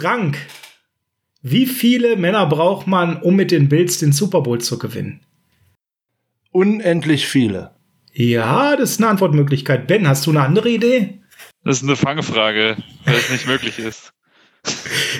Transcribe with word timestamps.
Frank, 0.00 0.36
wie 1.42 1.66
viele 1.66 2.14
Männer 2.14 2.46
braucht 2.46 2.86
man, 2.86 3.20
um 3.20 3.34
mit 3.34 3.50
den 3.50 3.68
Bills 3.68 3.98
den 3.98 4.12
Super 4.12 4.42
Bowl 4.42 4.60
zu 4.60 4.78
gewinnen? 4.78 5.26
Unendlich 6.52 7.26
viele. 7.26 7.72
Ja, 8.12 8.76
das 8.76 8.92
ist 8.92 9.00
eine 9.00 9.08
Antwortmöglichkeit. 9.08 9.88
Ben, 9.88 10.06
hast 10.06 10.24
du 10.26 10.30
eine 10.30 10.42
andere 10.42 10.68
Idee? 10.68 11.18
Das 11.64 11.78
ist 11.78 11.82
eine 11.82 11.96
Fangfrage, 11.96 12.76
weil 13.06 13.14
es 13.16 13.30
nicht 13.30 13.48
möglich 13.48 13.78
ist. 13.78 14.12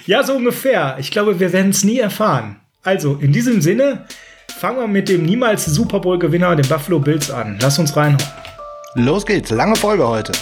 Ja, 0.07 0.23
so 0.23 0.35
ungefähr. 0.35 0.97
Ich 1.01 1.11
glaube, 1.11 1.41
wir 1.41 1.53
werden 1.53 1.71
es 1.71 1.83
nie 1.83 1.99
erfahren. 1.99 2.61
Also, 2.83 3.17
in 3.17 3.33
diesem 3.33 3.61
Sinne, 3.61 4.07
fangen 4.59 4.79
wir 4.79 4.87
mit 4.87 5.09
dem 5.09 5.25
niemals 5.25 5.67
Super 5.67 6.01
Bowl-Gewinner, 6.01 6.57
den 6.57 6.69
Buffalo 6.69 6.99
Bills, 6.99 7.31
an. 7.31 7.59
Lass 7.61 7.79
uns 7.79 7.97
reinhauen. 7.97 8.23
Los 8.95 9.27
geht's, 9.27 9.51
lange 9.51 9.77
Folge 9.77 10.07
heute. 10.07 10.33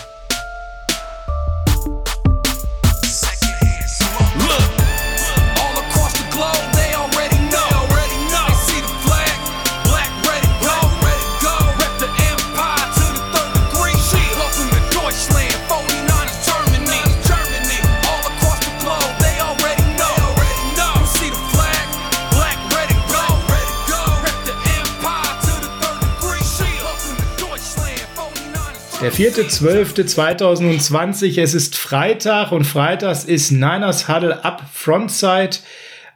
4.12.2020, 29.17 31.41
es 31.41 31.55
ist 31.55 31.75
Freitag 31.75 32.53
und 32.53 32.65
freitags 32.65 33.25
ist 33.25 33.51
Niners 33.51 34.11
Huddle 34.11 34.45
Up 34.45 34.63
Frontside. 34.71 35.57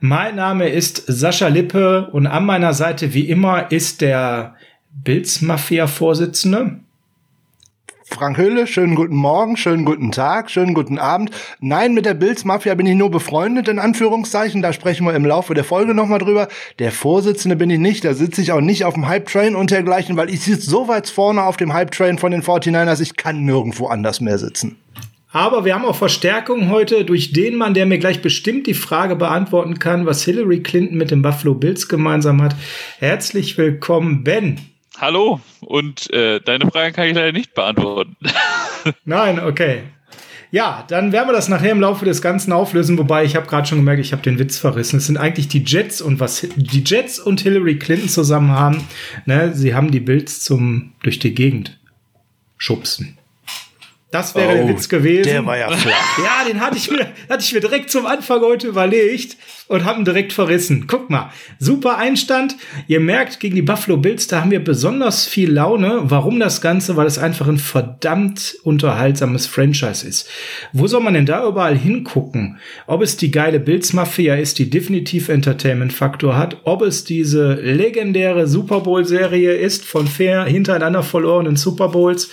Mein 0.00 0.36
Name 0.36 0.68
ist 0.68 1.04
Sascha 1.06 1.48
Lippe 1.48 2.10
und 2.12 2.26
an 2.26 2.44
meiner 2.44 2.74
Seite 2.74 3.14
wie 3.14 3.26
immer 3.26 3.72
ist 3.72 4.02
der 4.02 4.54
Bills 4.90 5.40
Mafia 5.40 5.86
Vorsitzende. 5.86 6.80
Frank 8.10 8.36
Höhle, 8.36 8.66
schönen 8.66 8.96
guten 8.96 9.14
Morgen, 9.14 9.56
schönen 9.56 9.84
guten 9.84 10.10
Tag, 10.10 10.50
schönen 10.50 10.74
guten 10.74 10.98
Abend. 10.98 11.30
Nein, 11.60 11.94
mit 11.94 12.04
der 12.04 12.14
Bills 12.14 12.44
Mafia 12.44 12.74
bin 12.74 12.84
ich 12.86 12.96
nur 12.96 13.10
befreundet, 13.10 13.68
in 13.68 13.78
Anführungszeichen. 13.78 14.62
Da 14.62 14.72
sprechen 14.72 15.06
wir 15.06 15.14
im 15.14 15.24
Laufe 15.24 15.54
der 15.54 15.64
Folge 15.64 15.94
nochmal 15.94 16.18
drüber. 16.18 16.48
Der 16.80 16.90
Vorsitzende 16.90 17.56
bin 17.56 17.70
ich 17.70 17.78
nicht, 17.78 18.04
da 18.04 18.12
sitze 18.12 18.42
ich 18.42 18.52
auch 18.52 18.60
nicht 18.60 18.84
auf 18.84 18.94
dem 18.94 19.06
Hype-Train 19.06 19.54
und 19.54 19.70
dergleichen, 19.70 20.16
weil 20.16 20.28
ich 20.28 20.40
sitze 20.40 20.68
so 20.68 20.88
weit 20.88 21.08
vorne 21.08 21.44
auf 21.44 21.56
dem 21.56 21.72
Hype-Train 21.72 22.18
von 22.18 22.32
den 22.32 22.42
49ers, 22.42 23.00
ich 23.00 23.16
kann 23.16 23.44
nirgendwo 23.44 23.86
anders 23.86 24.20
mehr 24.20 24.38
sitzen. 24.38 24.76
Aber 25.32 25.64
wir 25.64 25.74
haben 25.74 25.84
auch 25.84 25.96
Verstärkung 25.96 26.70
heute 26.70 27.04
durch 27.04 27.32
den 27.32 27.56
Mann, 27.56 27.74
der 27.74 27.86
mir 27.86 27.98
gleich 27.98 28.20
bestimmt 28.20 28.66
die 28.66 28.74
Frage 28.74 29.14
beantworten 29.14 29.78
kann, 29.78 30.04
was 30.04 30.24
Hillary 30.24 30.60
Clinton 30.60 30.98
mit 30.98 31.12
dem 31.12 31.22
Buffalo 31.22 31.54
Bills 31.54 31.88
gemeinsam 31.88 32.42
hat. 32.42 32.56
Herzlich 32.98 33.56
willkommen, 33.56 34.24
Ben. 34.24 34.58
Hallo 35.00 35.40
und 35.62 36.12
äh, 36.12 36.40
deine 36.40 36.70
Frage 36.70 36.92
kann 36.92 37.08
ich 37.08 37.14
leider 37.14 37.32
nicht 37.32 37.54
beantworten. 37.54 38.16
Nein, 39.06 39.40
okay. 39.40 39.84
Ja, 40.50 40.84
dann 40.88 41.10
werden 41.10 41.26
wir 41.26 41.32
das 41.32 41.48
nachher 41.48 41.70
im 41.70 41.80
Laufe 41.80 42.04
des 42.04 42.20
Ganzen 42.20 42.52
auflösen, 42.52 42.98
wobei 42.98 43.24
ich 43.24 43.34
habe 43.34 43.46
gerade 43.46 43.66
schon 43.66 43.78
gemerkt, 43.78 44.00
ich 44.00 44.12
habe 44.12 44.20
den 44.20 44.38
Witz 44.38 44.58
verrissen. 44.58 44.98
Es 44.98 45.06
sind 45.06 45.16
eigentlich 45.16 45.48
die 45.48 45.64
Jets 45.64 46.02
und 46.02 46.20
was 46.20 46.46
die 46.54 46.84
Jets 46.84 47.18
und 47.18 47.40
Hillary 47.40 47.78
Clinton 47.78 48.10
zusammen 48.10 48.50
haben. 48.50 48.84
Ne, 49.24 49.54
sie 49.54 49.74
haben 49.74 49.90
die 49.90 50.00
Bilds 50.00 50.42
zum 50.42 50.92
durch 51.02 51.18
die 51.18 51.34
Gegend 51.34 51.80
schubsen. 52.58 53.16
Das 54.10 54.34
wäre 54.34 54.50
oh, 54.50 54.54
der 54.54 54.68
Witz 54.68 54.88
gewesen. 54.88 55.30
Der 55.30 55.46
war 55.46 55.56
ja 55.56 55.70
flach. 55.70 56.18
Ja, 56.18 56.48
den 56.48 56.60
hatte 56.60 56.76
ich 56.76 56.90
mir, 56.90 57.06
hatte 57.28 57.44
ich 57.44 57.52
mir 57.52 57.60
direkt 57.60 57.90
zum 57.90 58.06
Anfang 58.06 58.40
heute 58.40 58.66
überlegt 58.66 59.36
und 59.68 59.84
haben 59.84 60.04
direkt 60.04 60.32
verrissen. 60.32 60.86
Guck 60.88 61.10
mal, 61.10 61.30
super 61.60 61.96
Einstand. 61.96 62.56
Ihr 62.88 62.98
merkt, 62.98 63.38
gegen 63.38 63.54
die 63.54 63.62
Buffalo 63.62 63.98
Bills, 63.98 64.26
da 64.26 64.40
haben 64.40 64.50
wir 64.50 64.64
besonders 64.64 65.28
viel 65.28 65.52
Laune. 65.52 66.00
Warum 66.02 66.40
das 66.40 66.60
Ganze? 66.60 66.96
Weil 66.96 67.06
es 67.06 67.18
einfach 67.18 67.46
ein 67.46 67.58
verdammt 67.58 68.56
unterhaltsames 68.64 69.46
Franchise 69.46 70.06
ist. 70.06 70.28
Wo 70.72 70.88
soll 70.88 71.02
man 71.02 71.14
denn 71.14 71.26
da 71.26 71.46
überall 71.46 71.78
hingucken? 71.78 72.58
Ob 72.88 73.02
es 73.02 73.16
die 73.16 73.30
geile 73.30 73.60
Bills-Mafia 73.60 74.34
ist, 74.34 74.58
die 74.58 74.70
definitiv 74.70 75.28
Entertainment-Faktor 75.28 76.36
hat, 76.36 76.56
ob 76.64 76.82
es 76.82 77.04
diese 77.04 77.54
legendäre 77.54 78.48
Super 78.48 78.80
Bowl-Serie 78.80 79.54
ist 79.54 79.84
von 79.84 80.08
fair 80.08 80.44
hintereinander 80.44 81.04
verlorenen 81.04 81.54
Super 81.54 81.90
Bowls, 81.90 82.28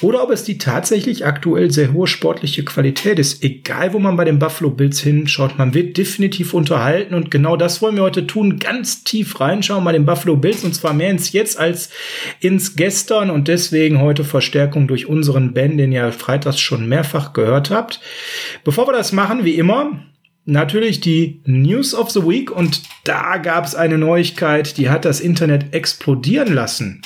oder 0.00 0.22
ob 0.22 0.30
es 0.30 0.44
die 0.44 0.58
tatsächlich 0.58 1.26
aktuell 1.26 1.70
sehr 1.70 1.92
hohe 1.92 2.06
sportliche 2.06 2.64
Qualität 2.64 3.18
ist. 3.18 3.42
Egal, 3.42 3.92
wo 3.92 3.98
man 3.98 4.16
bei 4.16 4.24
den 4.24 4.38
Buffalo 4.38 4.70
Bills 4.70 5.00
hinschaut, 5.00 5.58
man 5.58 5.74
wird 5.74 5.96
definitiv 5.96 6.54
unterhalten 6.54 7.14
und 7.14 7.30
genau 7.30 7.56
das 7.56 7.82
wollen 7.82 7.96
wir 7.96 8.02
heute 8.02 8.26
tun, 8.26 8.58
ganz 8.58 9.04
tief 9.04 9.40
reinschauen 9.40 9.84
bei 9.84 9.92
den 9.92 10.06
Buffalo 10.06 10.36
Bills 10.36 10.64
und 10.64 10.74
zwar 10.74 10.92
mehr 10.92 11.10
ins 11.10 11.32
Jetzt 11.32 11.58
als 11.58 11.90
ins 12.40 12.76
Gestern 12.76 13.30
und 13.30 13.48
deswegen 13.48 14.00
heute 14.00 14.24
Verstärkung 14.24 14.86
durch 14.86 15.06
unseren 15.06 15.52
Ben, 15.52 15.76
den 15.78 15.92
ihr 15.92 16.12
freitags 16.12 16.60
schon 16.60 16.88
mehrfach 16.88 17.32
gehört 17.32 17.70
habt. 17.70 18.00
Bevor 18.64 18.86
wir 18.86 18.92
das 18.92 19.12
machen, 19.12 19.44
wie 19.44 19.54
immer, 19.54 20.00
natürlich 20.44 21.00
die 21.00 21.40
News 21.44 21.94
of 21.94 22.10
the 22.10 22.22
Week 22.22 22.50
und 22.50 22.82
da 23.04 23.36
gab 23.36 23.64
es 23.64 23.74
eine 23.74 23.98
Neuigkeit, 23.98 24.78
die 24.78 24.88
hat 24.88 25.04
das 25.04 25.20
Internet 25.20 25.74
explodieren 25.74 26.54
lassen. 26.54 27.02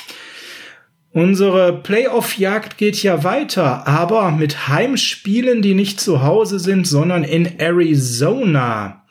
Unsere 1.13 1.73
Playoff-Jagd 1.73 2.79
geht 2.79 3.03
ja 3.03 3.23
weiter, 3.23 3.87
aber 3.87 4.31
mit 4.31 4.67
Heimspielen, 4.67 5.61
die 5.61 5.75
nicht 5.75 5.99
zu 5.99 6.23
Hause 6.23 6.57
sind, 6.57 6.87
sondern 6.87 7.23
in 7.23 7.59
Arizona. 7.59 9.03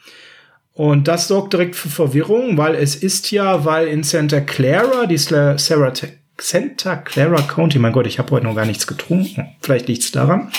Und 0.73 1.07
das 1.07 1.29
sorgt 1.29 1.53
direkt 1.53 1.77
für 1.77 1.89
Verwirrung, 1.89 2.59
weil 2.59 2.75
es 2.75 2.97
ist 2.97 3.31
ja, 3.31 3.65
weil 3.65 3.87
in 3.87 4.03
Santa 4.03 4.41
Clara, 4.41 5.07
die 5.07 5.17
Sarah 5.17 5.93
Santa 6.41 6.97
Clara 6.97 7.43
County, 7.43 7.79
mein 7.79 7.93
Gott, 7.93 8.09
ich 8.09 8.19
habe 8.19 8.33
heute 8.33 8.47
noch 8.47 8.57
gar 8.57 8.67
nichts 8.67 8.89
getrunken, 8.89 9.55
vielleicht 9.61 9.87
liegt 9.87 10.03
es 10.03 10.11
daran. 10.11 10.51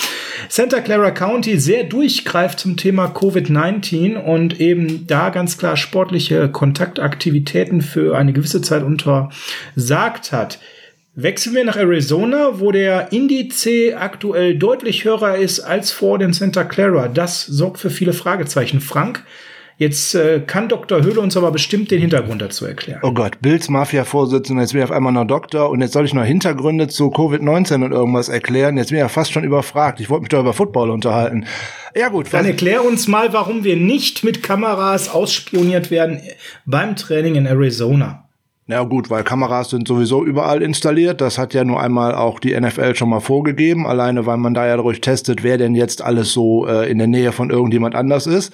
Santa 0.48 0.80
Clara 0.80 1.12
County 1.12 1.59
sehr 1.59 1.84
durchgreift 1.84 2.58
zum 2.58 2.78
Thema 2.78 3.08
Covid-19 3.08 4.16
und 4.16 4.62
eben 4.62 5.08
da 5.08 5.30
ganz 5.30 5.58
klar 5.58 5.76
sportliche 5.76 6.48
Kontaktaktivitäten 6.48 7.82
für 7.82 8.16
eine 8.16 8.32
gewisse 8.32 8.62
Zeit 8.62 8.84
untersagt 8.84 10.32
hat. 10.32 10.59
Wechseln 11.16 11.53
wir 11.53 11.63
nach 11.63 11.78
Arizona, 11.78 12.59
wo 12.59 12.72
der 12.72 13.12
Indice 13.12 13.94
aktuell 13.96 14.57
deutlich 14.57 15.06
höher 15.06 15.35
ist 15.35 15.59
als 15.59 15.91
vor 15.91 16.18
den 16.18 16.34
Santa 16.34 16.63
Clara. 16.63 17.07
Das 17.07 17.46
sorgt 17.46 17.78
für 17.78 17.91
viele 17.91 18.13
Fragezeichen. 18.13 18.81
Frank, 18.81 19.23
jetzt 19.78 20.16
äh, 20.16 20.40
kann 20.40 20.69
Dr. 20.69 21.03
Höhle 21.03 21.19
uns 21.22 21.38
aber 21.38 21.52
bestimmt 21.52 21.91
den 21.91 22.02
Hintergrund 22.02 22.41
dazu 22.41 22.66
erklären. 22.66 23.00
Oh 23.03 23.12
Gott, 23.12 23.41
Bills 23.41 23.69
Mafia-Vorsitzender, 23.69 24.63
jetzt 24.63 24.72
bin 24.72 24.81
ich 24.81 24.85
auf 24.85 24.91
einmal 24.91 25.13
noch 25.13 25.25
Doktor 25.25 25.69
und 25.69 25.81
jetzt 25.81 25.94
soll 25.94 26.06
ich 26.06 26.16
noch 26.16 26.25
Hintergründe 26.25 26.88
zu 26.88 27.09
Covid-19 27.09 27.85
und 27.85 27.91
irgendwas 27.91 28.28
erklären. 28.28 28.78
Jetzt 28.78 28.90
bin 28.90 28.97
ich 28.97 29.02
ja 29.02 29.07
fast 29.07 29.31
schon 29.31 29.44
überfragt. 29.44 30.00
Ich 30.00 30.09
wollte 30.09 30.23
mich 30.23 30.29
doch 30.29 30.40
über 30.40 30.53
Football 30.53 30.90
unterhalten. 30.90 31.46
Ja 31.96 32.09
gut. 32.09 32.34
Dann 32.34 32.47
erklär 32.47 32.84
uns 32.84 33.07
mal, 33.07 33.34
warum 33.34 33.63
wir 33.63 33.78
nicht 33.78 34.23
mit 34.23 34.41
Kameras 34.41 35.09
ausspioniert 35.09 35.91
werden 35.91 36.22
beim 36.66 36.96
Training 36.96 37.35
in 37.35 37.46
Arizona. 37.46 38.22
Ja 38.66 38.84
gut, 38.84 39.09
weil 39.09 39.24
Kameras 39.24 39.72
sind 39.72 39.88
sowieso 39.88 40.24
überall 40.24 40.62
installiert. 40.62 41.19
Das 41.19 41.38
hat 41.38 41.53
ja 41.53 41.66
nur 41.66 41.81
einmal 41.81 42.16
auch 42.16 42.40
die 42.40 42.57
NFL 42.57 42.96
schon 42.96 43.09
mal 43.09 43.19
vorgegeben, 43.19 43.85
alleine 43.85 44.25
weil 44.25 44.38
man 44.38 44.53
da 44.53 44.66
ja 44.66 44.78
dadurch 44.78 45.01
testet, 45.01 45.44
wer 45.44 45.57
denn 45.57 45.75
jetzt 45.75 46.01
alles 46.01 46.31
so 46.31 46.66
äh, 46.66 46.90
in 46.90 46.97
der 46.97 47.07
Nähe 47.07 47.34
von 47.34 47.50
irgendjemand 47.50 47.94
anders 47.94 48.25
ist. 48.25 48.53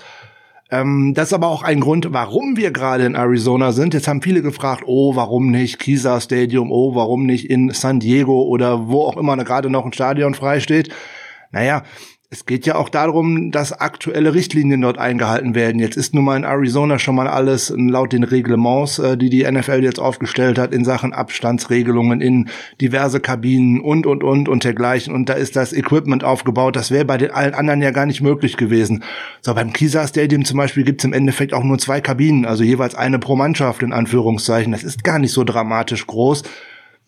Ähm, 0.71 1.13
das 1.15 1.27
ist 1.27 1.33
aber 1.33 1.47
auch 1.47 1.61
ein 1.61 1.79
Grund, 1.79 2.11
warum 2.11 2.57
wir 2.57 2.71
gerade 2.71 3.05
in 3.05 3.15
Arizona 3.15 3.71
sind. 3.71 3.93
Jetzt 3.93 4.07
haben 4.07 4.23
viele 4.23 4.41
gefragt, 4.41 4.83
oh, 4.87 5.15
warum 5.15 5.51
nicht 5.51 5.77
Kisa 5.77 6.19
Stadium, 6.19 6.71
oh, 6.71 6.95
warum 6.95 7.25
nicht 7.27 7.47
in 7.47 7.71
San 7.71 7.99
Diego 7.99 8.41
oder 8.43 8.87
wo 8.87 9.03
auch 9.03 9.17
immer 9.17 9.37
gerade 9.37 9.69
noch 9.69 9.85
ein 9.85 9.93
Stadion 9.93 10.33
frei 10.33 10.59
steht. 10.59 10.89
Naja, 11.51 11.83
es 12.31 12.45
geht 12.45 12.67
ja 12.67 12.75
auch 12.75 12.89
darum, 12.89 13.49
dass 13.49 13.73
aktuelle 13.73 14.35
Richtlinien 14.35 14.81
dort 14.81 14.99
eingehalten 14.99 15.55
werden. 15.55 15.79
Jetzt 15.79 15.97
ist 15.97 16.13
nun 16.13 16.25
mal 16.25 16.37
in 16.37 16.43
Arizona 16.43 16.99
schon 16.99 17.15
mal 17.15 17.27
alles 17.27 17.73
laut 17.75 18.13
den 18.13 18.23
Reglements, 18.23 18.99
äh, 18.99 19.17
die 19.17 19.31
die 19.31 19.49
NFL 19.49 19.83
jetzt 19.83 19.99
aufgestellt 19.99 20.59
hat, 20.59 20.71
in 20.71 20.85
Sachen 20.85 21.11
Abstandsregelungen 21.11 22.21
in 22.21 22.49
diverse 22.81 23.19
Kabinen 23.19 23.81
und, 23.81 24.05
und, 24.05 24.23
und 24.23 24.47
und 24.47 24.63
dergleichen. 24.63 25.15
Und 25.15 25.27
da 25.27 25.33
ist 25.33 25.55
das 25.55 25.73
Equipment 25.73 26.23
aufgebaut. 26.23 26.75
Das 26.75 26.91
wäre 26.91 27.03
bei 27.03 27.17
den 27.17 27.31
allen 27.31 27.55
anderen 27.55 27.81
ja 27.81 27.89
gar 27.89 28.05
nicht 28.05 28.21
möglich 28.21 28.57
gewesen. 28.57 29.03
So, 29.41 29.55
beim 29.55 29.73
Kisa 29.73 30.07
Stadium 30.07 30.45
zum 30.45 30.57
Beispiel 30.57 30.83
gibt's 30.83 31.05
im 31.05 31.13
Endeffekt 31.13 31.55
auch 31.55 31.63
nur 31.63 31.79
zwei 31.79 31.99
Kabinen, 31.99 32.45
also 32.45 32.63
jeweils 32.63 32.93
eine 32.93 33.17
pro 33.17 33.35
Mannschaft 33.35 33.81
in 33.81 33.91
Anführungszeichen. 33.91 34.71
Das 34.71 34.83
ist 34.83 35.03
gar 35.03 35.17
nicht 35.17 35.31
so 35.31 35.43
dramatisch 35.43 36.05
groß. 36.05 36.43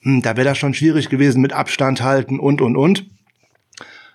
Hm, 0.01 0.23
da 0.23 0.35
wäre 0.35 0.47
das 0.47 0.57
schon 0.57 0.73
schwierig 0.73 1.09
gewesen 1.09 1.43
mit 1.43 1.53
Abstand 1.53 2.01
halten 2.01 2.39
und, 2.39 2.59
und, 2.59 2.75
und. 2.75 3.05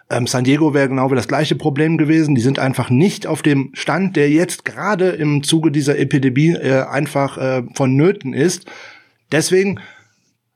Ähm, 0.08 0.26
San 0.26 0.44
Diego 0.44 0.72
wäre 0.72 0.88
genau 0.88 1.10
wie 1.10 1.16
das 1.16 1.28
gleiche 1.28 1.56
Problem 1.56 1.98
gewesen. 1.98 2.34
Die 2.34 2.40
sind 2.40 2.58
einfach 2.58 2.90
nicht 2.90 3.26
auf 3.26 3.42
dem 3.42 3.70
Stand, 3.74 4.16
der 4.16 4.30
jetzt 4.30 4.64
gerade 4.64 5.10
im 5.10 5.42
Zuge 5.42 5.70
dieser 5.70 5.98
Epidemie 5.98 6.54
äh, 6.54 6.82
einfach 6.82 7.38
äh, 7.38 7.62
vonnöten 7.74 8.32
ist. 8.32 8.66
Deswegen 9.32 9.80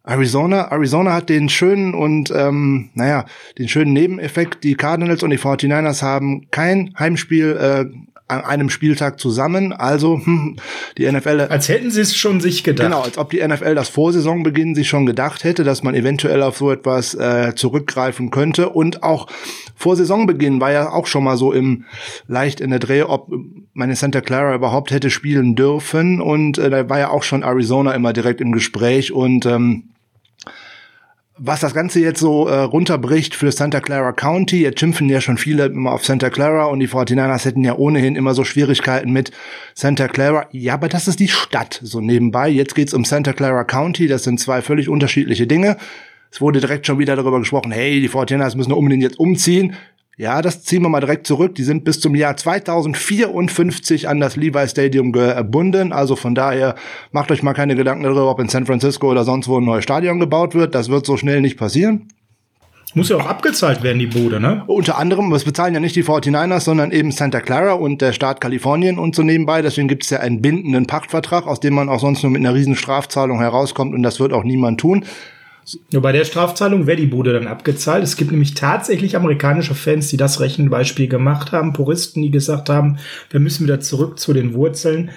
Arizona, 0.04 0.70
Arizona 0.70 1.12
hat 1.12 1.28
den 1.28 1.48
schönen 1.48 1.94
und 1.94 2.32
ähm, 2.34 2.90
naja, 2.94 3.26
den 3.58 3.68
schönen 3.68 3.92
Nebeneffekt, 3.92 4.64
die 4.64 4.74
Cardinals 4.74 5.22
und 5.22 5.30
die 5.30 5.38
49ers 5.38 6.02
haben 6.02 6.50
kein 6.50 6.94
Heimspiel 6.98 7.56
äh, 7.56 7.84
an 8.30 8.44
einem 8.44 8.70
Spieltag 8.70 9.20
zusammen. 9.20 9.72
Also 9.72 10.20
hm, 10.24 10.56
die 10.96 11.10
NFL. 11.10 11.48
Als 11.50 11.68
hätten 11.68 11.90
sie 11.90 12.00
es 12.00 12.16
schon 12.16 12.40
sich 12.40 12.64
gedacht. 12.64 12.86
Genau, 12.86 13.02
als 13.02 13.18
ob 13.18 13.30
die 13.30 13.46
NFL 13.46 13.74
das 13.74 13.88
Vorsaisonbeginn 13.88 14.74
sich 14.74 14.88
schon 14.88 15.06
gedacht 15.06 15.44
hätte, 15.44 15.64
dass 15.64 15.82
man 15.82 15.94
eventuell 15.94 16.42
auf 16.42 16.56
so 16.56 16.70
etwas 16.70 17.14
äh, 17.14 17.54
zurückgreifen 17.54 18.30
könnte. 18.30 18.70
Und 18.70 19.02
auch 19.02 19.26
vor 19.74 19.96
Saisonbeginn 19.96 20.60
war 20.60 20.72
ja 20.72 20.90
auch 20.90 21.06
schon 21.06 21.24
mal 21.24 21.36
so 21.36 21.52
im 21.52 21.84
leicht 22.26 22.60
in 22.60 22.70
der 22.70 22.78
Dreh, 22.78 23.02
ob 23.02 23.30
meine 23.72 23.96
Santa 23.96 24.20
Clara 24.20 24.54
überhaupt 24.54 24.90
hätte 24.90 25.10
spielen 25.10 25.56
dürfen. 25.56 26.20
Und 26.20 26.58
äh, 26.58 26.70
da 26.70 26.88
war 26.88 26.98
ja 26.98 27.10
auch 27.10 27.22
schon 27.22 27.42
Arizona 27.42 27.92
immer 27.92 28.12
direkt 28.12 28.40
im 28.40 28.52
Gespräch 28.52 29.12
und 29.12 29.46
ähm, 29.46 29.90
was 31.42 31.60
das 31.60 31.72
Ganze 31.72 32.00
jetzt 32.00 32.20
so 32.20 32.48
äh, 32.48 32.54
runterbricht 32.54 33.34
für 33.34 33.50
Santa 33.50 33.80
Clara 33.80 34.12
County, 34.12 34.60
jetzt 34.60 34.78
schimpfen 34.78 35.08
ja 35.08 35.22
schon 35.22 35.38
viele 35.38 35.64
immer 35.66 35.92
auf 35.92 36.04
Santa 36.04 36.28
Clara 36.28 36.66
und 36.66 36.80
die 36.80 36.88
49ers 36.88 37.46
hätten 37.46 37.64
ja 37.64 37.76
ohnehin 37.76 38.14
immer 38.14 38.34
so 38.34 38.44
Schwierigkeiten 38.44 39.10
mit 39.10 39.30
Santa 39.74 40.06
Clara. 40.06 40.46
Ja, 40.52 40.74
aber 40.74 40.90
das 40.90 41.08
ist 41.08 41.18
die 41.18 41.28
Stadt 41.28 41.80
so 41.82 42.02
nebenbei. 42.02 42.50
Jetzt 42.50 42.74
geht's 42.74 42.92
um 42.92 43.06
Santa 43.06 43.32
Clara 43.32 43.64
County, 43.64 44.06
das 44.06 44.24
sind 44.24 44.38
zwei 44.38 44.60
völlig 44.60 44.90
unterschiedliche 44.90 45.46
Dinge. 45.46 45.78
Es 46.30 46.42
wurde 46.42 46.60
direkt 46.60 46.86
schon 46.86 46.98
wieder 46.98 47.16
darüber 47.16 47.38
gesprochen, 47.38 47.72
hey, 47.72 48.02
die 48.02 48.10
49ers 48.10 48.58
müssen 48.58 48.72
unbedingt 48.72 49.02
jetzt 49.02 49.18
umziehen. 49.18 49.74
Ja, 50.20 50.42
das 50.42 50.62
ziehen 50.64 50.82
wir 50.82 50.90
mal 50.90 51.00
direkt 51.00 51.26
zurück. 51.26 51.54
Die 51.54 51.62
sind 51.62 51.82
bis 51.82 51.98
zum 51.98 52.14
Jahr 52.14 52.36
2054 52.36 54.06
an 54.06 54.20
das 54.20 54.36
Levi 54.36 54.68
Stadium 54.68 55.12
gebunden. 55.12 55.94
Also 55.94 56.14
von 56.14 56.34
daher 56.34 56.74
macht 57.10 57.30
euch 57.30 57.42
mal 57.42 57.54
keine 57.54 57.74
Gedanken 57.74 58.02
darüber, 58.02 58.30
ob 58.30 58.38
in 58.38 58.50
San 58.50 58.66
Francisco 58.66 59.10
oder 59.10 59.24
sonst 59.24 59.48
wo 59.48 59.56
ein 59.56 59.64
neues 59.64 59.82
Stadion 59.82 60.20
gebaut 60.20 60.54
wird. 60.54 60.74
Das 60.74 60.90
wird 60.90 61.06
so 61.06 61.16
schnell 61.16 61.40
nicht 61.40 61.56
passieren. 61.56 62.08
Muss 62.92 63.08
ja 63.08 63.16
auch 63.16 63.24
abgezahlt 63.24 63.82
werden, 63.82 63.98
die 63.98 64.08
Bude, 64.08 64.40
ne? 64.40 64.62
Unter 64.66 64.98
anderem, 64.98 65.32
es 65.32 65.44
bezahlen 65.44 65.72
ja 65.72 65.80
nicht 65.80 65.96
die 65.96 66.04
49ers, 66.04 66.60
sondern 66.60 66.90
eben 66.90 67.12
Santa 67.12 67.40
Clara 67.40 67.72
und 67.72 68.02
der 68.02 68.12
Staat 68.12 68.42
Kalifornien 68.42 68.98
und 68.98 69.14
so 69.14 69.22
nebenbei. 69.22 69.62
Deswegen 69.62 69.88
gibt 69.88 70.04
es 70.04 70.10
ja 70.10 70.20
einen 70.20 70.42
bindenden 70.42 70.86
Pachtvertrag, 70.86 71.46
aus 71.46 71.60
dem 71.60 71.72
man 71.72 71.88
auch 71.88 72.00
sonst 72.00 72.22
nur 72.22 72.30
mit 72.30 72.40
einer 72.40 72.54
riesen 72.54 72.76
Strafzahlung 72.76 73.38
herauskommt 73.38 73.94
und 73.94 74.02
das 74.02 74.20
wird 74.20 74.34
auch 74.34 74.44
niemand 74.44 74.80
tun. 74.80 75.06
Nur 75.92 76.02
bei 76.02 76.12
der 76.12 76.24
Strafzahlung 76.24 76.86
wäre 76.86 76.96
die 76.96 77.06
Bude 77.06 77.32
dann 77.32 77.46
abgezahlt. 77.46 78.02
Es 78.02 78.16
gibt 78.16 78.30
nämlich 78.30 78.54
tatsächlich 78.54 79.16
amerikanische 79.16 79.74
Fans, 79.74 80.08
die 80.08 80.16
das 80.16 80.40
Rechenbeispiel 80.40 81.08
gemacht 81.08 81.52
haben, 81.52 81.72
Puristen, 81.72 82.22
die 82.22 82.30
gesagt 82.30 82.68
haben, 82.68 82.98
wir 83.30 83.40
müssen 83.40 83.64
wieder 83.64 83.80
zurück 83.80 84.18
zu 84.18 84.32
den 84.32 84.54
Wurzeln. 84.54 85.10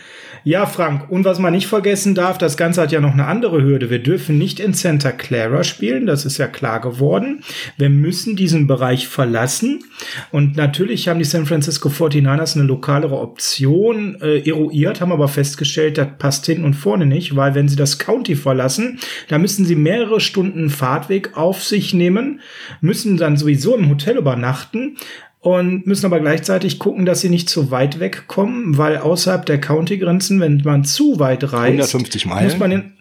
Ja, 0.46 0.66
Frank, 0.66 1.10
und 1.10 1.24
was 1.24 1.40
man 1.40 1.54
nicht 1.54 1.68
vergessen 1.68 2.16
darf, 2.16 2.38
das 2.38 2.58
Ganze 2.58 2.82
hat 2.82 2.92
ja 2.92 3.00
noch 3.00 3.14
eine 3.14 3.28
andere 3.28 3.64
Hürde. 3.64 3.90
Wir 3.90 4.00
dürfen 4.00 4.38
nicht 4.38 4.60
in 4.60 4.74
Santa 4.74 5.14
Clara 5.14 5.64
spielen, 5.64 6.06
das 6.06 6.26
ist 6.26 6.38
ja 6.38 6.48
klar 6.48 6.82
geworden. 6.82 7.44
Wir 7.78 7.90
müssen 7.90 8.36
diesen 8.36 8.68
Bereich 8.68 9.08
verlassen. 9.08 9.86
Und 10.32 10.58
natürlich 10.58 11.08
haben 11.08 11.20
die 11.20 11.26
San 11.26 11.46
Francisco 11.46 11.88
49ers 11.88 12.58
eine 12.58 12.68
lokalere 12.68 13.20
Option 13.20 14.18
äh, 14.22 14.40
eruiert, 14.46 15.00
haben 15.00 15.14
aber 15.14 15.30
festgestellt, 15.30 15.98
das 15.98 16.10
passt 16.20 16.46
hinten 16.46 16.66
und 16.66 16.74
vorne 16.74 17.06
nicht, 17.06 17.38
weil 17.38 17.56
wenn 17.56 17.70
sie 17.70 17.78
das 17.78 17.98
County 17.98 18.36
verlassen, 18.36 19.00
da 19.30 19.38
müssen 19.38 19.66
sie 19.66 19.78
mehrere 19.78 20.20
Stunden 20.20 20.70
Fahrtweg 20.70 21.38
auf 21.38 21.64
sich 21.64 21.94
nehmen, 21.94 22.42
müssen 22.82 23.16
dann 23.16 23.38
sowieso 23.38 23.78
im 23.78 23.90
Hotel 23.90 24.18
übernachten 24.18 24.98
und 25.44 25.86
müssen 25.86 26.06
aber 26.06 26.22
gleichzeitig 26.22 26.80
gucken, 26.80 27.06
dass 27.06 27.20
sie 27.20 27.28
nicht 27.28 27.50
zu 27.50 27.70
weit 27.70 28.00
wegkommen, 28.00 28.78
weil 28.78 28.98
außerhalb 28.98 29.46
der 29.46 29.60
County-Grenzen, 29.60 30.40
wenn 30.40 30.62
man 30.64 30.86
zu 30.86 31.20
weit 31.20 31.44
reist, 31.44 31.94
150 31.94 32.26
Meilen. 32.26 32.46
muss 32.46 32.58
man 32.58 32.72
in 32.72 32.94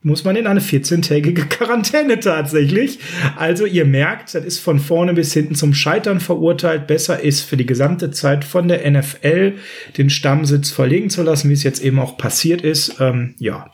muss 0.00 0.22
man 0.22 0.36
in 0.36 0.46
eine 0.46 0.60
14-tägige 0.60 1.44
Quarantäne 1.48 2.20
tatsächlich. 2.20 3.00
Also 3.36 3.66
ihr 3.66 3.84
merkt, 3.84 4.32
das 4.32 4.44
ist 4.44 4.58
von 4.58 4.78
vorne 4.78 5.12
bis 5.12 5.32
hinten 5.32 5.56
zum 5.56 5.74
Scheitern 5.74 6.20
verurteilt. 6.20 6.86
Besser 6.86 7.20
ist 7.20 7.40
für 7.40 7.56
die 7.56 7.66
gesamte 7.66 8.12
Zeit 8.12 8.44
von 8.44 8.68
der 8.68 8.88
NFL 8.88 9.54
den 9.96 10.08
Stammsitz 10.08 10.70
verlegen 10.70 11.10
zu 11.10 11.22
lassen, 11.22 11.48
wie 11.48 11.54
es 11.54 11.64
jetzt 11.64 11.82
eben 11.82 11.98
auch 11.98 12.16
passiert 12.16 12.62
ist. 12.62 13.00
Ähm, 13.00 13.34
ja. 13.38 13.72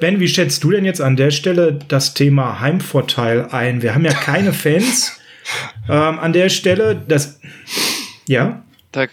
Ben, 0.00 0.20
wie 0.20 0.28
schätzt 0.28 0.64
du 0.64 0.70
denn 0.70 0.86
jetzt 0.86 1.02
an 1.02 1.16
der 1.16 1.32
Stelle 1.32 1.78
das 1.88 2.14
Thema 2.14 2.60
Heimvorteil 2.60 3.48
ein? 3.50 3.82
Wir 3.82 3.94
haben 3.94 4.06
ja 4.06 4.14
keine 4.14 4.54
Fans 4.54 5.17
ähm, 5.88 6.18
an 6.18 6.32
der 6.32 6.48
Stelle. 6.48 6.96
Das, 6.96 7.40
ja. 8.26 8.62
Da 8.92 9.06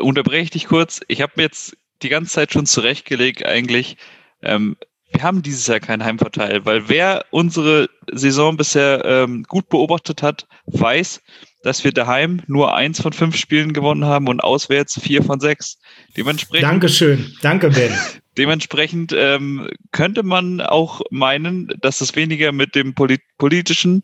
unterbreche 0.00 0.42
ich 0.42 0.50
dich 0.50 0.66
kurz. 0.66 1.00
Ich 1.08 1.22
habe 1.22 1.32
mir 1.36 1.44
jetzt 1.44 1.76
die 2.02 2.08
ganze 2.08 2.32
Zeit 2.32 2.52
schon 2.52 2.66
zurechtgelegt 2.66 3.44
eigentlich. 3.46 3.96
Ähm, 4.42 4.76
wir 5.12 5.22
haben 5.22 5.42
dieses 5.42 5.66
Jahr 5.66 5.80
keinen 5.80 6.04
Heimvorteil, 6.04 6.64
weil 6.64 6.88
wer 6.88 7.24
unsere 7.30 7.88
Saison 8.12 8.56
bisher 8.56 9.04
ähm, 9.04 9.44
gut 9.44 9.68
beobachtet 9.68 10.22
hat, 10.22 10.46
weiß, 10.66 11.22
dass 11.66 11.82
wir 11.82 11.90
daheim 11.90 12.42
nur 12.46 12.76
eins 12.76 13.02
von 13.02 13.12
fünf 13.12 13.36
Spielen 13.36 13.72
gewonnen 13.72 14.04
haben 14.04 14.28
und 14.28 14.38
auswärts 14.38 15.00
vier 15.00 15.24
von 15.24 15.40
sechs. 15.40 15.80
Dementsprechend. 16.16 16.62
Dankeschön. 16.62 17.34
Danke, 17.42 17.70
Ben. 17.70 17.92
Dementsprechend 18.38 19.12
ähm, 19.18 19.68
könnte 19.90 20.22
man 20.22 20.60
auch 20.60 21.00
meinen, 21.10 21.72
dass 21.80 22.00
es 22.00 22.14
weniger 22.14 22.52
mit 22.52 22.76
dem 22.76 22.94
polit 22.94 23.22
politischen 23.36 24.02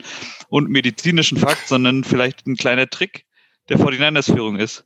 und 0.49 0.71
medizinischen 0.71 1.39
Fakt, 1.39 1.69
sondern 1.69 2.03
vielleicht 2.03 2.49
ein 2.49 2.57
kleiner 2.57 2.91
Trick 2.91 3.27
der 3.69 3.79
49ers-Führung 3.79 4.57
ist. 4.57 4.85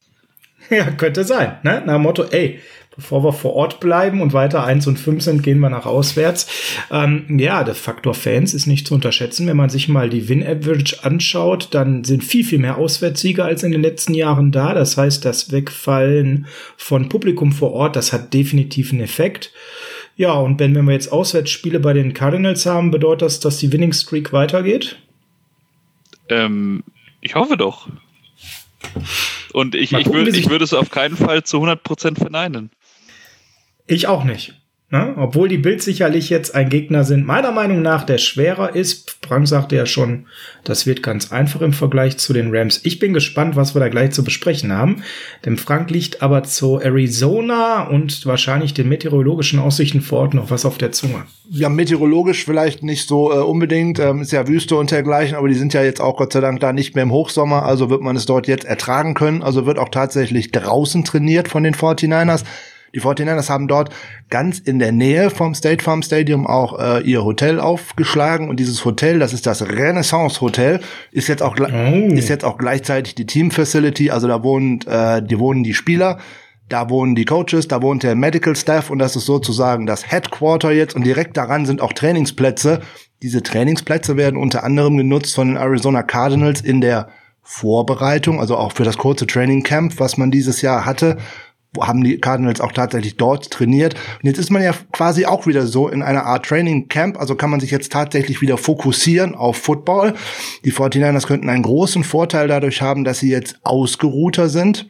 Ja, 0.69 0.91
könnte 0.91 1.25
sein. 1.25 1.57
Ne? 1.63 1.83
Nach 1.87 1.95
dem 1.95 2.03
Motto, 2.03 2.25
ey, 2.25 2.61
bevor 2.97 3.23
wir 3.23 3.33
vor 3.33 3.55
Ort 3.55 3.79
bleiben 3.81 4.21
und 4.23 4.33
weiter 4.33 4.65
eins 4.65 4.87
und 4.87 4.99
fünf 4.99 5.23
sind, 5.23 5.43
gehen 5.43 5.61
wir 5.61 5.71
nach 5.71 5.87
auswärts. 5.87 6.47
Ähm, 6.91 7.39
ja, 7.39 7.63
der 7.63 7.75
Faktor 7.75 8.15
Fans 8.15 8.55
ist 8.55 8.67
nicht 8.67 8.87
zu 8.87 8.95
unterschätzen. 8.95 9.47
Wenn 9.47 9.57
man 9.57 9.71
sich 9.71 9.89
mal 9.89 10.09
die 10.09 10.29
Win-Average 10.29 11.05
anschaut, 11.05 11.69
dann 11.73 12.05
sind 12.05 12.25
viel, 12.25 12.45
viel 12.45 12.59
mehr 12.59 12.79
Auswärtssieger 12.79 13.45
als 13.45 13.63
in 13.63 13.73
den 13.73 13.83
letzten 13.83 14.15
Jahren 14.15 14.51
da. 14.51 14.75
Das 14.75 14.97
heißt, 14.97 15.25
das 15.25 15.53
Wegfallen 15.53 16.47
von 16.77 17.09
Publikum 17.09 17.53
vor 17.53 17.73
Ort, 17.73 17.97
das 17.97 18.13
hat 18.13 18.33
definitiv 18.33 18.93
einen 18.93 19.03
Effekt. 19.03 19.53
Ja, 20.17 20.33
und 20.33 20.59
wenn, 20.59 20.75
wenn 20.75 20.87
wir 20.87 20.95
jetzt 20.95 21.13
Auswärtsspiele 21.13 21.79
bei 21.79 21.93
den 21.93 22.15
Cardinals 22.15 22.65
haben, 22.65 22.91
bedeutet 22.91 23.23
das, 23.23 23.41
dass 23.41 23.59
die 23.59 23.71
Winning 23.73 23.93
Streak 23.93 24.33
weitergeht? 24.33 24.99
Ähm, 26.31 26.83
ich 27.21 27.35
hoffe 27.35 27.59
doch. 27.59 27.89
Und 29.53 29.75
ich, 29.75 29.93
ich 29.93 30.07
würde 30.07 30.65
es 30.65 30.73
auf 30.73 30.91
keinen 30.91 31.17
Fall 31.17 31.45
zu 31.45 31.59
100% 31.59 32.19
verneinen. 32.19 32.71
Ich 33.87 34.07
auch 34.07 34.25
nicht. 34.25 34.55
Ne? 34.89 35.15
Obwohl 35.17 35.49
die 35.49 35.59
Bild 35.59 35.83
sicherlich 35.83 36.31
jetzt 36.31 36.55
ein 36.55 36.69
Gegner 36.69 37.03
sind, 37.03 37.27
meiner 37.27 37.51
Meinung 37.51 37.83
nach, 37.83 38.05
der 38.05 38.19
schwerer 38.19 38.77
ist. 38.77 39.17
Frank 39.27 39.49
sagte 39.49 39.75
ja 39.75 39.85
schon, 39.85 40.27
das 40.63 40.87
wird 40.87 41.03
ganz 41.03 41.33
einfach 41.33 41.61
im 41.61 41.73
Vergleich 41.73 42.19
zu 42.19 42.33
den 42.33 42.55
Rams. 42.55 42.81
Ich 42.85 43.01
bin 43.01 43.13
gespannt, 43.13 43.57
was 43.57 43.75
wir 43.75 43.81
da 43.81 43.89
gleich 43.89 44.13
zu 44.13 44.23
besprechen 44.23 44.73
haben. 44.73 45.03
Denn 45.45 45.57
Frank 45.57 45.91
liegt 45.91 46.23
aber 46.23 46.45
zu 46.45 46.79
Arizona 46.79 47.89
und 47.89 48.27
wahrscheinlich 48.27 48.75
den 48.75 48.89
meteorologischen 48.89 49.59
Aussichten 49.59 50.03
vor 50.03 50.21
Ort 50.21 50.35
noch 50.35 50.53
was 50.53 50.65
auf 50.65 50.79
der 50.79 50.93
Zunge. 50.93 51.25
Ja, 51.51 51.69
meteorologisch 51.69 52.45
vielleicht 52.45 52.85
nicht 52.85 53.09
so 53.09 53.33
äh, 53.33 53.39
unbedingt. 53.39 53.99
Ähm, 53.99 54.21
ist 54.21 54.31
ja 54.31 54.47
Wüste 54.47 54.77
und 54.77 54.93
dergleichen, 54.93 55.37
aber 55.37 55.49
die 55.49 55.55
sind 55.55 55.75
ja 55.75 55.83
jetzt 55.83 56.01
auch 56.01 56.17
Gott 56.17 56.33
sei 56.33 56.41
Dank 56.41 56.61
da 56.61 56.73
nicht 56.73 56.95
mehr 56.95 57.03
im 57.03 57.11
Hochsommer. 57.11 57.65
Also 57.65 57.91
wird 57.91 58.03
man 58.03 58.15
es 58.15 58.27
dort 58.27 58.47
jetzt 58.47 58.65
ertragen 58.65 59.15
können. 59.15 59.43
Also 59.43 59.67
wird 59.67 59.81
auch 59.81 59.89
tatsächlich 59.89 60.53
draußen 60.53 61.03
trainiert 61.05 61.49
von 61.49 61.65
den 61.65 61.75
49ers. 61.75 62.45
Die 62.97 63.03
49ers 63.03 63.51
haben 63.51 63.69
dort 63.69 63.91
ganz 64.31 64.59
in 64.59 64.79
der 64.79 64.91
Nähe 64.91 65.29
vom 65.29 65.55
State 65.55 65.85
Farm 65.85 66.01
Stadium 66.03 66.47
auch 66.47 66.79
äh, 66.79 67.03
ihr 67.03 67.25
Hotel 67.25 67.61
aufgeschlagen. 67.61 68.49
Und 68.49 68.59
dieses 68.59 68.87
Hotel, 68.87 69.19
das 69.19 69.35
ist 69.35 69.47
das 69.47 69.61
Renaissance 69.61 70.41
Hotel, 70.41 70.81
ist 71.13 71.29
jetzt 71.29 71.43
auch 71.43 71.59
oh. 71.61 72.15
ist 72.15 72.31
jetzt 72.31 72.43
auch 72.43 72.57
gleichzeitig 72.57 73.15
die 73.15 73.27
Team 73.27 73.51
Facility, 73.51 74.11
also 74.11 74.29
da 74.29 74.43
wohnen 74.43 74.81
äh, 74.87 75.23
die 75.23 75.39
wohnen 75.39 75.63
die 75.63 75.75
Spieler, 75.75 76.21
da 76.71 76.89
wohnen 76.89 77.15
die 77.15 77.27
Coaches, 77.27 77.69
da 77.69 77.83
wohnt 77.83 78.03
der 78.03 78.15
Medical 78.15 78.57
Staff. 78.57 78.89
Und 78.89 78.99
das 78.99 79.15
ist 79.15 79.27
sozusagen 79.27 79.85
das 79.85 80.11
Headquarter 80.11 80.73
jetzt. 80.73 80.97
Und 80.97 81.05
direkt 81.05 81.37
daran 81.37 81.67
sind 81.67 81.83
auch 81.83 81.93
Trainingsplätze. 81.93 82.81
Diese 83.21 83.43
Trainingsplätze 83.43 84.17
werden 84.17 84.41
unter 84.41 84.65
anderem 84.65 84.97
genutzt 84.97 85.35
von 85.35 85.49
den 85.49 85.57
Arizona 85.59 86.03
Cardinals 86.03 86.63
in 86.63 86.81
der 86.81 87.11
Vorbereitung, 87.43 88.41
also 88.41 88.57
auch 88.57 88.73
für 88.73 88.85
das 88.85 88.97
kurze 88.97 89.27
Training 89.27 89.63
Camp, 89.63 90.01
was 90.01 90.17
man 90.17 90.31
dieses 90.31 90.63
Jahr 90.63 90.87
hatte 90.87 91.19
haben 91.83 92.03
die 92.03 92.19
Cardinals 92.19 92.61
auch 92.61 92.73
tatsächlich 92.73 93.17
dort 93.17 93.51
trainiert. 93.51 93.95
Und 93.95 94.27
jetzt 94.27 94.39
ist 94.39 94.51
man 94.51 94.63
ja 94.63 94.73
quasi 94.93 95.27
auch 95.27 95.47
wieder 95.47 95.67
so 95.67 95.89
in 95.89 96.03
einer 96.03 96.25
Art 96.25 96.47
Training 96.47 96.89
Camp, 96.89 97.19
also 97.19 97.35
kann 97.35 97.51
man 97.51 97.61
sich 97.61 97.71
jetzt 97.71 97.93
tatsächlich 97.93 98.41
wieder 98.41 98.59
fokussieren 98.59 99.35
auf 99.35 99.57
Football. 99.57 100.15
Die 100.65 100.73
49ers 100.73 101.27
könnten 101.27 101.49
einen 101.49 101.63
großen 101.63 102.05
Vorteil 102.05 102.49
dadurch 102.49 102.83
haben, 102.83 103.05
dass 103.05 103.19
sie 103.19 103.31
jetzt 103.31 103.59
ausgeruhter 103.63 104.49
sind. 104.49 104.87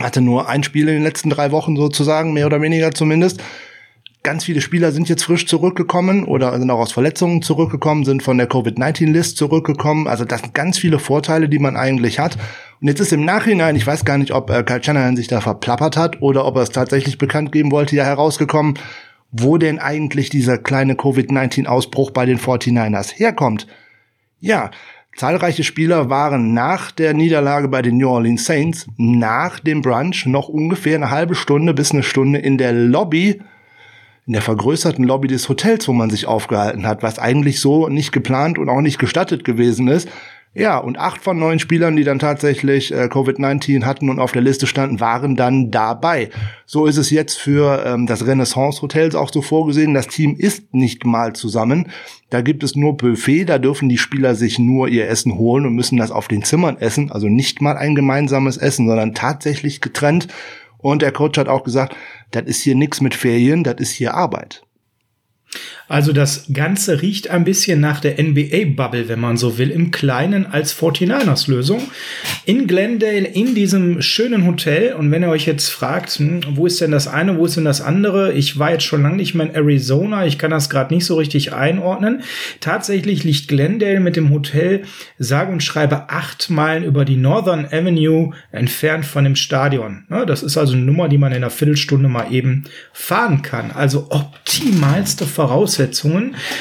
Hatte 0.00 0.20
nur 0.20 0.48
ein 0.48 0.64
Spiel 0.64 0.88
in 0.88 0.94
den 0.94 1.04
letzten 1.04 1.30
drei 1.30 1.52
Wochen 1.52 1.76
sozusagen, 1.76 2.32
mehr 2.32 2.46
oder 2.46 2.60
weniger 2.60 2.92
zumindest. 2.92 3.40
Ganz 4.24 4.44
viele 4.44 4.62
Spieler 4.62 4.90
sind 4.90 5.10
jetzt 5.10 5.24
frisch 5.24 5.46
zurückgekommen 5.46 6.24
oder 6.24 6.58
sind 6.58 6.70
auch 6.70 6.78
aus 6.78 6.92
Verletzungen 6.92 7.42
zurückgekommen, 7.42 8.06
sind 8.06 8.22
von 8.22 8.38
der 8.38 8.46
Covid-19-List 8.46 9.36
zurückgekommen. 9.36 10.08
Also 10.08 10.24
das 10.24 10.40
sind 10.40 10.54
ganz 10.54 10.78
viele 10.78 10.98
Vorteile, 10.98 11.46
die 11.46 11.58
man 11.58 11.76
eigentlich 11.76 12.18
hat. 12.18 12.38
Und 12.80 12.88
jetzt 12.88 13.00
ist 13.00 13.12
im 13.12 13.26
Nachhinein, 13.26 13.76
ich 13.76 13.86
weiß 13.86 14.06
gar 14.06 14.16
nicht, 14.16 14.32
ob 14.32 14.48
äh, 14.48 14.62
Kyle 14.62 14.82
Shanahan 14.82 15.14
sich 15.14 15.28
da 15.28 15.42
verplappert 15.42 15.98
hat 15.98 16.22
oder 16.22 16.46
ob 16.46 16.56
er 16.56 16.62
es 16.62 16.70
tatsächlich 16.70 17.18
bekannt 17.18 17.52
geben 17.52 17.70
wollte, 17.70 17.96
ja 17.96 18.04
herausgekommen, 18.04 18.78
wo 19.30 19.58
denn 19.58 19.78
eigentlich 19.78 20.30
dieser 20.30 20.56
kleine 20.56 20.94
Covid-19-Ausbruch 20.96 22.10
bei 22.10 22.24
den 22.24 22.38
49ers 22.38 23.12
herkommt. 23.12 23.66
Ja, 24.40 24.70
Zahlreiche 25.16 25.64
Spieler 25.64 26.08
waren 26.08 26.54
nach 26.54 26.90
der 26.92 27.12
Niederlage 27.12 27.68
bei 27.68 27.82
den 27.82 27.98
New 27.98 28.08
Orleans 28.08 28.46
Saints, 28.46 28.86
nach 28.96 29.60
dem 29.60 29.82
Brunch, 29.82 30.24
noch 30.24 30.48
ungefähr 30.48 30.96
eine 30.96 31.10
halbe 31.10 31.34
Stunde 31.34 31.74
bis 31.74 31.92
eine 31.92 32.02
Stunde 32.02 32.38
in 32.38 32.56
der 32.56 32.72
Lobby, 32.72 33.40
in 34.26 34.32
der 34.32 34.42
vergrößerten 34.42 35.04
Lobby 35.04 35.28
des 35.28 35.48
Hotels, 35.48 35.86
wo 35.86 35.92
man 35.92 36.10
sich 36.10 36.26
aufgehalten 36.26 36.86
hat, 36.86 37.02
was 37.02 37.18
eigentlich 37.18 37.60
so 37.60 37.88
nicht 37.88 38.12
geplant 38.12 38.58
und 38.58 38.68
auch 38.68 38.80
nicht 38.80 38.98
gestattet 38.98 39.44
gewesen 39.44 39.88
ist. 39.88 40.08
Ja, 40.56 40.78
und 40.78 40.98
acht 40.98 41.20
von 41.20 41.36
neun 41.36 41.58
Spielern, 41.58 41.96
die 41.96 42.04
dann 42.04 42.20
tatsächlich 42.20 42.92
äh, 42.92 43.08
Covid-19 43.10 43.82
hatten 43.82 44.08
und 44.08 44.20
auf 44.20 44.30
der 44.30 44.42
Liste 44.42 44.68
standen, 44.68 45.00
waren 45.00 45.34
dann 45.34 45.72
dabei. 45.72 46.30
So 46.64 46.86
ist 46.86 46.96
es 46.96 47.10
jetzt 47.10 47.36
für 47.36 47.84
ähm, 47.84 48.06
das 48.06 48.24
Renaissance 48.24 48.80
Hotels 48.80 49.16
auch 49.16 49.32
so 49.32 49.42
vorgesehen. 49.42 49.94
Das 49.94 50.06
Team 50.06 50.36
ist 50.38 50.72
nicht 50.72 51.04
mal 51.04 51.32
zusammen. 51.32 51.90
Da 52.30 52.40
gibt 52.40 52.62
es 52.62 52.76
nur 52.76 52.96
Buffet, 52.96 53.46
da 53.46 53.58
dürfen 53.58 53.88
die 53.88 53.98
Spieler 53.98 54.36
sich 54.36 54.60
nur 54.60 54.86
ihr 54.86 55.08
Essen 55.08 55.36
holen 55.38 55.66
und 55.66 55.74
müssen 55.74 55.98
das 55.98 56.12
auf 56.12 56.28
den 56.28 56.44
Zimmern 56.44 56.78
essen. 56.78 57.10
Also 57.10 57.28
nicht 57.28 57.60
mal 57.60 57.76
ein 57.76 57.96
gemeinsames 57.96 58.56
Essen, 58.56 58.86
sondern 58.86 59.12
tatsächlich 59.12 59.80
getrennt. 59.80 60.28
Und 60.84 61.00
der 61.00 61.12
Coach 61.12 61.38
hat 61.38 61.48
auch 61.48 61.64
gesagt, 61.64 61.96
das 62.30 62.42
ist 62.44 62.60
hier 62.60 62.74
nichts 62.74 63.00
mit 63.00 63.14
Ferien, 63.14 63.64
das 63.64 63.76
ist 63.76 63.92
hier 63.92 64.12
Arbeit. 64.12 64.62
Also 65.88 66.12
das 66.12 66.46
Ganze 66.52 67.02
riecht 67.02 67.28
ein 67.28 67.44
bisschen 67.44 67.80
nach 67.80 68.00
der 68.00 68.22
NBA-Bubble, 68.22 69.08
wenn 69.08 69.20
man 69.20 69.36
so 69.36 69.58
will, 69.58 69.70
im 69.70 69.90
Kleinen 69.90 70.46
als 70.46 70.74
49ers-Lösung. 70.78 71.82
In 72.46 72.66
Glendale, 72.66 73.26
in 73.26 73.54
diesem 73.54 74.00
schönen 74.00 74.46
Hotel. 74.46 74.94
Und 74.94 75.10
wenn 75.10 75.22
ihr 75.22 75.28
euch 75.28 75.46
jetzt 75.46 75.68
fragt, 75.68 76.10
hm, 76.12 76.40
wo 76.54 76.66
ist 76.66 76.80
denn 76.80 76.90
das 76.90 77.06
eine, 77.06 77.36
wo 77.38 77.44
ist 77.44 77.56
denn 77.56 77.64
das 77.64 77.80
andere? 77.80 78.32
Ich 78.32 78.58
war 78.58 78.70
jetzt 78.72 78.84
schon 78.84 79.02
lange 79.02 79.16
nicht 79.16 79.34
mehr 79.34 79.46
in 79.46 79.54
Arizona. 79.54 80.26
Ich 80.26 80.38
kann 80.38 80.50
das 80.50 80.70
gerade 80.70 80.94
nicht 80.94 81.04
so 81.04 81.16
richtig 81.16 81.52
einordnen. 81.52 82.22
Tatsächlich 82.60 83.24
liegt 83.24 83.48
Glendale 83.48 84.00
mit 84.00 84.16
dem 84.16 84.30
Hotel 84.30 84.82
sage 85.18 85.52
und 85.52 85.62
schreibe 85.62 86.08
acht 86.08 86.50
Meilen 86.50 86.84
über 86.84 87.04
die 87.04 87.16
Northern 87.16 87.66
Avenue 87.66 88.32
entfernt 88.52 89.04
von 89.04 89.24
dem 89.24 89.36
Stadion. 89.36 90.04
Das 90.26 90.42
ist 90.42 90.56
also 90.56 90.74
eine 90.74 90.82
Nummer, 90.82 91.08
die 91.08 91.18
man 91.18 91.32
in 91.32 91.38
einer 91.38 91.50
Viertelstunde 91.50 92.08
mal 92.08 92.32
eben 92.32 92.64
fahren 92.92 93.42
kann. 93.42 93.70
Also 93.70 94.06
optimalste 94.10 95.26
Voraussetzungen, 95.26 95.73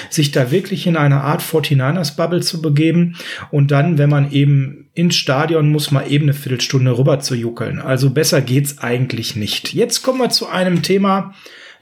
sich 0.10 0.32
da 0.32 0.52
wirklich 0.52 0.88
in 0.88 0.98
eine 0.98 1.22
Art 1.22 1.42
49ers 1.42 2.16
Bubble 2.16 2.42
zu 2.42 2.62
begeben 2.62 3.16
und 3.52 3.72
dann, 3.72 3.98
wenn 3.98 4.10
man 4.10 4.32
eben 4.32 4.90
ins 4.94 5.16
Stadion 5.16 5.72
muss, 5.72 5.92
mal 5.92 6.10
eben 6.10 6.26
eine 6.26 6.34
Viertelstunde 6.34 6.98
rüber 6.98 7.20
zu 7.20 7.36
juckeln. 7.36 7.80
Also 7.80 8.12
besser 8.12 8.42
geht's 8.42 8.80
eigentlich 8.80 9.36
nicht. 9.36 9.74
Jetzt 9.74 10.04
kommen 10.04 10.20
wir 10.20 10.30
zu 10.30 10.48
einem 10.48 10.84
Thema, 10.84 11.34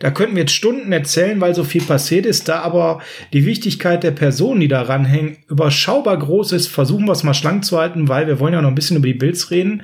da 0.01 0.09
könnten 0.09 0.35
wir 0.35 0.41
jetzt 0.41 0.55
Stunden 0.55 0.91
erzählen, 0.91 1.39
weil 1.41 1.53
so 1.53 1.63
viel 1.63 1.83
passiert 1.83 2.25
ist, 2.25 2.49
da 2.49 2.61
aber 2.61 3.01
die 3.33 3.45
Wichtigkeit 3.45 4.03
der 4.03 4.11
Personen, 4.11 4.59
die 4.59 4.67
da 4.67 4.81
ranhängen, 4.81 5.37
überschaubar 5.47 6.17
groß 6.17 6.53
ist, 6.53 6.67
versuchen 6.67 7.05
wir 7.05 7.11
es 7.11 7.23
mal 7.23 7.35
schlank 7.35 7.63
zu 7.63 7.77
halten, 7.77 8.07
weil 8.07 8.25
wir 8.25 8.39
wollen 8.39 8.53
ja 8.53 8.63
noch 8.63 8.69
ein 8.69 8.75
bisschen 8.75 8.97
über 8.97 9.05
die 9.05 9.13
Bills 9.13 9.51
reden. 9.51 9.83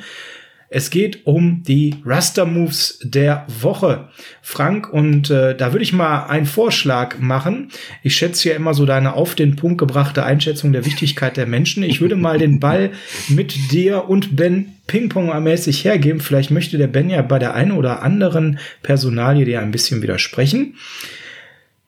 Es 0.70 0.90
geht 0.90 1.26
um 1.26 1.64
die 1.64 1.96
Raster 2.06 2.46
Moves 2.46 3.00
der 3.02 3.46
Woche. 3.62 4.10
Frank, 4.42 4.92
und 4.92 5.30
äh, 5.30 5.56
da 5.56 5.72
würde 5.72 5.84
ich 5.84 5.94
mal 5.94 6.26
einen 6.26 6.46
Vorschlag 6.46 7.20
machen. 7.20 7.70
Ich 8.04 8.16
schätze 8.16 8.50
ja 8.50 8.56
immer 8.56 8.74
so 8.74 8.86
deine 8.86 9.14
auf 9.14 9.36
den 9.36 9.56
Punkt 9.56 9.78
gebrachte 9.78 10.26
Einschätzung 10.26 10.74
der 10.74 10.86
Wichtigkeit 10.86 11.38
der 11.38 11.46
Menschen. 11.46 11.84
Ich 11.84 12.02
würde 12.02 12.18
mal 12.18 12.38
den 12.38 12.60
Ball 12.60 12.92
mit 13.30 13.72
dir 13.72 14.10
und 14.10 14.36
Ben 14.36 14.74
Ping-Pong-mäßig 14.88 15.86
hergeben. 15.86 16.20
Vielleicht 16.20 16.52
möchte 16.52 16.78
der 16.78 16.88
Ben 16.88 17.10
ja 17.10 17.22
bei 17.22 17.40
der 17.40 17.54
einen 17.54 17.72
oder 17.72 18.02
anderen 18.02 18.60
Personalie 18.84 19.46
dir 19.46 19.62
ein 19.62 19.72
bisschen 19.72 20.02
widersprechen. 20.02 20.76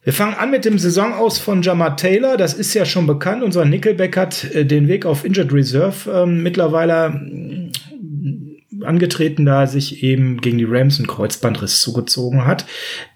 Wir 0.01 0.13
fangen 0.13 0.35
an 0.35 0.49
mit 0.49 0.63
dem 0.63 0.79
Saisonaus 0.79 1.39
von 1.39 1.61
Jamar 1.61 1.97
Taylor. 1.97 2.37
Das 2.37 2.53
ist 2.53 2.73
ja 2.73 2.85
schon 2.85 3.05
bekannt. 3.05 3.43
Unser 3.43 3.65
Nickelback 3.65 4.15
hat 4.15 4.45
äh, 4.55 4.65
den 4.65 4.87
Weg 4.87 5.05
auf 5.05 5.25
Injured 5.25 5.51
Reserve 5.51 6.09
ähm, 6.09 6.41
mittlerweile 6.41 7.68
angetreten, 8.83 9.45
da 9.45 9.67
sich 9.67 10.03
eben 10.03 10.41
gegen 10.41 10.57
die 10.57 10.65
Rams 10.65 10.97
einen 10.97 11.07
Kreuzbandriss 11.07 11.81
zugezogen 11.81 12.45
hat. 12.45 12.65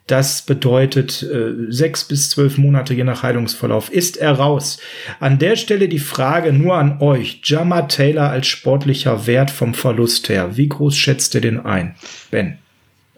Das 0.08 0.42
bedeutet 0.42 1.24
äh, 1.24 1.72
sechs 1.72 2.04
bis 2.04 2.30
zwölf 2.30 2.58
Monate 2.58 2.94
je 2.94 3.06
nach 3.06 3.24
Heilungsverlauf 3.24 3.90
ist 3.90 4.18
er 4.18 4.34
raus. 4.34 4.80
An 5.20 5.40
der 5.40 5.56
Stelle 5.56 5.88
die 5.88 6.00
Frage 6.00 6.52
nur 6.52 6.76
an 6.76 7.00
euch. 7.00 7.42
Jama 7.46 7.84
Taylor 7.84 8.30
als 8.30 8.48
sportlicher 8.48 9.28
Wert 9.28 9.50
vom 9.50 9.74
Verlust 9.74 10.28
her. 10.28 10.58
Wie 10.58 10.68
groß 10.68 10.98
schätzt 10.98 11.36
ihr 11.36 11.42
den 11.42 11.66
ein? 11.66 11.96
Ben? 12.32 12.58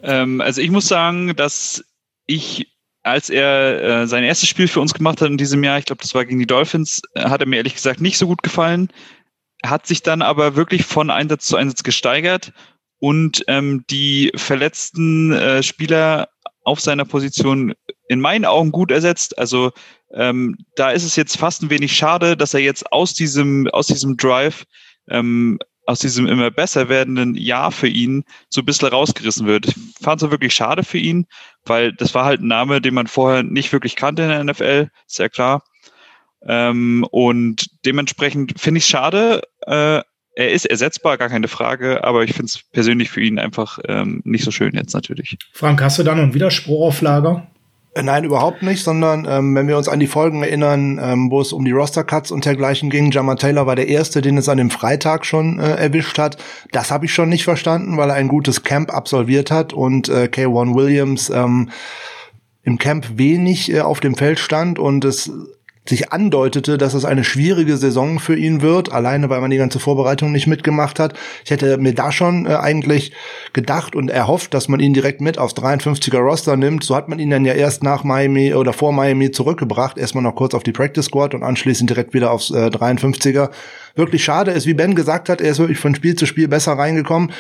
Ähm, 0.04 0.42
also 0.42 0.62
ich 0.62 0.70
muss 0.70 0.88
sagen, 0.88 1.36
dass 1.36 1.84
ich 2.28 2.68
als 3.02 3.30
er 3.30 4.02
äh, 4.02 4.08
sein 4.08 4.24
erstes 4.24 4.50
Spiel 4.50 4.68
für 4.68 4.80
uns 4.80 4.94
gemacht 4.94 5.22
hat 5.22 5.30
in 5.30 5.38
diesem 5.38 5.64
Jahr, 5.64 5.78
ich 5.78 5.86
glaube, 5.86 6.02
das 6.02 6.16
war 6.16 6.26
gegen 6.26 6.40
die 6.40 6.48
Dolphins, 6.48 7.04
äh, 7.14 7.22
hat 7.22 7.40
er 7.40 7.48
mir 7.48 7.58
ehrlich 7.58 7.76
gesagt 7.76 8.02
nicht 8.02 8.18
so 8.18 8.26
gut 8.26 8.42
gefallen 8.42 8.90
hat 9.70 9.88
sich 9.88 10.04
dann 10.04 10.22
aber 10.22 10.56
wirklich 10.56 10.84
von 10.86 11.10
Einsatz 11.10 11.46
zu 11.46 11.58
Einsatz 11.58 11.84
gesteigert 11.84 12.54
und 13.00 13.44
ähm, 13.48 13.84
die 13.90 14.32
verletzten 14.36 15.32
äh, 15.32 15.64
Spieler 15.64 16.30
auf 16.64 16.80
seiner 16.80 17.06
Position 17.06 17.74
in 18.08 18.20
meinen 18.20 18.46
Augen 18.46 18.72
gut 18.72 18.92
ersetzt. 18.92 19.38
Also 19.38 19.72
ähm, 20.14 20.58
da 20.76 20.92
ist 20.92 21.04
es 21.04 21.16
jetzt 21.16 21.38
fast 21.38 21.62
ein 21.62 21.70
wenig 21.70 21.96
schade, 21.96 22.36
dass 22.36 22.54
er 22.54 22.62
jetzt 22.62 22.92
aus 22.92 23.14
diesem, 23.14 23.68
aus 23.68 23.88
diesem 23.88 24.18
Drive, 24.18 24.66
ähm, 25.10 25.60
aus 25.86 26.00
diesem 26.00 26.26
immer 26.26 26.50
besser 26.50 26.90
werdenden 26.90 27.36
Jahr 27.36 27.72
für 27.72 27.88
ihn 27.88 28.24
so 28.50 28.62
ein 28.62 28.66
bisschen 28.66 28.88
rausgerissen 28.88 29.46
wird. 29.46 29.68
Ich 29.68 29.76
fand 30.02 30.22
es 30.22 30.32
wirklich 30.32 30.56
schade 30.56 30.84
für 30.84 30.98
ihn, 30.98 31.28
weil 31.66 31.94
das 31.94 32.16
war 32.16 32.26
halt 32.26 32.42
ein 32.42 32.48
Name, 32.48 32.82
den 32.82 32.96
man 32.96 33.06
vorher 33.06 33.44
nicht 33.44 33.72
wirklich 33.72 33.96
kannte 33.96 34.24
in 34.24 34.30
der 34.30 34.44
NFL, 34.44 34.90
sehr 35.06 35.30
klar. 35.30 35.64
Ähm, 36.48 37.06
und 37.12 37.68
dementsprechend 37.86 38.60
finde 38.60 38.78
ich 38.80 38.84
es 38.84 38.90
schade. 38.90 39.42
Äh, 39.66 40.02
er 40.38 40.52
ist 40.52 40.66
ersetzbar, 40.66 41.18
gar 41.18 41.30
keine 41.30 41.48
Frage, 41.48 42.04
aber 42.04 42.24
ich 42.24 42.34
finde 42.34 42.48
es 42.48 42.60
persönlich 42.74 43.10
für 43.10 43.22
ihn 43.22 43.40
einfach 43.40 43.80
ähm, 43.88 44.22
nicht 44.26 44.44
so 44.44 44.52
schön 44.52 44.74
jetzt 44.76 44.94
natürlich. 44.94 45.38
Frank, 45.54 45.82
hast 45.82 45.98
du 45.98 46.04
da 46.04 46.14
noch 46.14 46.24
einen 46.24 46.34
Widerspruch 46.34 46.88
auf 46.88 47.02
Lager? 47.02 47.48
Äh, 47.96 48.04
nein, 48.04 48.26
überhaupt 48.26 48.62
nicht, 48.62 48.84
sondern 48.84 49.26
ähm, 49.28 49.56
wenn 49.56 49.70
wir 49.70 49.78
uns 49.78 49.88
an 49.88 50.02
die 50.02 50.08
Folgen 50.08 50.44
erinnern, 50.44 51.00
ähm, 51.02 51.32
wo 51.32 51.40
es 51.40 51.54
um 51.54 51.64
die 51.64 51.72
Roster-Cuts 51.72 52.32
und 52.32 52.44
dergleichen 52.44 52.90
ging, 52.90 53.12
Jammer 53.12 53.38
Taylor 53.38 53.66
war 53.66 53.78
der 53.78 53.88
Erste, 53.88 54.22
den 54.22 54.38
es 54.38 54.50
an 54.50 54.58
dem 54.58 54.70
Freitag 54.70 55.26
schon 55.26 55.60
äh, 55.60 55.76
erwischt 55.76 56.20
hat. 56.20 56.38
Das 56.74 56.92
habe 56.92 57.06
ich 57.06 57.14
schon 57.14 57.30
nicht 57.30 57.46
verstanden, 57.46 57.96
weil 57.96 58.10
er 58.10 58.16
ein 58.16 58.28
gutes 58.28 58.64
Camp 58.64 58.94
absolviert 58.94 59.50
hat 59.50 59.72
und 59.72 60.10
äh, 60.10 60.28
K1 60.30 60.76
Williams 60.76 61.30
ähm, 61.30 61.70
im 62.64 62.78
Camp 62.78 63.18
wenig 63.18 63.72
äh, 63.72 63.80
auf 63.80 64.02
dem 64.02 64.16
Feld 64.16 64.40
stand 64.40 64.78
und 64.78 65.06
es 65.06 65.32
sich 65.88 66.12
andeutete, 66.12 66.78
dass 66.78 66.94
es 66.94 67.06
eine 67.06 67.24
schwierige 67.24 67.78
Saison 67.78 68.20
für 68.20 68.36
ihn 68.36 68.62
wird, 68.62 68.92
alleine 68.92 69.30
weil 69.30 69.42
man 69.42 69.52
die 69.52 69.58
ganze 69.58 69.80
Vorbereitung 69.80 70.32
nicht 70.32 70.48
mitgemacht 70.48 71.00
hat. 71.00 71.14
Ich 71.44 71.52
hätte 71.52 71.78
mir 71.78 71.94
da 71.94 72.12
schon 72.12 72.46
äh, 72.46 72.56
eigentlich 72.56 73.12
gedacht 73.54 73.96
und 73.96 74.10
erhofft, 74.10 74.54
dass 74.54 74.68
man 74.68 74.80
ihn 74.80 74.94
direkt 74.94 75.22
mit 75.22 75.38
aufs 75.38 75.56
53er 75.56 76.18
Roster 76.18 76.58
nimmt. 76.58 76.84
So 76.84 76.96
hat 76.96 77.08
man 77.08 77.20
ihn 77.20 77.30
dann 77.30 77.46
ja 77.46 77.54
erst 77.54 77.84
nach 77.84 78.04
Miami 78.04 78.54
oder 78.54 78.74
vor 78.74 78.94
Miami 78.94 79.32
zurückgebracht, 79.32 79.98
erstmal 79.98 80.24
noch 80.24 80.36
kurz 80.36 80.54
auf 80.54 80.64
die 80.64 80.72
Practice 80.72 81.06
Squad 81.06 81.34
und 81.34 81.44
anschließend 81.44 81.90
direkt 81.90 82.14
wieder 82.14 82.32
aufs 82.32 82.50
äh, 82.50 82.68
53er 82.68 83.50
wirklich 83.96 84.24
schade 84.24 84.52
ist. 84.52 84.68
Wie 84.68 84.74
Ben 84.74 84.96
gesagt 84.96 85.30
hat, 85.30 85.42
er 85.42 85.52
ist 85.52 85.60
wirklich 85.60 85.80
von 85.80 85.96
Spiel 85.96 86.16
zu 86.16 86.26
Spiel 86.26 86.48
besser 86.48 86.74
reingekommen. 86.74 87.32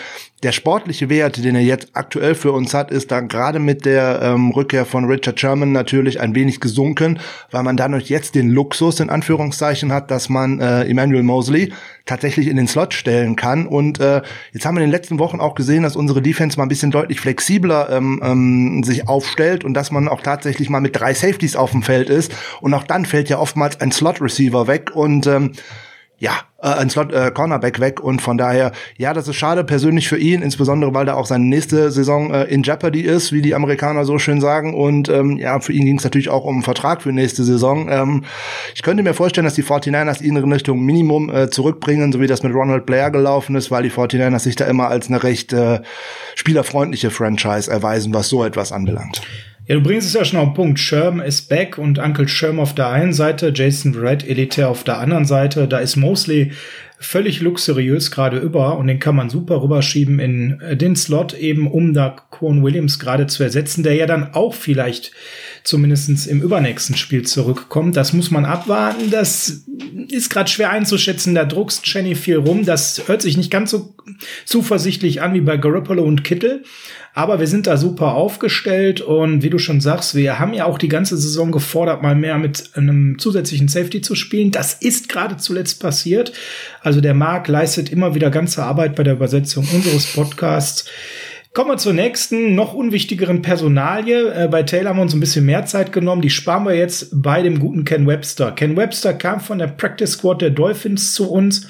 Der 0.43 0.51
sportliche 0.51 1.09
Wert, 1.09 1.43
den 1.43 1.55
er 1.55 1.61
jetzt 1.61 1.89
aktuell 1.93 2.35
für 2.35 2.51
uns 2.51 2.73
hat, 2.73 2.91
ist 2.91 3.11
dann 3.11 3.27
gerade 3.27 3.59
mit 3.59 3.85
der 3.85 4.21
ähm, 4.21 4.51
Rückkehr 4.51 4.85
von 4.85 5.05
Richard 5.05 5.39
Sherman 5.39 5.71
natürlich 5.71 6.19
ein 6.19 6.35
wenig 6.35 6.59
gesunken, 6.59 7.19
weil 7.51 7.63
man 7.63 7.77
dadurch 7.77 8.09
jetzt 8.09 8.35
den 8.35 8.49
Luxus 8.49 8.99
in 8.99 9.09
Anführungszeichen 9.09 9.91
hat, 9.91 10.11
dass 10.11 10.29
man 10.29 10.59
äh, 10.59 10.83
Emmanuel 10.83 11.23
Mosley 11.23 11.73
tatsächlich 12.05 12.47
in 12.47 12.57
den 12.57 12.67
Slot 12.67 12.93
stellen 12.93 13.35
kann. 13.35 13.65
Und 13.65 13.99
äh, 13.99 14.21
jetzt 14.51 14.65
haben 14.65 14.75
wir 14.75 14.83
in 14.83 14.89
den 14.89 14.95
letzten 14.95 15.19
Wochen 15.19 15.39
auch 15.39 15.55
gesehen, 15.55 15.83
dass 15.83 15.95
unsere 15.95 16.21
Defense 16.21 16.57
mal 16.57 16.65
ein 16.65 16.69
bisschen 16.69 16.91
deutlich 16.91 17.19
flexibler 17.19 17.89
ähm, 17.89 18.21
ähm, 18.23 18.83
sich 18.83 19.07
aufstellt 19.07 19.63
und 19.63 19.73
dass 19.73 19.91
man 19.91 20.07
auch 20.07 20.21
tatsächlich 20.21 20.69
mal 20.69 20.81
mit 20.81 20.95
drei 20.99 21.13
Safeties 21.13 21.55
auf 21.55 21.71
dem 21.71 21.81
Feld 21.81 22.09
ist. 22.09 22.33
Und 22.61 22.73
auch 22.73 22.83
dann 22.83 23.05
fällt 23.05 23.29
ja 23.29 23.39
oftmals 23.39 23.81
ein 23.81 23.91
Slot-Receiver 23.91 24.67
weg. 24.67 24.91
Und 24.93 25.27
ähm, 25.27 25.53
ja, 26.17 26.31
äh, 26.61 26.67
ein 26.67 26.89
Slot 26.89 27.11
äh, 27.11 27.31
Cornerback 27.31 27.79
weg 27.79 27.99
und 27.99 28.21
von 28.21 28.37
daher, 28.37 28.71
ja, 28.97 29.13
das 29.13 29.27
ist 29.27 29.35
schade 29.35 29.63
persönlich 29.63 30.07
für 30.07 30.17
ihn, 30.17 30.41
insbesondere 30.41 30.93
weil 30.93 31.05
da 31.05 31.15
auch 31.15 31.25
seine 31.25 31.45
nächste 31.45 31.91
Saison 31.91 32.33
äh, 32.33 32.43
in 32.45 32.63
Jeopardy 32.63 33.01
ist, 33.01 33.33
wie 33.33 33.41
die 33.41 33.53
Amerikaner 33.53 34.05
so 34.05 34.17
schön 34.17 34.39
sagen 34.39 34.73
und 34.73 35.09
ähm, 35.09 35.37
ja, 35.37 35.59
für 35.59 35.73
ihn 35.73 35.85
ging 35.85 35.97
es 35.97 36.03
natürlich 36.03 36.29
auch 36.29 36.45
um 36.45 36.55
einen 36.55 36.63
Vertrag 36.63 37.01
für 37.01 37.11
nächste 37.11 37.43
Saison. 37.43 37.89
Ähm, 37.89 38.23
ich 38.73 38.81
könnte 38.81 39.03
mir 39.03 39.13
vorstellen, 39.13 39.45
dass 39.45 39.55
die 39.55 39.63
49ers 39.63 40.21
ihn 40.21 40.37
in 40.37 40.51
Richtung 40.51 40.85
Minimum 40.85 41.29
äh, 41.29 41.49
zurückbringen, 41.49 42.11
so 42.11 42.21
wie 42.21 42.27
das 42.27 42.43
mit 42.43 42.53
Ronald 42.53 42.85
Blair 42.85 43.11
gelaufen 43.11 43.55
ist, 43.55 43.69
weil 43.69 43.83
die 43.83 43.91
49ers 43.91 44.39
sich 44.39 44.55
da 44.55 44.65
immer 44.65 44.87
als 44.87 45.07
eine 45.07 45.21
recht 45.21 45.51
äh, 45.51 45.81
spielerfreundliche 46.35 47.11
Franchise 47.11 47.69
erweisen, 47.69 48.13
was 48.13 48.29
so 48.29 48.43
etwas 48.43 48.71
anbelangt. 48.71 49.21
Ja, 49.67 49.75
du 49.75 49.81
bringst 49.81 50.07
es 50.07 50.13
ja 50.13 50.23
schon 50.23 50.39
auf 50.39 50.49
den 50.49 50.53
Punkt. 50.53 50.79
Sherm 50.79 51.19
ist 51.19 51.49
back 51.49 51.79
und 51.79 51.97
Uncle 51.97 52.27
Sherm 52.27 52.59
auf 52.59 52.75
der 52.75 52.89
einen 52.89 53.13
Seite, 53.13 53.51
Jason 53.53 53.95
Red 53.95 54.27
elitär 54.27 54.69
auf 54.69 54.83
der 54.83 54.99
anderen 54.99 55.25
Seite. 55.25 55.67
Da 55.67 55.79
ist 55.79 55.95
Mosley 55.95 56.51
völlig 56.99 57.41
luxuriös 57.41 58.11
gerade 58.11 58.37
über 58.37 58.77
und 58.77 58.87
den 58.87 58.99
kann 58.99 59.15
man 59.15 59.29
super 59.29 59.61
rüberschieben 59.61 60.19
in 60.19 60.61
äh, 60.61 60.77
den 60.77 60.95
Slot 60.95 61.33
eben, 61.33 61.69
um 61.69 61.93
da 61.93 62.15
Cohen 62.29 62.63
Williams 62.63 62.99
gerade 62.99 63.27
zu 63.27 63.43
ersetzen, 63.43 63.83
der 63.83 63.95
ja 63.95 64.05
dann 64.05 64.33
auch 64.33 64.53
vielleicht 64.53 65.11
zumindestens 65.63 66.27
im 66.27 66.41
übernächsten 66.41 66.95
Spiel 66.95 67.23
zurückkommt. 67.23 67.97
Das 67.97 68.13
muss 68.13 68.31
man 68.31 68.45
abwarten. 68.45 69.09
Das 69.09 69.65
ist 70.09 70.29
gerade 70.29 70.49
schwer 70.49 70.69
einzuschätzen. 70.69 71.35
Da 71.35 71.43
druckst 71.43 71.85
Jenny 71.91 72.15
viel 72.15 72.37
rum. 72.37 72.65
Das 72.65 73.07
hört 73.07 73.21
sich 73.21 73.35
nicht 73.35 73.51
ganz 73.51 73.71
so 73.71 73.95
zuversichtlich 74.45 75.21
an 75.21 75.33
wie 75.33 75.41
bei 75.41 75.57
Garoppolo 75.57 76.03
und 76.03 76.23
Kittel. 76.23 76.63
Aber 77.17 77.39
wir 77.39 77.47
sind 77.47 77.65
da 77.65 77.77
super 77.77 78.13
aufgestellt 78.13 78.99
und 78.99 79.41
wie 79.41 79.49
du 79.49 79.57
schon 79.57 79.79
sagst, 79.79 80.15
wir 80.15 80.37
haben 80.37 80.53
ja 80.53 80.65
auch 80.65 80.77
die 80.77 80.89
ganze 80.89 81.15
Saison 81.15 81.49
gefordert, 81.49 82.03
mal 82.03 82.13
mehr 82.13 82.37
mit 82.37 82.71
einem 82.73 83.17
zusätzlichen 83.17 83.69
Safety 83.69 84.01
zu 84.01 84.15
spielen. 84.15 84.51
Das 84.51 84.73
ist 84.73 85.07
gerade 85.07 85.37
zuletzt 85.37 85.81
passiert. 85.81 86.33
Also 86.81 86.99
der 86.99 87.13
Marc 87.13 87.47
leistet 87.47 87.89
immer 87.89 88.15
wieder 88.15 88.29
ganze 88.31 88.63
Arbeit 88.63 88.97
bei 88.97 89.03
der 89.03 89.13
Übersetzung 89.13 89.65
unseres 89.73 90.07
Podcasts. 90.07 90.89
Kommen 91.53 91.69
wir 91.69 91.77
zur 91.77 91.93
nächsten, 91.93 92.53
noch 92.53 92.73
unwichtigeren 92.73 93.41
Personalie. 93.41 94.33
Äh, 94.33 94.49
bei 94.49 94.63
Taylor 94.63 94.89
haben 94.89 94.97
wir 94.97 95.03
uns 95.03 95.13
ein 95.13 95.21
bisschen 95.21 95.45
mehr 95.45 95.65
Zeit 95.65 95.93
genommen. 95.93 96.21
Die 96.21 96.29
sparen 96.29 96.65
wir 96.65 96.75
jetzt 96.75 97.11
bei 97.13 97.41
dem 97.41 97.61
guten 97.61 97.85
Ken 97.85 98.05
Webster. 98.05 98.51
Ken 98.51 98.75
Webster 98.75 99.13
kam 99.13 99.39
von 99.39 99.59
der 99.59 99.67
Practice 99.67 100.11
Squad 100.11 100.41
der 100.41 100.49
Dolphins 100.49 101.13
zu 101.13 101.31
uns. 101.31 101.69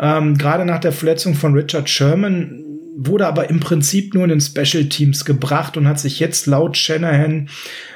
Ähm, 0.00 0.38
Gerade 0.38 0.64
nach 0.64 0.80
der 0.80 0.92
Verletzung 0.92 1.34
von 1.34 1.52
Richard 1.52 1.90
Sherman 1.90 2.64
wurde 3.00 3.28
aber 3.28 3.48
im 3.48 3.60
Prinzip 3.60 4.12
nur 4.12 4.24
in 4.24 4.30
den 4.30 4.40
Special 4.40 4.84
Teams 4.86 5.24
gebracht 5.24 5.76
und 5.76 5.86
hat 5.86 6.00
sich 6.00 6.18
jetzt 6.18 6.46
laut 6.46 6.76
Shanahan 6.76 7.48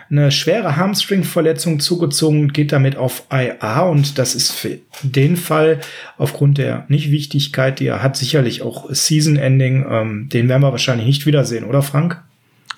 eine 0.09 0.31
schwere 0.31 0.77
Hamstring-Verletzung 0.77 1.81
zugezogen 1.81 2.41
und 2.41 2.55
geht 2.55 2.71
damit 2.71 2.97
auf 2.97 3.25
IA 3.33 3.83
und 3.83 4.19
das 4.19 4.35
ist 4.37 4.53
für 4.53 4.79
den 5.03 5.37
Fall 5.37 5.81
aufgrund 6.19 6.59
der 6.59 6.85
Nichtwichtigkeit, 6.89 7.81
die 7.81 7.87
er 7.87 8.03
hat, 8.03 8.17
sicherlich 8.17 8.63
auch 8.63 8.91
Season-Ending. 8.91 9.87
Ähm, 9.91 10.29
den 10.29 10.49
werden 10.49 10.63
wir 10.63 10.71
wahrscheinlich 10.71 11.07
nicht 11.07 11.27
wiedersehen, 11.27 11.65
oder 11.65 11.83
Frank? 11.83 12.23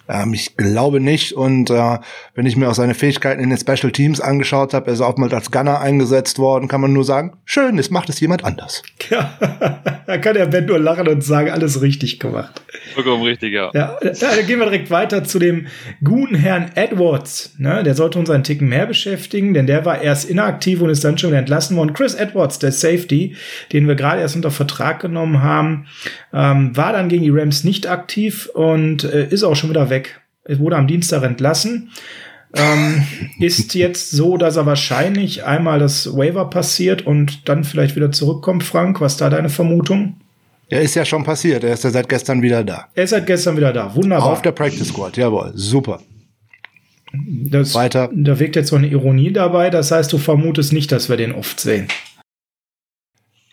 Ähm, 0.09 0.35
ich 0.35 0.57
glaube 0.57 1.01
nicht. 1.01 1.33
Und 1.33 1.71
äh, 1.71 1.99
wenn 2.35 2.47
ich 2.47 2.57
mir 2.57 2.69
auch 2.69 2.75
seine 2.75 2.95
Fähigkeiten 2.95 3.43
in 3.43 3.51
den 3.51 3.59
Special 3.59 3.93
Teams 3.93 4.21
angeschaut 4.21 4.75
habe, 4.75 4.89
er 4.89 4.95
ist 4.95 5.01
auch 5.01 5.17
mal 5.17 5.33
als 5.33 5.51
Gunner 5.51 5.81
eingesetzt 5.81 6.39
worden, 6.39 6.69
kann 6.69 6.81
man 6.81 6.93
nur 6.93 7.05
sagen, 7.05 7.33
schön, 7.45 7.79
es 7.79 7.91
macht 7.91 8.09
es 8.09 8.21
jemand 8.21 8.45
anders. 8.45 8.83
Ja, 9.11 9.33
da 10.07 10.19
kann 10.19 10.35
der 10.35 10.47
Ben 10.47 10.67
nur 10.67 10.79
lachen 10.79 11.09
und 11.09 11.23
sagen, 11.23 11.51
alles 11.51 11.81
richtig 11.81 12.21
gemacht. 12.21 12.63
Vollkommen 12.95 13.23
richtig, 13.23 13.53
ja. 13.53 13.71
Ja, 13.75 13.99
dann 14.01 14.47
gehen 14.47 14.59
wir 14.59 14.67
direkt 14.67 14.91
weiter 14.91 15.25
zu 15.25 15.39
dem 15.39 15.67
guten 16.03 16.35
Herrn 16.35 16.71
Edwards. 16.75 17.55
Ne, 17.59 17.83
der 17.83 17.95
sollte 17.95 18.19
uns 18.19 18.31
einen 18.31 18.45
Ticken 18.45 18.69
mehr 18.69 18.87
beschäftigen, 18.87 19.55
denn 19.55 19.67
der 19.67 19.85
war 19.85 20.03
erst 20.03 20.29
inaktiv 20.29 20.81
und 20.81 20.91
ist 20.91 21.05
dann 21.05 21.19
schon 21.19 21.31
wieder 21.31 21.39
entlassen 21.39 21.77
worden. 21.77 21.95
Chris 21.95 22.15
Edwards, 22.15 22.59
der 22.59 22.73
Safety, 22.73 23.37
den 23.73 23.89
wir 23.89 23.95
gerade 23.95 24.21
erst 24.21 24.37
unter 24.37 24.51
Vertrag 24.51 25.01
genommen 25.01 25.43
haben, 25.43 25.87
ähm, 26.33 26.77
war 26.77 26.93
dann 26.93 27.09
gegen 27.09 27.25
die 27.25 27.31
Rams 27.31 27.65
nicht 27.65 27.89
aktiv 27.89 28.49
und 28.53 29.05
äh, 29.05 29.29
ist 29.29 29.43
auch 29.43 29.57
schon 29.57 29.71
wieder 29.71 29.91
weg 29.91 30.04
Er 30.45 30.59
wurde 30.59 30.77
am 30.77 30.87
Dienstag 30.87 31.23
entlassen. 31.23 31.91
Ähm, 32.55 33.03
ist 33.41 33.75
jetzt 33.75 34.11
so, 34.11 34.37
dass 34.37 34.57
er 34.57 34.67
wahrscheinlich 34.67 35.45
einmal 35.45 35.79
das 35.79 36.17
Waiver 36.17 36.51
passiert 36.51 37.07
und 37.07 37.49
dann 37.49 37.65
vielleicht 37.65 37.97
wieder 37.97 38.13
zurückkommt. 38.13 38.65
Frank, 38.65 39.01
was 39.01 39.17
da 39.17 39.31
deine 39.31 39.49
Vermutung? 39.49 40.17
Er 40.69 40.81
ist 40.81 40.95
ja 40.95 41.05
schon 41.05 41.25
passiert. 41.25 41.65
Er 41.65 41.75
ist 41.75 41.85
ja 41.85 41.91
seit 41.91 42.09
gestern 42.09 42.43
wieder 42.43 42.65
da. 42.65 42.89
Er 42.95 43.05
ist 43.05 43.11
seit 43.11 43.27
gestern 43.27 43.57
wieder 43.57 43.73
da. 43.73 43.95
Wunderbar. 43.95 44.33
Auf 44.33 44.43
der 44.43 44.53
Practice 44.53 44.89
Squad. 44.89 45.17
Jawohl. 45.17 45.53
Super. 45.55 46.01
Das, 47.13 47.75
Weiter. 47.75 48.11
Da 48.13 48.39
wirkt 48.39 48.57
jetzt 48.57 48.71
so 48.71 48.77
eine 48.77 48.89
Ironie 48.89 49.33
dabei. 49.33 49.71
Das 49.71 49.91
heißt, 49.91 50.13
du 50.13 50.19
vermutest 50.19 50.73
nicht, 50.73 50.91
dass 50.91 51.09
wir 51.09 51.17
den 51.17 51.33
oft 51.33 51.61
sehen. 51.61 51.87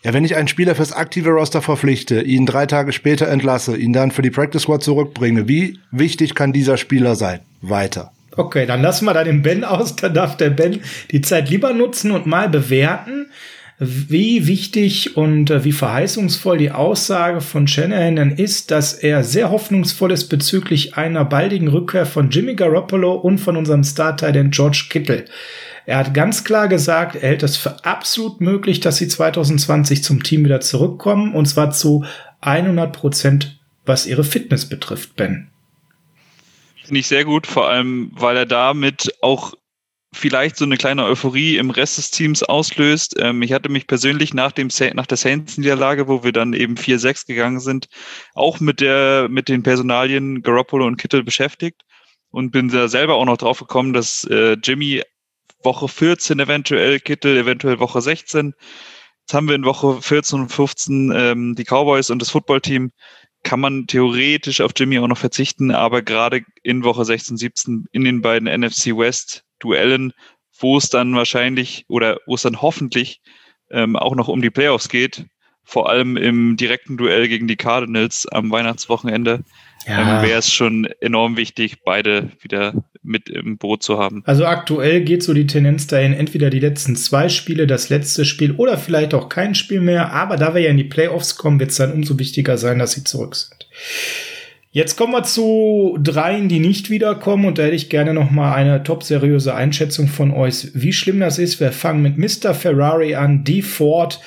Ja, 0.04 0.12
wenn 0.12 0.24
ich 0.24 0.34
einen 0.34 0.48
Spieler 0.48 0.74
fürs 0.74 0.92
aktive 0.92 1.30
Roster 1.30 1.62
verpflichte, 1.62 2.22
ihn 2.22 2.44
drei 2.44 2.66
Tage 2.66 2.92
später 2.92 3.28
entlasse, 3.28 3.76
ihn 3.76 3.92
dann 3.92 4.10
für 4.10 4.22
die 4.22 4.30
Practice 4.30 4.62
Squad 4.62 4.82
zurückbringe, 4.82 5.46
wie 5.46 5.78
wichtig 5.92 6.34
kann 6.34 6.52
dieser 6.52 6.76
Spieler 6.76 7.14
sein? 7.14 7.40
Weiter. 7.60 8.10
Okay, 8.36 8.66
dann 8.66 8.82
lassen 8.82 9.04
wir 9.04 9.14
da 9.14 9.22
den 9.22 9.42
Ben 9.42 9.62
aus. 9.62 9.94
Da 9.94 10.08
darf 10.08 10.36
der 10.36 10.50
Ben 10.50 10.80
die 11.12 11.20
Zeit 11.20 11.50
lieber 11.50 11.72
nutzen 11.72 12.10
und 12.10 12.26
mal 12.26 12.48
bewerten, 12.48 13.26
wie 13.78 14.46
wichtig 14.46 15.16
und 15.16 15.50
äh, 15.50 15.64
wie 15.64 15.72
verheißungsvoll 15.72 16.58
die 16.58 16.70
Aussage 16.70 17.40
von 17.40 17.68
Shanahan 17.68 18.32
ist, 18.32 18.70
dass 18.70 18.94
er 18.94 19.22
sehr 19.22 19.50
hoffnungsvoll 19.50 20.12
ist 20.12 20.28
bezüglich 20.28 20.96
einer 20.96 21.24
baldigen 21.24 21.68
Rückkehr 21.68 22.06
von 22.06 22.30
Jimmy 22.30 22.54
Garoppolo 22.54 23.14
und 23.14 23.38
von 23.38 23.56
unserem 23.56 23.84
Starter, 23.84 24.32
den 24.32 24.50
George 24.50 24.86
Kittle. 24.88 25.24
Er 25.86 25.98
hat 25.98 26.14
ganz 26.14 26.44
klar 26.44 26.68
gesagt, 26.68 27.16
er 27.16 27.28
hält 27.28 27.42
es 27.42 27.56
für 27.56 27.84
absolut 27.84 28.40
möglich, 28.40 28.80
dass 28.80 28.96
sie 28.96 29.08
2020 29.08 30.04
zum 30.04 30.22
Team 30.22 30.44
wieder 30.44 30.60
zurückkommen 30.60 31.34
und 31.34 31.46
zwar 31.46 31.70
zu 31.70 32.04
100 32.40 32.92
Prozent, 32.92 33.60
was 33.84 34.06
ihre 34.06 34.24
Fitness 34.24 34.68
betrifft, 34.68 35.16
Ben. 35.16 35.50
Finde 36.84 37.00
ich 37.00 37.06
sehr 37.06 37.24
gut, 37.24 37.46
vor 37.46 37.68
allem, 37.68 38.10
weil 38.14 38.36
er 38.36 38.46
damit 38.46 39.12
auch 39.22 39.54
vielleicht 40.12 40.56
so 40.56 40.64
eine 40.64 40.76
kleine 40.76 41.04
Euphorie 41.04 41.56
im 41.56 41.70
Rest 41.70 41.98
des 41.98 42.10
Teams 42.10 42.42
auslöst. 42.42 43.16
Ähm, 43.18 43.42
ich 43.42 43.52
hatte 43.52 43.68
mich 43.68 43.86
persönlich 43.86 44.34
nach 44.34 44.52
dem 44.52 44.68
nach 44.94 45.06
der 45.06 45.16
Saints-Niederlage, 45.16 46.06
wo 46.06 46.22
wir 46.22 46.32
dann 46.32 46.52
eben 46.52 46.74
4-6 46.74 47.26
gegangen 47.26 47.60
sind, 47.60 47.88
auch 48.34 48.60
mit 48.60 48.80
der 48.80 49.28
mit 49.30 49.48
den 49.48 49.62
Personalien 49.62 50.42
Garoppolo 50.42 50.86
und 50.86 50.98
Kittel 50.98 51.24
beschäftigt 51.24 51.82
und 52.30 52.50
bin 52.50 52.68
da 52.68 52.88
selber 52.88 53.14
auch 53.14 53.24
noch 53.24 53.38
drauf 53.38 53.60
gekommen, 53.60 53.92
dass 53.92 54.24
äh, 54.24 54.56
Jimmy 54.62 55.02
Woche 55.64 55.88
14 55.88 56.38
eventuell 56.40 57.00
Kittel, 57.00 57.36
eventuell 57.36 57.78
Woche 57.78 58.00
16. 58.00 58.54
Jetzt 59.20 59.34
haben 59.34 59.48
wir 59.48 59.54
in 59.54 59.64
Woche 59.64 60.02
14 60.02 60.40
und 60.40 60.48
15 60.48 61.12
ähm, 61.14 61.54
die 61.54 61.64
Cowboys 61.64 62.10
und 62.10 62.20
das 62.20 62.30
Footballteam. 62.30 62.90
Kann 63.44 63.60
man 63.60 63.86
theoretisch 63.86 64.60
auf 64.60 64.72
Jimmy 64.76 64.98
auch 64.98 65.08
noch 65.08 65.18
verzichten, 65.18 65.72
aber 65.72 66.02
gerade 66.02 66.42
in 66.62 66.84
Woche 66.84 67.04
16, 67.04 67.36
17 67.36 67.86
in 67.90 68.04
den 68.04 68.22
beiden 68.22 68.48
NFC 68.48 68.96
West 68.96 69.44
Duellen, 69.58 70.12
wo 70.58 70.76
es 70.76 70.88
dann 70.88 71.14
wahrscheinlich 71.14 71.84
oder 71.88 72.18
wo 72.26 72.34
es 72.34 72.42
dann 72.42 72.62
hoffentlich 72.62 73.20
ähm, 73.70 73.96
auch 73.96 74.14
noch 74.14 74.28
um 74.28 74.42
die 74.42 74.50
Playoffs 74.50 74.88
geht, 74.88 75.26
vor 75.64 75.88
allem 75.88 76.16
im 76.16 76.56
direkten 76.56 76.96
Duell 76.96 77.28
gegen 77.28 77.48
die 77.48 77.56
Cardinals 77.56 78.26
am 78.26 78.50
Weihnachtswochenende, 78.50 79.44
ja. 79.86 80.18
ähm, 80.18 80.28
wäre 80.28 80.38
es 80.38 80.52
schon 80.52 80.88
enorm 81.00 81.36
wichtig, 81.36 81.82
beide 81.84 82.28
wieder 82.40 82.74
mit 83.02 83.28
im 83.28 83.58
Boot 83.58 83.82
zu 83.82 83.98
haben. 83.98 84.22
Also 84.26 84.46
aktuell 84.46 85.02
geht 85.02 85.22
so 85.22 85.34
die 85.34 85.46
Tendenz 85.46 85.86
dahin, 85.86 86.12
entweder 86.12 86.50
die 86.50 86.60
letzten 86.60 86.96
zwei 86.96 87.28
Spiele, 87.28 87.66
das 87.66 87.88
letzte 87.88 88.24
Spiel 88.24 88.52
oder 88.52 88.78
vielleicht 88.78 89.14
auch 89.14 89.28
kein 89.28 89.54
Spiel 89.54 89.80
mehr. 89.80 90.12
Aber 90.12 90.36
da 90.36 90.54
wir 90.54 90.62
ja 90.62 90.70
in 90.70 90.76
die 90.76 90.84
Playoffs 90.84 91.36
kommen, 91.36 91.58
wird 91.58 91.70
es 91.70 91.76
dann 91.76 91.92
umso 91.92 92.18
wichtiger 92.18 92.58
sein, 92.58 92.78
dass 92.78 92.92
sie 92.92 93.04
zurück 93.04 93.34
sind. 93.34 93.66
Jetzt 94.74 94.96
kommen 94.96 95.12
wir 95.12 95.22
zu 95.22 95.98
dreien, 96.02 96.48
die 96.48 96.58
nicht 96.58 96.88
wiederkommen 96.88 97.44
und 97.44 97.58
da 97.58 97.64
hätte 97.64 97.76
ich 97.76 97.90
gerne 97.90 98.14
noch 98.14 98.30
mal 98.30 98.54
eine 98.54 98.82
top 98.82 99.02
seriöse 99.02 99.54
Einschätzung 99.54 100.08
von 100.08 100.30
euch, 100.30 100.68
wie 100.72 100.94
schlimm 100.94 101.20
das 101.20 101.38
ist. 101.38 101.60
Wir 101.60 101.72
fangen 101.72 102.00
mit 102.00 102.16
Mr. 102.16 102.54
Ferrari 102.54 103.14
an, 103.14 103.44
D. 103.44 103.60
Ford, 103.60 104.18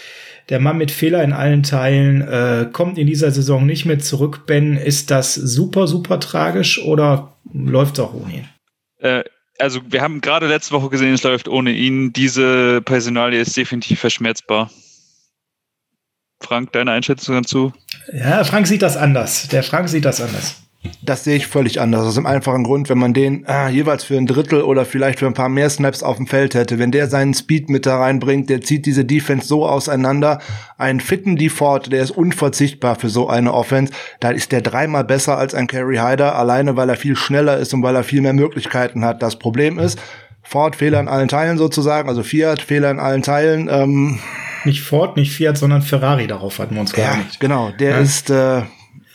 der 0.50 0.60
Mann 0.60 0.78
mit 0.78 0.92
Fehler 0.92 1.24
in 1.24 1.34
allen 1.34 1.64
Teilen, 1.64 2.22
äh, 2.22 2.68
kommt 2.72 2.98
in 2.98 3.08
dieser 3.08 3.32
Saison 3.32 3.66
nicht 3.66 3.86
mehr 3.86 4.00
zurück. 4.00 4.46
Ben, 4.46 4.78
ist 4.78 5.12
das 5.12 5.34
super, 5.34 5.88
super 5.88 6.20
tragisch 6.20 6.82
oder 6.84 7.36
läuft 7.52 7.98
es 7.98 8.00
auch 8.04 8.14
ohne 8.14 8.34
ihn? 8.34 8.50
Äh, 9.00 9.24
also 9.58 9.80
wir 9.90 10.02
haben 10.02 10.22
gerade 10.22 10.48
letzte 10.48 10.74
Woche 10.74 10.90
gesehen, 10.90 11.14
es 11.14 11.24
läuft 11.24 11.48
ohne 11.48 11.72
ihn. 11.72 12.14
Diese 12.14 12.82
Personalie 12.82 13.40
ist 13.40 13.56
definitiv 13.56 14.00
verschmerzbar. 14.00 14.70
Frank, 16.42 16.74
deine 16.74 16.92
Einschätzung 16.92 17.36
dazu? 17.36 17.74
Ja, 18.14 18.44
Frank 18.44 18.68
sieht 18.68 18.82
das 18.82 18.98
anders. 18.98 19.48
Der 19.48 19.64
Frank 19.64 19.90
sieht 19.90 20.06
das 20.06 20.22
anders. 20.22 20.65
Das 21.02 21.24
sehe 21.24 21.36
ich 21.36 21.48
völlig 21.48 21.82
anders. 21.82 22.06
Aus 22.06 22.16
dem 22.16 22.26
einfachen 22.26 22.64
Grund, 22.64 22.90
wenn 22.90 22.98
man 22.98 23.14
den 23.14 23.46
ah, 23.48 23.70
jeweils 23.70 24.04
für 24.04 24.18
ein 24.18 24.26
Drittel 24.26 24.62
oder 24.62 24.86
vielleicht 24.86 25.20
für 25.20 25.28
ein 25.28 25.34
paar 25.34 25.50
mehr 25.50 25.70
Snaps 25.70 26.04
auf 26.04 26.18
dem 26.18 26.28
Feld 26.28 26.56
hätte, 26.56 26.80
wenn 26.80 26.92
der 26.92 27.08
seinen 27.08 27.34
Speed 27.34 27.70
mit 27.70 27.86
da 27.86 27.98
reinbringt, 27.98 28.50
der 28.50 28.62
zieht 28.62 28.86
diese 28.86 29.06
Defense 29.06 29.48
so 29.48 29.68
auseinander. 29.68 30.40
Ein 30.78 31.00
fitten 31.00 31.36
Default, 31.36 31.92
der 31.92 32.04
ist 32.04 32.12
unverzichtbar 32.12 32.96
für 32.96 33.10
so 33.10 33.30
eine 33.30 33.54
Offense. 33.54 33.94
Da 34.20 34.32
ist 34.32 34.52
der 34.52 34.62
dreimal 34.62 35.04
besser 35.04 35.38
als 35.38 35.54
ein 35.54 35.68
Carry 35.68 35.98
Hyder, 35.98 36.36
alleine 36.36 36.76
weil 36.76 36.90
er 36.90 36.98
viel 36.98 37.16
schneller 37.16 37.58
ist 37.58 37.74
und 37.74 37.84
weil 37.84 37.96
er 37.96 38.04
viel 38.04 38.22
mehr 38.22 38.34
Möglichkeiten 38.34 39.06
hat. 39.06 39.22
Das 39.22 39.38
Problem 39.38 39.80
ist, 39.80 40.00
Ford 40.44 40.76
Fehler 40.76 41.00
in 41.00 41.08
allen 41.08 41.28
Teilen 41.28 41.58
sozusagen, 41.58 42.08
also 42.08 42.24
Fiat 42.24 42.62
Fehler 42.62 42.92
in 42.92 43.00
allen 43.00 43.24
Teilen. 43.24 43.68
Ähm, 43.70 44.20
nicht 44.64 44.82
Ford, 44.82 45.18
nicht 45.18 45.32
Fiat, 45.32 45.58
sondern 45.58 45.82
Ferrari, 45.82 46.28
darauf 46.28 46.60
hatten 46.60 46.76
wir 46.76 46.82
uns 46.82 46.94
geeinigt. 46.94 47.34
Ja, 47.34 47.38
genau, 47.40 47.72
der 47.80 47.92
ja. 47.92 47.98
ist 47.98 48.30
äh, 48.30 48.62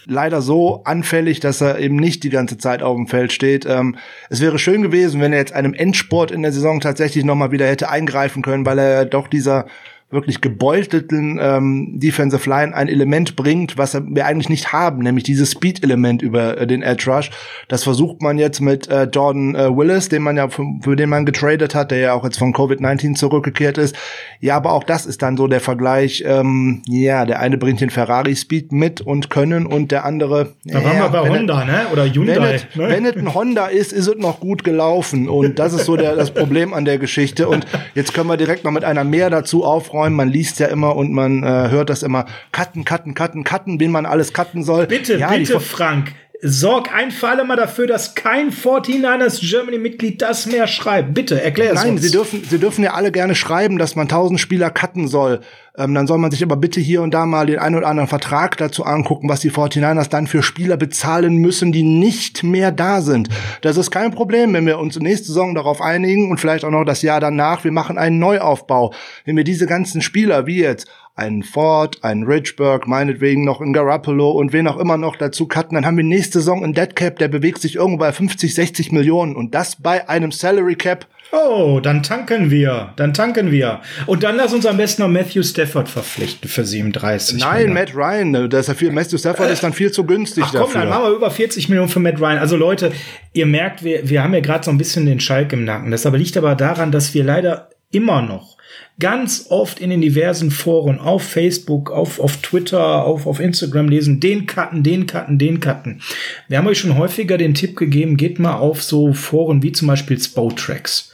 leider 0.06 0.42
so 0.42 0.82
anfällig, 0.84 1.40
dass 1.40 1.60
er 1.60 1.78
eben 1.78 1.96
nicht 1.96 2.22
die 2.22 2.30
ganze 2.30 2.58
Zeit 2.58 2.82
auf 2.82 2.96
dem 2.96 3.06
Feld 3.06 3.32
steht. 3.32 3.66
Ähm, 3.66 3.96
es 4.28 4.40
wäre 4.40 4.58
schön 4.58 4.82
gewesen, 4.82 5.20
wenn 5.20 5.32
er 5.32 5.38
jetzt 5.38 5.52
einem 5.52 5.74
Endsport 5.74 6.30
in 6.30 6.42
der 6.42 6.52
Saison 6.52 6.80
tatsächlich 6.80 7.24
nochmal 7.24 7.50
wieder 7.50 7.66
hätte 7.66 7.88
eingreifen 7.88 8.42
können, 8.42 8.66
weil 8.66 8.78
er 8.78 9.04
doch 9.04 9.28
dieser 9.28 9.66
wirklich 10.10 10.40
gebeutelten 10.40 11.38
ähm, 11.40 12.00
Defensive 12.00 12.48
Line 12.50 12.74
ein 12.74 12.88
Element 12.88 13.36
bringt, 13.36 13.78
was 13.78 13.94
wir 13.94 14.26
eigentlich 14.26 14.48
nicht 14.48 14.72
haben, 14.72 15.04
nämlich 15.04 15.22
dieses 15.22 15.52
Speed-Element 15.52 16.20
über 16.20 16.58
äh, 16.58 16.66
den 16.66 16.82
Edge 16.82 17.08
Rush. 17.08 17.30
Das 17.68 17.84
versucht 17.84 18.20
man 18.20 18.36
jetzt 18.36 18.60
mit 18.60 18.88
äh, 18.88 19.04
Jordan 19.04 19.54
äh, 19.54 19.76
Willis, 19.76 20.08
den 20.08 20.22
man 20.22 20.36
ja 20.36 20.48
für, 20.48 20.64
für 20.82 20.96
den 20.96 21.10
man 21.10 21.26
getradet 21.26 21.76
hat, 21.76 21.92
der 21.92 21.98
ja 21.98 22.12
auch 22.14 22.24
jetzt 22.24 22.38
von 22.38 22.52
Covid-19 22.52 23.14
zurückgekehrt 23.14 23.78
ist. 23.78 23.94
Ja, 24.40 24.56
aber 24.56 24.72
auch 24.72 24.82
das 24.82 25.06
ist 25.06 25.22
dann 25.22 25.36
so 25.36 25.46
der 25.46 25.60
Vergleich. 25.60 26.24
Ähm, 26.26 26.82
ja, 26.88 27.24
der 27.24 27.38
eine 27.38 27.56
bringt 27.56 27.80
den 27.80 27.90
Ferrari 27.90 28.34
Speed 28.34 28.72
mit 28.72 29.00
und 29.00 29.30
Können 29.30 29.64
und 29.64 29.92
der 29.92 30.04
andere. 30.04 30.54
Da 30.64 30.80
ja, 30.80 30.84
waren 30.84 30.98
wir 30.98 31.08
bei 31.20 31.28
Honda, 31.28 31.64
ne? 31.64 31.86
Oder 31.92 32.12
Hyundai. 32.12 32.34
Wenn 32.34 32.42
es, 32.42 32.62
ne? 32.74 32.88
wenn 32.88 33.06
es 33.06 33.16
ein 33.16 33.34
Honda 33.34 33.66
ist, 33.66 33.92
ist 33.92 34.08
es 34.08 34.16
noch 34.16 34.40
gut 34.40 34.64
gelaufen 34.64 35.28
und 35.28 35.60
das 35.60 35.72
ist 35.72 35.84
so 35.84 35.96
der, 35.96 36.16
das 36.16 36.32
Problem 36.32 36.74
an 36.74 36.84
der 36.84 36.98
Geschichte. 36.98 37.48
Und 37.48 37.64
jetzt 37.94 38.12
können 38.12 38.28
wir 38.28 38.36
direkt 38.36 38.64
noch 38.64 38.72
mit 38.72 38.82
einer 38.82 39.04
mehr 39.04 39.30
dazu 39.30 39.64
aufräumen. 39.64 39.99
Man 40.08 40.28
liest 40.28 40.58
ja 40.58 40.68
immer 40.68 40.96
und 40.96 41.12
man 41.12 41.42
äh, 41.42 41.68
hört 41.68 41.90
das 41.90 42.02
immer. 42.02 42.24
Cutten, 42.52 42.86
cutten, 42.86 43.14
cutten, 43.14 43.44
cutten, 43.44 43.78
wen 43.80 43.90
man 43.90 44.06
alles 44.06 44.32
cutten 44.32 44.62
soll. 44.62 44.86
Bitte, 44.86 45.18
ja, 45.18 45.30
bitte, 45.30 45.60
Frank. 45.60 46.14
Sorg 46.42 46.94
ein 46.94 47.10
für 47.10 47.28
alle 47.28 47.44
Mal 47.44 47.56
dafür, 47.56 47.86
dass 47.86 48.14
kein 48.14 48.50
49ers 48.50 49.46
Germany-Mitglied 49.46 50.22
das 50.22 50.46
mehr 50.46 50.66
schreibt. 50.66 51.12
Bitte, 51.12 51.42
erklär 51.42 51.72
es 51.72 51.82
Nein, 51.82 51.92
uns. 51.92 52.02
Sie 52.02 52.10
dürfen, 52.10 52.42
Sie 52.48 52.58
dürfen 52.58 52.82
ja 52.82 52.94
alle 52.94 53.12
gerne 53.12 53.34
schreiben, 53.34 53.76
dass 53.76 53.94
man 53.94 54.04
1000 54.04 54.40
Spieler 54.40 54.70
cutten 54.70 55.06
soll. 55.06 55.40
Ähm, 55.80 55.94
dann 55.94 56.06
soll 56.06 56.18
man 56.18 56.30
sich 56.30 56.42
aber 56.42 56.56
bitte 56.56 56.78
hier 56.78 57.00
und 57.00 57.14
da 57.14 57.24
mal 57.24 57.46
den 57.46 57.58
einen 57.58 57.76
oder 57.76 57.86
anderen 57.86 58.08
Vertrag 58.08 58.58
dazu 58.58 58.84
angucken, 58.84 59.30
was 59.30 59.40
die 59.40 59.50
49ers 59.50 60.10
dann 60.10 60.26
für 60.26 60.42
Spieler 60.42 60.76
bezahlen 60.76 61.36
müssen, 61.38 61.72
die 61.72 61.82
nicht 61.82 62.42
mehr 62.42 62.70
da 62.70 63.00
sind. 63.00 63.30
Das 63.62 63.78
ist 63.78 63.90
kein 63.90 64.10
Problem, 64.10 64.52
wenn 64.52 64.66
wir 64.66 64.78
uns 64.78 64.98
nächste 65.00 65.28
Saison 65.28 65.54
darauf 65.54 65.80
einigen 65.80 66.30
und 66.30 66.38
vielleicht 66.38 66.64
auch 66.64 66.70
noch 66.70 66.84
das 66.84 67.00
Jahr 67.00 67.20
danach, 67.20 67.64
wir 67.64 67.72
machen 67.72 67.96
einen 67.96 68.18
Neuaufbau. 68.18 68.92
Wenn 69.24 69.36
wir 69.36 69.44
diese 69.44 69.66
ganzen 69.66 70.02
Spieler, 70.02 70.46
wie 70.46 70.60
jetzt 70.60 70.86
einen 71.14 71.42
Ford, 71.42 72.04
einen 72.04 72.24
Richburg, 72.24 72.86
meinetwegen 72.86 73.44
noch 73.44 73.60
einen 73.60 73.72
Garoppolo 73.72 74.30
und 74.30 74.52
wen 74.52 74.68
auch 74.68 74.78
immer 74.78 74.98
noch 74.98 75.16
dazu 75.16 75.46
cutten, 75.48 75.74
dann 75.74 75.86
haben 75.86 75.96
wir 75.96 76.04
nächste 76.04 76.40
Saison 76.40 76.62
einen 76.62 76.74
Dead 76.74 76.94
Cap, 76.94 77.18
der 77.18 77.28
bewegt 77.28 77.60
sich 77.60 77.76
irgendwo 77.76 77.98
bei 77.98 78.12
50, 78.12 78.54
60 78.54 78.92
Millionen 78.92 79.34
und 79.34 79.54
das 79.54 79.76
bei 79.76 80.08
einem 80.08 80.32
Salary 80.32 80.76
Cap. 80.76 81.06
Oh, 81.32 81.78
dann 81.80 82.02
tanken 82.02 82.50
wir, 82.50 82.92
dann 82.96 83.14
tanken 83.14 83.52
wir. 83.52 83.80
Und 84.06 84.24
dann 84.24 84.36
lass 84.36 84.52
uns 84.52 84.66
am 84.66 84.76
besten 84.76 85.02
noch 85.02 85.08
Matthew 85.08 85.44
Stafford 85.44 85.88
verpflichten 85.88 86.48
für 86.48 86.64
37 86.64 87.38
Nein, 87.38 87.52
Millionen. 87.52 87.74
Matt 87.74 87.94
Ryan, 87.94 88.50
das 88.50 88.60
ist 88.62 88.68
ja 88.68 88.74
viel, 88.74 88.90
Matthew 88.90 89.18
Stafford 89.18 89.48
äh, 89.48 89.52
ist 89.52 89.62
dann 89.62 89.72
viel 89.72 89.92
zu 89.92 90.04
günstig 90.04 90.44
ach, 90.46 90.50
komm, 90.50 90.60
dafür. 90.60 90.80
dann 90.80 90.88
machen 90.88 91.04
wir 91.04 91.10
über 91.10 91.30
40 91.30 91.68
Millionen 91.68 91.88
für 91.88 92.00
Matt 92.00 92.20
Ryan. 92.20 92.38
Also 92.38 92.56
Leute, 92.56 92.92
ihr 93.32 93.46
merkt, 93.46 93.84
wir, 93.84 94.08
wir 94.08 94.22
haben 94.22 94.34
ja 94.34 94.40
gerade 94.40 94.64
so 94.64 94.70
ein 94.72 94.78
bisschen 94.78 95.06
den 95.06 95.20
Schalk 95.20 95.52
im 95.52 95.64
Nacken. 95.64 95.92
Das 95.92 96.04
aber 96.04 96.18
liegt 96.18 96.36
aber 96.36 96.56
daran, 96.56 96.90
dass 96.90 97.14
wir 97.14 97.22
leider 97.22 97.70
immer 97.92 98.22
noch 98.22 98.56
ganz 99.00 99.46
oft 99.48 99.80
in 99.80 99.90
den 99.90 100.00
diversen 100.00 100.50
Foren 100.50 100.98
auf 100.98 101.22
Facebook, 101.22 101.90
auf, 101.90 102.20
auf 102.20 102.36
Twitter, 102.36 103.04
auf, 103.04 103.26
auf 103.26 103.40
Instagram 103.40 103.88
lesen, 103.88 104.20
den 104.20 104.46
cutten, 104.46 104.82
den 104.82 105.06
cutten, 105.06 105.38
den 105.38 105.58
cutten. 105.58 106.02
Wir 106.48 106.58
haben 106.58 106.66
euch 106.66 106.78
schon 106.78 106.96
häufiger 106.96 107.38
den 107.38 107.54
Tipp 107.54 107.76
gegeben, 107.76 108.16
geht 108.16 108.38
mal 108.38 108.54
auf 108.54 108.82
so 108.82 109.12
Foren 109.12 109.62
wie 109.62 109.72
zum 109.72 109.88
Beispiel 109.88 110.20
Spotracks. 110.20 111.10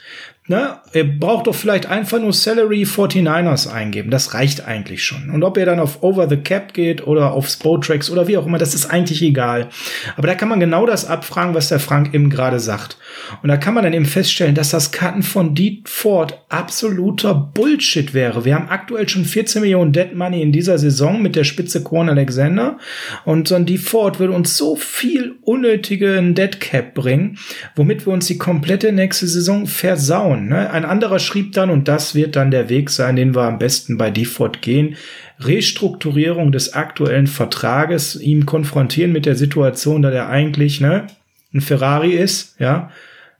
Ne? 0.48 0.68
Ihr 0.92 1.04
braucht 1.04 1.46
doch 1.46 1.54
vielleicht 1.54 1.86
einfach 1.86 2.20
nur 2.20 2.32
Salary 2.32 2.84
49ers 2.84 3.70
eingeben. 3.70 4.10
Das 4.10 4.34
reicht 4.34 4.66
eigentlich 4.66 5.04
schon. 5.04 5.30
Und 5.30 5.42
ob 5.42 5.56
ihr 5.58 5.66
dann 5.66 5.80
auf 5.80 6.02
Over 6.02 6.28
the 6.28 6.36
Cap 6.36 6.72
geht 6.72 7.06
oder 7.06 7.32
auf 7.32 7.48
Spotracks 7.48 8.08
oder 8.10 8.28
wie 8.28 8.36
auch 8.36 8.46
immer, 8.46 8.58
das 8.58 8.74
ist 8.74 8.86
eigentlich 8.86 9.20
egal. 9.22 9.68
Aber 10.16 10.26
da 10.26 10.34
kann 10.34 10.48
man 10.48 10.60
genau 10.60 10.86
das 10.86 11.06
abfragen, 11.06 11.54
was 11.54 11.68
der 11.68 11.80
Frank 11.80 12.14
eben 12.14 12.30
gerade 12.30 12.60
sagt. 12.60 12.96
Und 13.42 13.48
da 13.48 13.56
kann 13.56 13.74
man 13.74 13.84
dann 13.84 13.92
eben 13.92 14.06
feststellen, 14.06 14.54
dass 14.54 14.70
das 14.70 14.92
Cutten 14.92 15.22
von 15.22 15.54
Deed 15.54 15.88
Ford 15.88 16.40
absoluter 16.48 17.34
Bullshit 17.34 18.14
wäre. 18.14 18.44
Wir 18.44 18.54
haben 18.54 18.68
aktuell 18.68 19.08
schon 19.08 19.24
14 19.24 19.62
Millionen 19.62 19.92
Dead 19.92 20.14
Money 20.14 20.40
in 20.40 20.52
dieser 20.52 20.78
Saison 20.78 21.20
mit 21.20 21.36
der 21.36 21.44
Spitze 21.44 21.82
Korn 21.82 22.08
Alexander. 22.08 22.78
Und 23.24 23.48
so 23.48 23.54
ein 23.54 23.66
Deed 23.66 23.80
Ford 23.80 24.18
würde 24.18 24.32
uns 24.32 24.56
so 24.56 24.76
viel 24.76 25.34
unnötigen 25.42 26.34
Dead 26.34 26.60
Cap 26.60 26.94
bringen, 26.94 27.38
womit 27.74 28.06
wir 28.06 28.12
uns 28.12 28.26
die 28.26 28.38
komplette 28.38 28.92
nächste 28.92 29.26
Saison 29.26 29.66
versauen. 29.66 30.48
Ne? 30.48 30.70
Ein 30.70 30.84
anderer 30.86 31.18
schrieb 31.18 31.52
dann, 31.52 31.70
und 31.70 31.88
das 31.88 32.14
wird 32.14 32.36
dann 32.36 32.50
der 32.50 32.68
Weg 32.68 32.90
sein, 32.90 33.16
den 33.16 33.34
wir 33.34 33.42
am 33.42 33.58
besten 33.58 33.96
bei 33.96 34.10
Default 34.10 34.62
gehen, 34.62 34.96
Restrukturierung 35.40 36.52
des 36.52 36.72
aktuellen 36.72 37.26
Vertrages, 37.26 38.16
ihm 38.16 38.46
konfrontieren 38.46 39.12
mit 39.12 39.26
der 39.26 39.36
Situation, 39.36 40.02
da 40.02 40.10
der 40.10 40.28
eigentlich 40.28 40.80
ne, 40.80 41.06
ein 41.52 41.60
Ferrari 41.60 42.12
ist, 42.12 42.56
ja, 42.58 42.90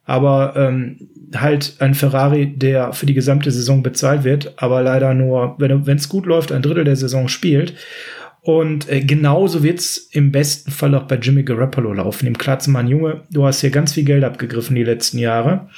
aber 0.05 0.55
ähm, 0.57 1.09
halt 1.35 1.77
ein 1.81 1.95
Ferrari, 1.95 2.47
der 2.55 2.93
für 2.93 3.07
die 3.07 3.15
gesamte 3.15 3.51
Saison 3.51 3.83
bezahlt 3.83 4.25
wird, 4.25 4.55
aber 4.57 4.83
leider 4.83 5.15
nur, 5.15 5.57
wenn 5.59 5.97
es 5.97 6.09
gut 6.09 6.27
läuft, 6.27 6.53
ein 6.53 6.63
Drittel 6.63 6.85
der 6.85 6.97
Saison 6.97 7.29
spielt. 7.29 7.75
Und 8.43 8.89
äh, 8.89 9.01
genauso 9.01 9.65
wird's 9.65 10.09
im 10.13 10.31
besten 10.31 10.71
Fall 10.71 10.95
auch 10.95 11.03
bei 11.03 11.17
Jimmy 11.17 11.43
Garoppolo 11.43 11.93
laufen. 11.93 12.29
Im 12.29 12.39
Klatzenmann 12.39 12.87
Junge, 12.87 13.23
du 13.29 13.45
hast 13.45 13.61
hier 13.61 13.71
ganz 13.71 13.95
viel 13.95 14.05
Geld 14.05 14.23
abgegriffen 14.23 14.77
die 14.77 14.85
letzten 14.85 15.19
Jahre. 15.19 15.69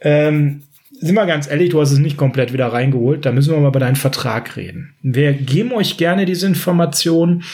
Ähm, 0.00 0.62
sind 1.00 1.14
wir 1.14 1.26
ganz 1.26 1.48
ehrlich, 1.48 1.70
du 1.70 1.80
hast 1.80 1.92
es 1.92 1.98
nicht 1.98 2.16
komplett 2.16 2.52
wieder 2.52 2.72
reingeholt. 2.72 3.24
Da 3.24 3.32
müssen 3.32 3.52
wir 3.52 3.60
mal 3.60 3.68
über 3.68 3.80
deinen 3.80 3.96
Vertrag 3.96 4.56
reden. 4.56 4.94
Wir 5.02 5.32
geben 5.32 5.72
euch 5.72 5.96
gerne 5.96 6.24
diese 6.24 6.46
Informationen. 6.46 7.44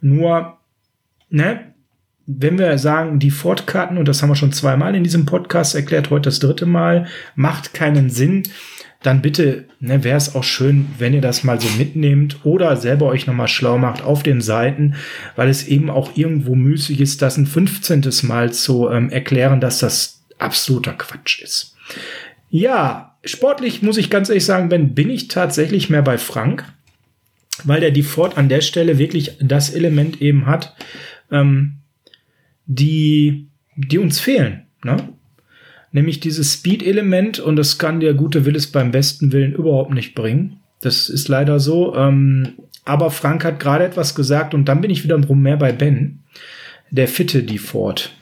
Nur, 0.00 0.58
ne, 1.28 1.60
wenn 2.26 2.58
wir 2.58 2.78
sagen, 2.78 3.18
die 3.18 3.30
Fortkarten, 3.30 3.98
und 3.98 4.06
das 4.06 4.22
haben 4.22 4.30
wir 4.30 4.36
schon 4.36 4.52
zweimal 4.52 4.94
in 4.94 5.04
diesem 5.04 5.26
Podcast 5.26 5.74
erklärt, 5.74 6.10
heute 6.10 6.28
das 6.28 6.38
dritte 6.38 6.66
Mal, 6.66 7.06
macht 7.34 7.74
keinen 7.74 8.10
Sinn, 8.10 8.44
dann 9.02 9.20
bitte, 9.20 9.64
ne, 9.80 10.04
wäre 10.04 10.16
es 10.16 10.34
auch 10.34 10.44
schön, 10.44 10.86
wenn 10.98 11.14
ihr 11.14 11.20
das 11.20 11.42
mal 11.42 11.60
so 11.60 11.68
mitnehmt 11.76 12.38
oder 12.44 12.76
selber 12.76 13.06
euch 13.06 13.26
nochmal 13.26 13.48
schlau 13.48 13.78
macht 13.78 14.02
auf 14.02 14.22
den 14.22 14.40
Seiten, 14.40 14.94
weil 15.34 15.48
es 15.48 15.66
eben 15.66 15.90
auch 15.90 16.16
irgendwo 16.16 16.54
müßig 16.54 17.00
ist, 17.00 17.20
das 17.20 17.36
ein 17.36 17.46
15. 17.46 18.08
Mal 18.22 18.52
zu 18.52 18.88
ähm, 18.88 19.10
erklären, 19.10 19.60
dass 19.60 19.80
das 19.80 20.22
absoluter 20.38 20.92
Quatsch 20.92 21.42
ist. 21.42 21.76
Ja, 22.52 23.16
sportlich 23.24 23.80
muss 23.80 23.96
ich 23.96 24.10
ganz 24.10 24.28
ehrlich 24.28 24.44
sagen, 24.44 24.68
Ben, 24.68 24.94
bin 24.94 25.08
ich 25.08 25.28
tatsächlich 25.28 25.88
mehr 25.88 26.02
bei 26.02 26.18
Frank, 26.18 26.70
weil 27.64 27.80
der 27.80 28.04
Ford 28.04 28.36
an 28.36 28.50
der 28.50 28.60
Stelle 28.60 28.98
wirklich 28.98 29.38
das 29.40 29.70
Element 29.70 30.20
eben 30.20 30.44
hat, 30.44 30.76
ähm, 31.30 31.78
die, 32.66 33.48
die 33.74 33.96
uns 33.96 34.20
fehlen. 34.20 34.66
Ne? 34.84 34.96
Nämlich 35.92 36.20
dieses 36.20 36.52
Speed-Element 36.52 37.40
und 37.40 37.56
das 37.56 37.78
kann 37.78 38.00
der 38.00 38.12
gute 38.12 38.44
Willis 38.44 38.66
beim 38.66 38.90
besten 38.90 39.32
Willen 39.32 39.54
überhaupt 39.54 39.94
nicht 39.94 40.14
bringen. 40.14 40.60
Das 40.82 41.08
ist 41.08 41.28
leider 41.28 41.58
so. 41.58 41.96
Ähm, 41.96 42.52
aber 42.84 43.10
Frank 43.10 43.46
hat 43.46 43.60
gerade 43.60 43.84
etwas 43.84 44.14
gesagt 44.14 44.52
und 44.52 44.66
dann 44.66 44.82
bin 44.82 44.90
ich 44.90 45.04
wiederum 45.04 45.40
mehr 45.40 45.56
bei 45.56 45.72
Ben. 45.72 46.18
Der 46.90 47.08
fitte 47.08 47.46
Ford. 47.56 48.12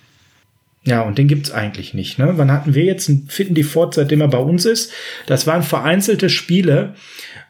Ja, 0.82 1.02
und 1.02 1.18
den 1.18 1.28
gibt's 1.28 1.50
eigentlich 1.50 1.92
nicht. 1.92 2.18
Ne? 2.18 2.32
Wann 2.36 2.50
hatten 2.50 2.74
wir 2.74 2.84
jetzt 2.84 3.08
einen 3.08 3.26
fitten 3.28 3.54
Default, 3.54 3.94
seitdem 3.94 4.22
er 4.22 4.28
bei 4.28 4.38
uns 4.38 4.64
ist? 4.64 4.92
Das 5.26 5.46
waren 5.46 5.62
vereinzelte 5.62 6.30
Spiele. 6.30 6.94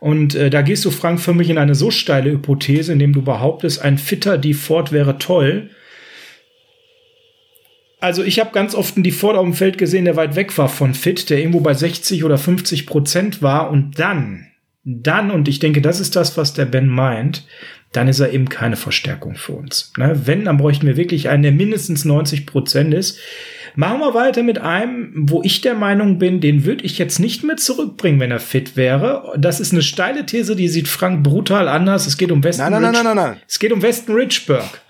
Und 0.00 0.34
äh, 0.34 0.50
da 0.50 0.62
gehst 0.62 0.84
du, 0.84 0.90
Frank, 0.90 1.20
für 1.20 1.32
mich 1.32 1.48
in 1.48 1.58
eine 1.58 1.76
so 1.76 1.92
steile 1.92 2.32
Hypothese, 2.32 2.92
indem 2.92 3.12
du 3.12 3.22
behauptest, 3.22 3.82
ein 3.82 3.98
fitter 3.98 4.36
Default 4.36 4.90
wäre 4.90 5.18
toll. 5.18 5.70
Also 8.00 8.24
ich 8.24 8.40
habe 8.40 8.50
ganz 8.52 8.74
oft 8.74 8.96
einen 8.96 9.04
Default 9.04 9.36
auf 9.36 9.44
dem 9.44 9.54
Feld 9.54 9.78
gesehen, 9.78 10.06
der 10.06 10.16
weit 10.16 10.34
weg 10.34 10.56
war 10.58 10.68
von 10.68 10.94
fit, 10.94 11.30
der 11.30 11.38
irgendwo 11.38 11.60
bei 11.60 11.74
60 11.74 12.24
oder 12.24 12.38
50 12.38 12.86
Prozent 12.86 13.42
war. 13.42 13.70
Und 13.70 13.98
dann, 14.00 14.46
dann, 14.84 15.30
und 15.30 15.46
ich 15.46 15.60
denke, 15.60 15.82
das 15.82 16.00
ist 16.00 16.16
das, 16.16 16.36
was 16.36 16.54
der 16.54 16.64
Ben 16.64 16.88
meint, 16.88 17.46
dann 17.92 18.08
ist 18.08 18.20
er 18.20 18.32
eben 18.32 18.48
keine 18.48 18.76
Verstärkung 18.76 19.34
für 19.34 19.52
uns. 19.52 19.92
Ne? 19.96 20.20
Wenn, 20.24 20.44
dann 20.44 20.58
bräuchten 20.58 20.86
wir 20.86 20.96
wirklich 20.96 21.28
einen, 21.28 21.42
der 21.42 21.52
mindestens 21.52 22.04
90 22.04 22.46
Prozent 22.46 22.94
ist. 22.94 23.18
Machen 23.76 24.00
wir 24.00 24.14
weiter 24.14 24.42
mit 24.42 24.58
einem, 24.58 25.12
wo 25.14 25.42
ich 25.42 25.60
der 25.60 25.74
Meinung 25.74 26.18
bin, 26.18 26.40
den 26.40 26.64
würde 26.64 26.84
ich 26.84 26.98
jetzt 26.98 27.20
nicht 27.20 27.44
mehr 27.44 27.56
zurückbringen, 27.56 28.18
wenn 28.18 28.32
er 28.32 28.40
fit 28.40 28.76
wäre. 28.76 29.32
Das 29.38 29.60
ist 29.60 29.72
eine 29.72 29.82
steile 29.82 30.26
These, 30.26 30.56
die 30.56 30.68
sieht 30.68 30.88
Frank 30.88 31.22
brutal 31.22 31.68
anders. 31.68 32.06
Es 32.06 32.16
geht 32.16 32.32
um 32.32 32.42
Westen. 32.42 32.62
Nein, 32.62 32.72
nein, 32.72 32.82
nein, 32.82 32.92
nein, 32.92 33.04
nein, 33.04 33.16
nein. 33.16 33.36
Es 33.46 33.58
geht 33.58 33.72
um 33.72 33.82
Westen 33.82 34.12
Richburg. 34.12 34.80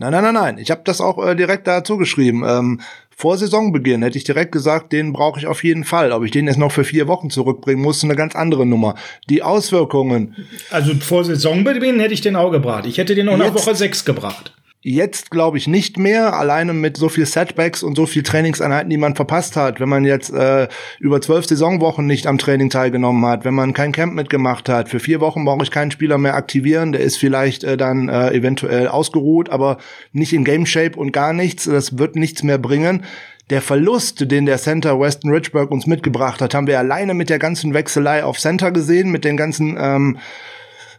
Nein, 0.00 0.12
nein, 0.12 0.22
nein, 0.22 0.34
nein. 0.34 0.58
Ich 0.58 0.70
habe 0.70 0.82
das 0.84 1.00
auch 1.00 1.18
äh, 1.26 1.34
direkt 1.34 1.66
dazu 1.66 1.96
geschrieben. 1.96 2.44
Ähm, 2.46 2.80
vor 3.16 3.36
Saisonbeginn 3.36 4.02
hätte 4.02 4.16
ich 4.16 4.22
direkt 4.22 4.52
gesagt, 4.52 4.92
den 4.92 5.12
brauche 5.12 5.40
ich 5.40 5.48
auf 5.48 5.64
jeden 5.64 5.82
Fall. 5.82 6.12
Ob 6.12 6.22
ich 6.24 6.30
den 6.30 6.46
jetzt 6.46 6.56
noch 6.56 6.70
für 6.70 6.84
vier 6.84 7.08
Wochen 7.08 7.30
zurückbringen 7.30 7.82
muss, 7.82 7.96
ist 7.96 8.04
eine 8.04 8.14
ganz 8.14 8.36
andere 8.36 8.64
Nummer. 8.64 8.94
Die 9.28 9.42
Auswirkungen. 9.42 10.36
Also 10.70 10.94
vor 10.94 11.24
Saisonbeginn 11.24 11.98
hätte 11.98 12.14
ich 12.14 12.20
den 12.20 12.36
auch 12.36 12.52
gebracht. 12.52 12.86
Ich 12.86 12.96
hätte 12.98 13.16
den 13.16 13.28
auch 13.28 13.36
nach 13.36 13.52
Woche 13.52 13.74
sechs 13.74 14.04
gebracht. 14.04 14.54
Jetzt 14.80 15.32
glaube 15.32 15.58
ich 15.58 15.66
nicht 15.66 15.98
mehr, 15.98 16.34
alleine 16.34 16.72
mit 16.72 16.96
so 16.96 17.08
viel 17.08 17.26
Setbacks 17.26 17.82
und 17.82 17.96
so 17.96 18.06
viel 18.06 18.22
Trainingseinheiten, 18.22 18.88
die 18.88 18.96
man 18.96 19.16
verpasst 19.16 19.56
hat. 19.56 19.80
Wenn 19.80 19.88
man 19.88 20.04
jetzt 20.04 20.32
äh, 20.32 20.68
über 21.00 21.20
zwölf 21.20 21.46
Saisonwochen 21.46 22.06
nicht 22.06 22.28
am 22.28 22.38
Training 22.38 22.70
teilgenommen 22.70 23.26
hat, 23.26 23.44
wenn 23.44 23.54
man 23.54 23.72
kein 23.72 23.90
Camp 23.90 24.14
mitgemacht 24.14 24.68
hat, 24.68 24.88
für 24.88 25.00
vier 25.00 25.20
Wochen 25.20 25.44
brauche 25.44 25.64
ich 25.64 25.72
keinen 25.72 25.90
Spieler 25.90 26.16
mehr 26.16 26.36
aktivieren. 26.36 26.92
Der 26.92 27.00
ist 27.00 27.16
vielleicht 27.16 27.64
äh, 27.64 27.76
dann 27.76 28.08
äh, 28.08 28.30
eventuell 28.30 28.86
ausgeruht, 28.86 29.50
aber 29.50 29.78
nicht 30.12 30.32
in 30.32 30.44
Game 30.44 30.64
Shape 30.64 30.96
und 30.96 31.10
gar 31.12 31.32
nichts. 31.32 31.64
Das 31.64 31.98
wird 31.98 32.14
nichts 32.14 32.44
mehr 32.44 32.58
bringen 32.58 33.04
der 33.50 33.62
Verlust, 33.62 34.30
den 34.30 34.44
der 34.44 34.58
Center 34.58 35.00
Weston 35.00 35.32
Richburg 35.32 35.70
uns 35.70 35.86
mitgebracht 35.86 36.42
hat, 36.42 36.54
haben 36.54 36.66
wir 36.66 36.78
alleine 36.78 37.14
mit 37.14 37.30
der 37.30 37.38
ganzen 37.38 37.72
Wechselei 37.72 38.22
auf 38.22 38.38
Center 38.38 38.72
gesehen, 38.72 39.10
mit 39.10 39.24
den 39.24 39.38
ganzen 39.38 39.76
ähm, 39.80 40.18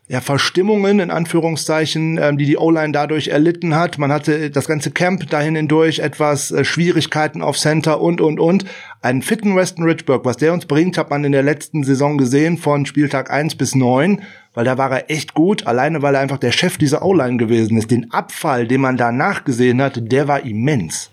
ja, 0.10 0.22
Verstimmungen 0.22 1.00
in 1.00 1.12
Anführungszeichen, 1.12 2.18
ähm, 2.18 2.40
die 2.40 2.46
die 2.46 2.58
O-Line 2.58 2.92
dadurch 2.92 3.28
erlitten 3.28 3.76
hat. 3.76 4.00
Man 4.00 4.12
hatte 4.12 4.50
das 4.50 4.68
ganze 4.68 4.90
Camp 4.90 5.30
dahin 5.30 5.56
hindurch 5.56 6.00
etwas 6.00 6.52
äh, 6.52 6.66
Schwierigkeiten 6.66 7.44
auf 7.44 7.60
Center 7.60 8.02
und 8.02 8.20
und 8.20 8.40
und. 8.40 8.66
Einen 9.04 9.22
fitten 9.22 9.56
Weston 9.56 9.86
Richburg, 9.86 10.26
was 10.26 10.38
der 10.38 10.52
uns 10.52 10.66
bringt, 10.66 10.98
hat 10.98 11.12
man 11.12 11.24
in 11.24 11.32
der 11.32 11.44
letzten 11.44 11.84
Saison 11.84 12.18
gesehen 12.18 12.58
von 12.58 12.88
Spieltag 12.88 13.30
1 13.30 13.54
bis 13.54 13.76
9 13.76 14.24
weil 14.60 14.66
da 14.66 14.78
war 14.78 14.92
er 14.92 15.10
echt 15.10 15.36
gut, 15.36 15.68
alleine 15.68 16.02
weil 16.02 16.16
er 16.16 16.20
einfach 16.20 16.38
der 16.38 16.52
Chef 16.52 16.78
dieser 16.78 17.02
O-Line 17.06 17.38
gewesen 17.38 17.78
ist. 17.78 17.92
Den 17.92 18.12
Abfall, 18.12 18.68
den 18.68 18.82
man 18.82 18.98
danach 18.98 19.46
gesehen 19.46 19.82
hatte, 19.82 20.02
der 20.02 20.28
war 20.28 20.44
immens. 20.44 21.12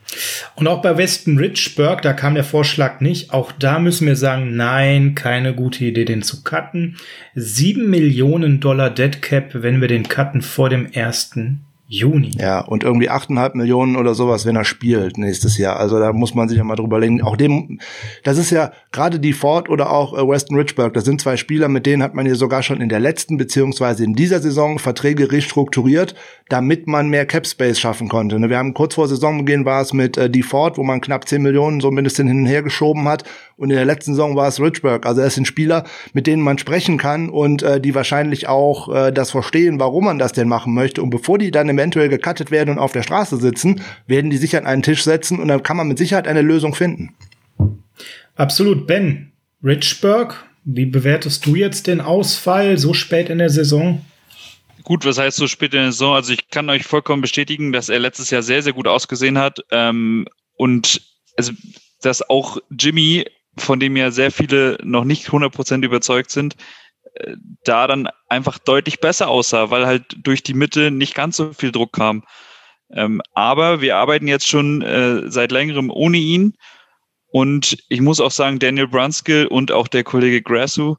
Und 0.56 0.66
auch 0.66 0.82
bei 0.82 0.98
Weston 0.98 1.38
Richburg, 1.38 2.02
da 2.02 2.12
kam 2.12 2.34
der 2.34 2.42
Vorschlag 2.42 2.98
nicht. 3.00 3.32
Auch 3.32 3.52
da 3.52 3.78
müssen 3.78 4.08
wir 4.08 4.16
sagen, 4.16 4.56
nein, 4.56 5.14
keine 5.14 5.54
gute 5.54 5.84
Idee, 5.84 6.04
den 6.04 6.22
zu 6.22 6.42
cutten. 6.42 6.96
Sieben 7.36 7.88
Millionen 7.88 8.58
Dollar 8.58 8.90
Dead 8.90 9.22
Cap, 9.22 9.50
wenn 9.52 9.80
wir 9.80 9.86
den 9.86 10.08
cutten 10.08 10.42
vor 10.42 10.68
dem 10.68 10.90
ersten 10.90 11.64
Juni. 11.88 12.32
Ja, 12.36 12.60
und 12.60 12.82
irgendwie 12.82 13.10
8,5 13.10 13.56
Millionen 13.56 13.96
oder 13.96 14.14
sowas, 14.14 14.44
wenn 14.44 14.56
er 14.56 14.64
spielt 14.64 15.18
nächstes 15.18 15.56
Jahr. 15.56 15.78
Also 15.78 16.00
da 16.00 16.12
muss 16.12 16.34
man 16.34 16.48
sich 16.48 16.58
ja 16.58 16.64
mal 16.64 16.74
drüber 16.74 16.98
legen. 16.98 17.22
Auch 17.22 17.36
dem, 17.36 17.78
das 18.24 18.38
ist 18.38 18.50
ja 18.50 18.72
gerade 18.90 19.20
die 19.20 19.32
Ford 19.32 19.68
oder 19.68 19.92
auch 19.92 20.12
äh, 20.12 20.28
Weston 20.28 20.56
Richburg, 20.56 20.94
das 20.94 21.04
sind 21.04 21.20
zwei 21.20 21.36
Spieler, 21.36 21.68
mit 21.68 21.86
denen 21.86 22.02
hat 22.02 22.14
man 22.14 22.26
ja 22.26 22.34
sogar 22.34 22.64
schon 22.64 22.80
in 22.80 22.88
der 22.88 22.98
letzten 22.98 23.36
beziehungsweise 23.36 24.02
in 24.02 24.14
dieser 24.14 24.40
Saison 24.40 24.80
Verträge 24.80 25.30
restrukturiert, 25.30 26.16
damit 26.48 26.88
man 26.88 27.08
mehr 27.08 27.24
Cap 27.24 27.46
Space 27.46 27.78
schaffen 27.78 28.08
konnte. 28.08 28.40
Ne, 28.40 28.50
wir 28.50 28.58
haben 28.58 28.74
kurz 28.74 28.96
vor 28.96 29.06
Saisonbeginn 29.06 29.64
war 29.64 29.80
es 29.80 29.92
mit 29.92 30.16
äh, 30.16 30.28
die 30.28 30.42
Ford, 30.42 30.78
wo 30.78 30.82
man 30.82 31.00
knapp 31.00 31.28
10 31.28 31.40
Millionen 31.40 31.80
so 31.80 31.92
mindestens 31.92 32.28
hin 32.28 32.40
und 32.40 32.46
her 32.46 32.62
geschoben 32.62 33.06
hat. 33.06 33.22
Und 33.56 33.70
in 33.70 33.76
der 33.76 33.86
letzten 33.86 34.12
Saison 34.12 34.36
war 34.36 34.48
es 34.48 34.60
Richburg. 34.60 35.06
Also 35.06 35.22
es 35.22 35.34
sind 35.34 35.46
Spieler, 35.46 35.84
mit 36.12 36.26
denen 36.26 36.42
man 36.42 36.58
sprechen 36.58 36.98
kann 36.98 37.30
und 37.30 37.62
äh, 37.62 37.80
die 37.80 37.94
wahrscheinlich 37.94 38.48
auch 38.48 38.94
äh, 38.94 39.12
das 39.12 39.30
verstehen, 39.30 39.80
warum 39.80 40.04
man 40.04 40.18
das 40.18 40.32
denn 40.32 40.48
machen 40.48 40.74
möchte. 40.74 41.02
Und 41.02 41.10
bevor 41.10 41.38
die 41.38 41.50
dann 41.50 41.68
eventuell 41.68 42.08
gecuttet 42.08 42.50
werden 42.50 42.70
und 42.70 42.78
auf 42.78 42.92
der 42.92 43.02
Straße 43.02 43.38
sitzen, 43.38 43.80
werden 44.06 44.30
die 44.30 44.36
sich 44.36 44.56
an 44.56 44.66
einen 44.66 44.82
Tisch 44.82 45.04
setzen 45.04 45.40
und 45.40 45.48
dann 45.48 45.62
kann 45.62 45.76
man 45.76 45.88
mit 45.88 45.96
Sicherheit 45.96 46.28
eine 46.28 46.42
Lösung 46.42 46.74
finden. 46.74 47.14
Absolut. 48.34 48.86
Ben, 48.86 49.32
Richburg, 49.64 50.44
wie 50.64 50.86
bewertest 50.86 51.46
du 51.46 51.54
jetzt 51.54 51.86
den 51.86 52.00
Ausfall 52.00 52.76
so 52.76 52.92
spät 52.92 53.30
in 53.30 53.38
der 53.38 53.50
Saison? 53.50 54.04
Gut, 54.82 55.04
was 55.04 55.18
heißt 55.18 55.36
so 55.36 55.46
spät 55.46 55.72
in 55.72 55.80
der 55.80 55.92
Saison? 55.92 56.14
Also 56.14 56.32
ich 56.32 56.50
kann 56.50 56.68
euch 56.68 56.84
vollkommen 56.84 57.22
bestätigen, 57.22 57.72
dass 57.72 57.88
er 57.88 57.98
letztes 57.98 58.30
Jahr 58.30 58.42
sehr, 58.42 58.62
sehr 58.62 58.72
gut 58.72 58.86
ausgesehen 58.86 59.38
hat. 59.38 59.60
Ähm, 59.70 60.26
und 60.56 61.00
also, 61.36 61.52
dass 62.02 62.28
auch 62.28 62.58
Jimmy, 62.70 63.24
von 63.58 63.80
dem 63.80 63.96
ja 63.96 64.10
sehr 64.10 64.30
viele 64.30 64.78
noch 64.82 65.04
nicht 65.04 65.28
100% 65.28 65.84
überzeugt 65.84 66.30
sind, 66.30 66.56
da 67.64 67.86
dann 67.86 68.08
einfach 68.28 68.58
deutlich 68.58 69.00
besser 69.00 69.28
aussah, 69.28 69.70
weil 69.70 69.86
halt 69.86 70.16
durch 70.22 70.42
die 70.42 70.54
Mitte 70.54 70.90
nicht 70.90 71.14
ganz 71.14 71.36
so 71.36 71.52
viel 71.52 71.72
Druck 71.72 71.92
kam. 71.92 72.24
Ähm, 72.90 73.20
aber 73.34 73.80
wir 73.80 73.96
arbeiten 73.96 74.28
jetzt 74.28 74.46
schon 74.46 74.82
äh, 74.82 75.30
seit 75.30 75.50
längerem 75.50 75.90
ohne 75.90 76.18
ihn. 76.18 76.54
Und 77.28 77.78
ich 77.88 78.00
muss 78.00 78.20
auch 78.20 78.30
sagen, 78.30 78.58
Daniel 78.58 78.88
Brunskill 78.88 79.46
und 79.46 79.72
auch 79.72 79.88
der 79.88 80.04
Kollege 80.04 80.42
Grassu, 80.42 80.96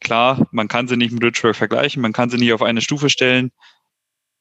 klar, 0.00 0.46
man 0.52 0.68
kann 0.68 0.88
sie 0.88 0.96
nicht 0.96 1.12
mit 1.12 1.24
Richburg 1.24 1.56
vergleichen, 1.56 2.00
man 2.00 2.12
kann 2.12 2.30
sie 2.30 2.38
nicht 2.38 2.52
auf 2.52 2.62
eine 2.62 2.80
Stufe 2.80 3.10
stellen, 3.10 3.50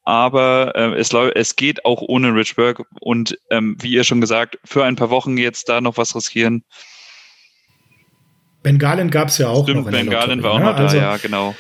aber 0.04 0.74
äh, 0.76 1.00
es, 1.00 1.12
es 1.14 1.56
geht 1.56 1.86
auch 1.86 2.02
ohne 2.02 2.36
Richburg. 2.36 2.86
Und 3.02 3.38
ähm, 3.50 3.76
wie 3.80 3.92
ihr 3.92 4.04
schon 4.04 4.22
gesagt, 4.22 4.60
für 4.64 4.86
ein 4.86 4.96
paar 4.96 5.10
Wochen 5.10 5.38
jetzt 5.38 5.70
da 5.70 5.82
noch 5.82 5.98
was 5.98 6.16
riskieren, 6.16 6.64
Ben 8.64 8.80
Garland 8.80 9.12
gab 9.12 9.28
es 9.28 9.38
ja 9.38 9.50
auch 9.50 9.64
Stimmt, 9.64 9.86
noch. 9.86 9.92
Ben 9.92 10.10
Garland 10.10 10.42
war 10.42 10.54
auch 10.54 10.60
ne? 10.60 10.66
noch 10.66 10.76
da, 10.76 10.84
also, 10.84 10.98
ja, 10.98 11.18
genau. 11.18 11.56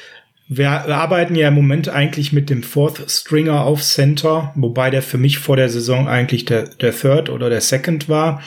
Wir 0.47 0.69
arbeiten 0.69 1.35
ja 1.35 1.47
im 1.47 1.53
Moment 1.53 1.89
eigentlich 1.89 2.33
mit 2.33 2.49
dem 2.49 2.63
Fourth 2.63 3.09
Stringer 3.09 3.65
auf 3.65 3.81
Center, 3.81 4.51
wobei 4.55 4.89
der 4.89 5.01
für 5.01 5.17
mich 5.17 5.39
vor 5.39 5.55
der 5.55 5.69
Saison 5.69 6.07
eigentlich 6.07 6.45
der, 6.45 6.63
der 6.67 6.95
Third 6.95 7.29
oder 7.29 7.49
der 7.49 7.61
Second 7.61 8.09
war. 8.09 8.41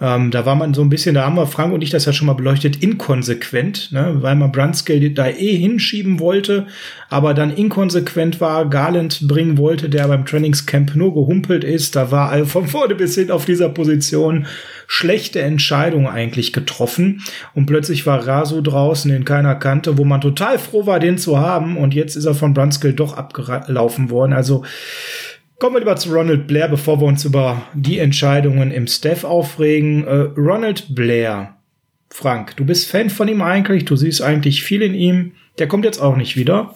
Ähm, 0.00 0.30
da 0.30 0.46
war 0.46 0.54
man 0.54 0.72
so 0.72 0.80
ein 0.82 0.88
bisschen, 0.88 1.14
da 1.14 1.24
haben 1.24 1.36
wir 1.36 1.46
Frank 1.46 1.74
und 1.74 1.82
ich 1.82 1.90
das 1.90 2.06
ja 2.06 2.12
schon 2.12 2.26
mal 2.26 2.32
beleuchtet, 2.32 2.82
inkonsequent, 2.82 3.92
ne? 3.92 4.16
weil 4.20 4.34
man 4.34 4.50
Brunskill 4.50 5.10
da 5.10 5.28
eh 5.28 5.56
hinschieben 5.56 6.20
wollte, 6.20 6.66
aber 7.10 7.34
dann 7.34 7.54
inkonsequent 7.54 8.40
war, 8.40 8.68
Garland 8.70 9.28
bringen 9.28 9.58
wollte, 9.58 9.90
der 9.90 10.08
beim 10.08 10.24
Trainingscamp 10.24 10.96
nur 10.96 11.12
gehumpelt 11.12 11.64
ist. 11.64 11.96
Da 11.96 12.10
war 12.10 12.30
all 12.30 12.46
von 12.46 12.66
vorne 12.66 12.94
bis 12.94 13.14
hin 13.14 13.30
auf 13.30 13.44
dieser 13.44 13.68
Position 13.68 14.46
schlechte 14.86 15.40
Entscheidung 15.40 16.08
eigentlich 16.08 16.52
getroffen. 16.52 17.22
Und 17.54 17.66
plötzlich 17.66 18.06
war 18.06 18.26
Rasu 18.26 18.60
draußen, 18.60 19.10
den 19.10 19.24
keiner 19.24 19.54
kannte, 19.54 19.98
wo 19.98 20.04
man 20.04 20.20
total 20.20 20.58
froh 20.58 20.86
war, 20.86 20.98
den 20.98 21.18
zu 21.18 21.38
haben. 21.38 21.76
Und 21.76 21.94
jetzt 21.94 22.16
ist 22.16 22.24
er 22.24 22.34
von 22.34 22.54
Brunskill 22.54 22.94
doch 22.94 23.16
abgelaufen 23.16 24.10
worden. 24.10 24.32
Also 24.32 24.64
Kommen 25.60 25.74
wir 25.74 25.80
lieber 25.80 25.96
zu 25.96 26.10
Ronald 26.10 26.46
Blair, 26.46 26.68
bevor 26.68 27.02
wir 27.02 27.06
uns 27.06 27.26
über 27.26 27.60
die 27.74 27.98
Entscheidungen 27.98 28.70
im 28.70 28.86
Staff 28.86 29.24
aufregen. 29.24 30.06
Äh, 30.06 30.30
Ronald 30.34 30.94
Blair. 30.94 31.54
Frank, 32.08 32.56
du 32.56 32.64
bist 32.64 32.90
Fan 32.90 33.10
von 33.10 33.28
ihm 33.28 33.42
eigentlich, 33.42 33.84
du 33.84 33.94
siehst 33.94 34.22
eigentlich 34.22 34.64
viel 34.64 34.80
in 34.80 34.94
ihm. 34.94 35.32
Der 35.58 35.68
kommt 35.68 35.84
jetzt 35.84 36.00
auch 36.00 36.16
nicht 36.16 36.34
wieder. 36.34 36.74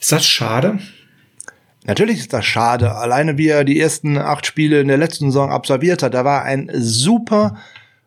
Ist 0.00 0.10
das 0.10 0.26
schade? 0.26 0.80
Natürlich 1.84 2.18
ist 2.18 2.32
das 2.32 2.44
schade. 2.44 2.96
Alleine 2.96 3.38
wie 3.38 3.46
er 3.46 3.62
die 3.62 3.78
ersten 3.78 4.18
acht 4.18 4.44
Spiele 4.44 4.80
in 4.80 4.88
der 4.88 4.98
letzten 4.98 5.26
Saison 5.26 5.52
absolviert 5.52 6.02
hat, 6.02 6.12
da 6.12 6.24
war 6.24 6.42
ein 6.42 6.68
super 6.74 7.58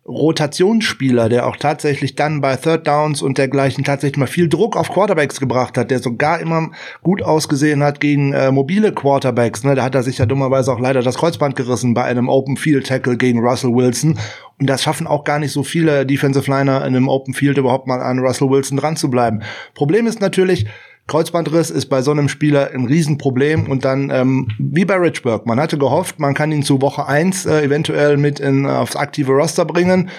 Rotationsspieler, 0.06 1.30
der 1.30 1.48
auch 1.48 1.56
tatsächlich 1.56 2.16
dann 2.16 2.42
bei 2.42 2.58
Third 2.58 2.86
Downs 2.88 3.22
und 3.22 3.38
dergleichen 3.38 3.86
tatsächlich 3.86 4.18
mal 4.18 4.28
viel 4.28 4.50
Druck 4.50 4.76
auf 4.76 4.90
Quarterbacks 4.90 5.40
gebracht 5.40 5.78
hat, 5.78 5.92
der 5.92 6.00
sogar 6.00 6.40
immer 6.40 6.72
gut 7.04 7.22
ausgesehen 7.22 7.84
hat 7.84 8.02
gegen 8.02 8.34
äh, 8.34 8.52
mobile 8.52 8.92
Quarterbacks. 8.92 9.64
Ne? 9.64 9.76
Da 9.76 9.84
hat 9.84 9.96
er 9.96 10.04
sich 10.04 10.18
ja 10.18 10.26
dummerweise 10.26 10.74
auch 10.74 10.80
leider 10.80 11.02
das 11.02 11.16
Kreuzband 11.16 11.56
gerissen 11.56 11.94
bei 11.94 12.04
einem 12.04 12.28
Open 12.28 12.58
Field 12.58 12.88
Tackle 12.88 13.16
gegen 13.16 13.40
Russell 13.40 13.74
Wilson. 13.74 14.20
Und 14.60 14.68
das 14.68 14.84
schaffen 14.84 15.08
auch 15.08 15.24
gar 15.24 15.40
nicht 15.40 15.54
so 15.54 15.64
viele 15.64 16.06
Defensive 16.06 16.52
Liner 16.52 16.86
in 16.86 16.96
einem 16.96 17.08
Open 17.08 17.34
Field 17.34 17.58
überhaupt 17.58 17.88
mal 17.88 18.02
an 18.02 18.20
Russell 18.20 18.50
Wilson 18.50 18.78
dran 18.78 18.98
zu 18.98 19.10
bleiben. 19.10 19.42
Problem 19.74 20.06
ist 20.06 20.20
natürlich, 20.20 20.66
Kreuzbandriss 21.08 21.70
ist 21.70 21.88
bei 21.88 22.02
so 22.02 22.12
einem 22.12 22.30
Spieler 22.30 22.72
ein 22.74 22.86
Riesenproblem 22.86 23.70
und 23.70 23.84
dann 23.84 24.10
ähm, 24.10 24.48
wie 24.58 24.86
bei 24.86 24.96
Richburg. 24.96 25.46
Man 25.46 25.60
hatte 25.60 25.78
gehofft, 25.78 26.20
man 26.20 26.34
kann 26.34 26.52
ihn 26.52 26.64
zu 26.64 26.82
Woche 26.82 27.08
eins 27.08 27.46
äh, 27.46 27.64
eventuell 27.64 28.18
mit 28.18 28.40
in, 28.40 28.66
äh, 28.66 28.70
aufs 28.70 28.96
aktive 28.96 29.34
Roster 29.34 29.66
bringen. 29.66 30.10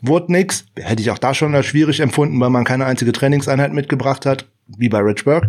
Wurde 0.00 0.32
nix. 0.32 0.64
Hätte 0.76 1.00
ich 1.00 1.10
auch 1.10 1.18
da 1.18 1.32
schon 1.32 1.54
als 1.54 1.66
schwierig 1.66 2.00
empfunden, 2.00 2.40
weil 2.40 2.50
man 2.50 2.64
keine 2.64 2.86
einzige 2.86 3.12
Trainingseinheit 3.12 3.72
mitgebracht 3.72 4.26
hat, 4.26 4.46
wie 4.66 4.88
bei 4.88 4.98
Richburg 4.98 5.46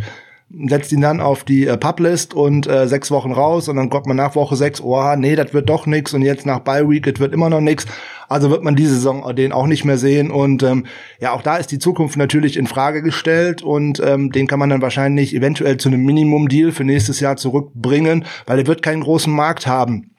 setzt 0.67 0.91
ihn 0.91 1.01
dann 1.01 1.19
auf 1.19 1.43
die 1.43 1.65
äh, 1.65 1.77
Publist 1.77 2.33
und 2.33 2.67
äh, 2.67 2.87
sechs 2.87 3.09
Wochen 3.11 3.31
raus 3.31 3.67
und 3.67 3.75
dann 3.75 3.89
kommt 3.89 4.05
man 4.05 4.17
nach 4.17 4.35
Woche 4.35 4.55
sechs, 4.55 4.81
oh, 4.81 5.15
nee, 5.15 5.35
das 5.35 5.53
wird 5.53 5.69
doch 5.69 5.85
nix 5.85 6.13
und 6.13 6.21
jetzt 6.21 6.45
nach 6.45 6.59
Bye 6.59 6.87
Week, 6.87 7.03
das 7.03 7.19
wird 7.19 7.33
immer 7.33 7.49
noch 7.49 7.61
nix. 7.61 7.85
Also 8.29 8.49
wird 8.49 8.63
man 8.63 8.75
diese 8.75 8.95
Saison 8.95 9.35
den 9.35 9.51
auch 9.51 9.67
nicht 9.67 9.83
mehr 9.83 9.97
sehen 9.97 10.31
und 10.31 10.63
ähm, 10.63 10.85
ja, 11.19 11.33
auch 11.33 11.41
da 11.41 11.57
ist 11.57 11.71
die 11.71 11.79
Zukunft 11.79 12.17
natürlich 12.17 12.57
in 12.57 12.67
Frage 12.67 13.01
gestellt 13.01 13.61
und 13.61 14.01
ähm, 14.03 14.31
den 14.31 14.47
kann 14.47 14.59
man 14.59 14.69
dann 14.69 14.81
wahrscheinlich 14.81 15.35
eventuell 15.35 15.77
zu 15.77 15.89
einem 15.89 16.03
Minimum-Deal 16.03 16.71
für 16.71 16.83
nächstes 16.83 17.19
Jahr 17.19 17.35
zurückbringen, 17.35 18.25
weil 18.45 18.59
er 18.59 18.67
wird 18.67 18.81
keinen 18.81 19.01
großen 19.01 19.33
Markt 19.33 19.67
haben. 19.67 20.11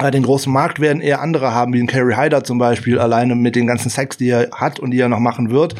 Den 0.00 0.22
großen 0.22 0.50
Markt 0.50 0.80
werden 0.80 1.02
eher 1.02 1.20
andere 1.20 1.54
haben, 1.54 1.74
wie 1.74 1.80
ein 1.80 1.86
Kerry 1.86 2.14
Hyder 2.14 2.44
zum 2.44 2.58
Beispiel, 2.58 2.98
alleine 2.98 3.34
mit 3.34 3.54
den 3.54 3.66
ganzen 3.66 3.90
Sex, 3.90 4.16
die 4.16 4.30
er 4.30 4.50
hat 4.50 4.80
und 4.80 4.90
die 4.90 4.98
er 4.98 5.10
noch 5.10 5.20
machen 5.20 5.50
wird. 5.50 5.76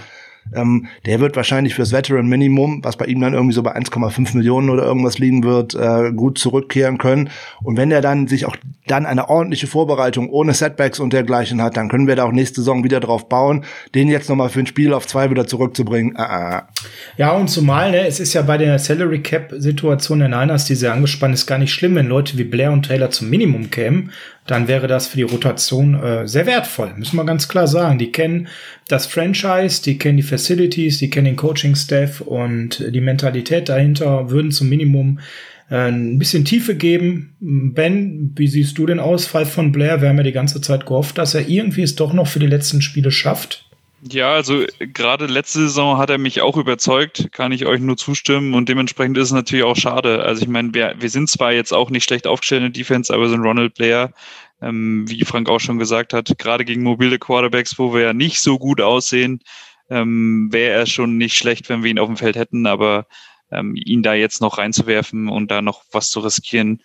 Ähm, 0.55 0.87
der 1.07 1.21
wird 1.21 1.37
wahrscheinlich 1.37 1.75
fürs 1.75 1.93
Veteran 1.93 2.27
Minimum, 2.27 2.85
was 2.85 2.97
bei 2.97 3.07
ihm 3.07 3.21
dann 3.21 3.35
irgendwie 3.35 3.55
so 3.55 3.63
bei 3.63 3.75
1,5 3.77 4.37
Millionen 4.37 4.71
oder 4.71 4.85
irgendwas 4.85 5.19
liegen 5.19 5.45
wird, 5.45 5.75
äh, 5.75 6.13
gut 6.13 6.39
zurückkehren 6.39 6.99
können. 6.99 7.31
Und 7.63 7.77
wenn 7.77 7.91
er 7.91 8.01
dann 8.01 8.29
sich 8.29 8.47
auch 8.47 8.57
dann 8.87 9.07
eine 9.07 9.29
ordentliche 9.29 9.67
Vorbereitung 9.67 10.29
ohne 10.29 10.55
Setbacks 10.55 10.99
und 10.99 11.13
dergleichen 11.13 11.63
hat, 11.63 11.77
dann 11.77 11.89
können 11.89 12.07
wir 12.07 12.17
da 12.17 12.25
auch 12.25 12.33
nächste 12.33 12.61
Saison 12.61 12.85
wieder 12.85 13.01
drauf 13.01 13.29
bauen, 13.29 13.65
den 13.95 14.09
jetzt 14.09 14.29
nochmal 14.29 14.49
für 14.49 14.61
ein 14.61 14.67
Spiel 14.67 14.93
auf 14.93 15.07
zwei 15.07 15.31
wieder 15.31 15.47
zurückzubringen. 15.47 16.17
Ah, 16.17 16.25
ah. 16.57 16.69
Ja, 17.17 17.33
und 17.33 17.49
zumal, 17.49 17.93
ne, 17.93 18.07
es 18.07 18.21
ist 18.21 18.35
ja 18.35 18.43
bei 18.43 18.59
der 18.59 18.79
Salary 18.79 19.21
Cap 19.21 19.53
Situation 19.57 20.19
der 20.19 20.29
Niners, 20.29 20.65
die 20.65 20.75
sehr 20.75 20.93
angespannt 20.93 21.35
ist, 21.35 21.47
gar 21.47 21.59
nicht 21.59 21.73
schlimm, 21.73 21.95
wenn 21.95 22.09
Leute 22.09 22.37
wie 22.39 22.45
Blair 22.45 22.73
und 22.73 22.87
Taylor 22.87 23.11
zum 23.11 23.31
Minimum 23.31 23.71
kämen 23.71 24.11
dann 24.47 24.67
wäre 24.67 24.89
das 24.89 25.07
für 25.07 25.17
die 25.17 25.23
Rotation 25.23 25.95
äh, 25.95 26.27
sehr 26.27 26.47
wertvoll, 26.47 26.93
müssen 26.97 27.17
wir 27.17 27.25
ganz 27.25 27.49
klar 27.49 27.67
sagen. 27.69 27.99
Die 27.99 28.11
kennen 28.11 28.49
das 28.89 29.07
Franchise, 29.07 29.83
die 29.83 29.99
kennen 29.99 30.17
die 30.17 30.23
Facilities, 30.23 30.99
die 30.99 31.11
kennen 31.11 31.27
den 31.27 31.37
Coaching-Staff 31.37 32.21
und 32.21 32.85
die 32.93 33.01
Mentalität 33.01 33.69
dahinter 33.69 34.31
würden 34.31 34.51
zum 34.51 34.69
Minimum 34.69 35.21
äh, 35.71 35.89
ein 35.89 36.19
bisschen 36.19 36.45
Tiefe 36.45 36.75
geben. 36.75 37.35
Ben, 37.41 38.33
wie 38.37 38.49
siehst 38.49 38.77
du 38.79 38.87
den 38.87 39.01
Ausfall 39.01 39.47
von 39.47 39.71
Blair? 39.71 40.03
Wir 40.03 40.09
haben 40.09 40.19
ja 40.19 40.25
die 40.25 40.33
ganze 40.33 40.61
Zeit 40.61 40.87
gehofft, 40.87 41.19
dass 41.19 41.35
er 41.35 41.49
irgendwie 41.49 41.83
es 41.83 41.95
doch 41.95 42.13
noch 42.13 42.27
für 42.27 42.41
die 42.41 42.47
letzten 42.47 42.83
Spiele 42.83 43.13
schafft. 43.13 43.69
Ja, 44.05 44.33
also 44.33 44.65
gerade 44.79 45.27
letzte 45.27 45.61
Saison 45.61 45.97
hat 45.99 46.11
er 46.11 46.19
mich 46.19 46.41
auch 46.41 46.57
überzeugt, 46.57 47.29
kann 47.31 47.53
ich 47.53 47.67
euch 47.67 47.81
nur 47.81 47.97
zustimmen 47.97 48.55
und 48.55 48.69
dementsprechend 48.69 49.17
ist 49.17 49.29
es 49.29 49.33
natürlich 49.33 49.65
auch 49.65 49.77
schade. 49.77 50.23
Also 50.23 50.43
ich 50.43 50.49
meine, 50.49 50.75
wir, 50.75 50.97
wir 50.99 51.09
sind 51.09 51.31
zwar 51.31 51.53
jetzt 51.53 51.73
auch 51.73 51.89
nicht 51.91 52.05
schlecht 52.05 52.27
aufgestellt 52.27 52.63
in 52.65 52.73
der 52.73 52.81
Defense, 52.81 53.15
aber 53.15 53.29
so 53.29 53.35
ein 53.35 53.43
Ronald 53.43 53.75
Blair, 53.75 54.13
Ähm, 54.61 55.09
wie 55.09 55.25
Frank 55.25 55.49
auch 55.49 55.59
schon 55.59 55.81
gesagt 55.81 56.13
hat, 56.13 56.39
gerade 56.39 56.65
gegen 56.65 56.85
mobile 56.85 57.19
Quarterbacks, 57.19 57.79
wo 57.79 57.93
wir 57.93 58.03
ja 58.03 58.13
nicht 58.13 58.41
so 58.41 58.59
gut 58.59 58.81
aussehen, 58.81 59.41
ähm, 59.91 60.49
wäre 60.53 60.79
er 60.79 60.87
schon 60.87 61.17
nicht 61.19 61.35
schlecht, 61.37 61.69
wenn 61.69 61.83
wir 61.83 61.91
ihn 61.91 61.99
auf 61.99 62.07
dem 62.07 62.17
Feld 62.17 62.37
hätten, 62.37 62.67
aber 62.67 63.07
ähm, 63.51 63.75
ihn 63.75 64.05
da 64.05 64.15
jetzt 64.15 64.41
noch 64.41 64.59
reinzuwerfen 64.59 65.29
und 65.29 65.51
da 65.51 65.63
noch 65.63 65.83
was 65.91 66.11
zu 66.11 66.21
riskieren, 66.21 66.81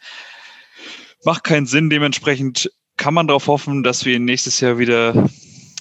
macht 1.24 1.44
keinen 1.44 1.68
Sinn. 1.68 1.92
Dementsprechend 1.92 2.72
kann 2.98 3.14
man 3.14 3.28
darauf 3.28 3.46
hoffen, 3.46 3.84
dass 3.84 4.06
wir 4.06 4.16
ihn 4.16 4.26
nächstes 4.26 4.60
Jahr 4.60 4.80
wieder 4.80 5.30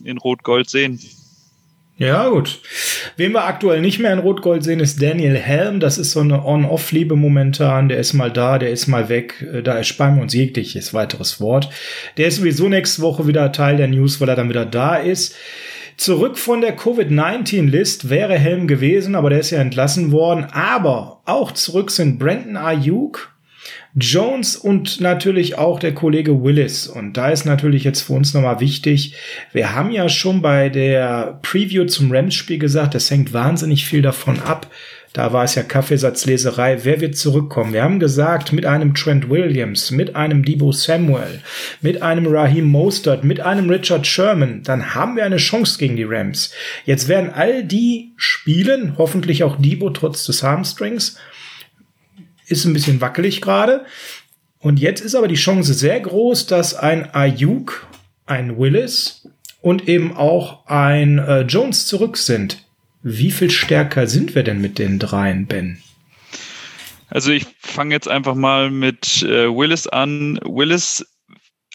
in 0.04 0.18
Rot-Gold 0.18 0.68
sehen. 0.68 1.00
Ja, 1.98 2.28
gut. 2.28 2.60
Wen 3.16 3.32
wir 3.32 3.46
aktuell 3.46 3.80
nicht 3.80 4.00
mehr 4.00 4.12
in 4.12 4.18
Rot-Gold 4.18 4.62
sehen, 4.62 4.80
ist 4.80 5.00
Daniel 5.00 5.34
Helm. 5.36 5.80
Das 5.80 5.96
ist 5.96 6.12
so 6.12 6.20
eine 6.20 6.44
On-Off-Liebe 6.44 7.16
momentan. 7.16 7.88
Der 7.88 7.96
ist 7.96 8.12
mal 8.12 8.30
da, 8.30 8.58
der 8.58 8.70
ist 8.70 8.86
mal 8.86 9.08
weg. 9.08 9.42
Äh, 9.50 9.62
da 9.62 9.76
ersparen 9.76 10.16
wir 10.16 10.22
uns 10.22 10.34
jegliches 10.34 10.92
weiteres 10.92 11.40
Wort. 11.40 11.70
Der 12.18 12.28
ist 12.28 12.36
sowieso 12.36 12.68
nächste 12.68 13.00
Woche 13.00 13.26
wieder 13.26 13.50
Teil 13.50 13.78
der 13.78 13.88
News, 13.88 14.20
weil 14.20 14.28
er 14.28 14.36
dann 14.36 14.50
wieder 14.50 14.66
da 14.66 14.96
ist. 14.96 15.34
Zurück 15.96 16.36
von 16.36 16.60
der 16.60 16.76
Covid-19-List 16.76 18.10
wäre 18.10 18.38
Helm 18.38 18.68
gewesen, 18.68 19.14
aber 19.14 19.30
der 19.30 19.40
ist 19.40 19.50
ja 19.50 19.60
entlassen 19.60 20.12
worden. 20.12 20.44
Aber 20.52 21.22
auch 21.24 21.52
zurück 21.52 21.90
sind 21.90 22.18
Brandon 22.18 22.58
Ayuk, 22.58 23.34
Jones 23.98 24.56
und 24.56 25.00
natürlich 25.00 25.56
auch 25.56 25.80
der 25.80 25.94
Kollege 25.94 26.42
Willis. 26.42 26.86
Und 26.86 27.16
da 27.16 27.30
ist 27.30 27.46
natürlich 27.46 27.82
jetzt 27.82 28.02
für 28.02 28.12
uns 28.12 28.34
nochmal 28.34 28.60
wichtig, 28.60 29.14
wir 29.52 29.74
haben 29.74 29.90
ja 29.90 30.08
schon 30.10 30.42
bei 30.42 30.68
der 30.68 31.38
Preview 31.40 31.86
zum 31.86 32.12
Rams-Spiel 32.12 32.58
gesagt, 32.58 32.94
es 32.94 33.10
hängt 33.10 33.32
wahnsinnig 33.32 33.86
viel 33.86 34.02
davon 34.02 34.38
ab. 34.40 34.70
Da 35.14 35.32
war 35.32 35.44
es 35.44 35.54
ja 35.54 35.62
Kaffeesatzleserei. 35.62 36.84
Wer 36.84 37.00
wird 37.00 37.16
zurückkommen? 37.16 37.72
Wir 37.72 37.82
haben 37.82 37.98
gesagt, 37.98 38.52
mit 38.52 38.66
einem 38.66 38.92
Trent 38.92 39.30
Williams, 39.30 39.90
mit 39.90 40.14
einem 40.14 40.44
Debo 40.44 40.72
Samuel, 40.72 41.40
mit 41.80 42.02
einem 42.02 42.26
Raheem 42.26 42.66
Mostert, 42.66 43.24
mit 43.24 43.40
einem 43.40 43.70
Richard 43.70 44.06
Sherman, 44.06 44.62
dann 44.62 44.94
haben 44.94 45.16
wir 45.16 45.24
eine 45.24 45.38
Chance 45.38 45.78
gegen 45.78 45.96
die 45.96 46.04
Rams. 46.04 46.52
Jetzt 46.84 47.08
werden 47.08 47.30
all 47.30 47.64
die 47.64 48.12
spielen, 48.18 48.98
hoffentlich 48.98 49.42
auch 49.42 49.56
Debo 49.58 49.88
trotz 49.88 50.26
des 50.26 50.42
Hamstrings 50.42 51.16
ist 52.46 52.64
ein 52.64 52.72
bisschen 52.72 53.00
wackelig 53.00 53.40
gerade. 53.40 53.84
Und 54.58 54.78
jetzt 54.78 55.00
ist 55.00 55.14
aber 55.14 55.28
die 55.28 55.34
Chance 55.34 55.74
sehr 55.74 56.00
groß, 56.00 56.46
dass 56.46 56.74
ein 56.74 57.14
Ayuk, 57.14 57.86
ein 58.24 58.58
Willis 58.58 59.28
und 59.60 59.88
eben 59.88 60.16
auch 60.16 60.66
ein 60.66 61.18
äh, 61.18 61.42
Jones 61.42 61.86
zurück 61.86 62.16
sind. 62.16 62.64
Wie 63.02 63.30
viel 63.30 63.50
stärker 63.50 64.06
sind 64.06 64.34
wir 64.34 64.42
denn 64.42 64.60
mit 64.60 64.78
den 64.78 64.98
dreien, 64.98 65.46
Ben? 65.46 65.78
Also 67.08 67.30
ich 67.30 67.46
fange 67.60 67.94
jetzt 67.94 68.08
einfach 68.08 68.34
mal 68.34 68.70
mit 68.70 69.22
äh, 69.22 69.48
Willis 69.48 69.86
an. 69.86 70.40
Willis 70.44 71.06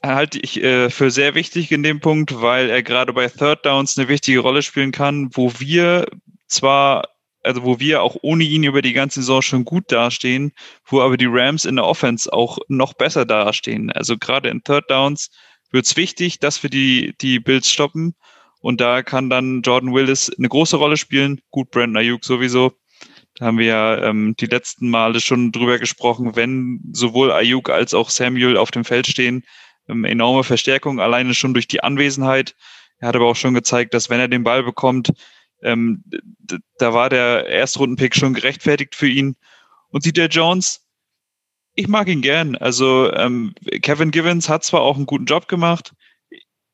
halte 0.04 0.40
ich 0.40 0.62
äh, 0.62 0.90
für 0.90 1.12
sehr 1.12 1.36
wichtig 1.36 1.72
in 1.72 1.84
dem 1.84 2.00
Punkt, 2.00 2.42
weil 2.42 2.70
er 2.70 2.84
gerade 2.84 3.14
bei 3.14 3.28
Third 3.28 3.66
Downs 3.66 3.98
eine 3.98 4.10
wichtige 4.10 4.40
Rolle 4.40 4.62
spielen 4.62 4.92
kann, 4.92 5.30
wo 5.34 5.54
wir 5.60 6.08
zwar 6.48 7.08
also 7.44 7.64
wo 7.64 7.80
wir 7.80 8.04
auch 8.04 8.18
ohne 8.22 8.44
ihn 8.44 8.64
über 8.64 8.82
die 8.82 8.94
ganze 8.94 9.22
Saison 9.22 9.42
schon 9.42 9.66
gut 9.66 9.92
dastehen, 9.92 10.52
wo 10.86 11.02
aber 11.02 11.18
die 11.18 11.28
Rams 11.30 11.66
in 11.66 11.76
der 11.76 11.86
Offense 11.86 12.32
auch 12.32 12.58
noch 12.68 12.94
besser 12.94 13.26
dastehen. 13.26 13.92
Also 13.92 14.18
gerade 14.18 14.50
in 14.50 14.64
Third 14.64 14.90
Downs 14.90 15.30
wird 15.72 15.86
es 15.86 15.96
wichtig, 15.96 16.40
dass 16.40 16.62
wir 16.64 16.70
die, 16.70 17.14
die 17.22 17.40
Bills 17.40 17.70
stoppen. 17.70 18.16
Und 18.60 18.80
da 18.80 19.02
kann 19.02 19.30
dann 19.30 19.62
Jordan 19.64 19.94
Willis 19.94 20.32
eine 20.38 20.50
große 20.50 20.78
Rolle 20.78 20.98
spielen. 20.98 21.42
Gut, 21.50 21.72
Brandon 21.72 21.98
Ayuk 21.98 22.24
sowieso. 22.24 22.74
Da 23.36 23.46
haben 23.46 23.58
wir 23.58 23.66
ja 23.66 24.04
ähm, 24.04 24.36
die 24.40 24.46
letzten 24.46 24.90
Male 24.90 25.20
schon 25.20 25.52
drüber 25.52 25.80
gesprochen, 25.80 26.36
wenn 26.36 26.82
sowohl 26.92 27.32
Ayuk 27.32 27.70
als 27.70 27.94
auch 27.94 28.10
Samuel 28.10 28.58
auf 28.58 28.70
dem 28.70 28.86
Feld 28.86 29.08
stehen. 29.08 29.44
Ähm, 29.88 30.06
enorme 30.06 30.44
Verstärkung, 30.44 31.00
alleine 31.00 31.34
schon 31.34 31.54
durch 31.54 31.68
die 31.68 31.82
Anwesenheit. 31.82 32.56
Er 33.00 33.08
hat 33.08 33.16
aber 33.16 33.26
auch 33.26 33.36
schon 33.36 33.56
gezeigt, 33.56 33.96
dass 33.96 34.12
wenn 34.12 34.20
er 34.20 34.28
den 34.28 34.44
Ball 34.44 34.64
bekommt, 34.64 35.12
ähm, 35.62 36.04
da 36.78 36.94
war 36.94 37.10
der 37.10 37.48
Erstrundenpick 37.48 38.16
schon 38.16 38.34
gerechtfertigt 38.34 38.96
für 38.96 39.08
ihn. 39.08 39.36
Und 39.90 40.06
DJ 40.06 40.26
Jones, 40.26 40.82
ich 41.76 41.88
mag 41.88 42.08
ihn 42.08 42.22
gern. 42.22 42.56
Also 42.56 43.12
ähm, 43.14 43.54
Kevin 43.82 44.12
Givens 44.12 44.50
hat 44.50 44.64
zwar 44.64 44.82
auch 44.82 44.98
einen 44.98 45.06
guten 45.06 45.26
Job 45.26 45.48
gemacht. 45.48 45.94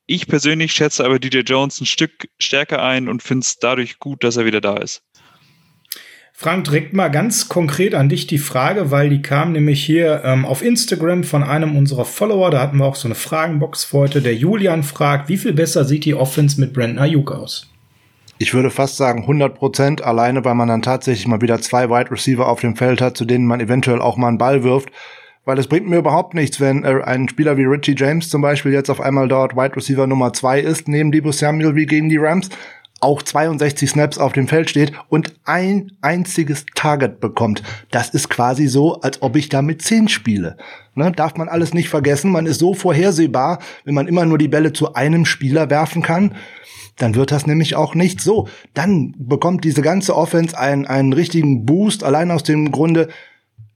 Ich 0.06 0.26
persönlich 0.26 0.72
schätze 0.72 1.04
aber 1.04 1.18
DJ 1.18 1.40
Jones 1.40 1.80
ein 1.80 1.86
Stück 1.86 2.28
stärker 2.38 2.82
ein 2.82 3.08
und 3.08 3.22
finde 3.22 3.44
es 3.44 3.58
dadurch 3.58 3.98
gut, 3.98 4.24
dass 4.24 4.36
er 4.36 4.46
wieder 4.46 4.60
da 4.60 4.78
ist. 4.78 5.02
Frank, 6.32 6.64
direkt 6.64 6.92
mal 6.92 7.08
ganz 7.08 7.48
konkret 7.48 7.94
an 7.96 8.08
dich 8.08 8.28
die 8.28 8.38
Frage, 8.38 8.92
weil 8.92 9.10
die 9.10 9.22
kam 9.22 9.50
nämlich 9.50 9.84
hier 9.84 10.22
ähm, 10.24 10.46
auf 10.46 10.62
Instagram 10.62 11.24
von 11.24 11.42
einem 11.42 11.76
unserer 11.76 12.04
Follower. 12.04 12.52
Da 12.52 12.60
hatten 12.60 12.78
wir 12.78 12.84
auch 12.84 12.94
so 12.94 13.08
eine 13.08 13.16
Fragenbox 13.16 13.84
für 13.84 13.98
heute. 13.98 14.22
Der 14.22 14.36
Julian 14.36 14.84
fragt, 14.84 15.28
wie 15.28 15.36
viel 15.36 15.52
besser 15.52 15.84
sieht 15.84 16.04
die 16.04 16.14
Offense 16.14 16.60
mit 16.60 16.72
Brandon 16.72 17.00
Ayuk 17.00 17.32
aus? 17.32 17.68
Ich 18.40 18.54
würde 18.54 18.70
fast 18.70 18.96
sagen 18.96 19.22
100 19.22 19.56
Prozent, 19.56 20.04
alleine 20.04 20.44
weil 20.44 20.54
man 20.54 20.68
dann 20.68 20.80
tatsächlich 20.80 21.26
mal 21.26 21.40
wieder 21.40 21.60
zwei 21.60 21.90
Wide 21.90 22.12
Receiver 22.12 22.46
auf 22.46 22.60
dem 22.60 22.76
Feld 22.76 23.00
hat, 23.00 23.16
zu 23.16 23.24
denen 23.24 23.46
man 23.46 23.58
eventuell 23.58 24.00
auch 24.00 24.16
mal 24.16 24.28
einen 24.28 24.38
Ball 24.38 24.62
wirft. 24.62 24.90
Weil 25.44 25.58
es 25.58 25.66
bringt 25.66 25.88
mir 25.88 25.96
überhaupt 25.96 26.34
nichts, 26.34 26.60
wenn 26.60 26.84
äh, 26.84 27.02
ein 27.02 27.28
Spieler 27.28 27.56
wie 27.56 27.64
Richie 27.64 27.96
James 27.96 28.28
zum 28.28 28.40
Beispiel 28.40 28.72
jetzt 28.72 28.90
auf 28.90 29.00
einmal 29.00 29.26
dort 29.26 29.56
Wide 29.56 29.74
Receiver 29.74 30.06
Nummer 30.06 30.32
zwei 30.32 30.60
ist, 30.60 30.86
neben 30.86 31.10
Debo 31.10 31.32
Samuel 31.32 31.74
wie 31.74 31.86
gegen 31.86 32.08
die 32.08 32.18
Rams, 32.18 32.48
auch 33.00 33.22
62 33.22 33.90
Snaps 33.90 34.18
auf 34.18 34.34
dem 34.34 34.46
Feld 34.46 34.70
steht 34.70 34.92
und 35.08 35.34
ein 35.44 35.90
einziges 36.00 36.64
Target 36.76 37.18
bekommt. 37.18 37.64
Das 37.90 38.10
ist 38.10 38.28
quasi 38.28 38.68
so, 38.68 39.00
als 39.00 39.20
ob 39.20 39.34
ich 39.34 39.48
da 39.48 39.62
mit 39.62 39.82
10 39.82 40.08
spiele. 40.08 40.58
Ne, 40.94 41.10
darf 41.10 41.36
man 41.36 41.48
alles 41.48 41.74
nicht 41.74 41.88
vergessen. 41.88 42.30
Man 42.30 42.46
ist 42.46 42.58
so 42.58 42.74
vorhersehbar, 42.74 43.58
wenn 43.84 43.94
man 43.94 44.06
immer 44.06 44.26
nur 44.26 44.38
die 44.38 44.48
Bälle 44.48 44.72
zu 44.72 44.94
einem 44.94 45.24
Spieler 45.24 45.70
werfen 45.70 46.02
kann 46.02 46.36
dann 46.98 47.14
wird 47.14 47.30
das 47.30 47.46
nämlich 47.46 47.76
auch 47.76 47.94
nicht 47.94 48.20
so. 48.20 48.48
Dann 48.74 49.14
bekommt 49.18 49.64
diese 49.64 49.82
ganze 49.82 50.16
Offense 50.16 50.58
einen, 50.58 50.86
einen 50.86 51.12
richtigen 51.12 51.64
Boost, 51.64 52.04
allein 52.04 52.30
aus 52.30 52.42
dem 52.42 52.70
Grunde, 52.70 53.08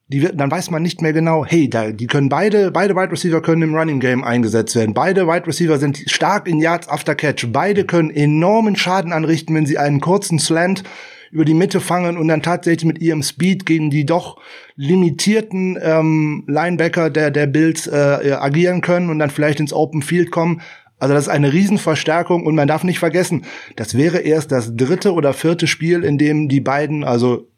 die 0.08 0.22
wird, 0.22 0.38
dann 0.38 0.50
weiß 0.50 0.70
man 0.70 0.82
nicht 0.82 1.00
mehr 1.00 1.12
genau, 1.12 1.44
hey, 1.46 1.70
da, 1.70 1.90
die 1.90 2.06
können 2.06 2.28
beide, 2.28 2.70
beide 2.70 2.94
Wide 2.94 3.12
Receiver 3.12 3.40
können 3.40 3.62
im 3.62 3.74
Running 3.74 4.00
Game 4.00 4.24
eingesetzt 4.24 4.76
werden. 4.76 4.92
Beide 4.92 5.26
Wide 5.26 5.46
Receiver 5.46 5.78
sind 5.78 6.04
stark 6.06 6.46
in 6.46 6.60
Yards 6.60 6.88
after 6.88 7.14
Catch. 7.14 7.46
Beide 7.50 7.84
können 7.84 8.10
enormen 8.10 8.76
Schaden 8.76 9.12
anrichten, 9.12 9.54
wenn 9.54 9.66
sie 9.66 9.78
einen 9.78 10.00
kurzen 10.00 10.38
Slant 10.38 10.82
über 11.30 11.46
die 11.46 11.54
Mitte 11.54 11.80
fangen 11.80 12.18
und 12.18 12.28
dann 12.28 12.42
tatsächlich 12.42 12.84
mit 12.84 13.00
ihrem 13.00 13.22
Speed 13.22 13.64
gegen 13.64 13.88
die 13.88 14.04
doch 14.04 14.38
limitierten 14.76 15.78
ähm, 15.82 16.44
Linebacker 16.46 17.08
der, 17.08 17.30
der 17.30 17.46
Bills 17.46 17.86
äh, 17.86 18.36
agieren 18.38 18.82
können 18.82 19.08
und 19.08 19.18
dann 19.18 19.30
vielleicht 19.30 19.58
ins 19.58 19.72
Open 19.72 20.02
Field 20.02 20.30
kommen. 20.30 20.60
Also 21.02 21.14
das 21.14 21.24
ist 21.24 21.30
eine 21.30 21.52
Riesenverstärkung 21.52 22.46
und 22.46 22.54
man 22.54 22.68
darf 22.68 22.84
nicht 22.84 23.00
vergessen, 23.00 23.44
das 23.74 23.96
wäre 23.96 24.18
erst 24.18 24.52
das 24.52 24.76
dritte 24.76 25.14
oder 25.14 25.32
vierte 25.32 25.66
Spiel, 25.66 26.04
in 26.04 26.16
dem 26.16 26.48
die 26.48 26.60
beiden, 26.60 27.02
also 27.02 27.48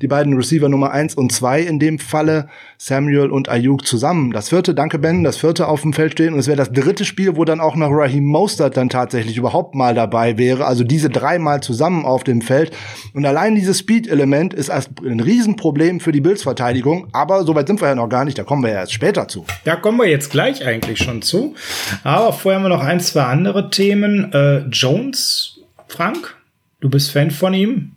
die 0.00 0.08
beiden 0.08 0.34
Receiver 0.34 0.70
Nummer 0.70 0.90
eins 0.90 1.14
und 1.14 1.32
zwei 1.32 1.60
in 1.60 1.78
dem 1.78 1.98
Falle, 1.98 2.48
Samuel 2.78 3.30
und 3.30 3.50
Ayuk 3.50 3.86
zusammen. 3.86 4.30
Das 4.30 4.48
vierte, 4.48 4.74
danke 4.74 4.98
Ben, 4.98 5.22
das 5.22 5.36
vierte 5.36 5.68
auf 5.68 5.82
dem 5.82 5.92
Feld 5.92 6.12
stehen. 6.12 6.32
Und 6.32 6.40
es 6.40 6.46
wäre 6.46 6.56
das 6.56 6.72
dritte 6.72 7.04
Spiel, 7.04 7.36
wo 7.36 7.44
dann 7.44 7.60
auch 7.60 7.76
noch 7.76 7.90
Raheem 7.90 8.24
Mostert 8.24 8.78
dann 8.78 8.88
tatsächlich 8.88 9.36
überhaupt 9.36 9.74
mal 9.74 9.94
dabei 9.94 10.38
wäre. 10.38 10.64
Also 10.64 10.82
diese 10.82 11.10
dreimal 11.10 11.60
zusammen 11.60 12.06
auf 12.06 12.24
dem 12.24 12.40
Feld. 12.40 12.74
Und 13.12 13.26
allein 13.26 13.54
dieses 13.54 13.80
Speed-Element 13.80 14.54
ist 14.54 14.70
ein 14.70 15.20
Riesenproblem 15.20 16.00
für 16.00 16.12
die 16.12 16.22
Bills-Verteidigung. 16.22 17.08
Aber 17.12 17.44
soweit 17.44 17.66
sind 17.66 17.82
wir 17.82 17.88
ja 17.88 17.94
noch 17.94 18.08
gar 18.08 18.24
nicht, 18.24 18.38
da 18.38 18.44
kommen 18.44 18.62
wir 18.62 18.70
ja 18.70 18.76
erst 18.76 18.94
später 18.94 19.28
zu. 19.28 19.44
Da 19.64 19.76
kommen 19.76 19.98
wir 19.98 20.08
jetzt 20.08 20.30
gleich 20.30 20.64
eigentlich 20.64 21.00
schon 21.00 21.20
zu. 21.20 21.54
Aber 22.02 22.32
vorher 22.32 22.60
haben 22.60 22.64
wir 22.64 22.74
noch 22.74 22.84
ein, 22.84 23.00
zwei 23.00 23.24
andere 23.24 23.68
Themen. 23.68 24.32
Äh, 24.32 24.60
Jones, 24.70 25.60
Frank, 25.86 26.34
du 26.80 26.88
bist 26.88 27.10
Fan 27.10 27.30
von 27.30 27.52
ihm. 27.52 27.92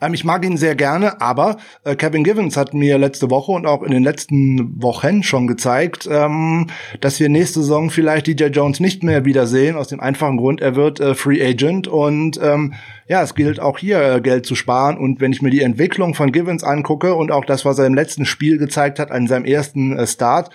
Ähm, 0.00 0.14
ich 0.14 0.24
mag 0.24 0.44
ihn 0.44 0.56
sehr 0.56 0.74
gerne, 0.74 1.20
aber 1.20 1.56
äh, 1.84 1.96
Kevin 1.96 2.24
Givens 2.24 2.56
hat 2.56 2.74
mir 2.74 2.98
letzte 2.98 3.30
Woche 3.30 3.52
und 3.52 3.66
auch 3.66 3.82
in 3.82 3.92
den 3.92 4.02
letzten 4.02 4.82
Wochen 4.82 5.22
schon 5.22 5.46
gezeigt, 5.46 6.08
ähm, 6.10 6.68
dass 7.00 7.20
wir 7.20 7.28
nächste 7.28 7.60
Saison 7.60 7.90
vielleicht 7.90 8.26
DJ 8.26 8.46
Jones 8.46 8.80
nicht 8.80 9.02
mehr 9.02 9.24
wiedersehen, 9.24 9.76
aus 9.76 9.88
dem 9.88 10.00
einfachen 10.00 10.36
Grund, 10.36 10.60
er 10.60 10.76
wird 10.76 11.00
äh, 11.00 11.14
Free 11.14 11.44
Agent 11.44 11.88
und 11.88 12.40
ähm, 12.42 12.74
ja, 13.08 13.22
es 13.22 13.34
gilt 13.34 13.60
auch 13.60 13.78
hier 13.78 14.00
äh, 14.00 14.20
Geld 14.20 14.46
zu 14.46 14.54
sparen 14.54 14.98
und 14.98 15.20
wenn 15.20 15.32
ich 15.32 15.42
mir 15.42 15.50
die 15.50 15.62
Entwicklung 15.62 16.14
von 16.14 16.32
Givens 16.32 16.64
angucke 16.64 17.14
und 17.14 17.30
auch 17.30 17.44
das, 17.44 17.64
was 17.64 17.78
er 17.78 17.86
im 17.86 17.94
letzten 17.94 18.26
Spiel 18.26 18.58
gezeigt 18.58 18.98
hat, 18.98 19.10
an 19.10 19.26
seinem 19.26 19.44
ersten 19.44 19.96
äh, 19.96 20.06
Start, 20.06 20.50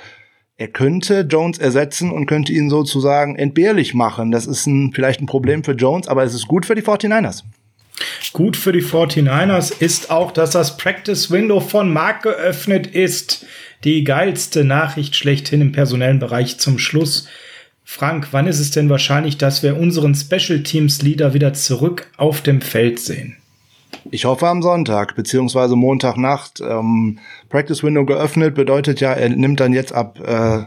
er 0.58 0.68
könnte 0.68 1.22
Jones 1.22 1.58
ersetzen 1.58 2.12
und 2.12 2.28
könnte 2.28 2.54
ihn 2.54 2.70
sozusagen 2.70 3.36
entbehrlich 3.36 3.96
machen. 3.96 4.30
Das 4.30 4.46
ist 4.46 4.68
ein, 4.68 4.92
vielleicht 4.94 5.20
ein 5.20 5.26
Problem 5.26 5.64
für 5.64 5.72
Jones, 5.72 6.08
aber 6.08 6.24
es 6.24 6.36
ist 6.36 6.48
gut 6.48 6.68
für 6.68 6.76
die 6.76 6.84
49ers. 6.84 7.44
Gut 8.34 8.58
für 8.58 8.72
die 8.72 8.84
49ers 8.84 9.74
ist 9.80 10.10
auch, 10.12 10.32
dass 10.32 10.52
das 10.52 10.78
Practice 10.78 11.32
Window 11.32 11.60
von 11.60 11.92
Mark 11.92 12.24
geöffnet 12.24 12.88
ist. 12.88 13.46
Die 13.84 14.04
geilste 14.04 14.64
Nachricht 14.64 15.16
schlechthin 15.16 15.62
im 15.62 15.72
personellen 15.72 16.20
Bereich 16.20 16.60
zum 16.60 16.78
Schluss. 16.80 17.28
Frank, 17.84 18.30
wann 18.32 18.48
ist 18.48 18.60
es 18.60 18.72
denn 18.72 18.90
wahrscheinlich, 18.90 19.38
dass 19.38 19.64
wir 19.64 19.78
unseren 19.78 20.16
Special 20.16 20.64
Teams 20.64 21.02
Leader 21.02 21.34
wieder 21.34 21.54
zurück 21.54 22.10
auf 22.18 22.42
dem 22.42 22.62
Feld 22.62 23.00
sehen? 23.00 23.38
Ich 24.10 24.26
hoffe 24.26 24.48
am 24.48 24.62
Sonntag, 24.62 25.16
beziehungsweise 25.16 25.76
Montagnacht. 25.76 26.62
Ähm, 26.62 27.20
Practice 27.50 27.84
Window 27.84 28.06
geöffnet 28.06 28.56
bedeutet 28.56 29.02
ja, 29.02 29.14
er 29.14 29.30
nimmt 29.30 29.60
dann 29.60 29.74
jetzt 29.74 29.94
ab 29.94 30.20
äh, 30.26 30.64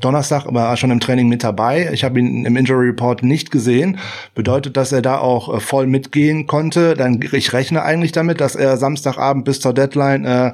Donnerstag 0.00 0.52
war 0.52 0.76
schon 0.76 0.90
im 0.90 1.00
Training 1.00 1.28
mit 1.28 1.44
dabei. 1.44 1.90
Ich 1.92 2.04
habe 2.04 2.18
ihn 2.18 2.44
im 2.44 2.56
Injury 2.56 2.88
Report 2.88 3.22
nicht 3.22 3.50
gesehen. 3.50 3.98
Bedeutet, 4.34 4.76
dass 4.76 4.92
er 4.92 5.02
da 5.02 5.18
auch 5.18 5.54
äh, 5.54 5.60
voll 5.60 5.86
mitgehen 5.86 6.46
konnte. 6.46 6.94
Dann 6.94 7.20
ich 7.32 7.52
rechne 7.52 7.82
eigentlich 7.82 8.12
damit, 8.12 8.40
dass 8.40 8.56
er 8.56 8.76
Samstagabend 8.76 9.44
bis 9.44 9.60
zur 9.60 9.72
Deadline 9.72 10.24
äh, 10.24 10.52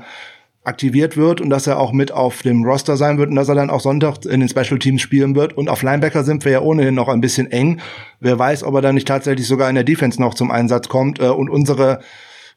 aktiviert 0.62 1.16
wird 1.16 1.41
und 1.41 1.49
dass 1.49 1.66
er 1.66 1.78
auch 1.78 1.93
mit 1.93 2.12
auf 2.12 2.43
dem 2.43 2.64
Roster 2.64 2.99
sein 2.99 3.16
wird 3.16 3.30
und 3.30 3.36
dass 3.36 3.49
er 3.49 3.55
dann 3.55 3.70
auch 3.70 3.80
Sonntag 3.80 4.26
in 4.26 4.41
den 4.41 4.49
Special 4.49 4.78
Teams 4.78 5.01
spielen 5.01 5.34
wird. 5.34 5.55
Und 5.55 5.70
auf 5.70 5.82
Linebacker 5.82 6.22
sind 6.22 6.45
wir 6.45 6.53
ja 6.53 6.61
ohnehin 6.61 6.95
noch 6.95 7.09
ein 7.09 7.22
bisschen 7.22 7.51
eng. 7.51 7.80
Wer 8.20 8.38
weiß, 8.38 8.62
ob 8.64 8.74
er 8.74 8.82
dann 8.82 8.95
nicht 8.95 9.09
tatsächlich 9.09 9.47
sogar 9.47 9.70
in 9.70 9.74
der 9.74 9.84
Defense 9.84 10.20
noch 10.20 10.34
zum 10.34 10.51
Einsatz 10.51 10.88
kommt. 10.88 11.18
Äh, 11.18 11.28
und 11.28 11.49
unsere 11.49 12.01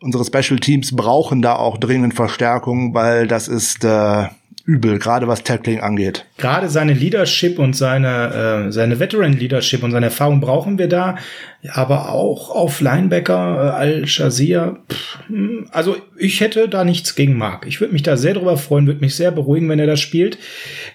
unsere 0.02 0.26
Special 0.26 0.60
Teams 0.60 0.94
brauchen 0.94 1.42
da 1.42 1.56
auch 1.56 1.78
dringend 1.78 2.14
Verstärkung, 2.14 2.94
weil 2.94 3.26
das 3.26 3.48
ist 3.48 3.86
äh, 3.86 4.28
übel, 4.66 4.98
gerade 4.98 5.28
was 5.28 5.44
Tackling 5.44 5.82
angeht. 5.82 6.26
Gerade 6.38 6.70
seine 6.70 6.94
Leadership 6.94 7.60
und 7.60 7.76
seine, 7.76 8.68
äh, 8.68 8.72
seine 8.72 9.00
Veteran-Leadership 9.00 9.84
und 9.84 9.92
seine 9.92 10.06
Erfahrung 10.06 10.40
brauchen 10.40 10.78
wir 10.78 10.88
da, 10.88 11.18
aber 11.70 12.10
auch 12.10 12.50
auf 12.50 12.80
Linebacker, 12.80 13.34
äh, 13.66 13.70
Al-Shazir. 13.78 14.78
Hm, 15.28 15.68
also 15.72 15.98
ich 16.18 16.40
hätte 16.40 16.70
da 16.70 16.86
nichts 16.86 17.16
gegen 17.16 17.38
Mark. 17.38 17.66
Ich 17.68 17.82
würde 17.82 17.92
mich 17.92 18.04
da 18.04 18.16
sehr 18.16 18.36
drüber 18.36 18.56
freuen, 18.56 18.88
würde 18.88 19.02
mich 19.02 19.16
sehr 19.16 19.32
beruhigen, 19.32 19.68
wenn 19.68 19.80
er 19.80 19.88
das 19.88 20.00
spielt. 20.00 20.38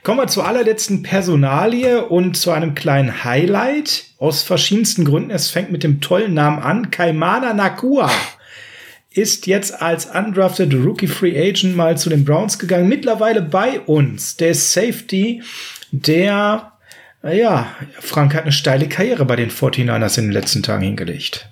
Kommen 0.02 0.20
wir 0.20 0.28
zur 0.28 0.46
allerletzten 0.46 1.02
Personalie 1.02 2.06
und 2.06 2.38
zu 2.38 2.52
einem 2.52 2.74
kleinen 2.74 3.22
Highlight 3.24 4.04
aus 4.18 4.42
verschiedensten 4.42 5.04
Gründen. 5.04 5.30
Es 5.30 5.50
fängt 5.50 5.70
mit 5.70 5.82
dem 5.82 6.00
tollen 6.00 6.32
Namen 6.32 6.60
an, 6.60 6.90
Kaimana 6.90 7.52
Nakua 7.52 8.10
ist 9.18 9.46
jetzt 9.46 9.82
als 9.82 10.06
undrafted 10.06 10.72
Rookie 10.74 11.08
Free 11.08 11.36
Agent 11.38 11.76
mal 11.76 11.98
zu 11.98 12.08
den 12.08 12.24
Browns 12.24 12.58
gegangen. 12.58 12.88
Mittlerweile 12.88 13.42
bei 13.42 13.80
uns. 13.80 14.36
Der 14.36 14.54
Safety, 14.54 15.42
der, 15.90 16.72
ja, 17.22 17.66
Frank 17.98 18.34
hat 18.34 18.42
eine 18.42 18.52
steile 18.52 18.88
Karriere 18.88 19.24
bei 19.24 19.36
den 19.36 19.50
49ers 19.50 20.18
in 20.18 20.26
den 20.26 20.32
letzten 20.32 20.62
Tagen 20.62 20.84
hingelegt. 20.84 21.50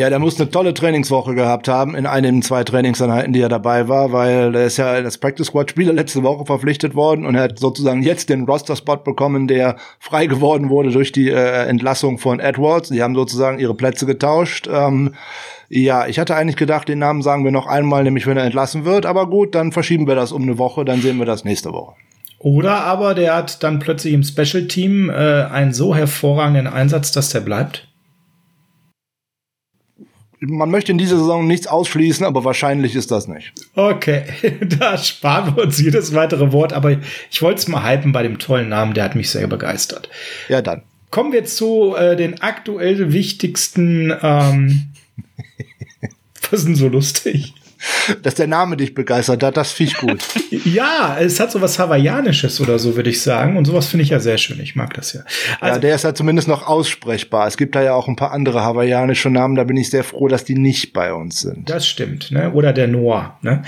Ja, 0.00 0.08
der 0.08 0.18
muss 0.18 0.40
eine 0.40 0.50
tolle 0.50 0.72
Trainingswoche 0.72 1.34
gehabt 1.34 1.68
haben 1.68 1.94
in 1.94 2.06
einem, 2.06 2.40
zwei 2.40 2.64
Trainingseinheiten, 2.64 3.34
die 3.34 3.42
er 3.42 3.50
dabei 3.50 3.86
war, 3.86 4.12
weil 4.12 4.54
er 4.54 4.64
ist 4.64 4.78
ja 4.78 4.86
als 4.86 5.18
Practice 5.18 5.48
Squad 5.48 5.68
Spieler 5.68 5.92
letzte 5.92 6.22
Woche 6.22 6.46
verpflichtet 6.46 6.94
worden 6.94 7.26
und 7.26 7.34
er 7.34 7.42
hat 7.42 7.58
sozusagen 7.58 8.02
jetzt 8.02 8.30
den 8.30 8.44
Roster-Spot 8.44 8.96
bekommen, 8.96 9.46
der 9.46 9.76
frei 9.98 10.24
geworden 10.24 10.70
wurde 10.70 10.90
durch 10.90 11.12
die 11.12 11.28
äh, 11.28 11.66
Entlassung 11.66 12.16
von 12.16 12.40
Edwards. 12.40 12.88
Die 12.88 13.02
haben 13.02 13.14
sozusagen 13.14 13.58
ihre 13.58 13.74
Plätze 13.74 14.06
getauscht. 14.06 14.70
Ähm, 14.72 15.12
ja, 15.68 16.06
ich 16.06 16.18
hatte 16.18 16.34
eigentlich 16.34 16.56
gedacht, 16.56 16.88
den 16.88 17.00
Namen 17.00 17.20
sagen 17.20 17.44
wir 17.44 17.50
noch 17.50 17.66
einmal, 17.66 18.02
nämlich 18.02 18.26
wenn 18.26 18.38
er 18.38 18.44
entlassen 18.44 18.86
wird. 18.86 19.04
Aber 19.04 19.28
gut, 19.28 19.54
dann 19.54 19.70
verschieben 19.70 20.06
wir 20.06 20.14
das 20.14 20.32
um 20.32 20.40
eine 20.40 20.56
Woche, 20.56 20.86
dann 20.86 21.02
sehen 21.02 21.18
wir 21.18 21.26
das 21.26 21.44
nächste 21.44 21.74
Woche. 21.74 21.92
Oder 22.38 22.84
aber 22.84 23.12
der 23.12 23.36
hat 23.36 23.62
dann 23.62 23.80
plötzlich 23.80 24.14
im 24.14 24.22
Special 24.22 24.66
Team 24.66 25.10
äh, 25.10 25.12
einen 25.12 25.74
so 25.74 25.94
hervorragenden 25.94 26.68
Einsatz, 26.68 27.12
dass 27.12 27.28
der 27.28 27.40
bleibt. 27.40 27.89
Man 30.40 30.70
möchte 30.70 30.90
in 30.90 30.98
dieser 30.98 31.18
Saison 31.18 31.46
nichts 31.46 31.66
ausschließen, 31.66 32.24
aber 32.24 32.44
wahrscheinlich 32.44 32.94
ist 32.94 33.10
das 33.10 33.28
nicht. 33.28 33.52
Okay, 33.74 34.24
da 34.78 34.96
sparen 34.96 35.54
wir 35.54 35.64
uns 35.64 35.78
jedes 35.80 36.14
weitere 36.14 36.52
Wort, 36.52 36.72
aber 36.72 36.96
ich 37.30 37.42
wollte 37.42 37.60
es 37.60 37.68
mal 37.68 37.86
hypen 37.86 38.12
bei 38.12 38.22
dem 38.22 38.38
tollen 38.38 38.70
Namen, 38.70 38.94
der 38.94 39.04
hat 39.04 39.14
mich 39.14 39.30
sehr 39.30 39.46
begeistert. 39.46 40.08
Ja, 40.48 40.62
dann. 40.62 40.82
Kommen 41.10 41.32
wir 41.32 41.44
zu 41.44 41.94
äh, 41.96 42.16
den 42.16 42.40
aktuell 42.40 43.12
wichtigsten 43.12 44.14
ähm, 44.22 44.90
Was 46.50 46.60
ist 46.60 46.66
denn 46.66 46.76
so 46.76 46.88
lustig? 46.88 47.54
Dass 48.22 48.34
der 48.34 48.46
Name 48.46 48.76
dich 48.76 48.94
begeistert 48.94 49.42
hat, 49.42 49.56
das 49.56 49.72
finde 49.72 49.92
ich 49.92 49.98
gut. 49.98 50.22
ja, 50.64 51.16
es 51.20 51.40
hat 51.40 51.50
so 51.50 51.60
was 51.60 51.78
Hawaiianisches 51.78 52.60
oder 52.60 52.78
so, 52.78 52.96
würde 52.96 53.10
ich 53.10 53.22
sagen. 53.22 53.56
Und 53.56 53.64
sowas 53.64 53.86
finde 53.86 54.04
ich 54.04 54.10
ja 54.10 54.20
sehr 54.20 54.38
schön. 54.38 54.60
Ich 54.60 54.76
mag 54.76 54.94
das 54.94 55.12
ja. 55.12 55.20
Also, 55.60 55.76
ja, 55.76 55.80
der 55.80 55.94
ist 55.94 56.04
ja 56.04 56.14
zumindest 56.14 56.48
noch 56.48 56.66
aussprechbar. 56.66 57.46
Es 57.46 57.56
gibt 57.56 57.74
da 57.74 57.82
ja 57.82 57.94
auch 57.94 58.08
ein 58.08 58.16
paar 58.16 58.32
andere 58.32 58.62
hawaiianische 58.62 59.30
Namen, 59.30 59.54
da 59.54 59.64
bin 59.64 59.76
ich 59.76 59.90
sehr 59.90 60.04
froh, 60.04 60.28
dass 60.28 60.44
die 60.44 60.56
nicht 60.56 60.92
bei 60.92 61.12
uns 61.12 61.40
sind. 61.40 61.68
Das 61.70 61.86
stimmt, 61.86 62.30
ne? 62.30 62.52
Oder 62.52 62.72
der 62.72 62.88
Noah, 62.88 63.38
ne? 63.42 63.62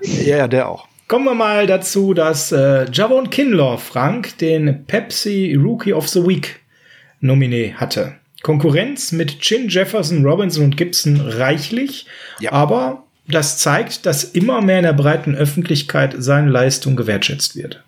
Ja, 0.00 0.36
ja, 0.36 0.48
der 0.48 0.68
auch. 0.68 0.86
Kommen 1.06 1.26
wir 1.26 1.34
mal 1.34 1.66
dazu, 1.66 2.14
dass 2.14 2.50
äh, 2.52 2.90
Javon 2.90 3.30
Kinlaw, 3.30 3.78
Frank, 3.78 4.38
den 4.38 4.84
Pepsi 4.86 5.54
Rookie 5.54 5.92
of 5.92 6.08
the 6.08 6.26
Week 6.26 6.60
Nominee 7.20 7.74
hatte. 7.74 8.14
Konkurrenz 8.42 9.12
mit 9.12 9.40
Chin, 9.40 9.68
Jefferson, 9.68 10.24
Robinson 10.24 10.64
und 10.64 10.76
Gibson 10.76 11.20
reichlich, 11.20 12.06
ja. 12.40 12.52
aber 12.52 13.03
das 13.26 13.58
zeigt, 13.58 14.06
dass 14.06 14.24
immer 14.24 14.60
mehr 14.60 14.78
in 14.78 14.84
der 14.84 14.92
breiten 14.92 15.34
Öffentlichkeit 15.34 16.14
seine 16.18 16.50
Leistung 16.50 16.96
gewertschätzt 16.96 17.56
wird. 17.56 17.82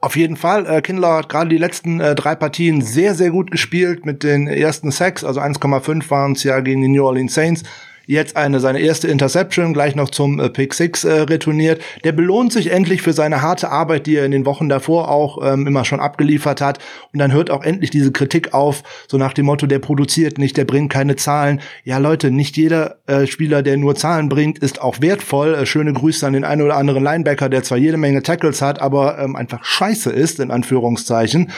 Auf 0.00 0.16
jeden 0.16 0.36
Fall. 0.36 0.66
Äh, 0.66 0.82
Kindler 0.82 1.16
hat 1.16 1.28
gerade 1.30 1.48
die 1.48 1.56
letzten 1.56 1.98
äh, 1.98 2.14
drei 2.14 2.34
Partien 2.34 2.82
sehr, 2.82 3.14
sehr 3.14 3.30
gut 3.30 3.50
gespielt 3.50 4.04
mit 4.04 4.22
den 4.22 4.46
ersten 4.46 4.90
Sacks. 4.90 5.24
Also 5.24 5.40
1,5 5.40 6.10
waren 6.10 6.32
es 6.32 6.44
ja 6.44 6.60
gegen 6.60 6.82
die 6.82 6.88
New 6.88 7.04
Orleans 7.04 7.32
Saints 7.32 7.62
jetzt 8.06 8.36
eine 8.36 8.60
seine 8.60 8.80
erste 8.80 9.08
Interception 9.08 9.72
gleich 9.72 9.94
noch 9.94 10.10
zum 10.10 10.40
äh, 10.40 10.50
Pick 10.50 10.74
Six 10.74 11.04
äh, 11.04 11.12
retourniert. 11.22 11.82
Der 12.04 12.12
belohnt 12.12 12.52
sich 12.52 12.70
endlich 12.70 13.02
für 13.02 13.12
seine 13.12 13.42
harte 13.42 13.70
Arbeit, 13.70 14.06
die 14.06 14.16
er 14.16 14.24
in 14.24 14.30
den 14.30 14.46
Wochen 14.46 14.68
davor 14.68 15.10
auch 15.10 15.38
ähm, 15.42 15.66
immer 15.66 15.84
schon 15.84 16.00
abgeliefert 16.00 16.60
hat. 16.60 16.78
Und 17.12 17.18
dann 17.18 17.32
hört 17.32 17.50
auch 17.50 17.62
endlich 17.62 17.90
diese 17.90 18.12
Kritik 18.12 18.54
auf, 18.54 18.82
so 19.08 19.18
nach 19.18 19.32
dem 19.32 19.46
Motto, 19.46 19.66
der 19.66 19.78
produziert 19.78 20.38
nicht, 20.38 20.56
der 20.56 20.64
bringt 20.64 20.92
keine 20.92 21.16
Zahlen. 21.16 21.60
Ja, 21.84 21.98
Leute, 21.98 22.30
nicht 22.30 22.56
jeder 22.56 22.96
äh, 23.06 23.26
Spieler, 23.26 23.62
der 23.62 23.76
nur 23.76 23.94
Zahlen 23.94 24.28
bringt, 24.28 24.58
ist 24.58 24.80
auch 24.80 25.00
wertvoll. 25.00 25.54
Äh, 25.54 25.66
schöne 25.66 25.92
Grüße 25.92 26.26
an 26.26 26.32
den 26.32 26.44
einen 26.44 26.62
oder 26.62 26.76
anderen 26.76 27.02
Linebacker, 27.02 27.48
der 27.48 27.62
zwar 27.62 27.78
jede 27.78 27.96
Menge 27.96 28.22
Tackles 28.22 28.62
hat, 28.62 28.80
aber 28.80 29.18
ähm, 29.18 29.36
einfach 29.36 29.64
scheiße 29.64 30.10
ist, 30.10 30.40
in 30.40 30.50
Anführungszeichen 30.50 31.50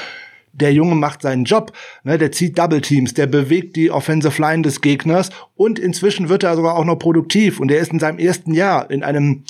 der 0.60 0.72
Junge 0.72 0.94
macht 0.94 1.22
seinen 1.22 1.44
Job, 1.44 1.72
ne, 2.04 2.18
der 2.18 2.32
zieht 2.32 2.58
Double 2.58 2.80
Teams, 2.80 3.14
der 3.14 3.26
bewegt 3.26 3.76
die 3.76 3.90
Offensive 3.90 4.40
Line 4.40 4.62
des 4.62 4.80
Gegners 4.80 5.30
und 5.54 5.78
inzwischen 5.78 6.28
wird 6.28 6.42
er 6.42 6.56
sogar 6.56 6.76
auch 6.76 6.84
noch 6.84 6.98
produktiv 6.98 7.60
und 7.60 7.70
er 7.70 7.78
ist 7.78 7.92
in 7.92 7.98
seinem 7.98 8.18
ersten 8.18 8.54
Jahr 8.54 8.90
in 8.90 9.02
einem 9.02 9.44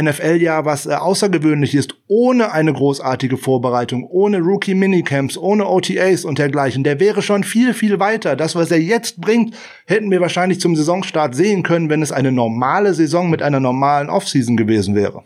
NFL-Jahr, 0.00 0.64
was 0.64 0.86
äh, 0.86 0.92
außergewöhnlich 0.92 1.74
ist, 1.74 1.94
ohne 2.06 2.52
eine 2.52 2.72
großartige 2.72 3.36
Vorbereitung, 3.36 4.04
ohne 4.04 4.38
Rookie-Minicamps, 4.38 5.36
ohne 5.36 5.66
OTAs 5.66 6.24
und 6.24 6.38
dergleichen. 6.38 6.84
Der 6.84 7.00
wäre 7.00 7.22
schon 7.22 7.42
viel, 7.42 7.74
viel 7.74 7.98
weiter. 7.98 8.36
Das, 8.36 8.54
was 8.54 8.70
er 8.70 8.80
jetzt 8.80 9.20
bringt, 9.20 9.56
hätten 9.86 10.10
wir 10.10 10.20
wahrscheinlich 10.20 10.60
zum 10.60 10.76
Saisonstart 10.76 11.34
sehen 11.34 11.62
können, 11.62 11.90
wenn 11.90 12.02
es 12.02 12.12
eine 12.12 12.30
normale 12.30 12.94
Saison 12.94 13.30
mit 13.30 13.42
einer 13.42 13.60
normalen 13.60 14.08
Offseason 14.08 14.56
gewesen 14.56 14.94
wäre. 14.94 15.22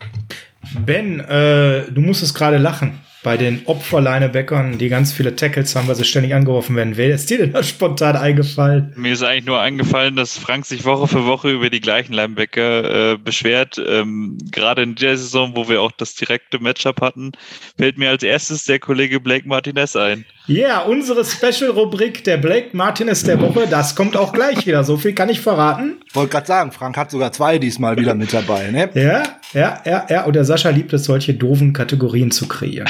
Ben, 0.85 1.19
äh, 1.19 1.91
du 1.91 2.01
musstest 2.01 2.33
gerade 2.33 2.57
lachen 2.57 2.99
bei 3.23 3.37
den 3.37 3.61
Opferleinebackern, 3.65 4.77
die 4.77 4.89
ganz 4.89 5.13
viele 5.13 5.35
Tackles 5.35 5.75
haben, 5.75 5.87
weil 5.87 5.95
sie 5.95 6.03
ständig 6.03 6.35
angeworfen 6.35 6.75
werden. 6.75 6.97
Wer 6.97 7.15
ist 7.15 7.29
dir 7.29 7.39
denn 7.39 7.53
da 7.53 7.63
spontan 7.63 8.15
eingefallen? 8.17 8.93
Mir 8.95 9.13
ist 9.13 9.23
eigentlich 9.23 9.45
nur 9.45 9.59
eingefallen, 9.59 10.15
dass 10.15 10.37
Frank 10.37 10.65
sich 10.65 10.85
Woche 10.85 11.07
für 11.07 11.25
Woche 11.25 11.49
über 11.49 11.69
die 11.69 11.79
gleichen 11.79 12.13
Linebacker 12.13 13.13
äh, 13.13 13.17
beschwert. 13.17 13.81
Ähm, 13.85 14.37
Gerade 14.51 14.83
in 14.83 14.95
der 14.95 15.17
Saison, 15.17 15.55
wo 15.55 15.69
wir 15.69 15.81
auch 15.81 15.91
das 15.91 16.15
direkte 16.15 16.59
Matchup 16.59 17.01
hatten, 17.01 17.31
fällt 17.77 17.97
mir 17.97 18.09
als 18.09 18.23
erstes 18.23 18.65
der 18.65 18.79
Kollege 18.79 19.19
Blake 19.19 19.47
Martinez 19.47 19.95
ein. 19.95 20.25
Ja, 20.45 20.55
yeah, 20.55 20.79
unsere 20.81 21.23
Special-Rubrik 21.23 22.25
der 22.25 22.35
Blake 22.35 22.75
Martinez 22.75 23.23
der 23.23 23.39
Woche, 23.39 23.65
das 23.69 23.95
kommt 23.95 24.17
auch 24.17 24.33
gleich 24.33 24.67
wieder. 24.67 24.83
So 24.83 24.97
viel 24.97 25.13
kann 25.13 25.29
ich 25.29 25.39
verraten. 25.39 26.01
Ich 26.05 26.13
wollte 26.15 26.31
gerade 26.31 26.47
sagen, 26.47 26.71
Frank 26.73 26.97
hat 26.97 27.11
sogar 27.11 27.31
zwei 27.31 27.59
diesmal 27.59 27.97
wieder 27.97 28.13
mit 28.13 28.33
dabei, 28.33 28.69
ne? 28.69 28.89
Ja, 28.93 29.23
ja, 29.53 29.81
ja, 29.85 30.05
ja. 30.09 30.25
Und 30.25 30.35
der 30.35 30.43
Sascha 30.43 30.69
liebt 30.69 30.91
es, 30.91 31.05
solche 31.05 31.33
doofen 31.33 31.71
Kategorien 31.71 32.29
zu 32.31 32.49
kreieren. 32.49 32.89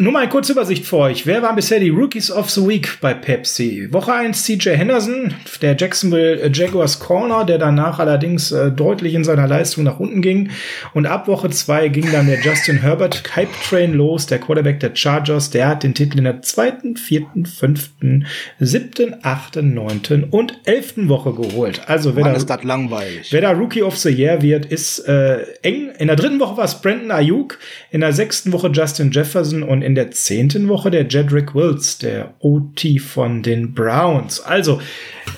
Nur 0.00 0.12
mal 0.12 0.20
eine 0.20 0.28
kurze 0.28 0.52
Übersicht 0.52 0.86
für 0.86 0.98
euch. 0.98 1.26
Wer 1.26 1.42
waren 1.42 1.56
bisher 1.56 1.80
die 1.80 1.88
Rookies 1.88 2.30
of 2.30 2.48
the 2.50 2.60
Week 2.60 2.98
bei 3.00 3.14
Pepsi? 3.14 3.88
Woche 3.90 4.12
1 4.12 4.44
CJ 4.44 4.70
Henderson, 4.76 5.34
der 5.60 5.76
Jacksonville 5.76 6.48
Jaguars 6.54 7.00
Corner, 7.00 7.44
der 7.44 7.58
danach 7.58 7.98
allerdings 7.98 8.52
äh, 8.52 8.70
deutlich 8.70 9.14
in 9.14 9.24
seiner 9.24 9.48
Leistung 9.48 9.82
nach 9.82 9.98
unten 9.98 10.22
ging. 10.22 10.50
Und 10.94 11.06
ab 11.06 11.26
Woche 11.26 11.50
2 11.50 11.88
ging 11.88 12.12
dann 12.12 12.28
der 12.28 12.38
Justin 12.40 12.80
Herbert 12.80 13.24
Hype 13.34 13.50
Train 13.68 13.92
los, 13.92 14.26
der 14.26 14.38
Quarterback 14.38 14.78
der 14.78 14.94
Chargers. 14.94 15.50
Der 15.50 15.66
hat 15.66 15.82
den 15.82 15.94
Titel 15.94 16.18
in 16.18 16.24
der 16.24 16.42
zweiten, 16.42 16.96
vierten, 16.96 17.44
fünften, 17.44 18.26
siebten, 18.60 19.16
achten, 19.22 19.74
neunten 19.74 20.22
und 20.22 20.60
elften 20.64 21.08
Woche 21.08 21.32
geholt. 21.32 21.80
Also 21.88 22.14
wer, 22.14 22.22
Mann, 22.22 22.34
da, 22.34 22.38
ist 22.38 22.48
das 22.48 22.62
langweilig. 22.62 23.32
wer 23.32 23.40
da 23.40 23.50
Rookie 23.50 23.82
of 23.82 23.96
the 23.96 24.10
Year 24.10 24.42
wird, 24.42 24.64
ist 24.66 25.00
äh, 25.08 25.38
eng. 25.62 25.90
In 25.98 26.06
der 26.06 26.14
dritten 26.14 26.38
Woche 26.38 26.56
war 26.56 26.66
es 26.66 26.80
Brandon 26.80 27.10
Ayuk, 27.10 27.58
in 27.90 28.00
der 28.00 28.12
sechsten 28.12 28.52
Woche 28.52 28.68
Justin 28.68 29.10
Jefferson 29.10 29.64
und 29.64 29.87
in 29.88 29.94
der 29.94 30.10
zehnten 30.10 30.68
Woche 30.68 30.90
der 30.90 31.08
Jedrick 31.08 31.54
Wills, 31.54 31.96
der 31.96 32.34
OT 32.40 33.00
von 33.00 33.42
den 33.42 33.72
Browns. 33.72 34.38
Also 34.38 34.82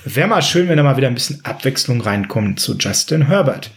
wäre 0.04 0.26
mal 0.26 0.42
schön, 0.42 0.68
wenn 0.68 0.76
da 0.76 0.82
mal 0.82 0.96
wieder 0.96 1.06
ein 1.06 1.14
bisschen 1.14 1.44
Abwechslung 1.44 2.00
reinkommt 2.00 2.58
zu 2.58 2.76
Justin 2.76 3.28
Herbert. 3.28 3.70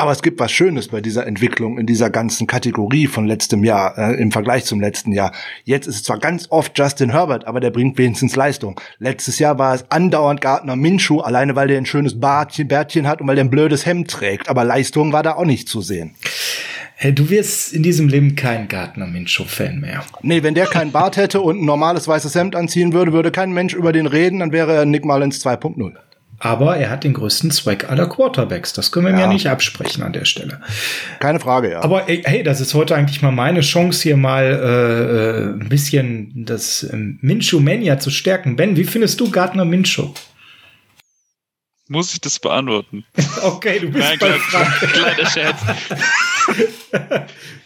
Aber 0.00 0.12
es 0.12 0.22
gibt 0.22 0.40
was 0.40 0.50
Schönes 0.50 0.88
bei 0.88 1.02
dieser 1.02 1.26
Entwicklung 1.26 1.76
in 1.76 1.84
dieser 1.84 2.08
ganzen 2.08 2.46
Kategorie 2.46 3.06
von 3.06 3.26
letztem 3.26 3.64
Jahr 3.64 3.98
äh, 3.98 4.14
im 4.14 4.32
Vergleich 4.32 4.64
zum 4.64 4.80
letzten 4.80 5.12
Jahr. 5.12 5.30
Jetzt 5.64 5.86
ist 5.86 5.96
es 5.96 6.02
zwar 6.04 6.18
ganz 6.18 6.46
oft 6.48 6.72
Justin 6.78 7.10
Herbert, 7.10 7.46
aber 7.46 7.60
der 7.60 7.68
bringt 7.68 7.98
wenigstens 7.98 8.34
Leistung. 8.34 8.80
Letztes 8.98 9.38
Jahr 9.38 9.58
war 9.58 9.74
es 9.74 9.84
andauernd 9.90 10.40
Gardner 10.40 10.74
Minshew, 10.74 11.20
alleine 11.20 11.54
weil 11.54 11.68
der 11.68 11.76
ein 11.76 11.84
schönes 11.84 12.18
Bartchen, 12.18 12.66
Bärtchen 12.66 13.06
hat 13.06 13.20
und 13.20 13.28
weil 13.28 13.34
der 13.34 13.44
ein 13.44 13.50
blödes 13.50 13.84
Hemd 13.84 14.10
trägt. 14.10 14.48
Aber 14.48 14.64
Leistung 14.64 15.12
war 15.12 15.22
da 15.22 15.34
auch 15.34 15.44
nicht 15.44 15.68
zu 15.68 15.82
sehen. 15.82 16.14
Hey, 16.96 17.14
du 17.14 17.28
wirst 17.28 17.74
in 17.74 17.82
diesem 17.82 18.08
Leben 18.08 18.36
kein 18.36 18.68
Gardner 18.68 19.06
Minshew-Fan 19.06 19.80
mehr. 19.80 20.02
Nee, 20.22 20.42
wenn 20.42 20.54
der 20.54 20.64
keinen 20.64 20.92
Bart 20.92 21.18
hätte 21.18 21.42
und 21.42 21.60
ein 21.60 21.66
normales 21.66 22.08
weißes 22.08 22.34
Hemd 22.34 22.56
anziehen 22.56 22.94
würde, 22.94 23.12
würde 23.12 23.30
kein 23.30 23.52
Mensch 23.52 23.74
über 23.74 23.92
den 23.92 24.06
reden, 24.06 24.38
dann 24.38 24.52
wäre 24.52 24.72
er 24.72 24.86
Nick 24.86 25.04
Mullins 25.04 25.44
2.0. 25.44 25.92
Aber 26.40 26.76
er 26.78 26.90
hat 26.90 27.04
den 27.04 27.12
größten 27.12 27.50
Zweck 27.50 27.88
aller 27.88 28.06
Quarterbacks. 28.06 28.72
Das 28.72 28.90
können 28.90 29.06
wir 29.06 29.12
ja. 29.12 29.26
mir 29.26 29.32
nicht 29.32 29.46
absprechen 29.46 30.02
an 30.02 30.12
der 30.12 30.24
Stelle. 30.24 30.60
Keine 31.20 31.38
Frage, 31.38 31.70
ja. 31.70 31.82
Aber 31.82 32.06
hey, 32.06 32.42
das 32.42 32.60
ist 32.60 32.72
heute 32.74 32.96
eigentlich 32.96 33.20
mal 33.20 33.30
meine 33.30 33.60
Chance, 33.60 34.02
hier 34.02 34.16
mal 34.16 34.44
äh, 34.44 35.50
äh 35.50 35.62
ein 35.62 35.68
bisschen 35.68 36.32
das 36.46 36.82
äh, 36.82 36.96
Minshew-Mania 36.96 37.98
zu 37.98 38.10
stärken. 38.10 38.56
Ben, 38.56 38.76
wie 38.76 38.84
findest 38.84 39.20
du 39.20 39.30
Gardner 39.30 39.66
Minshew? 39.66 40.14
muss 41.90 42.14
ich 42.14 42.20
das 42.20 42.38
beantworten? 42.38 43.04
Okay, 43.42 43.78
du 43.80 43.88
bist 43.90 44.06
Nein, 44.06 44.18
bei 44.18 44.38
klein, 44.38 44.66
kleiner 44.92 45.30
Scherz. 45.30 45.60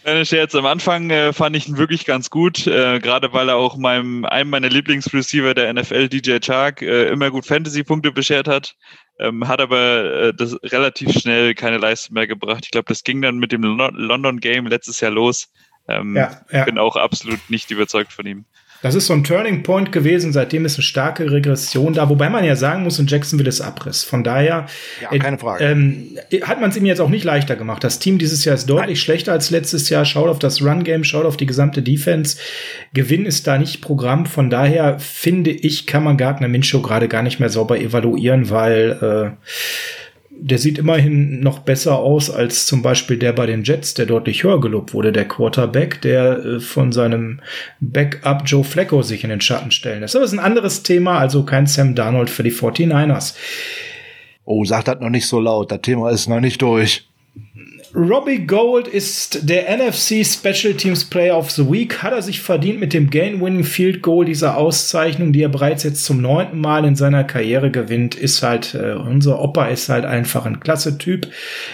Kleiner 0.03 0.25
Scherz. 0.25 0.55
Am 0.55 0.65
Anfang 0.65 1.09
äh, 1.09 1.33
fand 1.33 1.55
ich 1.55 1.67
ihn 1.67 1.77
wirklich 1.77 2.05
ganz 2.05 2.29
gut, 2.29 2.67
äh, 2.67 2.99
gerade 2.99 3.33
weil 3.33 3.49
er 3.49 3.55
auch 3.55 3.77
meinem, 3.77 4.25
einem 4.25 4.49
meiner 4.49 4.69
Lieblingsreceiver 4.69 5.53
der 5.53 5.73
NFL, 5.73 6.09
DJ 6.09 6.37
Chark, 6.39 6.81
äh, 6.81 7.07
immer 7.07 7.31
gut 7.31 7.45
Fantasy-Punkte 7.45 8.11
beschert 8.11 8.47
hat. 8.47 8.75
Ähm, 9.17 9.47
hat 9.47 9.61
aber 9.61 10.27
äh, 10.27 10.33
das 10.33 10.57
relativ 10.63 11.13
schnell 11.13 11.55
keine 11.55 11.77
Leistung 11.77 12.15
mehr 12.15 12.27
gebracht. 12.27 12.65
Ich 12.65 12.71
glaube, 12.71 12.87
das 12.87 13.03
ging 13.03 13.21
dann 13.21 13.37
mit 13.37 13.51
dem 13.51 13.63
London 13.63 14.39
Game 14.39 14.67
letztes 14.67 14.99
Jahr 14.99 15.11
los. 15.11 15.51
Ähm, 15.87 16.15
ja, 16.15 16.41
ja. 16.51 16.65
Bin 16.65 16.77
auch 16.77 16.95
absolut 16.95 17.39
nicht 17.49 17.71
überzeugt 17.71 18.11
von 18.11 18.25
ihm. 18.25 18.45
Das 18.85 18.93
ist 18.93 19.07
so 19.07 19.13
ein 19.13 19.23
Turning 19.23 19.63
Point 19.63 19.91
gewesen, 19.91 20.31
seitdem 20.31 20.63
ist 20.63 20.75
eine 20.75 20.83
starke 20.83 21.31
Regression 21.31 21.95
da, 21.95 22.07
wobei 22.07 22.29
man 22.29 22.45
ja 22.45 22.55
sagen 22.55 22.83
muss, 22.83 22.99
in 22.99 23.07
Jacksonville 23.07 23.49
ist 23.49 23.59
Abriss. 23.59 24.03
Von 24.03 24.23
daher 24.23 24.67
ja, 25.01 25.17
keine 25.17 25.39
Frage. 25.39 25.63
Ähm, 25.63 26.19
hat 26.43 26.61
man 26.61 26.69
es 26.69 26.77
ihm 26.77 26.85
jetzt 26.85 27.01
auch 27.01 27.09
nicht 27.09 27.23
leichter 27.23 27.55
gemacht. 27.55 27.83
Das 27.83 27.97
Team 27.97 28.19
dieses 28.19 28.45
Jahr 28.45 28.53
ist 28.53 28.69
deutlich 28.69 28.89
Nein. 28.89 28.95
schlechter 28.97 29.31
als 29.31 29.49
letztes 29.49 29.89
Jahr. 29.89 30.05
Schaut 30.05 30.29
auf 30.29 30.37
das 30.37 30.61
Run-Game, 30.61 31.03
schaut 31.03 31.25
auf 31.25 31.35
die 31.35 31.47
gesamte 31.47 31.81
Defense. 31.81 32.37
Gewinn 32.93 33.25
ist 33.25 33.47
da 33.47 33.57
nicht 33.57 33.81
Programm. 33.81 34.27
Von 34.27 34.51
daher 34.51 34.99
finde 34.99 35.49
ich, 35.49 35.87
kann 35.87 36.03
man 36.03 36.15
Gardner 36.15 36.47
Minshew 36.47 36.83
gerade 36.83 37.07
gar 37.07 37.23
nicht 37.23 37.39
mehr 37.39 37.49
sauber 37.49 37.79
evaluieren, 37.79 38.51
weil 38.51 39.35
äh, 39.41 39.47
der 40.37 40.57
sieht 40.57 40.77
immerhin 40.77 41.39
noch 41.39 41.59
besser 41.59 41.97
aus 41.97 42.29
als 42.29 42.65
zum 42.65 42.81
Beispiel 42.81 43.17
der 43.17 43.33
bei 43.33 43.45
den 43.45 43.63
Jets, 43.63 43.93
der 43.93 44.05
deutlich 44.05 44.43
höher 44.43 44.59
gelobt 44.59 44.93
wurde, 44.93 45.11
der 45.11 45.27
Quarterback, 45.27 46.01
der 46.01 46.37
äh, 46.37 46.59
von 46.59 46.91
seinem 46.91 47.39
Backup 47.79 48.43
Joe 48.45 48.63
Flacco 48.63 49.01
sich 49.01 49.23
in 49.23 49.29
den 49.29 49.41
Schatten 49.41 49.71
stellen 49.71 50.01
lässt. 50.01 50.15
Aber 50.15 50.23
das 50.23 50.33
ist 50.33 50.39
ein 50.39 50.45
anderes 50.45 50.83
Thema, 50.83 51.17
also 51.17 51.43
kein 51.43 51.67
Sam 51.67 51.95
Darnold 51.95 52.29
für 52.29 52.43
die 52.43 52.51
49ers. 52.51 53.35
Oh, 54.43 54.63
sag 54.65 54.85
das 54.85 54.99
noch 54.99 55.09
nicht 55.09 55.27
so 55.27 55.39
laut, 55.39 55.71
das 55.71 55.81
Thema 55.81 56.09
ist 56.11 56.27
noch 56.27 56.41
nicht 56.41 56.61
durch. 56.61 57.07
Robbie 57.97 58.45
Gold 58.45 58.89
ist 58.89 59.49
der 59.49 59.73
NFC 59.77 60.25
Special 60.25 60.73
Teams 60.73 61.05
Player 61.05 61.37
of 61.37 61.49
the 61.51 61.71
Week. 61.71 62.03
Hat 62.03 62.11
er 62.11 62.21
sich 62.21 62.41
verdient 62.41 62.77
mit 62.81 62.91
dem 62.91 63.09
Game-Winning 63.09 63.63
Field 63.63 64.01
Goal 64.01 64.25
dieser 64.25 64.57
Auszeichnung, 64.57 65.31
die 65.31 65.43
er 65.43 65.49
bereits 65.49 65.83
jetzt 65.83 66.03
zum 66.03 66.21
neunten 66.21 66.59
Mal 66.59 66.83
in 66.83 66.97
seiner 66.97 67.23
Karriere 67.23 67.71
gewinnt, 67.71 68.13
ist 68.13 68.43
halt, 68.43 68.75
äh, 68.75 68.95
unser 68.95 69.41
Opa 69.41 69.67
ist 69.67 69.87
halt 69.87 70.03
einfach 70.03 70.45
ein 70.45 70.59
klasse 70.59 70.97
Typ. 70.97 71.29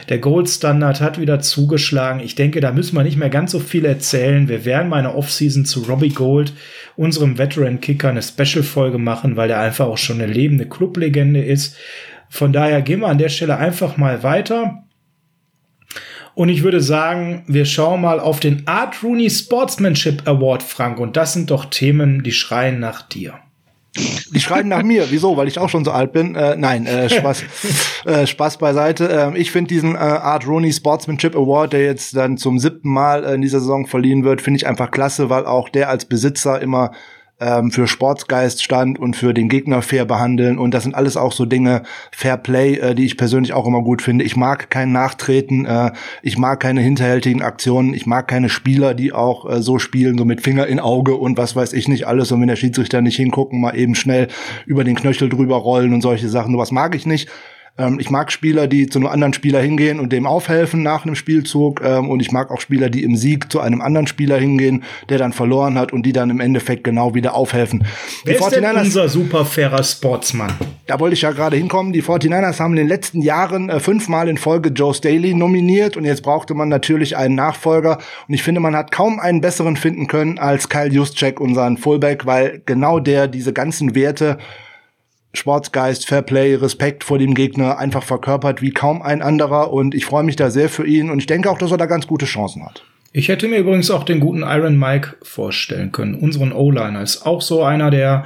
Der 0.10 0.20
Gold 0.20 0.48
Standard 0.48 1.02
hat 1.02 1.20
wieder 1.20 1.40
zugeschlagen. 1.40 2.20
Ich 2.20 2.36
denke, 2.36 2.62
da 2.62 2.72
müssen 2.72 2.96
wir 2.96 3.04
nicht 3.04 3.18
mehr 3.18 3.32
ganz 3.32 3.52
so 3.52 3.60
viel 3.60 3.86
erzählen. 3.86 4.48
Wir 4.48 4.64
werden 4.64 4.90
mal 4.90 5.00
eine 5.00 5.16
Offseason 5.16 5.66
zu 5.66 5.82
Robbie 5.86 6.10
Gold, 6.10 6.54
unserem 6.98 7.40
Veteran 7.40 7.82
Kicker, 7.82 8.10
eine 8.10 8.22
Special-Folge 8.22 9.00
machen, 9.00 9.38
weil 9.38 9.50
er 9.50 9.60
einfach 9.60 9.88
auch 9.88 9.98
schon 9.98 10.22
eine 10.22 10.32
lebende 10.32 10.68
Clublegende 10.68 11.44
ist. 11.44 11.78
Von 12.30 12.54
daher 12.54 12.84
gehen 12.84 13.00
wir 13.00 13.08
an 13.08 13.18
der 13.18 13.30
Stelle 13.30 13.58
einfach 13.58 13.98
mal 13.98 14.22
weiter. 14.22 14.84
Und 16.34 16.50
ich 16.50 16.64
würde 16.64 16.82
sagen, 16.82 17.44
wir 17.48 17.66
schauen 17.66 18.02
mal 18.02 18.20
auf 18.20 18.40
den 18.40 18.68
Art 18.68 19.04
Rooney 19.04 19.30
Sportsmanship 19.30 20.28
Award, 20.28 20.64
Frank. 20.64 21.00
Und 21.00 21.18
das 21.18 21.34
sind 21.34 21.52
doch 21.52 21.66
Themen, 21.66 22.24
die 22.24 22.32
schreien 22.32 22.80
nach 22.80 23.02
dir. 23.02 23.36
Die 24.34 24.40
schreien 24.40 24.70
nach 24.70 24.84
mir. 24.84 25.08
Wieso? 25.10 25.36
Weil 25.36 25.50
ich 25.50 25.60
auch 25.60 25.68
schon 25.68 25.84
so 25.84 25.92
alt 25.92 26.14
bin? 26.14 26.34
Äh, 26.36 26.56
nein, 26.56 26.86
äh, 26.86 27.10
Spaß, 27.10 27.44
äh, 28.06 28.26
Spaß 28.26 28.58
beiseite. 28.58 29.34
Äh, 29.34 29.38
ich 29.38 29.52
finde 29.52 29.68
diesen 29.68 29.96
äh, 29.96 29.98
Art 29.98 30.48
Rooney 30.48 30.72
Sportsmanship 30.72 31.36
Award, 31.36 31.74
der 31.74 31.84
jetzt 31.84 32.16
dann 32.16 32.38
zum 32.38 32.58
siebten 32.58 32.90
Mal 32.90 33.26
äh, 33.26 33.34
in 33.34 33.42
dieser 33.42 33.60
Saison 33.60 33.86
verliehen 33.86 34.24
wird, 34.24 34.42
finde 34.42 34.58
ich 34.58 34.68
einfach 34.68 34.92
klasse, 34.92 35.30
weil 35.30 35.46
auch 35.46 35.68
der 35.68 35.90
als 35.90 36.06
Besitzer 36.06 36.62
immer 36.62 36.92
ähm, 37.42 37.72
für 37.72 37.88
Sportsgeist 37.88 38.64
stand 38.64 39.00
und 39.00 39.16
für 39.16 39.34
den 39.34 39.50
Gegner 39.50 39.82
fair 39.82 40.06
behandeln. 40.06 40.58
Und 40.58 40.74
das 40.74 40.84
sind 40.84 40.96
alles 40.96 41.18
auch 41.18 41.32
so 41.32 41.46
Dinge, 41.46 41.84
Fair 42.12 42.38
Play, 42.38 42.76
äh, 42.76 42.96
die 42.96 43.06
ich 43.06 43.18
persönlich 43.18 43.54
auch 43.54 43.68
immer 43.68 43.82
gut 43.82 44.02
finde. 44.02 44.24
Ich 44.24 44.36
mag 44.36 44.70
kein 44.70 44.92
Nachtreten, 44.92 45.66
äh, 45.66 45.92
ich 46.22 46.38
mag 46.38 46.60
keine 46.60 46.82
hinterhältigen 46.82 47.42
Aktionen, 47.42 47.94
ich 47.94 48.06
mag 48.06 48.28
keine 48.28 48.50
Spieler, 48.50 48.94
die 48.94 49.12
auch 49.12 49.50
äh, 49.50 49.62
so 49.62 49.80
spielen, 49.80 50.18
so 50.18 50.26
mit 50.26 50.42
Finger 50.42 50.68
in 50.68 50.80
Auge 50.80 51.16
und 51.16 51.38
was 51.38 51.56
weiß 51.56 51.74
ich 51.74 51.88
nicht 51.88 52.08
alles. 52.08 52.32
Und 52.32 52.42
wenn 52.42 52.48
der 52.48 52.56
Schiedsrichter 52.56 53.02
nicht 53.02 53.16
hingucken, 53.16 53.60
mal 53.60 53.76
eben 53.76 53.96
schnell 53.96 54.28
über 54.66 54.84
den 54.84 54.96
Knöchel 54.96 55.30
drüber 55.30 55.58
rollen 55.58 55.94
und 55.94 56.02
solche 56.02 56.30
Sachen. 56.30 56.54
Sowas 56.54 56.72
mag 56.72 56.96
ich 56.96 57.06
nicht. 57.06 57.30
Ähm, 57.78 58.00
ich 58.00 58.10
mag 58.10 58.32
Spieler, 58.32 58.68
die 58.68 58.88
zu 58.88 59.00
einem 59.00 59.08
anderen 59.08 59.34
Spieler 59.34 59.62
hingehen 59.62 60.00
und 60.00 60.12
dem 60.12 60.26
aufhelfen 60.26 60.84
nach 60.84 61.06
einem 61.06 61.16
Spielzug. 61.16 61.82
Ähm, 61.84 62.10
und 62.10 62.20
ich 62.20 62.32
mag 62.32 62.52
auch 62.52 62.62
Spieler, 62.62 62.90
die 62.90 63.04
im 63.04 63.16
Sieg 63.16 63.52
zu 63.52 63.60
einem 63.60 63.82
anderen 63.82 64.08
Spieler 64.08 64.38
hingehen, 64.38 64.84
der 65.10 65.18
dann 65.18 65.34
verloren 65.34 65.78
hat 65.78 65.94
und 65.94 66.06
die 66.06 66.14
dann 66.14 66.30
im 66.30 66.40
Endeffekt 66.40 66.84
genau 66.84 67.14
wieder 67.16 67.34
aufhelfen. 67.36 67.86
Wer 68.26 68.38
die 68.38 68.44
ist 68.44 68.56
denn 68.56 68.66
unser 68.76 69.10
super 69.10 69.46
fairer 69.46 69.84
Sportsmann? 69.84 70.52
Da 70.88 71.00
wollte 71.00 71.14
ich 71.14 71.22
ja 71.22 71.32
gerade 71.32 71.56
hinkommen. 71.56 71.94
Die 71.94 72.04
49ers 72.04 72.60
haben 72.60 72.72
in 72.72 72.78
den 72.78 72.88
letzten 72.88 73.22
Jahren 73.22 73.70
äh, 73.70 73.80
fünfmal 73.80 74.28
in 74.28 74.38
Folge 74.38 74.70
Joe 74.70 74.94
Staley 74.94 75.34
nominiert 75.34 75.96
und 75.96 76.06
jetzt 76.06 76.24
brauchte 76.24 76.54
man 76.54 76.70
natürlich 76.70 77.16
einen 77.16 77.36
Nachfolger. 77.36 78.00
Und 78.28 78.34
ich 78.34 78.44
finde, 78.44 78.60
man 78.60 78.76
hat 78.76 78.92
kaum 78.92 79.20
einen 79.20 79.42
besseren 79.42 79.78
finden 79.78 80.08
können 80.08 80.38
als 80.38 80.70
Kyle 80.70 80.92
Juszczyk, 80.92 81.40
unseren 81.40 81.78
Fullback, 81.78 82.26
weil 82.26 82.62
genau 82.66 83.00
der 83.00 83.28
diese 83.28 83.54
ganzen 83.54 83.96
Werte 83.96 84.38
Sportsgeist, 85.34 86.08
Fairplay, 86.08 86.56
Respekt 86.56 87.04
vor 87.04 87.18
dem 87.18 87.34
Gegner 87.34 87.78
einfach 87.78 88.04
verkörpert 88.04 88.62
wie 88.62 88.72
kaum 88.72 89.02
ein 89.02 89.22
anderer 89.22 89.72
und 89.72 89.96
ich 89.96 90.06
freue 90.06 90.24
mich 90.24 90.36
da 90.36 90.50
sehr 90.50 90.70
für 90.70 90.86
ihn 90.86 91.10
und 91.10 91.20
ich 91.20 91.28
denke 91.28 91.50
auch, 91.50 91.58
dass 91.58 91.72
er 91.72 91.78
da 91.78 91.86
ganz 91.86 92.08
gute 92.08 92.26
Chancen 92.26 92.66
hat. 92.66 92.84
Ich 93.14 93.28
hätte 93.28 93.48
mir 93.48 93.58
übrigens 93.58 93.92
auch 93.92 94.04
den 94.04 94.22
guten 94.22 94.44
Iron 94.44 94.80
Mike 94.80 95.16
vorstellen 95.22 95.92
können, 95.92 96.16
unseren 96.16 96.54
O-Liner. 96.54 97.02
Ist 97.02 97.26
auch 97.26 97.42
so 97.42 97.62
einer, 97.64 97.92
der 97.92 98.26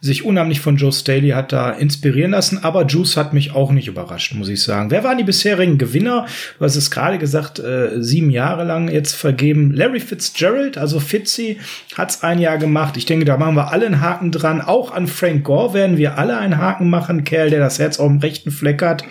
sich 0.00 0.24
unheimlich 0.24 0.60
von 0.60 0.76
Joe 0.76 0.92
Staley 0.92 1.30
hat 1.30 1.52
da 1.52 1.70
inspirieren 1.70 2.32
lassen, 2.32 2.62
aber 2.62 2.86
Juice 2.86 3.16
hat 3.16 3.32
mich 3.32 3.52
auch 3.52 3.72
nicht 3.72 3.88
überrascht, 3.88 4.34
muss 4.34 4.48
ich 4.48 4.62
sagen. 4.62 4.90
Wer 4.90 5.04
waren 5.04 5.18
die 5.18 5.24
bisherigen 5.24 5.78
Gewinner? 5.78 6.26
Du 6.58 6.64
hast 6.64 6.76
es 6.76 6.90
gerade 6.90 7.18
gesagt, 7.18 7.58
äh, 7.58 8.02
sieben 8.02 8.30
Jahre 8.30 8.64
lang 8.64 8.88
jetzt 8.88 9.14
vergeben. 9.14 9.72
Larry 9.72 10.00
Fitzgerald, 10.00 10.78
also 10.78 11.00
Fitzy, 11.00 11.58
hat's 11.96 12.22
ein 12.22 12.38
Jahr 12.38 12.58
gemacht. 12.58 12.96
Ich 12.96 13.06
denke, 13.06 13.24
da 13.24 13.36
machen 13.36 13.56
wir 13.56 13.72
alle 13.72 13.86
einen 13.86 14.00
Haken 14.00 14.32
dran. 14.32 14.60
Auch 14.60 14.92
an 14.92 15.06
Frank 15.06 15.44
Gore 15.44 15.74
werden 15.74 15.96
wir 15.96 16.18
alle 16.18 16.36
einen 16.36 16.58
Haken 16.58 16.90
machen. 16.90 17.24
Kerl, 17.24 17.50
der 17.50 17.60
das 17.60 17.78
Herz 17.78 17.98
auf 17.98 18.08
dem 18.08 18.18
rechten 18.18 18.50
Fleck 18.50 18.82
hat. 18.82 19.04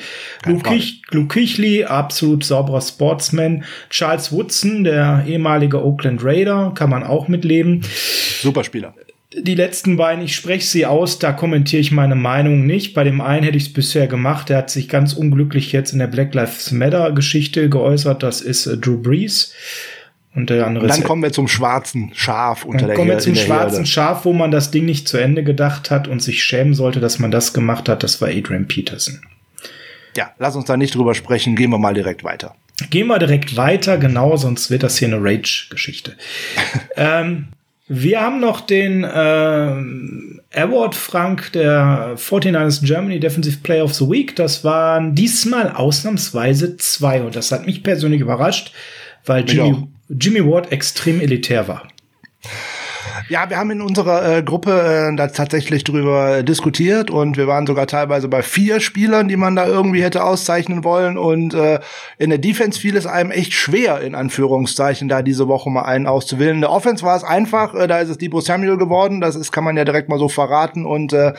Luke, 0.45 0.69
Kich, 0.69 1.01
Luke 1.11 1.33
Kichli, 1.39 1.85
absolut 1.85 2.43
sauberer 2.43 2.81
Sportsman. 2.81 3.63
Charles 3.89 4.31
Woodson, 4.31 4.83
der 4.83 5.23
ehemalige 5.27 5.83
Oakland 5.83 6.23
Raider, 6.23 6.71
kann 6.75 6.89
man 6.89 7.03
auch 7.03 7.27
mitleben. 7.27 7.81
Super 8.41 8.63
Spieler 8.63 8.93
die 9.33 9.55
letzten 9.55 9.97
beiden, 9.97 10.23
ich 10.23 10.35
spreche 10.35 10.65
sie 10.65 10.85
aus, 10.85 11.19
da 11.19 11.31
kommentiere 11.31 11.81
ich 11.81 11.91
meine 11.91 12.15
Meinung 12.15 12.65
nicht. 12.65 12.93
Bei 12.93 13.03
dem 13.03 13.21
einen 13.21 13.43
hätte 13.43 13.57
ich 13.57 13.67
es 13.67 13.73
bisher 13.73 14.07
gemacht, 14.07 14.49
der 14.49 14.57
hat 14.57 14.69
sich 14.69 14.87
ganz 14.87 15.13
unglücklich 15.13 15.71
jetzt 15.71 15.93
in 15.93 15.99
der 15.99 16.07
Black 16.07 16.33
Lives 16.33 16.71
Matter 16.71 17.11
Geschichte 17.11 17.69
geäußert, 17.69 18.23
das 18.23 18.41
ist 18.41 18.65
äh, 18.67 18.77
Drew 18.77 18.97
Brees. 18.97 19.53
Und 20.33 20.49
der 20.49 20.67
andere 20.67 20.83
und 20.83 20.91
dann 20.91 21.03
kommen 21.03 21.23
wir 21.23 21.31
zum 21.31 21.47
schwarzen 21.47 22.11
Schaf 22.13 22.65
unter 22.65 22.79
dann 22.79 22.87
der 22.87 22.95
kommen 22.97 23.09
wir 23.09 23.19
zum 23.19 23.35
schwarzen 23.35 23.77
Herde. 23.77 23.85
Schaf, 23.85 24.25
wo 24.25 24.33
man 24.33 24.51
das 24.51 24.69
Ding 24.69 24.83
nicht 24.83 25.07
zu 25.07 25.17
Ende 25.17 25.45
gedacht 25.45 25.89
hat 25.91 26.09
und 26.09 26.21
sich 26.21 26.43
schämen 26.43 26.73
sollte, 26.73 26.99
dass 26.99 27.19
man 27.19 27.31
das 27.31 27.53
gemacht 27.53 27.87
hat. 27.87 28.03
Das 28.03 28.19
war 28.19 28.27
Adrian 28.27 28.67
Peterson. 28.67 29.21
Ja, 30.17 30.31
lass 30.37 30.57
uns 30.57 30.65
da 30.65 30.75
nicht 30.75 30.93
drüber 30.93 31.15
sprechen. 31.15 31.55
Gehen 31.55 31.69
wir 31.69 31.77
mal 31.77 31.93
direkt 31.93 32.25
weiter. 32.25 32.55
Gehen 32.89 33.07
wir 33.07 33.17
direkt 33.17 33.55
weiter, 33.55 33.97
genau, 33.97 34.35
sonst 34.35 34.69
wird 34.69 34.83
das 34.83 34.97
hier 34.97 35.07
eine 35.07 35.23
Rage-Geschichte. 35.23 36.17
ähm, 36.97 37.47
wir 37.87 38.21
haben 38.21 38.39
noch 38.39 38.61
den 38.61 39.03
äh, 39.03 39.07
Award 39.07 40.95
Frank 40.95 41.51
der 41.53 42.15
49ers 42.17 42.83
Germany 42.83 43.19
Defensive 43.19 43.59
Player 43.61 43.83
of 43.83 43.93
the 43.93 44.09
Week. 44.09 44.35
Das 44.35 44.63
waren 44.63 45.13
diesmal 45.13 45.71
ausnahmsweise 45.71 46.77
zwei 46.77 47.21
und 47.21 47.35
das 47.35 47.51
hat 47.51 47.65
mich 47.65 47.83
persönlich 47.83 48.21
überrascht, 48.21 48.73
weil 49.25 49.47
Jimmy, 49.47 49.87
Jimmy 50.09 50.45
Ward 50.45 50.71
extrem 50.71 51.21
elitär 51.21 51.67
war. 51.67 51.87
Ja, 53.27 53.49
wir 53.49 53.57
haben 53.57 53.71
in 53.71 53.81
unserer 53.81 54.37
äh, 54.37 54.43
Gruppe 54.43 55.09
äh, 55.11 55.15
da 55.15 55.27
tatsächlich 55.27 55.83
drüber 55.83 56.43
diskutiert 56.43 57.09
und 57.09 57.37
wir 57.37 57.47
waren 57.47 57.65
sogar 57.65 57.87
teilweise 57.87 58.27
bei 58.27 58.43
vier 58.43 58.79
Spielern, 58.79 59.27
die 59.27 59.35
man 59.35 59.55
da 59.55 59.65
irgendwie 59.65 60.03
hätte 60.03 60.23
auszeichnen 60.23 60.83
wollen. 60.83 61.17
Und 61.17 61.55
äh, 61.55 61.79
in 62.19 62.29
der 62.29 62.37
Defense 62.37 62.79
fiel 62.79 62.95
es 62.95 63.07
einem 63.07 63.31
echt 63.31 63.53
schwer, 63.53 64.01
in 64.01 64.13
Anführungszeichen, 64.13 65.09
da 65.09 65.23
diese 65.23 65.47
Woche 65.47 65.71
mal 65.71 65.83
einen 65.83 66.05
auszuwählen. 66.05 66.55
In 66.55 66.61
der 66.61 66.71
Offense 66.71 67.03
war 67.03 67.17
es 67.17 67.23
einfach, 67.23 67.73
äh, 67.73 67.87
da 67.87 67.97
ist 67.97 68.09
es 68.09 68.19
Debo 68.19 68.41
Samuel 68.41 68.77
geworden, 68.77 69.21
das 69.21 69.35
ist, 69.35 69.51
kann 69.51 69.63
man 69.63 69.75
ja 69.75 69.85
direkt 69.85 70.07
mal 70.07 70.19
so 70.19 70.29
verraten. 70.29 70.85
Und 70.85 71.11
äh, 71.11 71.33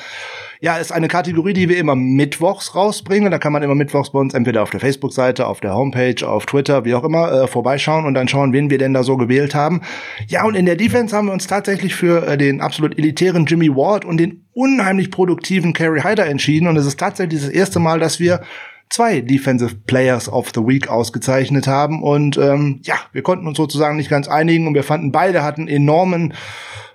Ja, 0.61 0.77
ist 0.77 0.93
eine 0.93 1.09
Kategorie, 1.09 1.53
die 1.53 1.69
wir 1.69 1.79
immer 1.79 1.95
mittwochs 1.95 2.75
rausbringen. 2.75 3.31
Da 3.31 3.39
kann 3.39 3.53
man 3.53 3.63
immer 3.63 3.75
mittwochs 3.75 4.11
bei 4.11 4.19
uns 4.19 4.35
entweder 4.35 4.63
auf 4.63 4.71
der 4.71 4.81
Facebook-Seite, 4.81 5.47
auf 5.47 5.61
der 5.61 5.75
Homepage, 5.75 6.27
auf 6.27 6.47
Twitter, 6.47 6.85
wie 6.85 6.95
auch 6.95 7.05
immer, 7.05 7.31
äh, 7.31 7.47
vorbeischauen 7.47 8.07
und 8.07 8.15
dann 8.15 8.29
schauen, 8.29 8.53
wen 8.53 8.71
wir 8.71 8.79
denn 8.79 8.95
da 8.95 9.03
so 9.03 9.17
gewählt 9.17 9.55
haben. 9.55 9.83
Ja, 10.29 10.45
und 10.45 10.55
in 10.55 10.67
der 10.67 10.77
Defense 10.77 11.15
haben 11.15 11.27
wir 11.27 11.33
uns 11.33 11.47
tatsächlich 11.47 11.95
für 11.95 12.27
äh, 12.27 12.39
den 12.39 12.61
absolut 12.61 12.99
elitären 12.99 13.47
Jimmy 13.47 13.69
Ward 13.69 14.05
und 14.05 14.17
den 14.19 14.45
unheimlich 14.53 15.11
produktiven 15.11 15.73
Kerry 15.73 16.01
Hyder 16.01 16.27
entschieden. 16.27 16.69
Und 16.69 16.77
es 16.77 16.87
ist 16.87 16.99
tatsächlich 16.99 17.41
das 17.41 17.51
erste 17.51 17.79
Mal, 17.79 18.01
dass 18.01 18.19
wir 18.19 18.41
zwei 18.89 19.21
Defensive 19.21 19.75
Players 19.87 20.33
of 20.33 20.53
the 20.55 20.61
Week 20.61 20.89
ausgezeichnet 20.89 21.67
haben. 21.67 22.03
Und 22.03 22.39
ähm, 22.39 22.81
ja, 22.83 22.97
wir 23.13 23.23
konnten 23.23 23.47
uns 23.47 23.57
sozusagen 23.57 23.97
nicht 23.97 24.11
ganz 24.11 24.29
einigen 24.29 24.67
und 24.67 24.75
wir 24.75 24.85
fanden, 24.85 25.13
beide 25.13 25.43
hatten 25.43 25.69
enormen 25.69 26.35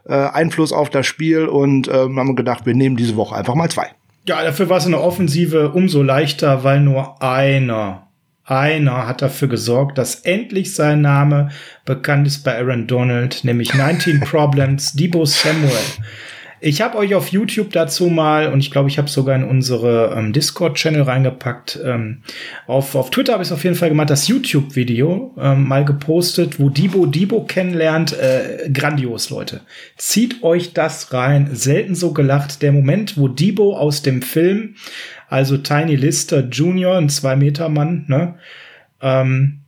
äh, 0.05 0.13
Einfluss 0.13 0.73
auf 0.73 0.89
das 0.89 1.05
Spiel 1.05 1.45
und 1.45 1.87
ähm, 1.87 2.19
haben 2.19 2.35
gedacht, 2.35 2.65
wir 2.65 2.73
nehmen 2.73 2.95
diese 2.95 3.15
Woche 3.15 3.35
einfach 3.35 3.55
mal 3.55 3.69
zwei. 3.69 3.87
Ja, 4.27 4.43
dafür 4.43 4.69
war 4.69 4.77
es 4.77 4.85
in 4.85 4.91
der 4.91 5.03
Offensive 5.03 5.71
umso 5.71 6.03
leichter, 6.03 6.63
weil 6.63 6.79
nur 6.79 7.21
einer, 7.23 8.07
einer 8.45 9.07
hat 9.07 9.21
dafür 9.21 9.47
gesorgt, 9.47 9.97
dass 9.97 10.15
endlich 10.15 10.75
sein 10.75 11.01
Name 11.01 11.49
bekannt 11.85 12.27
ist 12.27 12.43
bei 12.43 12.57
Aaron 12.57 12.85
Donald, 12.85 13.43
nämlich 13.43 13.73
19 13.73 14.19
Problems, 14.21 14.93
Debo 14.93 15.25
Samuel. 15.25 15.71
Ich 16.63 16.79
habe 16.79 16.95
euch 16.99 17.15
auf 17.15 17.29
YouTube 17.29 17.71
dazu 17.71 18.07
mal, 18.07 18.53
und 18.53 18.59
ich 18.59 18.69
glaube, 18.69 18.87
ich 18.87 18.99
habe 18.99 19.09
sogar 19.09 19.35
in 19.35 19.43
unsere 19.43 20.13
ähm, 20.15 20.31
Discord-Channel 20.31 21.01
reingepackt. 21.01 21.79
Ähm, 21.83 22.21
auf, 22.67 22.93
auf 22.93 23.09
Twitter 23.09 23.33
habe 23.33 23.41
ich 23.41 23.49
es 23.49 23.51
auf 23.51 23.63
jeden 23.63 23.75
Fall 23.75 23.89
gemacht, 23.89 24.11
das 24.11 24.27
YouTube-Video 24.27 25.33
ähm, 25.39 25.67
mal 25.67 25.83
gepostet, 25.83 26.59
wo 26.59 26.69
Debo 26.69 27.07
Debo 27.07 27.45
kennenlernt. 27.45 28.13
Äh, 28.13 28.69
grandios, 28.71 29.31
Leute. 29.31 29.61
Zieht 29.97 30.43
euch 30.43 30.73
das 30.73 31.11
rein. 31.13 31.49
Selten 31.51 31.95
so 31.95 32.13
gelacht. 32.13 32.61
Der 32.61 32.71
Moment, 32.71 33.17
wo 33.17 33.27
Debo 33.27 33.75
aus 33.75 34.03
dem 34.03 34.21
Film, 34.21 34.75
also 35.29 35.57
Tiny 35.57 35.95
Lister 35.95 36.41
Jr., 36.41 36.97
ein 36.97 37.09
Zwei-Meter-Mann, 37.09 38.05
ne, 38.07 38.35
ähm, 39.01 39.60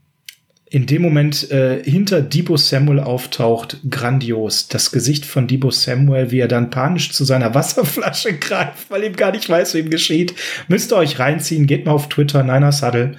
in 0.74 0.88
dem 0.88 1.04
Moment 1.04 1.52
äh, 1.52 1.84
hinter 1.84 2.24
Debo 2.24 2.58
Samuel 2.58 3.00
auftaucht, 3.00 3.78
grandios. 3.92 4.70
Das 4.70 4.92
Gesicht 4.92 5.24
von 5.24 5.46
Debo 5.46 5.70
Samuel, 5.70 6.32
wie 6.32 6.40
er 6.40 6.48
dann 6.48 6.72
panisch 6.72 7.12
zu 7.12 7.26
seiner 7.26 7.54
Wasserflasche 7.54 8.40
greift, 8.40 8.90
weil 8.90 9.04
ihm 9.04 9.16
gar 9.16 9.32
nicht 9.32 9.48
weiß, 9.48 9.76
was 9.76 9.80
ihm 9.80 9.92
geschieht. 9.92 10.34
Müsst 10.70 10.92
ihr 10.92 10.98
euch 10.98 11.20
reinziehen, 11.20 11.68
geht 11.68 11.86
mal 11.86 11.92
auf 11.92 12.10
Twitter, 12.10 12.42
Niner 12.42 12.72
Saddle. 12.72 13.18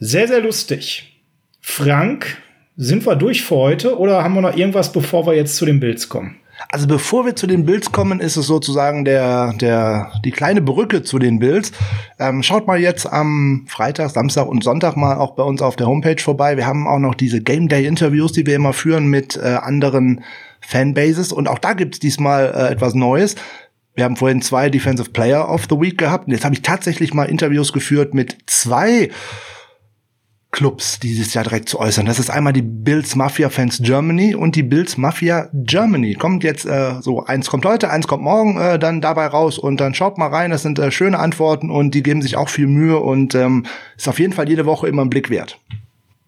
Sehr, 0.00 0.26
sehr 0.26 0.40
lustig. 0.40 1.22
Frank, 1.60 2.38
sind 2.76 3.06
wir 3.06 3.14
durch 3.14 3.44
für 3.44 3.54
heute 3.54 3.96
oder 3.96 4.24
haben 4.24 4.34
wir 4.34 4.40
noch 4.40 4.56
irgendwas, 4.56 4.92
bevor 4.92 5.28
wir 5.28 5.36
jetzt 5.36 5.54
zu 5.54 5.64
den 5.64 5.78
Bills 5.78 6.08
kommen? 6.08 6.40
Also 6.70 6.88
bevor 6.88 7.24
wir 7.24 7.36
zu 7.36 7.46
den 7.46 7.64
Bills 7.64 7.92
kommen, 7.92 8.18
ist 8.20 8.36
es 8.36 8.46
sozusagen 8.46 9.04
der, 9.04 9.52
der, 9.54 10.12
die 10.24 10.32
kleine 10.32 10.60
Brücke 10.60 11.02
zu 11.02 11.18
den 11.18 11.38
Bills. 11.38 11.70
Ähm, 12.18 12.42
schaut 12.42 12.66
mal 12.66 12.80
jetzt 12.80 13.06
am 13.06 13.64
Freitag, 13.68 14.10
Samstag 14.10 14.46
und 14.46 14.64
Sonntag 14.64 14.96
mal 14.96 15.16
auch 15.16 15.34
bei 15.36 15.44
uns 15.44 15.62
auf 15.62 15.76
der 15.76 15.86
Homepage 15.86 16.20
vorbei. 16.20 16.56
Wir 16.56 16.66
haben 16.66 16.88
auch 16.88 16.98
noch 16.98 17.14
diese 17.14 17.40
Game 17.40 17.68
Day 17.68 17.86
Interviews, 17.86 18.32
die 18.32 18.44
wir 18.44 18.56
immer 18.56 18.72
führen 18.72 19.06
mit 19.06 19.36
äh, 19.36 19.58
anderen 19.62 20.24
Fanbases. 20.60 21.32
Und 21.32 21.48
auch 21.48 21.58
da 21.58 21.74
gibt's 21.74 22.00
diesmal 22.00 22.52
äh, 22.54 22.72
etwas 22.72 22.94
Neues. 22.94 23.36
Wir 23.94 24.04
haben 24.04 24.16
vorhin 24.16 24.42
zwei 24.42 24.68
Defensive 24.68 25.10
Player 25.10 25.48
of 25.48 25.66
the 25.70 25.80
Week 25.80 25.96
gehabt. 25.96 26.26
Und 26.26 26.32
jetzt 26.32 26.44
habe 26.44 26.54
ich 26.54 26.62
tatsächlich 26.62 27.14
mal 27.14 27.24
Interviews 27.24 27.72
geführt 27.72 28.14
mit 28.14 28.36
zwei 28.46 29.10
Clubs 30.50 30.98
dieses 30.98 31.34
Jahr 31.34 31.44
direkt 31.44 31.68
zu 31.68 31.78
äußern. 31.78 32.06
Das 32.06 32.18
ist 32.18 32.30
einmal 32.30 32.52
die 32.52 32.62
Bills 32.62 33.14
Mafia 33.14 33.50
Fans 33.50 33.80
Germany 33.82 34.34
und 34.34 34.56
die 34.56 34.62
Bills 34.62 34.96
Mafia 34.96 35.50
Germany. 35.52 36.14
Kommt 36.14 36.42
jetzt 36.42 36.64
äh, 36.64 36.94
so, 37.00 37.24
eins 37.24 37.48
kommt 37.50 37.66
heute, 37.66 37.90
eins 37.90 38.08
kommt 38.08 38.22
morgen 38.22 38.58
äh, 38.58 38.78
dann 38.78 39.00
dabei 39.00 39.26
raus 39.26 39.58
und 39.58 39.78
dann 39.80 39.94
schaut 39.94 40.16
mal 40.16 40.28
rein. 40.28 40.50
Das 40.50 40.62
sind 40.62 40.78
äh, 40.78 40.90
schöne 40.90 41.18
Antworten 41.18 41.70
und 41.70 41.94
die 41.94 42.02
geben 42.02 42.22
sich 42.22 42.36
auch 42.36 42.48
viel 42.48 42.66
Mühe 42.66 42.98
und 42.98 43.34
ähm, 43.34 43.66
ist 43.96 44.08
auf 44.08 44.18
jeden 44.18 44.32
Fall 44.32 44.48
jede 44.48 44.64
Woche 44.64 44.88
immer 44.88 45.02
ein 45.02 45.10
Blick 45.10 45.28
wert. 45.28 45.60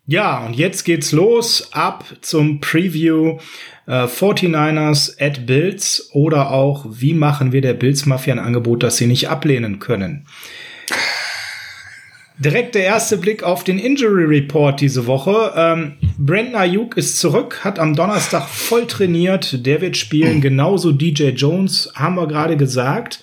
Ja, 0.06 0.44
und 0.44 0.54
jetzt 0.54 0.84
geht's 0.84 1.12
los 1.12 1.68
ab 1.72 2.04
zum 2.20 2.60
Preview 2.60 3.38
äh, 3.86 4.06
49ers 4.06 5.20
at 5.20 5.46
Bills 5.46 6.10
oder 6.12 6.50
auch, 6.50 6.84
wie 6.88 7.14
machen 7.14 7.52
wir 7.52 7.60
der 7.60 7.74
Bills 7.74 8.06
Mafia 8.06 8.34
ein 8.34 8.40
Angebot, 8.40 8.82
das 8.82 8.96
sie 8.96 9.06
nicht 9.06 9.28
ablehnen 9.28 9.78
können. 9.78 10.26
Direkt 12.41 12.74
der 12.74 12.84
erste 12.84 13.18
Blick 13.18 13.43
auf 13.43 13.64
den 13.64 13.78
Injury 13.78 14.24
Report 14.24 14.80
diese 14.80 15.07
Woche. 15.07 15.53
Ähm, 15.55 15.99
Brandon 16.16 16.55
Ayuk 16.55 16.97
ist 16.97 17.18
zurück, 17.18 17.61
hat 17.64 17.78
am 17.78 17.95
Donnerstag 17.95 18.49
voll 18.49 18.86
trainiert. 18.86 19.66
Der 19.66 19.82
wird 19.82 19.99
spielen, 19.99 20.41
genauso 20.41 20.91
DJ 20.91 21.28
Jones, 21.28 21.93
haben 21.95 22.14
wir 22.14 22.26
gerade 22.26 22.57
gesagt. 22.57 23.22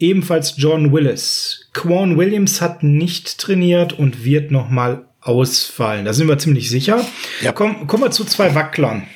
Ebenfalls 0.00 0.54
John 0.56 0.92
Willis. 0.92 1.68
Quan 1.74 2.18
Williams 2.18 2.60
hat 2.60 2.82
nicht 2.82 3.38
trainiert 3.38 3.92
und 3.92 4.24
wird 4.24 4.50
noch 4.50 4.68
mal 4.68 5.04
ausfallen. 5.20 6.04
Da 6.04 6.12
sind 6.12 6.26
wir 6.26 6.38
ziemlich 6.38 6.70
sicher. 6.70 7.06
Ja. 7.42 7.52
Komm, 7.52 7.86
kommen 7.86 8.02
wir 8.02 8.10
zu 8.10 8.24
zwei 8.24 8.56
Wacklern. 8.56 9.06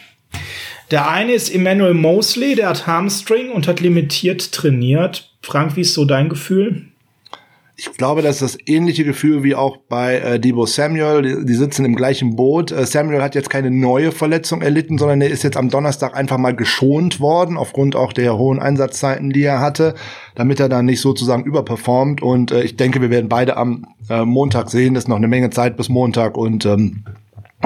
Der 0.93 1.11
eine 1.11 1.33
ist 1.33 1.53
Emmanuel 1.53 1.95
Mosley, 1.95 2.55
der 2.55 2.69
hat 2.69 2.87
Hamstring 2.87 3.51
und 3.51 3.67
hat 3.67 3.81
limitiert 3.81 4.53
trainiert. 4.53 5.35
Frank, 5.43 5.75
wie 5.75 5.81
ist 5.81 5.95
so 5.95 6.05
dein 6.05 6.29
Gefühl? 6.29 6.87
Ich 7.77 7.91
glaube, 7.93 8.23
das 8.23 8.41
ist 8.41 8.55
das 8.55 8.59
ähnliche 8.67 9.05
Gefühl 9.05 9.43
wie 9.43 9.57
auch 9.57 9.79
bei 9.89 10.19
äh, 10.19 10.39
Debo 10.39 10.65
Samuel. 10.65 11.23
Die, 11.23 11.45
die, 11.45 11.55
sitzen 11.55 11.85
im 11.85 11.97
gleichen 11.97 12.37
Boot. 12.37 12.71
Äh, 12.71 12.87
Samuel 12.87 13.21
hat 13.21 13.35
jetzt 13.35 13.51
keine 13.51 13.71
neue 13.71 14.13
Verletzung 14.13 14.63
erlitten, 14.63 14.97
sondern 14.97 15.21
er 15.21 15.31
ist 15.31 15.43
jetzt 15.43 15.57
am 15.57 15.71
Donnerstag 15.71 16.17
einfach 16.17 16.39
mal 16.39 16.55
geschont 16.55 17.19
worden, 17.19 17.57
aufgrund 17.57 17.97
auch 17.97 18.13
der 18.13 18.39
hohen 18.39 18.61
Einsatzzeiten, 18.61 19.31
die 19.31 19.43
er 19.43 19.59
hatte, 19.59 19.95
damit 20.37 20.61
er 20.61 20.69
dann 20.69 20.85
nicht 20.85 21.01
sozusagen 21.01 21.43
überperformt. 21.43 22.23
Und 22.23 22.53
äh, 22.53 22.63
ich 22.63 22.77
denke, 22.77 23.01
wir 23.01 23.11
werden 23.11 23.29
beide 23.29 23.57
am 23.57 23.87
äh, 24.09 24.25
Montag 24.25 24.71
sehen. 24.71 24.95
Das 24.95 25.05
ist 25.05 25.09
noch 25.09 25.17
eine 25.17 25.29
Menge 25.29 25.51
Zeit 25.51 25.77
bis 25.77 25.89
Montag 25.89 26.37
und 26.37 26.65
ähm, 26.67 27.03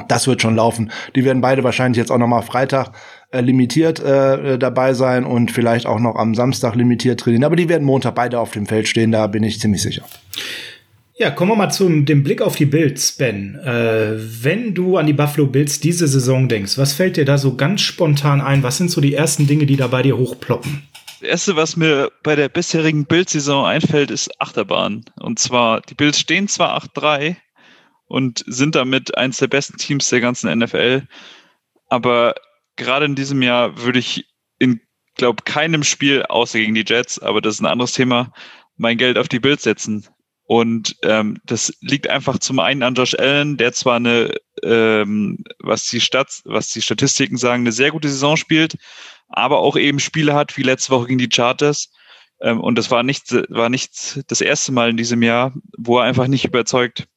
das 0.07 0.26
wird 0.26 0.42
schon 0.42 0.57
laufen. 0.57 0.90
Die 1.16 1.24
werden 1.24 1.40
beide 1.40 1.64
wahrscheinlich 1.64 1.99
jetzt 1.99 2.11
auch 2.11 2.18
noch 2.18 2.26
mal 2.26 2.42
Freitag 2.42 2.92
äh, 3.30 3.40
limitiert 3.40 4.01
äh, 4.01 4.59
dabei 4.59 4.94
sein 4.94 5.24
und 5.24 5.51
vielleicht 5.51 5.86
auch 5.86 6.01
noch 6.01 6.16
am 6.16 6.34
Samstag 6.34 6.74
limitiert 6.74 7.20
trainieren. 7.20 7.44
Aber 7.44 7.57
die 7.57 7.68
werden 7.68 7.84
Montag 7.84 8.14
beide 8.14 8.38
auf 8.40 8.53
dem 8.53 8.66
Feld 8.66 8.88
stehen, 8.88 9.12
da 9.12 9.26
bin 9.26 9.42
ich 9.42 9.61
ziemlich 9.61 9.82
sicher. 9.82 10.05
Ja, 11.18 11.32
kommen 11.32 11.51
wir 11.51 11.57
mal 11.57 11.70
zum 11.70 12.05
dem 12.05 12.22
Blick 12.22 12.40
auf 12.40 12.55
die 12.55 12.64
Bills, 12.64 13.11
Ben. 13.11 13.57
Äh, 13.57 14.14
wenn 14.44 14.72
du 14.72 14.99
an 14.99 15.07
die 15.07 15.12
Buffalo 15.12 15.46
Bills 15.46 15.80
diese 15.80 16.07
Saison 16.07 16.49
denkst, 16.49 16.78
was 16.78 16.92
fällt 16.92 17.16
dir 17.16 17.24
da 17.24 17.38
so 17.38 17.57
ganz 17.57 17.80
spontan 17.80 18.40
ein? 18.40 18.62
Was 18.62 18.76
sind 18.76 18.88
so 18.88 19.01
die 19.01 19.14
ersten 19.14 19.49
Dinge, 19.49 19.66
die 19.66 19.76
da 19.76 19.88
bei 19.88 20.03
dir 20.03 20.16
hochploppen? 20.16 20.88
Das 21.20 21.28
erste, 21.28 21.57
was 21.57 21.76
mir 21.76 22.12
bei 22.22 22.36
der 22.36 22.49
bisherigen 22.49 23.05
Bills-Saison 23.05 23.66
einfällt, 23.66 24.12
ist 24.12 24.30
Achterbahn. 24.40 25.05
Und 25.18 25.40
zwar, 25.40 25.80
die 25.80 25.94
Bills 25.94 26.20
stehen 26.20 26.46
zwar 26.46 26.80
8-3 26.80 27.34
und 28.09 28.45
sind 28.47 28.75
damit 28.75 29.17
eines 29.17 29.39
der 29.39 29.47
besten 29.47 29.77
Teams 29.77 30.09
der 30.09 30.21
ganzen 30.21 30.57
NFL, 30.59 31.03
aber 31.89 32.35
gerade 32.77 33.07
in 33.07 33.15
diesem 33.15 33.43
Jahr 33.43 33.81
würde 33.83 33.99
ich 33.99 34.27
in, 34.59 34.81
glaube 35.17 35.43
keinem 35.45 35.85
Spiel, 35.85 36.23
außer 36.23 36.59
gegen 36.59 36.75
die 36.75 36.85
Jets, 36.87 37.19
aber 37.19 37.41
das 37.41 37.57
ist 37.57 37.61
ein 37.61 37.67
anderes 37.67 37.93
Thema, 37.93 38.33
mein 38.77 38.99
Geld 38.99 39.19
auf 39.19 39.29
die 39.29 39.41
Bild 39.41 39.61
setzen. 39.61 40.07
Und 40.45 40.97
ähm, 41.03 41.39
das 41.45 41.75
liegt 41.83 42.09
einfach 42.09 42.39
zum 42.39 42.59
einen 42.59 42.83
an 42.83 42.95
Josh 42.95 43.15
Allen, 43.15 43.59
der 43.59 43.75
zwar 43.75 43.97
eine, 43.97 44.35
ähm, 44.63 45.45
was 45.59 45.87
die 45.89 46.01
Stats, 46.01 46.41
was 46.47 46.71
die 46.71 46.81
Statistiken 46.81 47.37
sagen, 47.37 47.65
eine 47.65 47.73
sehr 47.73 47.91
gute 47.91 48.09
Saison 48.09 48.39
spielt, 48.39 48.79
aber 49.29 49.59
auch 49.59 49.77
eben 49.77 50.01
Spiele 50.01 50.35
hat 50.35 50.57
wie 50.57 50.63
letzte 50.63 50.91
Woche 50.91 51.09
gegen 51.09 51.19
die 51.19 51.29
Charters. 51.29 51.91
Ähm, 52.41 52.61
und 52.61 52.79
das 52.79 52.91
war 52.91 53.03
nicht, 53.03 53.31
war 53.51 53.69
nicht 53.69 54.23
das 54.29 54.41
erste 54.41 54.73
Mal 54.73 54.89
in 54.89 54.97
diesem 54.97 55.23
Jahr, 55.23 55.53
wo 55.77 55.99
er 55.99 56.05
einfach 56.05 56.29
nicht 56.29 56.47
überzeugt. 56.47 57.09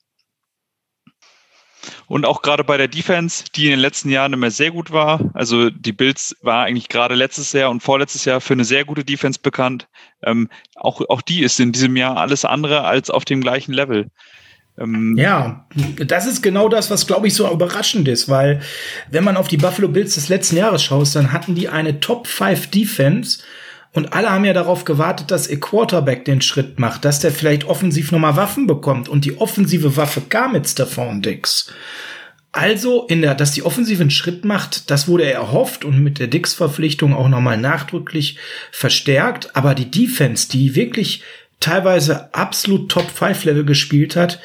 Und 2.12 2.26
auch 2.26 2.42
gerade 2.42 2.66
bei 2.66 2.76
der 2.76 2.90
Defense, 2.90 3.46
die 3.56 3.68
in 3.68 3.72
den 3.72 3.80
letzten 3.80 4.10
Jahren 4.10 4.34
immer 4.34 4.52
sehr 4.52 4.72
gut 4.72 4.92
war. 4.92 5.32
Also 5.34 5.70
die 5.70 5.94
Bills 5.94 6.36
war 6.42 6.66
eigentlich 6.66 6.90
gerade 6.90 7.16
letztes 7.16 7.54
Jahr 7.54 7.70
und 7.70 7.82
vorletztes 7.82 8.26
Jahr 8.26 8.42
für 8.42 8.52
eine 8.52 8.66
sehr 8.66 8.84
gute 8.84 9.06
Defense 9.06 9.40
bekannt. 9.42 9.88
Ähm, 10.22 10.50
auch, 10.76 11.00
auch 11.08 11.22
die 11.22 11.42
ist 11.42 11.58
in 11.62 11.72
diesem 11.72 11.96
Jahr 11.96 12.18
alles 12.18 12.44
andere 12.44 12.84
als 12.84 13.10
auf 13.10 13.24
dem 13.24 13.40
gleichen 13.40 13.72
Level. 13.72 14.08
Ähm, 14.78 15.16
ja, 15.18 15.66
das 16.06 16.28
ist 16.28 16.42
genau 16.42 16.68
das, 16.68 16.92
was 16.92 17.08
glaube 17.08 17.28
ich 17.28 17.34
so 17.34 17.50
überraschend 17.50 18.10
ist, 18.10 18.28
weil 18.28 18.60
wenn 19.10 19.24
man 19.24 19.38
auf 19.38 19.48
die 19.48 19.56
Buffalo 19.56 19.88
Bills 19.88 20.16
des 20.16 20.28
letzten 20.28 20.58
Jahres 20.58 20.84
schaut, 20.84 21.16
dann 21.16 21.32
hatten 21.32 21.56
die 21.56 21.70
eine 21.70 22.02
Top 22.02 22.28
5 22.28 22.72
Defense 22.72 23.42
und 23.94 24.14
alle 24.14 24.32
haben 24.32 24.46
ja 24.46 24.54
darauf 24.54 24.86
gewartet, 24.86 25.32
dass 25.32 25.50
ihr 25.50 25.60
Quarterback 25.60 26.24
den 26.24 26.42
Schritt 26.42 26.80
macht, 26.80 27.04
dass 27.04 27.20
der 27.20 27.32
vielleicht 27.32 27.66
offensiv 27.66 28.12
nochmal 28.12 28.38
Waffen 28.38 28.66
bekommt. 28.66 29.10
Und 29.10 29.26
die 29.26 29.38
offensive 29.38 29.98
Waffe 29.98 30.22
kam 30.22 30.54
mit 30.54 30.68
Stefan 30.68 31.22
Dix. 31.22 31.72
Also, 32.54 33.06
in 33.08 33.22
der, 33.22 33.36
dass 33.36 33.52
die 33.52 33.64
Offensive 33.64 34.02
einen 34.02 34.12
Schritt 34.12 34.46
macht, 34.46 34.90
das 34.92 35.08
wurde 35.08 35.30
erhofft 35.30 35.86
und 35.86 36.02
mit 36.02 36.20
der 36.20 36.28
Dix-Verpflichtung 36.28 37.14
auch 37.14 37.30
nochmal 37.30 37.58
nachdrücklich 37.58 38.38
verstärkt. 38.72 39.56
Aber 39.56 39.76
die 39.76 39.92
Defense, 39.92 40.50
die 40.50 40.76
wirklich 40.76 41.24
teilweise 41.60 42.34
absolut 42.34 42.90
Top-5-Level 42.92 43.66
gespielt 43.66 44.16
hat, 44.16 44.40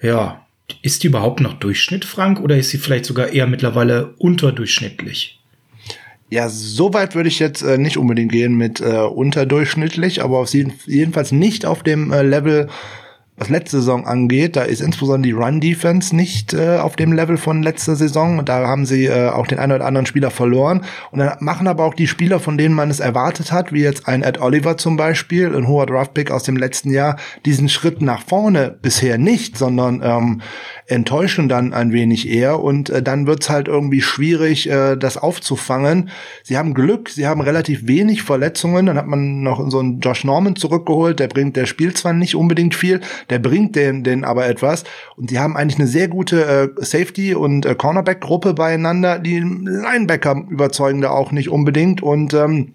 ja, 0.00 0.46
ist 0.80 1.02
die 1.02 1.08
überhaupt 1.08 1.40
noch 1.40 1.54
Durchschnitt, 1.54 2.04
Frank, 2.04 2.40
oder 2.40 2.56
ist 2.56 2.70
sie 2.70 2.78
vielleicht 2.78 3.04
sogar 3.04 3.28
eher 3.28 3.46
mittlerweile 3.46 4.14
unterdurchschnittlich? 4.18 5.41
Ja, 6.32 6.48
so 6.48 6.94
weit 6.94 7.14
würde 7.14 7.28
ich 7.28 7.38
jetzt 7.38 7.60
äh, 7.60 7.76
nicht 7.76 7.98
unbedingt 7.98 8.32
gehen 8.32 8.54
mit 8.54 8.80
äh, 8.80 9.00
unterdurchschnittlich, 9.00 10.22
aber 10.24 10.38
auf 10.38 10.54
jeden, 10.54 10.72
jedenfalls 10.86 11.30
nicht 11.30 11.66
auf 11.66 11.82
dem 11.82 12.10
äh, 12.10 12.22
Level 12.22 12.70
was 13.42 13.48
letzte 13.48 13.78
Saison 13.78 14.06
angeht, 14.06 14.54
da 14.54 14.62
ist 14.62 14.80
insbesondere 14.80 15.32
die 15.32 15.32
Run-Defense 15.32 16.14
nicht 16.14 16.54
äh, 16.54 16.76
auf 16.76 16.94
dem 16.94 17.12
Level 17.12 17.36
von 17.36 17.60
letzter 17.60 17.96
Saison. 17.96 18.44
Da 18.44 18.68
haben 18.68 18.86
sie 18.86 19.06
äh, 19.06 19.30
auch 19.30 19.48
den 19.48 19.58
einen 19.58 19.72
oder 19.72 19.84
anderen 19.84 20.06
Spieler 20.06 20.30
verloren. 20.30 20.82
Und 21.10 21.18
dann 21.18 21.32
machen 21.40 21.66
aber 21.66 21.84
auch 21.84 21.94
die 21.94 22.06
Spieler, 22.06 22.38
von 22.38 22.56
denen 22.56 22.72
man 22.72 22.88
es 22.88 23.00
erwartet 23.00 23.50
hat, 23.50 23.72
wie 23.72 23.82
jetzt 23.82 24.06
ein 24.06 24.22
Ed 24.22 24.40
Oliver 24.40 24.76
zum 24.76 24.96
Beispiel, 24.96 25.52
ein 25.56 25.66
hoher 25.66 25.86
Draftpick 25.86 26.30
aus 26.30 26.44
dem 26.44 26.56
letzten 26.56 26.92
Jahr, 26.92 27.16
diesen 27.44 27.68
Schritt 27.68 28.00
nach 28.00 28.22
vorne 28.22 28.78
bisher 28.80 29.18
nicht, 29.18 29.58
sondern 29.58 30.02
ähm, 30.04 30.40
enttäuschen 30.86 31.48
dann 31.48 31.74
ein 31.74 31.92
wenig 31.92 32.28
eher. 32.28 32.60
Und 32.60 32.90
äh, 32.90 33.02
dann 33.02 33.26
wird's 33.26 33.50
halt 33.50 33.66
irgendwie 33.66 34.02
schwierig, 34.02 34.70
äh, 34.70 34.94
das 34.94 35.16
aufzufangen. 35.16 36.10
Sie 36.44 36.56
haben 36.56 36.74
Glück, 36.74 37.08
sie 37.08 37.26
haben 37.26 37.40
relativ 37.40 37.88
wenig 37.88 38.22
Verletzungen. 38.22 38.86
Dann 38.86 38.98
hat 38.98 39.08
man 39.08 39.42
noch 39.42 39.68
so 39.68 39.80
einen 39.80 39.98
Josh 39.98 40.22
Norman 40.22 40.54
zurückgeholt, 40.54 41.18
der 41.18 41.26
bringt, 41.26 41.56
der 41.56 41.66
spielt 41.66 41.98
zwar 41.98 42.12
nicht 42.12 42.36
unbedingt 42.36 42.76
viel, 42.76 43.00
der 43.32 43.38
bringt 43.38 43.74
den, 43.74 44.04
den 44.04 44.24
aber 44.24 44.46
etwas. 44.46 44.84
Und 45.16 45.30
die 45.30 45.38
haben 45.38 45.56
eigentlich 45.56 45.80
eine 45.80 45.88
sehr 45.88 46.06
gute 46.06 46.44
äh, 46.44 46.84
Safety- 46.84 47.34
und 47.34 47.66
äh, 47.66 47.74
Cornerback-Gruppe 47.74 48.52
beieinander. 48.52 49.18
Die 49.18 49.40
Linebacker 49.40 50.44
überzeugen 50.50 51.00
da 51.00 51.10
auch 51.10 51.32
nicht 51.32 51.48
unbedingt. 51.48 52.02
Und 52.02 52.34
ähm, 52.34 52.74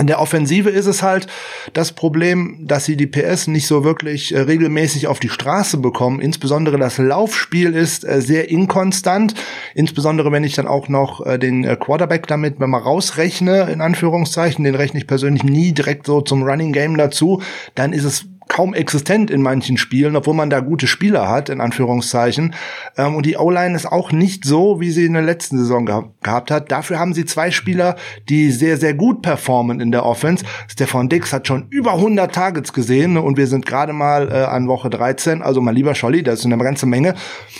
in 0.00 0.06
der 0.06 0.20
Offensive 0.20 0.70
ist 0.70 0.86
es 0.86 1.02
halt 1.02 1.26
das 1.74 1.92
Problem, 1.92 2.66
dass 2.66 2.86
sie 2.86 2.96
die 2.96 3.06
PS 3.06 3.46
nicht 3.46 3.66
so 3.66 3.84
wirklich 3.84 4.34
äh, 4.34 4.40
regelmäßig 4.40 5.06
auf 5.06 5.20
die 5.20 5.28
Straße 5.28 5.76
bekommen. 5.76 6.18
Insbesondere 6.18 6.78
das 6.78 6.96
Laufspiel 6.96 7.74
ist 7.74 8.08
äh, 8.08 8.22
sehr 8.22 8.50
inkonstant. 8.50 9.34
Insbesondere 9.74 10.32
wenn 10.32 10.44
ich 10.44 10.54
dann 10.54 10.66
auch 10.66 10.88
noch 10.88 11.24
äh, 11.26 11.38
den 11.38 11.64
äh, 11.64 11.76
Quarterback 11.76 12.26
damit 12.26 12.58
man 12.58 12.74
rausrechne, 12.74 13.70
in 13.70 13.82
Anführungszeichen, 13.82 14.64
den 14.64 14.74
rechne 14.74 14.98
ich 14.98 15.06
persönlich 15.06 15.44
nie 15.44 15.72
direkt 15.72 16.06
so 16.06 16.22
zum 16.22 16.42
Running 16.42 16.72
Game 16.72 16.96
dazu, 16.96 17.42
dann 17.74 17.92
ist 17.92 18.04
es 18.04 18.31
kaum 18.52 18.74
existent 18.74 19.30
in 19.30 19.40
manchen 19.40 19.78
Spielen, 19.78 20.14
obwohl 20.14 20.34
man 20.34 20.50
da 20.50 20.60
gute 20.60 20.86
Spieler 20.86 21.26
hat, 21.26 21.48
in 21.48 21.62
Anführungszeichen. 21.62 22.54
Ähm, 22.98 23.16
und 23.16 23.24
die 23.24 23.38
O-Line 23.38 23.74
ist 23.74 23.86
auch 23.86 24.12
nicht 24.12 24.44
so, 24.44 24.78
wie 24.78 24.90
sie 24.90 25.06
in 25.06 25.14
der 25.14 25.22
letzten 25.22 25.56
Saison 25.56 25.86
ge 25.86 26.02
gehabt 26.22 26.50
hat. 26.50 26.70
Dafür 26.70 26.98
haben 26.98 27.14
sie 27.14 27.24
zwei 27.24 27.50
Spieler, 27.50 27.96
die 28.28 28.50
sehr, 28.50 28.76
sehr 28.76 28.92
gut 28.92 29.22
performen 29.22 29.80
in 29.80 29.90
der 29.90 30.04
Offense. 30.04 30.44
Stefan 30.68 31.08
Dix 31.08 31.32
hat 31.32 31.48
schon 31.48 31.66
über 31.70 31.94
100 31.94 32.34
Targets 32.34 32.74
gesehen 32.74 33.16
und 33.16 33.38
wir 33.38 33.46
sind 33.46 33.64
gerade 33.64 33.94
mal 33.94 34.30
äh, 34.30 34.44
an 34.44 34.68
Woche 34.68 34.90
13. 34.90 35.40
Also 35.40 35.62
mal 35.62 35.74
lieber 35.74 35.94
Scholli, 35.94 36.22
das 36.22 36.40
ist 36.40 36.44
eine 36.44 36.58
ganze 36.58 36.84
Menge. 36.84 37.14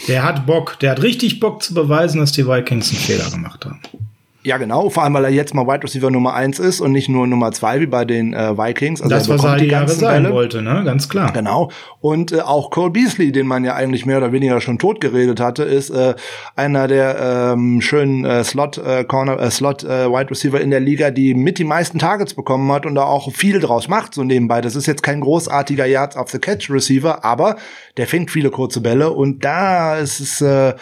Der 0.09 0.23
hat 0.25 0.45
Bock, 0.45 0.79
der 0.81 0.91
hat 0.91 1.03
richtig 1.03 1.41
Bock 1.41 1.63
zu 1.63 1.73
beweisen, 1.73 2.21
dass 2.21 2.33
die 2.33 2.47
Vikings 2.47 2.91
einen 2.91 3.01
Fehler 3.01 3.31
gemacht 3.31 3.65
haben. 3.65 3.81
Ja, 4.45 4.57
genau. 4.57 4.91
Vor 4.91 5.05
allem, 5.05 5.15
weil 5.15 5.25
er 5.25 5.31
jetzt 5.31 5.55
mal 5.55 5.67
Wide 5.69 5.85
Receiver 5.85 6.11
Nummer 6.11 6.35
eins 6.35 6.59
ist 6.59 6.81
und 6.81 6.91
nicht 6.91 7.09
nur 7.09 7.29
Nummer 7.29 7.53
zwei 7.53 7.81
wie 7.81 7.87
bei 7.87 8.05
den 8.05 8.35
äh, 8.35 8.59
Vikings. 8.59 9.01
Also 9.01 9.15
das, 9.15 9.29
was 9.29 9.45
er 9.45 9.57
die 9.57 9.67
Jahre 9.67 9.89
sein 9.89 10.25
Bälle. 10.25 10.35
wollte, 10.35 10.63
ne? 10.63 10.83
Ganz 10.85 11.09
klar. 11.09 11.33
Genau. 11.33 11.71
Und 12.01 12.33
äh, 12.33 12.41
auch 12.41 12.71
Cole 12.71 12.91
Beasley, 12.91 13.31
den 13.31 13.47
man 13.47 13.65
ja 13.65 13.75
eigentlich 13.75 14.05
mehr 14.05 14.19
oder 14.19 14.33
weniger 14.33 14.61
schon 14.61 14.81
tot 14.81 15.01
geredet 15.01 15.39
hatte, 15.39 15.63
ist 15.63 15.91
äh, 15.91 16.15
einer 16.57 16.89
der 16.89 17.53
ähm, 17.53 17.81
schönen 17.81 18.25
äh, 18.25 18.43
Slot 18.43 18.79
äh, 18.79 19.05
Corner 19.05 19.39
äh, 19.39 19.51
Slot 19.51 19.85
äh, 19.85 20.11
Wide 20.11 20.31
Receiver 20.31 20.61
in 20.61 20.71
der 20.71 20.81
Liga, 20.81 21.13
die 21.13 21.35
mit 21.35 21.59
die 21.59 21.65
meisten 21.65 22.01
Targets 22.01 22.35
bekommen 22.35 22.71
hat 22.73 22.85
und 22.85 22.97
da 22.97 23.05
auch 23.05 23.33
viel 23.33 23.61
draus 23.61 23.87
macht 23.87 24.13
so 24.13 24.25
nebenbei. 24.25 24.61
Das 24.61 24.75
ist 24.75 24.87
jetzt 24.87 25.05
kein 25.05 25.21
großartiger 25.21 25.87
Yards 25.87 26.17
of 26.17 26.31
the 26.31 26.41
Catch 26.41 26.69
Receiver, 26.69 27.25
aber 27.25 27.57
der 27.97 28.09
fängt 28.09 28.33
viele 28.33 28.51
kurze 28.51 28.81
Bälle 28.81 29.13
und 29.13 29.45
da 29.45 29.99
ist 29.99 30.19
es 30.19 30.41
äh, 30.41 30.75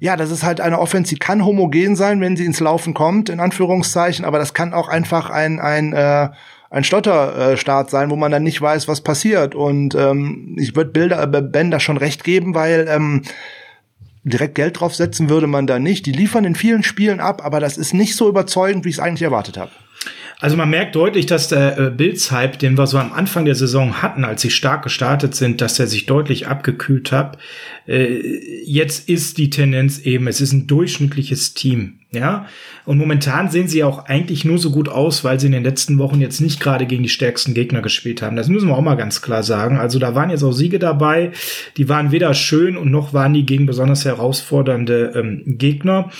ja, 0.00 0.16
das 0.16 0.30
ist 0.30 0.44
halt 0.44 0.60
eine 0.60 0.78
Offense, 0.78 1.10
die 1.14 1.18
kann 1.18 1.44
homogen 1.44 1.96
sein, 1.96 2.20
wenn 2.20 2.36
sie 2.36 2.44
ins 2.44 2.60
Laufen 2.60 2.94
kommt, 2.94 3.28
in 3.28 3.40
Anführungszeichen, 3.40 4.24
aber 4.24 4.38
das 4.38 4.54
kann 4.54 4.72
auch 4.72 4.88
einfach 4.88 5.30
ein, 5.30 5.58
ein, 5.58 5.92
äh, 5.92 6.28
ein 6.70 6.84
Stotterstart 6.84 7.90
sein, 7.90 8.10
wo 8.10 8.16
man 8.16 8.30
dann 8.30 8.42
nicht 8.42 8.60
weiß, 8.60 8.86
was 8.88 9.00
passiert. 9.00 9.54
Und 9.54 9.94
ähm, 9.94 10.54
ich 10.58 10.76
würde 10.76 10.90
Bilder, 10.90 11.22
äh, 11.22 11.42
Ben 11.42 11.70
da 11.70 11.80
schon 11.80 11.96
recht 11.96 12.24
geben, 12.24 12.54
weil 12.54 12.86
ähm, 12.88 13.22
direkt 14.22 14.54
Geld 14.54 14.78
draufsetzen 14.78 15.30
würde 15.30 15.46
man 15.46 15.66
da 15.66 15.78
nicht. 15.78 16.06
Die 16.06 16.12
liefern 16.12 16.44
in 16.44 16.54
vielen 16.54 16.82
Spielen 16.82 17.20
ab, 17.20 17.44
aber 17.44 17.58
das 17.58 17.78
ist 17.78 17.94
nicht 17.94 18.14
so 18.16 18.28
überzeugend, 18.28 18.84
wie 18.84 18.90
ich 18.90 18.96
es 18.96 19.00
eigentlich 19.00 19.22
erwartet 19.22 19.56
habe. 19.56 19.70
Also 20.40 20.56
man 20.56 20.70
merkt 20.70 20.94
deutlich, 20.94 21.26
dass 21.26 21.48
der 21.48 21.78
äh, 21.78 21.90
Bills-Hype, 21.90 22.60
den 22.60 22.78
wir 22.78 22.86
so 22.86 22.96
am 22.98 23.12
Anfang 23.12 23.44
der 23.44 23.56
Saison 23.56 24.02
hatten, 24.02 24.24
als 24.24 24.40
sie 24.40 24.50
stark 24.50 24.84
gestartet 24.84 25.34
sind, 25.34 25.60
dass 25.60 25.80
er 25.80 25.88
sich 25.88 26.06
deutlich 26.06 26.46
abgekühlt 26.46 27.10
hat. 27.10 27.38
Äh, 27.88 28.62
jetzt 28.64 29.08
ist 29.08 29.38
die 29.38 29.50
Tendenz 29.50 29.98
eben, 29.98 30.28
es 30.28 30.40
ist 30.40 30.52
ein 30.52 30.68
durchschnittliches 30.68 31.54
Team. 31.54 31.94
Ja, 32.10 32.46
und 32.86 32.96
momentan 32.96 33.50
sehen 33.50 33.68
sie 33.68 33.84
auch 33.84 34.06
eigentlich 34.06 34.42
nur 34.46 34.56
so 34.56 34.70
gut 34.70 34.88
aus, 34.88 35.24
weil 35.24 35.38
sie 35.38 35.46
in 35.46 35.52
den 35.52 35.64
letzten 35.64 35.98
Wochen 35.98 36.22
jetzt 36.22 36.40
nicht 36.40 36.58
gerade 36.58 36.86
gegen 36.86 37.02
die 37.02 37.10
stärksten 37.10 37.52
Gegner 37.52 37.82
gespielt 37.82 38.22
haben. 38.22 38.34
Das 38.34 38.48
müssen 38.48 38.68
wir 38.68 38.76
auch 38.78 38.80
mal 38.82 38.94
ganz 38.94 39.20
klar 39.20 39.42
sagen. 39.42 39.76
Also 39.76 39.98
da 39.98 40.14
waren 40.14 40.30
jetzt 40.30 40.42
auch 40.42 40.52
Siege 40.52 40.78
dabei, 40.78 41.32
die 41.76 41.90
waren 41.90 42.12
weder 42.12 42.32
schön 42.32 42.78
und 42.78 42.90
noch 42.90 43.12
waren 43.12 43.34
die 43.34 43.44
gegen 43.44 43.66
besonders 43.66 44.06
herausfordernde 44.06 45.12
ähm, 45.16 45.42
Gegner. 45.58 46.10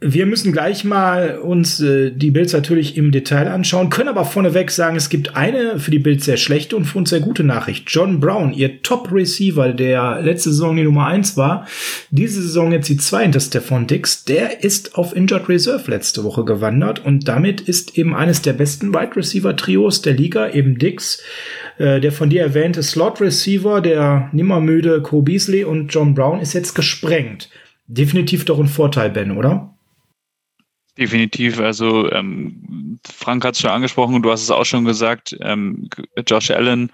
Wir 0.00 0.26
müssen 0.26 0.52
gleich 0.52 0.84
mal 0.84 1.38
uns 1.38 1.80
äh, 1.80 2.12
die 2.12 2.30
Bills 2.30 2.52
natürlich 2.52 2.96
im 2.96 3.10
Detail 3.10 3.48
anschauen, 3.48 3.90
können 3.90 4.08
aber 4.08 4.24
vorneweg 4.24 4.70
sagen, 4.70 4.94
es 4.94 5.08
gibt 5.08 5.34
eine 5.34 5.80
für 5.80 5.90
die 5.90 5.98
Bills 5.98 6.24
sehr 6.24 6.36
schlechte 6.36 6.76
und 6.76 6.84
für 6.84 6.98
uns 6.98 7.10
sehr 7.10 7.18
gute 7.18 7.42
Nachricht. 7.42 7.86
John 7.88 8.20
Brown, 8.20 8.52
ihr 8.52 8.80
Top-Receiver, 8.82 9.72
der 9.72 10.20
letzte 10.22 10.50
Saison 10.50 10.76
die 10.76 10.84
Nummer 10.84 11.08
eins 11.08 11.36
war, 11.36 11.66
diese 12.10 12.40
Saison 12.40 12.70
jetzt 12.70 12.88
die 12.88 12.96
zwei 12.96 13.24
hinter 13.24 13.40
Stefan 13.40 13.88
Dix, 13.88 14.24
der 14.24 14.62
ist 14.62 14.94
auf 14.94 15.16
Injured 15.16 15.48
Reserve 15.48 15.90
letzte 15.90 16.22
Woche 16.22 16.44
gewandert 16.44 17.04
und 17.04 17.26
damit 17.26 17.60
ist 17.60 17.98
eben 17.98 18.14
eines 18.14 18.40
der 18.40 18.52
besten 18.52 18.94
Wide 18.94 19.16
Receiver-Trios 19.16 20.02
der 20.02 20.14
Liga, 20.14 20.48
eben 20.50 20.78
Dix, 20.78 21.20
äh, 21.78 21.98
der 21.98 22.12
von 22.12 22.30
dir 22.30 22.42
erwähnte 22.42 22.84
Slot-Receiver, 22.84 23.80
der 23.80 24.28
nimmermüde 24.30 25.02
Cole 25.02 25.24
Beasley 25.24 25.64
und 25.64 25.92
John 25.92 26.14
Brown 26.14 26.38
ist 26.38 26.52
jetzt 26.52 26.74
gesprengt. 26.74 27.50
Definitiv 27.88 28.44
doch 28.44 28.60
ein 28.60 28.68
Vorteil, 28.68 29.10
Ben, 29.10 29.36
oder? 29.36 29.74
Definitiv. 30.98 31.60
Also 31.60 32.10
ähm, 32.10 32.98
Frank 33.06 33.44
hat 33.44 33.54
es 33.54 33.60
schon 33.60 33.70
angesprochen 33.70 34.16
und 34.16 34.22
du 34.22 34.32
hast 34.32 34.42
es 34.42 34.50
auch 34.50 34.64
schon 34.64 34.84
gesagt. 34.84 35.36
Ähm, 35.40 35.88
Josh 36.26 36.50
Allen, 36.50 36.90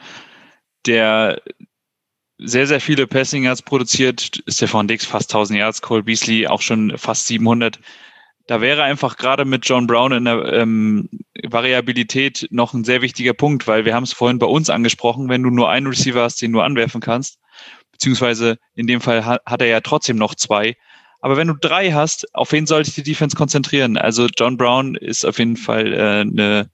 der 0.86 1.40
sehr, 2.38 2.66
sehr 2.66 2.80
viele 2.80 3.06
Passing 3.06 3.44
Yards 3.44 3.62
produziert. 3.62 4.42
Stefan 4.46 4.88
Dix 4.88 5.06
fast 5.06 5.34
1000 5.34 5.58
Yards, 5.58 5.80
Cole 5.80 6.02
Beasley 6.02 6.46
auch 6.46 6.60
schon 6.60 6.98
fast 6.98 7.26
700. 7.26 7.78
Da 8.46 8.60
wäre 8.60 8.82
einfach 8.82 9.16
gerade 9.16 9.46
mit 9.46 9.66
John 9.66 9.86
Brown 9.86 10.12
in 10.12 10.26
der 10.26 10.52
ähm, 10.52 11.08
Variabilität 11.42 12.46
noch 12.50 12.74
ein 12.74 12.84
sehr 12.84 13.00
wichtiger 13.00 13.32
Punkt, 13.32 13.66
weil 13.66 13.86
wir 13.86 13.94
haben 13.94 14.04
es 14.04 14.12
vorhin 14.12 14.38
bei 14.38 14.46
uns 14.46 14.68
angesprochen, 14.68 15.30
wenn 15.30 15.42
du 15.42 15.48
nur 15.48 15.70
einen 15.70 15.86
Receiver 15.86 16.20
hast, 16.20 16.42
den 16.42 16.52
du 16.52 16.60
anwerfen 16.60 17.00
kannst, 17.00 17.38
beziehungsweise 17.92 18.58
in 18.74 18.86
dem 18.86 19.00
Fall 19.00 19.24
hat, 19.24 19.40
hat 19.46 19.62
er 19.62 19.68
ja 19.68 19.80
trotzdem 19.80 20.18
noch 20.18 20.34
zwei, 20.34 20.76
aber 21.24 21.38
wenn 21.38 21.48
du 21.48 21.54
drei 21.54 21.90
hast, 21.90 22.34
auf 22.34 22.52
wen 22.52 22.66
sollte 22.66 22.90
ich 22.90 22.96
die 22.96 23.02
Defense 23.02 23.34
konzentrieren? 23.34 23.96
Also 23.96 24.26
John 24.26 24.58
Brown 24.58 24.94
ist 24.94 25.24
auf 25.24 25.38
jeden 25.38 25.56
Fall 25.56 25.94
äh, 25.94 26.20
eine 26.20 26.70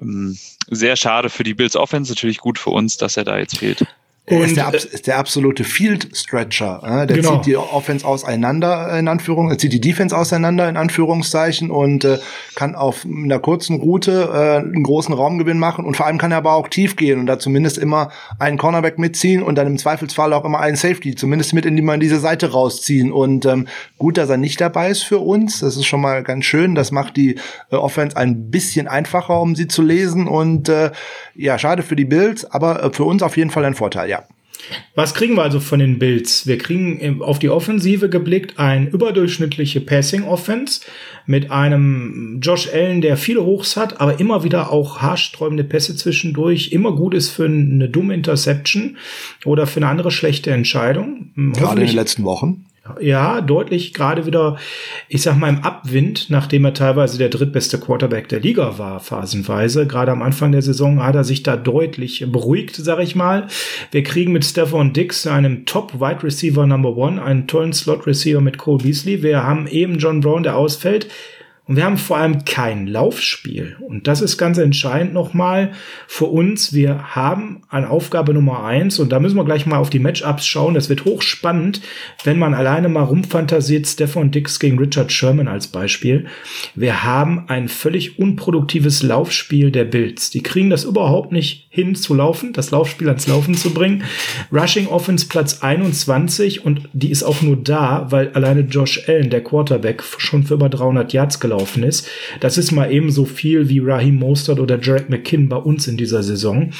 ähm, 0.00 0.38
sehr 0.68 0.96
schade 0.96 1.28
für 1.28 1.44
die 1.44 1.52
Bills 1.52 1.76
Offense, 1.76 2.10
natürlich 2.10 2.38
gut 2.38 2.58
für 2.58 2.70
uns, 2.70 2.96
dass 2.96 3.18
er 3.18 3.24
da 3.24 3.36
jetzt 3.36 3.58
fehlt. 3.58 3.86
Er 4.26 4.44
ist, 4.44 4.56
der, 4.56 4.74
ist 4.74 5.06
der 5.08 5.18
absolute 5.18 5.64
Field 5.64 6.16
Stretcher. 6.16 6.80
Äh? 6.84 7.06
Der 7.06 7.16
genau. 7.16 7.36
zieht 7.36 7.46
die 7.46 7.56
Offense 7.56 8.06
auseinander, 8.06 8.96
in 8.96 9.08
Anführungszeichen, 9.08 9.58
zieht 9.58 9.72
die 9.72 9.80
Defense 9.80 10.16
auseinander, 10.16 10.68
in 10.68 10.76
Anführungszeichen, 10.76 11.70
und 11.70 12.04
äh, 12.04 12.18
kann 12.54 12.76
auf 12.76 13.04
einer 13.04 13.40
kurzen 13.40 13.80
Route 13.80 14.30
äh, 14.32 14.58
einen 14.58 14.84
großen 14.84 15.12
Raumgewinn 15.12 15.58
machen. 15.58 15.84
Und 15.84 15.96
vor 15.96 16.06
allem 16.06 16.18
kann 16.18 16.30
er 16.30 16.38
aber 16.38 16.52
auch 16.52 16.68
tief 16.68 16.94
gehen 16.94 17.18
und 17.18 17.26
da 17.26 17.40
zumindest 17.40 17.76
immer 17.76 18.10
einen 18.38 18.56
Cornerback 18.56 18.98
mitziehen 18.98 19.42
und 19.42 19.56
dann 19.56 19.66
im 19.66 19.78
Zweifelsfall 19.78 20.32
auch 20.32 20.44
immer 20.44 20.60
einen 20.60 20.76
Safety, 20.76 21.16
zumindest 21.16 21.52
mit 21.52 21.66
in 21.66 21.74
die 21.74 21.82
man 21.82 21.98
diese 21.98 22.20
Seite 22.20 22.52
rausziehen. 22.52 23.10
Und 23.10 23.46
ähm, 23.46 23.66
gut, 23.98 24.16
dass 24.16 24.30
er 24.30 24.36
nicht 24.36 24.60
dabei 24.60 24.90
ist 24.90 25.02
für 25.02 25.18
uns. 25.18 25.60
Das 25.60 25.76
ist 25.76 25.86
schon 25.86 26.00
mal 26.00 26.22
ganz 26.22 26.44
schön. 26.44 26.76
Das 26.76 26.92
macht 26.92 27.16
die 27.16 27.36
äh, 27.72 27.76
Offense 27.76 28.16
ein 28.16 28.50
bisschen 28.50 28.86
einfacher, 28.86 29.40
um 29.40 29.56
sie 29.56 29.66
zu 29.66 29.82
lesen. 29.82 30.28
Und 30.28 30.68
äh, 30.68 30.92
ja, 31.34 31.58
schade 31.58 31.82
für 31.82 31.96
die 31.96 32.04
Bills, 32.04 32.44
aber 32.44 32.84
äh, 32.84 32.92
für 32.92 33.04
uns 33.04 33.22
auf 33.24 33.36
jeden 33.36 33.50
Fall 33.50 33.64
ein 33.64 33.74
Vorteil, 33.74 34.08
ja. 34.08 34.19
Was 34.94 35.14
kriegen 35.14 35.34
wir 35.34 35.42
also 35.42 35.60
von 35.60 35.78
den 35.78 35.98
Bills? 35.98 36.46
Wir 36.46 36.58
kriegen 36.58 37.22
auf 37.22 37.38
die 37.38 37.48
Offensive 37.48 38.08
geblickt 38.08 38.58
ein 38.58 38.88
überdurchschnittliche 38.88 39.80
Passing 39.80 40.24
Offense 40.24 40.80
mit 41.26 41.50
einem 41.50 42.40
Josh 42.42 42.68
Allen, 42.72 43.00
der 43.00 43.16
viele 43.16 43.44
Hochs 43.44 43.76
hat, 43.76 44.00
aber 44.00 44.20
immer 44.20 44.44
wieder 44.44 44.72
auch 44.72 45.00
haarsträubende 45.00 45.64
Pässe 45.64 45.96
zwischendurch, 45.96 46.72
immer 46.72 46.92
gut 46.92 47.14
ist 47.14 47.30
für 47.30 47.44
eine 47.44 47.88
dumme 47.88 48.14
Interception 48.14 48.96
oder 49.44 49.66
für 49.66 49.78
eine 49.78 49.88
andere 49.88 50.10
schlechte 50.10 50.50
Entscheidung. 50.50 51.30
Gerade 51.54 51.80
in 51.80 51.86
den 51.86 51.96
letzten 51.96 52.24
Wochen 52.24 52.66
ja, 53.00 53.40
deutlich 53.40 53.94
gerade 53.94 54.26
wieder, 54.26 54.56
ich 55.08 55.22
sag 55.22 55.36
mal, 55.36 55.48
im 55.48 55.60
Abwind, 55.60 56.30
nachdem 56.30 56.64
er 56.64 56.74
teilweise 56.74 57.18
der 57.18 57.28
drittbeste 57.28 57.78
Quarterback 57.78 58.28
der 58.28 58.40
Liga 58.40 58.78
war, 58.78 59.00
phasenweise. 59.00 59.86
Gerade 59.86 60.12
am 60.12 60.22
Anfang 60.22 60.52
der 60.52 60.62
Saison 60.62 61.02
hat 61.02 61.14
er 61.14 61.24
sich 61.24 61.42
da 61.42 61.56
deutlich 61.56 62.26
beruhigt, 62.28 62.76
sag 62.76 63.00
ich 63.00 63.14
mal. 63.14 63.46
Wir 63.90 64.02
kriegen 64.02 64.32
mit 64.32 64.44
Stefan 64.44 64.92
Dix 64.92 65.26
einem 65.26 65.66
Top-Wide 65.66 66.22
Receiver 66.22 66.66
Number 66.66 66.96
One, 66.96 67.22
einen 67.22 67.46
tollen 67.46 67.72
Slot-Receiver 67.72 68.40
mit 68.40 68.58
Cole 68.58 68.82
Beasley. 68.82 69.22
Wir 69.22 69.42
haben 69.42 69.66
eben 69.66 69.98
John 69.98 70.20
Brown, 70.20 70.42
der 70.42 70.56
ausfällt. 70.56 71.08
Und 71.70 71.76
wir 71.76 71.84
haben 71.84 71.98
vor 71.98 72.16
allem 72.16 72.44
kein 72.44 72.88
Laufspiel. 72.88 73.76
Und 73.78 74.08
das 74.08 74.22
ist 74.22 74.38
ganz 74.38 74.58
entscheidend 74.58 75.14
nochmal 75.14 75.70
für 76.08 76.24
uns. 76.24 76.72
Wir 76.72 77.14
haben 77.14 77.62
an 77.68 77.84
Aufgabe 77.84 78.34
Nummer 78.34 78.64
eins, 78.64 78.98
und 78.98 79.12
da 79.12 79.20
müssen 79.20 79.36
wir 79.36 79.44
gleich 79.44 79.66
mal 79.66 79.78
auf 79.78 79.88
die 79.88 80.00
Matchups 80.00 80.44
schauen. 80.44 80.74
Das 80.74 80.88
wird 80.88 81.04
hochspannend, 81.04 81.80
wenn 82.24 82.40
man 82.40 82.54
alleine 82.54 82.88
mal 82.88 83.04
rumfantasiert, 83.04 83.86
Stefan 83.86 84.32
Dix 84.32 84.58
gegen 84.58 84.80
Richard 84.80 85.12
Sherman 85.12 85.46
als 85.46 85.68
Beispiel. 85.68 86.26
Wir 86.74 87.04
haben 87.04 87.44
ein 87.46 87.68
völlig 87.68 88.18
unproduktives 88.18 89.04
Laufspiel 89.04 89.70
der 89.70 89.84
Bills. 89.84 90.30
Die 90.30 90.42
kriegen 90.42 90.70
das 90.70 90.82
überhaupt 90.82 91.30
nicht 91.30 91.68
hin 91.70 91.94
zu 91.94 92.14
laufen, 92.14 92.52
das 92.52 92.72
Laufspiel 92.72 93.06
ans 93.06 93.28
Laufen 93.28 93.54
zu 93.54 93.72
bringen. 93.72 94.02
Rushing 94.50 94.88
Offense 94.88 95.28
Platz 95.28 95.62
21 95.62 96.64
und 96.64 96.88
die 96.92 97.12
ist 97.12 97.22
auch 97.22 97.42
nur 97.42 97.54
da, 97.54 98.08
weil 98.10 98.30
alleine 98.30 98.62
Josh 98.62 99.08
Allen, 99.08 99.30
der 99.30 99.44
Quarterback, 99.44 100.02
schon 100.18 100.42
für 100.42 100.54
über 100.54 100.68
300 100.68 101.12
Yards 101.12 101.38
gelaufen 101.38 101.59
ist. 101.82 102.08
Das 102.40 102.58
ist 102.58 102.70
mal 102.72 102.92
ebenso 102.92 103.24
viel 103.24 103.68
wie 103.68 103.80
Raheem 103.80 104.16
Mostert 104.16 104.60
oder 104.60 104.80
Jarek 104.80 105.10
McKinn 105.10 105.48
bei 105.48 105.56
uns 105.56 105.86
in 105.86 105.96
dieser 105.96 106.22
Saison. 106.22 106.70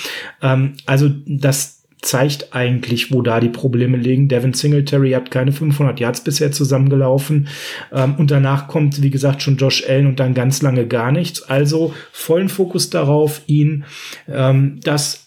Ähm, 0.42 0.74
also 0.86 1.10
das 1.26 1.80
zeigt 2.02 2.54
eigentlich, 2.54 3.12
wo 3.12 3.20
da 3.22 3.40
die 3.40 3.48
Probleme 3.48 3.96
liegen. 3.96 4.28
Devin 4.28 4.54
Singletary 4.54 5.12
hat 5.12 5.30
keine 5.30 5.52
500 5.52 6.00
Yards 6.00 6.24
bisher 6.24 6.50
zusammengelaufen. 6.50 7.48
Ähm, 7.92 8.14
und 8.16 8.30
danach 8.30 8.68
kommt, 8.68 9.02
wie 9.02 9.10
gesagt, 9.10 9.42
schon 9.42 9.56
Josh 9.56 9.84
Allen 9.88 10.06
und 10.06 10.20
dann 10.20 10.34
ganz 10.34 10.62
lange 10.62 10.86
gar 10.86 11.12
nichts. 11.12 11.42
Also 11.42 11.94
vollen 12.12 12.48
Fokus 12.48 12.90
darauf, 12.90 13.42
ihn 13.46 13.84
ähm, 14.28 14.80
das 14.82 15.26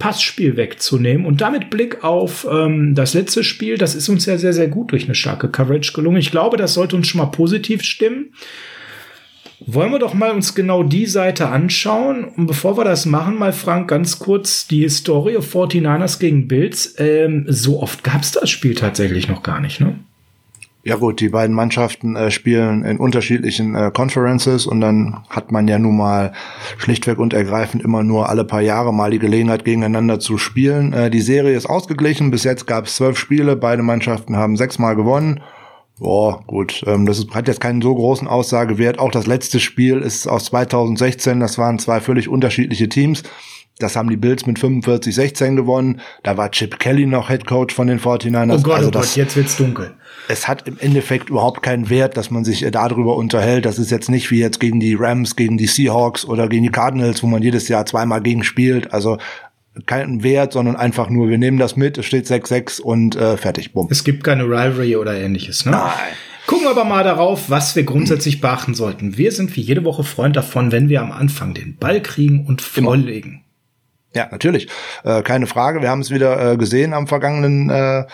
Passspiel 0.00 0.56
wegzunehmen 0.56 1.26
und 1.26 1.42
damit 1.42 1.68
Blick 1.68 2.02
auf 2.02 2.46
ähm, 2.50 2.94
das 2.94 3.12
letzte 3.12 3.44
Spiel, 3.44 3.76
das 3.76 3.94
ist 3.94 4.08
uns 4.08 4.24
ja 4.24 4.38
sehr, 4.38 4.54
sehr 4.54 4.68
gut 4.68 4.92
durch 4.92 5.04
eine 5.04 5.14
starke 5.14 5.48
Coverage 5.48 5.92
gelungen. 5.92 6.16
Ich 6.16 6.30
glaube, 6.30 6.56
das 6.56 6.74
sollte 6.74 6.96
uns 6.96 7.06
schon 7.06 7.20
mal 7.20 7.26
positiv 7.26 7.82
stimmen. 7.82 8.32
Wollen 9.66 9.92
wir 9.92 9.98
doch 9.98 10.14
mal 10.14 10.30
uns 10.30 10.54
genau 10.54 10.82
die 10.82 11.06
Seite 11.06 11.48
anschauen. 11.48 12.24
Und 12.24 12.46
bevor 12.46 12.78
wir 12.78 12.84
das 12.84 13.04
machen, 13.04 13.38
mal 13.38 13.52
Frank, 13.52 13.88
ganz 13.88 14.18
kurz 14.18 14.66
die 14.66 14.82
Historie 14.82 15.36
49ers 15.36 16.18
gegen 16.18 16.48
Bills. 16.48 16.94
Ähm, 16.98 17.44
so 17.46 17.82
oft 17.82 18.02
gab 18.02 18.22
es 18.22 18.32
das 18.32 18.48
Spiel 18.48 18.74
tatsächlich 18.74 19.28
noch 19.28 19.42
gar 19.42 19.60
nicht, 19.60 19.80
ne? 19.80 19.98
Ja 20.82 20.96
gut, 20.96 21.20
die 21.20 21.28
beiden 21.28 21.54
Mannschaften 21.54 22.16
äh, 22.16 22.30
spielen 22.30 22.84
in 22.84 22.96
unterschiedlichen 22.96 23.74
äh, 23.74 23.90
Conferences 23.92 24.66
und 24.66 24.80
dann 24.80 25.18
hat 25.28 25.52
man 25.52 25.68
ja 25.68 25.78
nun 25.78 25.98
mal 25.98 26.32
schlichtweg 26.78 27.18
und 27.18 27.34
ergreifend 27.34 27.82
immer 27.82 28.02
nur 28.02 28.30
alle 28.30 28.46
paar 28.46 28.62
Jahre 28.62 28.94
mal 28.94 29.10
die 29.10 29.18
Gelegenheit 29.18 29.66
gegeneinander 29.66 30.20
zu 30.20 30.38
spielen. 30.38 30.94
Äh, 30.94 31.10
die 31.10 31.20
Serie 31.20 31.54
ist 31.54 31.66
ausgeglichen, 31.66 32.30
bis 32.30 32.44
jetzt 32.44 32.66
gab 32.66 32.86
es 32.86 32.96
zwölf 32.96 33.18
Spiele, 33.18 33.56
beide 33.56 33.82
Mannschaften 33.82 34.36
haben 34.36 34.56
sechsmal 34.56 34.96
gewonnen 34.96 35.42
Boah, 36.00 36.42
gut, 36.46 36.82
ähm, 36.86 37.04
das 37.04 37.18
ist, 37.18 37.34
hat 37.34 37.46
jetzt 37.46 37.60
keinen 37.60 37.82
so 37.82 37.94
großen 37.94 38.26
Aussagewert. 38.26 38.98
Auch 38.98 39.10
das 39.10 39.26
letzte 39.26 39.60
Spiel 39.60 39.98
ist 39.98 40.26
aus 40.26 40.46
2016, 40.46 41.40
das 41.40 41.58
waren 41.58 41.78
zwei 41.78 42.00
völlig 42.00 42.26
unterschiedliche 42.26 42.88
Teams. 42.88 43.22
Das 43.78 43.96
haben 43.96 44.08
die 44.08 44.16
Bills 44.16 44.46
mit 44.46 44.58
45-16 44.58 45.56
gewonnen. 45.56 46.00
Da 46.22 46.36
war 46.36 46.50
Chip 46.50 46.78
Kelly 46.78 47.06
noch 47.06 47.28
Head 47.28 47.46
Coach 47.46 47.74
von 47.74 47.86
den 47.86 48.00
49ers. 48.00 48.60
Oh 48.60 48.62
Gott, 48.62 48.76
also 48.76 48.88
oh 48.88 48.90
das, 48.90 49.08
Gott, 49.08 49.16
jetzt 49.16 49.36
wird's 49.36 49.56
dunkel. 49.56 49.94
Es 50.28 50.48
hat 50.48 50.66
im 50.68 50.78
Endeffekt 50.78 51.28
überhaupt 51.28 51.62
keinen 51.62 51.90
Wert, 51.90 52.16
dass 52.16 52.30
man 52.30 52.44
sich 52.44 52.62
äh, 52.62 52.70
darüber 52.70 53.16
unterhält. 53.16 53.66
Das 53.66 53.78
ist 53.78 53.90
jetzt 53.90 54.08
nicht 54.08 54.30
wie 54.30 54.38
jetzt 54.38 54.60
gegen 54.60 54.80
die 54.80 54.94
Rams, 54.94 55.36
gegen 55.36 55.58
die 55.58 55.66
Seahawks 55.66 56.24
oder 56.24 56.48
gegen 56.48 56.62
die 56.62 56.70
Cardinals, 56.70 57.22
wo 57.22 57.26
man 57.26 57.42
jedes 57.42 57.68
Jahr 57.68 57.84
zweimal 57.84 58.22
gegen 58.22 58.42
spielt. 58.42 58.92
Also 58.92 59.18
keinen 59.86 60.22
Wert, 60.22 60.52
sondern 60.52 60.76
einfach 60.76 61.10
nur, 61.10 61.28
wir 61.28 61.38
nehmen 61.38 61.58
das 61.58 61.76
mit, 61.76 61.98
es 61.98 62.06
steht 62.06 62.26
6-6 62.26 62.80
und 62.80 63.16
äh, 63.16 63.36
fertig, 63.36 63.72
bumm. 63.72 63.88
Es 63.90 64.04
gibt 64.04 64.24
keine 64.24 64.44
Rivalry 64.44 64.96
oder 64.96 65.14
ähnliches, 65.14 65.64
ne? 65.64 65.72
Nein. 65.72 65.90
Gucken 66.46 66.64
wir 66.64 66.70
aber 66.70 66.84
mal 66.84 67.04
darauf, 67.04 67.48
was 67.48 67.76
wir 67.76 67.84
grundsätzlich 67.84 68.40
beachten 68.40 68.74
sollten. 68.74 69.16
Wir 69.16 69.30
sind 69.30 69.54
wie 69.54 69.60
jede 69.60 69.84
Woche 69.84 70.02
Freund 70.02 70.34
davon, 70.34 70.72
wenn 70.72 70.88
wir 70.88 71.00
am 71.00 71.12
Anfang 71.12 71.54
den 71.54 71.76
Ball 71.76 72.02
kriegen 72.02 72.44
und 72.44 72.60
volllegen. 72.60 73.39
Ja, 74.12 74.26
natürlich. 74.32 74.68
Äh, 75.04 75.22
keine 75.22 75.46
Frage. 75.46 75.82
Wir 75.82 75.88
haben 75.88 76.00
es 76.00 76.10
wieder 76.10 76.52
äh, 76.52 76.56
gesehen 76.56 76.94
am 76.94 77.06
vergangenen, 77.06 77.70
äh, 77.70 78.06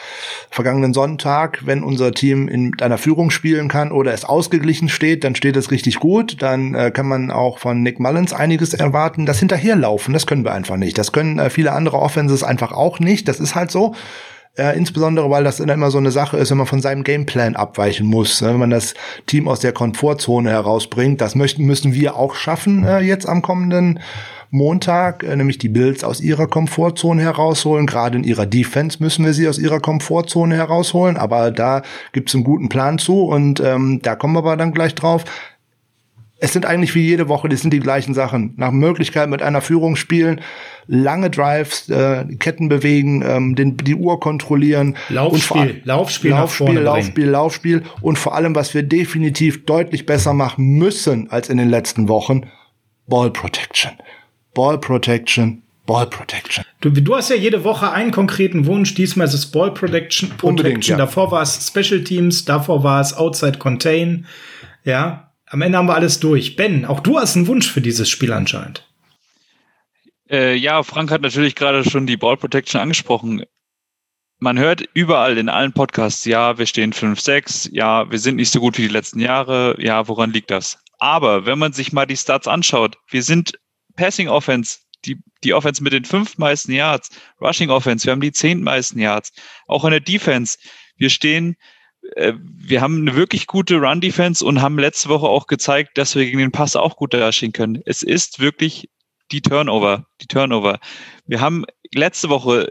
vergangenen 0.51 0.92
Sonntag. 0.92 1.64
Wenn 1.64 1.82
unser 1.82 2.12
Team 2.12 2.49
in 2.49 2.78
einer 2.82 2.99
Führung 2.99 3.30
spielen 3.30 3.68
kann 3.68 3.92
oder 3.92 4.12
es 4.12 4.26
ausgeglichen 4.26 4.90
steht, 4.90 5.24
dann 5.24 5.34
steht 5.34 5.57
es 5.57 5.70
richtig 5.70 5.99
gut. 5.99 6.42
Dann 6.42 6.74
äh, 6.74 6.90
kann 6.90 7.09
man 7.09 7.30
auch 7.30 7.59
von 7.59 7.82
Nick 7.82 7.99
Mullins 7.99 8.34
einiges 8.34 8.74
erwarten. 8.74 9.24
Das 9.24 9.38
Hinterherlaufen, 9.38 10.12
das 10.12 10.26
können 10.26 10.44
wir 10.44 10.53
einfach 10.53 10.76
nicht. 10.76 10.99
Das 10.99 11.12
können 11.12 11.38
äh, 11.38 11.49
viele 11.49 11.72
andere 11.72 11.99
Offenses 11.99 12.44
einfach 12.44 12.72
auch 12.72 13.01
nicht. 13.01 13.26
Das 13.26 13.40
ist 13.40 13.55
halt 13.55 13.70
so. 13.70 13.94
Äh, 14.59 14.76
insbesondere, 14.76 15.30
weil 15.30 15.44
das 15.44 15.61
immer 15.61 15.90
so 15.90 15.99
eine 15.99 16.11
Sache 16.11 16.38
ist, 16.38 16.51
wenn 16.51 16.59
man 16.59 16.66
von 16.66 16.80
seinem 16.80 17.05
Gameplan 17.05 17.57
abweichen 17.57 18.07
muss. 18.07 18.40
Ne? 18.40 18.49
Wenn 18.49 18.59
man 18.59 18.70
das 18.70 18.94
Team 19.26 19.49
aus 19.49 19.61
der 19.61 19.72
Komfortzone 19.72 20.51
herausbringt, 20.51 21.20
das 21.20 21.34
möchten, 21.34 21.64
müssen 21.64 21.92
wir 21.92 22.16
auch 22.16 22.34
schaffen 22.34 22.84
äh, 22.84 23.01
jetzt 23.01 23.26
am 23.26 23.42
kommenden 23.42 24.01
Montag, 24.51 25.22
äh, 25.22 25.36
nämlich 25.36 25.59
die 25.59 25.68
Bills 25.68 26.05
aus 26.05 26.20
ihrer 26.20 26.47
Komfortzone 26.47 27.22
herausholen. 27.22 27.86
Gerade 27.86 28.18
in 28.18 28.24
ihrer 28.24 28.47
Defense 28.47 29.03
müssen 29.03 29.24
wir 29.24 29.32
sie 29.32 29.49
aus 29.49 29.59
ihrer 29.59 29.80
Komfortzone 29.80 30.55
herausholen, 30.55 31.16
aber 31.16 31.51
da 31.51 31.82
gibt 32.12 32.28
es 32.28 32.34
einen 32.34 32.44
guten 32.44 32.68
Plan 32.68 32.99
zu 32.99 33.24
und 33.24 33.61
ähm, 33.61 34.01
da 34.03 34.16
kommen 34.16 34.34
wir 34.34 34.40
aber 34.40 34.57
dann 34.57 34.72
gleich 34.72 34.94
drauf. 34.94 35.24
Es 36.38 36.53
sind 36.53 36.66
eigentlich 36.66 36.94
wie 36.94 37.01
jede 37.01 37.28
Woche, 37.28 37.49
das 37.49 37.62
sind 37.62 37.72
die 37.72 37.80
gleichen 37.80 38.12
Sachen. 38.12 38.53
Nach 38.57 38.70
Möglichkeit 38.70 39.30
mit 39.30 39.40
einer 39.40 39.62
Führung 39.62 39.97
spielen, 39.97 40.42
lange 40.86 41.30
Drives, 41.30 41.88
äh, 41.88 42.26
Ketten 42.38 42.68
bewegen, 42.68 43.24
ähm, 43.26 43.55
den, 43.57 43.78
die 43.78 43.94
Uhr 43.94 44.20
kontrollieren. 44.20 44.97
Laufspiel, 45.09 45.80
Laufspiel, 45.84 46.32
Laufspiel, 46.32 46.78
Laufspiel, 46.78 47.26
Laufspiel 47.26 47.82
und 48.03 48.18
vor 48.18 48.34
allem, 48.34 48.55
was 48.55 48.74
wir 48.74 48.82
definitiv 48.82 49.64
deutlich 49.64 50.05
besser 50.05 50.34
machen 50.34 50.76
müssen 50.76 51.30
als 51.30 51.49
in 51.49 51.57
den 51.57 51.70
letzten 51.70 52.07
Wochen, 52.09 52.42
Ball 53.07 53.30
Protection. 53.30 53.92
Ball 54.57 54.78
Protection, 54.78 55.62
Ball 55.84 56.07
Protection. 56.07 56.64
Du, 56.80 56.88
du 56.88 57.14
hast 57.14 57.28
ja 57.28 57.36
jede 57.36 57.62
Woche 57.62 57.92
einen 57.92 58.11
konkreten 58.11 58.64
Wunsch. 58.64 58.94
Diesmal 58.94 59.26
ist 59.26 59.34
es 59.34 59.44
Ball 59.44 59.70
Protection. 59.72 60.30
Protection. 60.30 60.92
Ja. 60.92 60.96
Davor 60.96 61.30
war 61.30 61.42
es 61.42 61.68
Special 61.68 62.02
Teams, 62.02 62.46
davor 62.46 62.82
war 62.82 63.02
es 63.02 63.12
Outside 63.12 63.59
Contain. 63.59 64.26
Ja, 64.82 65.30
am 65.44 65.61
Ende 65.61 65.76
haben 65.76 65.88
wir 65.88 65.94
alles 65.94 66.20
durch. 66.20 66.57
Ben, 66.57 66.86
auch 66.86 67.00
du 67.00 67.18
hast 67.18 67.36
einen 67.36 67.46
Wunsch 67.48 67.70
für 67.70 67.82
dieses 67.82 68.09
Spiel 68.09 68.32
anscheinend. 68.32 68.88
Äh, 70.30 70.54
ja, 70.54 70.82
Frank 70.82 71.11
hat 71.11 71.20
natürlich 71.20 71.54
gerade 71.54 71.88
schon 71.88 72.07
die 72.07 72.16
Ball 72.16 72.38
Protection 72.38 72.80
angesprochen. 72.80 73.44
Man 74.38 74.59
hört 74.59 74.88
überall 74.94 75.36
in 75.36 75.50
allen 75.50 75.74
Podcasts, 75.74 76.24
ja, 76.24 76.57
wir 76.57 76.66
stehen 76.66 76.94
5-6, 76.94 77.68
ja, 77.72 78.11
wir 78.11 78.18
sind 78.18 78.36
nicht 78.36 78.50
so 78.50 78.61
gut 78.61 78.78
wie 78.78 78.82
die 78.82 78.88
letzten 78.88 79.20
Jahre, 79.20 79.76
ja, 79.78 80.09
woran 80.09 80.32
liegt 80.32 80.50
das? 80.50 80.78
Aber 80.98 81.44
wenn 81.44 81.59
man 81.59 81.74
sich 81.74 81.92
mal 81.92 82.07
die 82.07 82.16
Stats 82.16 82.48
anschaut, 82.48 82.96
wir 83.11 83.22
sind 83.22 83.59
Passing 83.97 84.28
Offense, 84.28 84.78
die, 85.05 85.18
die 85.44 85.55
Offense 85.55 85.82
mit 85.82 85.92
den 85.92 86.05
fünf 86.05 86.38
meisten 86.38 86.72
Yards, 86.72 87.11
Rushing 87.40 87.70
Offense, 87.70 88.07
wir 88.07 88.12
haben 88.12 88.20
die 88.20 88.32
zehn 88.32 88.62
meisten 88.62 88.99
Yards, 88.99 89.32
auch 89.66 89.84
in 89.84 89.90
der 89.90 90.01
Defense. 90.01 90.59
Wir 90.97 91.11
stehen, 91.11 91.57
äh, 92.14 92.32
wir 92.38 92.80
haben 92.80 93.01
eine 93.01 93.16
wirklich 93.16 93.47
gute 93.47 93.76
Run 93.76 94.01
Defense 94.01 94.44
und 94.44 94.61
haben 94.61 94.78
letzte 94.78 95.09
Woche 95.09 95.26
auch 95.26 95.47
gezeigt, 95.47 95.99
dass 95.99 96.14
wir 96.14 96.24
gegen 96.24 96.38
den 96.38 96.53
Pass 96.53 96.76
auch 96.76 96.97
gut 96.97 97.14
dastehen 97.14 97.53
können. 97.53 97.82
Es 97.84 98.03
ist 98.03 98.40
wirklich 98.40 98.88
die 99.32 99.40
Turnover, 99.40 100.07
die 100.20 100.26
Turnover. 100.26 100.78
Wir 101.26 101.40
haben 101.40 101.64
letzte 101.92 102.28
Woche 102.28 102.68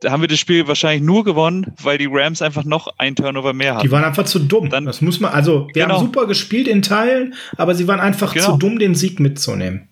da 0.00 0.10
haben 0.10 0.20
wir 0.20 0.28
das 0.28 0.38
Spiel 0.38 0.68
wahrscheinlich 0.68 1.02
nur 1.02 1.24
gewonnen, 1.24 1.72
weil 1.82 1.96
die 1.96 2.08
Rams 2.10 2.42
einfach 2.42 2.64
noch 2.64 2.88
ein 2.98 3.16
Turnover 3.16 3.54
mehr 3.54 3.76
hatten. 3.76 3.86
Die 3.86 3.90
waren 3.90 4.04
einfach 4.04 4.26
zu 4.26 4.40
dumm. 4.40 4.68
Dann, 4.68 4.84
das 4.84 5.00
muss 5.00 5.20
man, 5.20 5.32
also 5.32 5.68
wir 5.72 5.84
genau. 5.84 5.94
haben 5.94 6.06
super 6.06 6.26
gespielt 6.26 6.68
in 6.68 6.82
Teilen, 6.82 7.34
aber 7.56 7.74
sie 7.74 7.88
waren 7.88 8.00
einfach 8.00 8.34
genau. 8.34 8.52
zu 8.52 8.56
dumm, 8.58 8.78
den 8.78 8.94
Sieg 8.94 9.20
mitzunehmen 9.20 9.88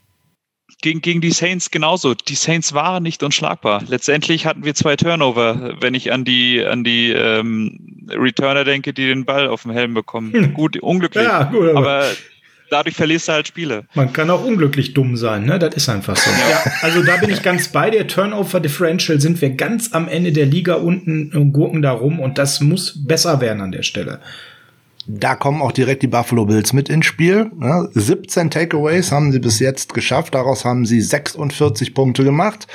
gegen, 0.85 1.01
gegen 1.01 1.23
die 1.23 1.31
Saints 1.31 1.71
genauso. 1.71 2.13
Die 2.13 2.35
Saints 2.35 2.75
waren 2.75 3.03
nicht 3.03 3.23
unschlagbar. 3.23 3.83
Letztendlich 3.89 4.45
hatten 4.45 4.65
wir 4.65 4.75
zwei 4.75 4.97
Turnover, 4.97 5.77
wenn 5.81 5.95
ich 5.95 6.13
an 6.13 6.27
die, 6.27 6.63
an 6.63 6.85
die 6.85 7.11
ähm, 7.11 8.07
Returner 8.11 8.65
denke, 8.65 8.93
die 8.93 9.07
den 9.07 9.25
Ball 9.25 9.49
auf 9.49 9.63
dem 9.63 9.71
Helm 9.71 9.95
bekommen. 9.95 10.33
Hm. 10.35 10.53
Gut, 10.53 10.77
unglücklich. 10.77 11.25
Ja, 11.25 11.45
gut, 11.45 11.71
aber, 11.71 11.79
aber 11.79 12.07
dadurch 12.69 12.97
verlierst 12.97 13.29
du 13.29 13.33
halt 13.33 13.49
Spiele. 13.49 13.87
Man 13.95 14.13
kann 14.13 14.29
auch 14.29 14.45
unglücklich 14.45 14.93
dumm 14.93 15.17
sein, 15.17 15.47
ne? 15.47 15.59
Das 15.59 15.75
ist 15.75 15.89
einfach 15.89 16.17
so. 16.17 16.31
Ja. 16.31 16.51
ja. 16.51 16.73
also 16.83 17.03
da 17.03 17.17
bin 17.17 17.31
ich 17.31 17.43
ganz 17.43 17.69
bei 17.69 17.89
dir. 17.89 18.07
Turnover 18.07 18.61
Differential 18.61 19.19
sind 19.23 19.41
wir 19.41 19.51
ganz 19.51 19.95
am 19.95 20.07
Ende 20.07 20.33
der 20.33 20.45
Liga 20.45 20.75
unten 20.75 21.33
und 21.35 21.53
gurken 21.55 21.81
da 21.81 21.93
rum 21.93 22.21
und 22.21 22.37
das 22.37 22.61
muss 22.61 23.07
besser 23.07 23.41
werden 23.41 23.63
an 23.63 23.73
der 23.73 23.85
Stelle. 23.85 24.21
Da 25.07 25.35
kommen 25.35 25.61
auch 25.61 25.73
direkt 25.73 26.03
die 26.03 26.09
Buffalo 26.09 26.47
Bills 26.47 26.73
mit 26.73 26.89
ins 26.89 27.07
Spiel. 27.07 27.51
Ja, 27.61 27.87
17 27.93 28.51
Takeaways 28.51 29.13
haben 29.13 29.33
sie 29.33 29.39
bis 29.39 29.59
jetzt 29.59 29.93
geschafft. 29.93 30.35
Daraus 30.35 30.65
haben 30.65 30.87
sie 30.87 31.01
46 31.01 31.95
Punkte 31.95 32.25
gemacht. 32.25 32.67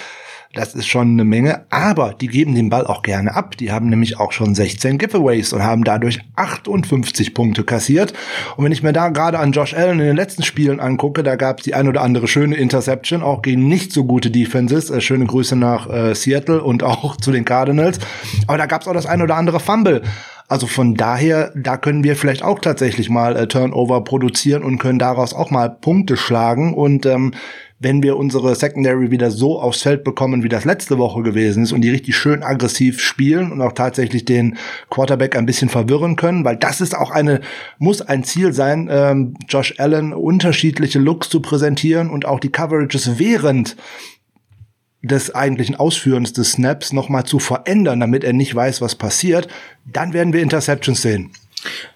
Das 0.53 0.73
ist 0.73 0.87
schon 0.87 1.11
eine 1.11 1.25
Menge, 1.25 1.65
aber 1.69 2.15
die 2.19 2.27
geben 2.27 2.55
den 2.55 2.71
Ball 2.71 2.87
auch 2.87 3.03
gerne 3.03 3.35
ab. 3.35 3.55
Die 3.57 3.71
haben 3.71 3.87
nämlich 3.87 4.19
auch 4.19 4.31
schon 4.31 4.55
16 4.55 4.97
Giveaways 4.97 5.53
und 5.53 5.61
haben 5.61 5.83
dadurch 5.83 6.21
58 6.37 7.35
Punkte 7.35 7.63
kassiert. 7.63 8.13
Und 8.57 8.65
wenn 8.65 8.71
ich 8.71 8.81
mir 8.81 8.91
da 8.91 9.09
gerade 9.09 9.37
an 9.37 9.51
Josh 9.51 9.75
Allen 9.75 9.99
in 9.99 10.07
den 10.07 10.15
letzten 10.15 10.41
Spielen 10.41 10.79
angucke, 10.79 11.21
da 11.21 11.35
gab 11.35 11.59
es 11.59 11.65
die 11.65 11.75
ein 11.75 11.87
oder 11.87 12.01
andere 12.01 12.27
schöne 12.27 12.55
Interception, 12.55 13.21
auch 13.21 13.43
gegen 13.43 13.67
nicht 13.67 13.93
so 13.93 14.05
gute 14.05 14.31
Defenses. 14.31 14.89
Äh, 14.89 15.01
schöne 15.01 15.27
Grüße 15.27 15.55
nach 15.55 15.87
äh, 15.87 16.15
Seattle 16.15 16.63
und 16.63 16.81
auch 16.81 17.15
zu 17.17 17.31
den 17.31 17.45
Cardinals. 17.45 17.99
Aber 18.47 18.57
da 18.57 18.65
gab 18.65 18.81
es 18.81 18.87
auch 18.87 18.93
das 18.93 19.05
ein 19.05 19.21
oder 19.21 19.35
andere 19.35 19.59
Fumble. 19.59 20.01
Also 20.47 20.65
von 20.65 20.95
daher, 20.95 21.51
da 21.55 21.77
können 21.77 22.03
wir 22.03 22.15
vielleicht 22.15 22.41
auch 22.41 22.57
tatsächlich 22.57 23.11
mal 23.11 23.35
äh, 23.35 23.47
Turnover 23.47 24.03
produzieren 24.03 24.63
und 24.63 24.79
können 24.79 24.97
daraus 24.97 25.35
auch 25.35 25.51
mal 25.51 25.69
Punkte 25.69 26.17
schlagen. 26.17 26.73
Und 26.73 27.05
ähm, 27.05 27.33
wenn 27.79 28.03
wir 28.03 28.17
unsere 28.17 28.55
Secondary 28.55 29.09
wieder 29.09 29.31
so 29.31 29.59
aufs 29.59 29.81
Feld 29.83 30.03
bekommen, 30.03 30.43
wie 30.43 30.49
das 30.49 30.65
letzte 30.65 30.97
Woche 30.97 31.23
gewesen 31.23 31.63
ist 31.63 31.71
und 31.71 31.81
die 31.81 31.89
richtig 31.89 32.17
schön 32.17 32.43
aggressiv 32.43 33.01
spielen 33.01 33.51
und 33.51 33.61
auch 33.61 33.71
tatsächlich 33.71 34.25
den 34.25 34.57
Quarterback 34.89 35.37
ein 35.37 35.45
bisschen 35.45 35.69
verwirren 35.69 36.17
können, 36.17 36.43
weil 36.43 36.57
das 36.57 36.81
ist 36.81 36.95
auch 36.95 37.11
eine, 37.11 37.39
muss 37.77 38.01
ein 38.01 38.23
Ziel 38.25 38.51
sein, 38.51 38.89
ähm, 38.91 39.35
Josh 39.47 39.75
Allen 39.79 40.13
unterschiedliche 40.13 40.99
Looks 40.99 41.29
zu 41.29 41.41
präsentieren 41.41 42.09
und 42.09 42.25
auch 42.25 42.41
die 42.41 42.51
Coverages 42.51 43.17
während 43.17 43.77
des 45.01 45.33
eigentlichen 45.33 45.75
Ausführens 45.75 46.33
des 46.33 46.53
Snaps 46.53 46.91
nochmal 46.91 47.23
zu 47.23 47.39
verändern, 47.39 48.01
damit 48.01 48.25
er 48.25 48.33
nicht 48.33 48.53
weiß, 48.53 48.81
was 48.81 48.95
passiert, 48.95 49.47
dann 49.85 50.11
werden 50.11 50.33
wir 50.33 50.41
Interceptions 50.41 51.01
sehen. 51.01 51.31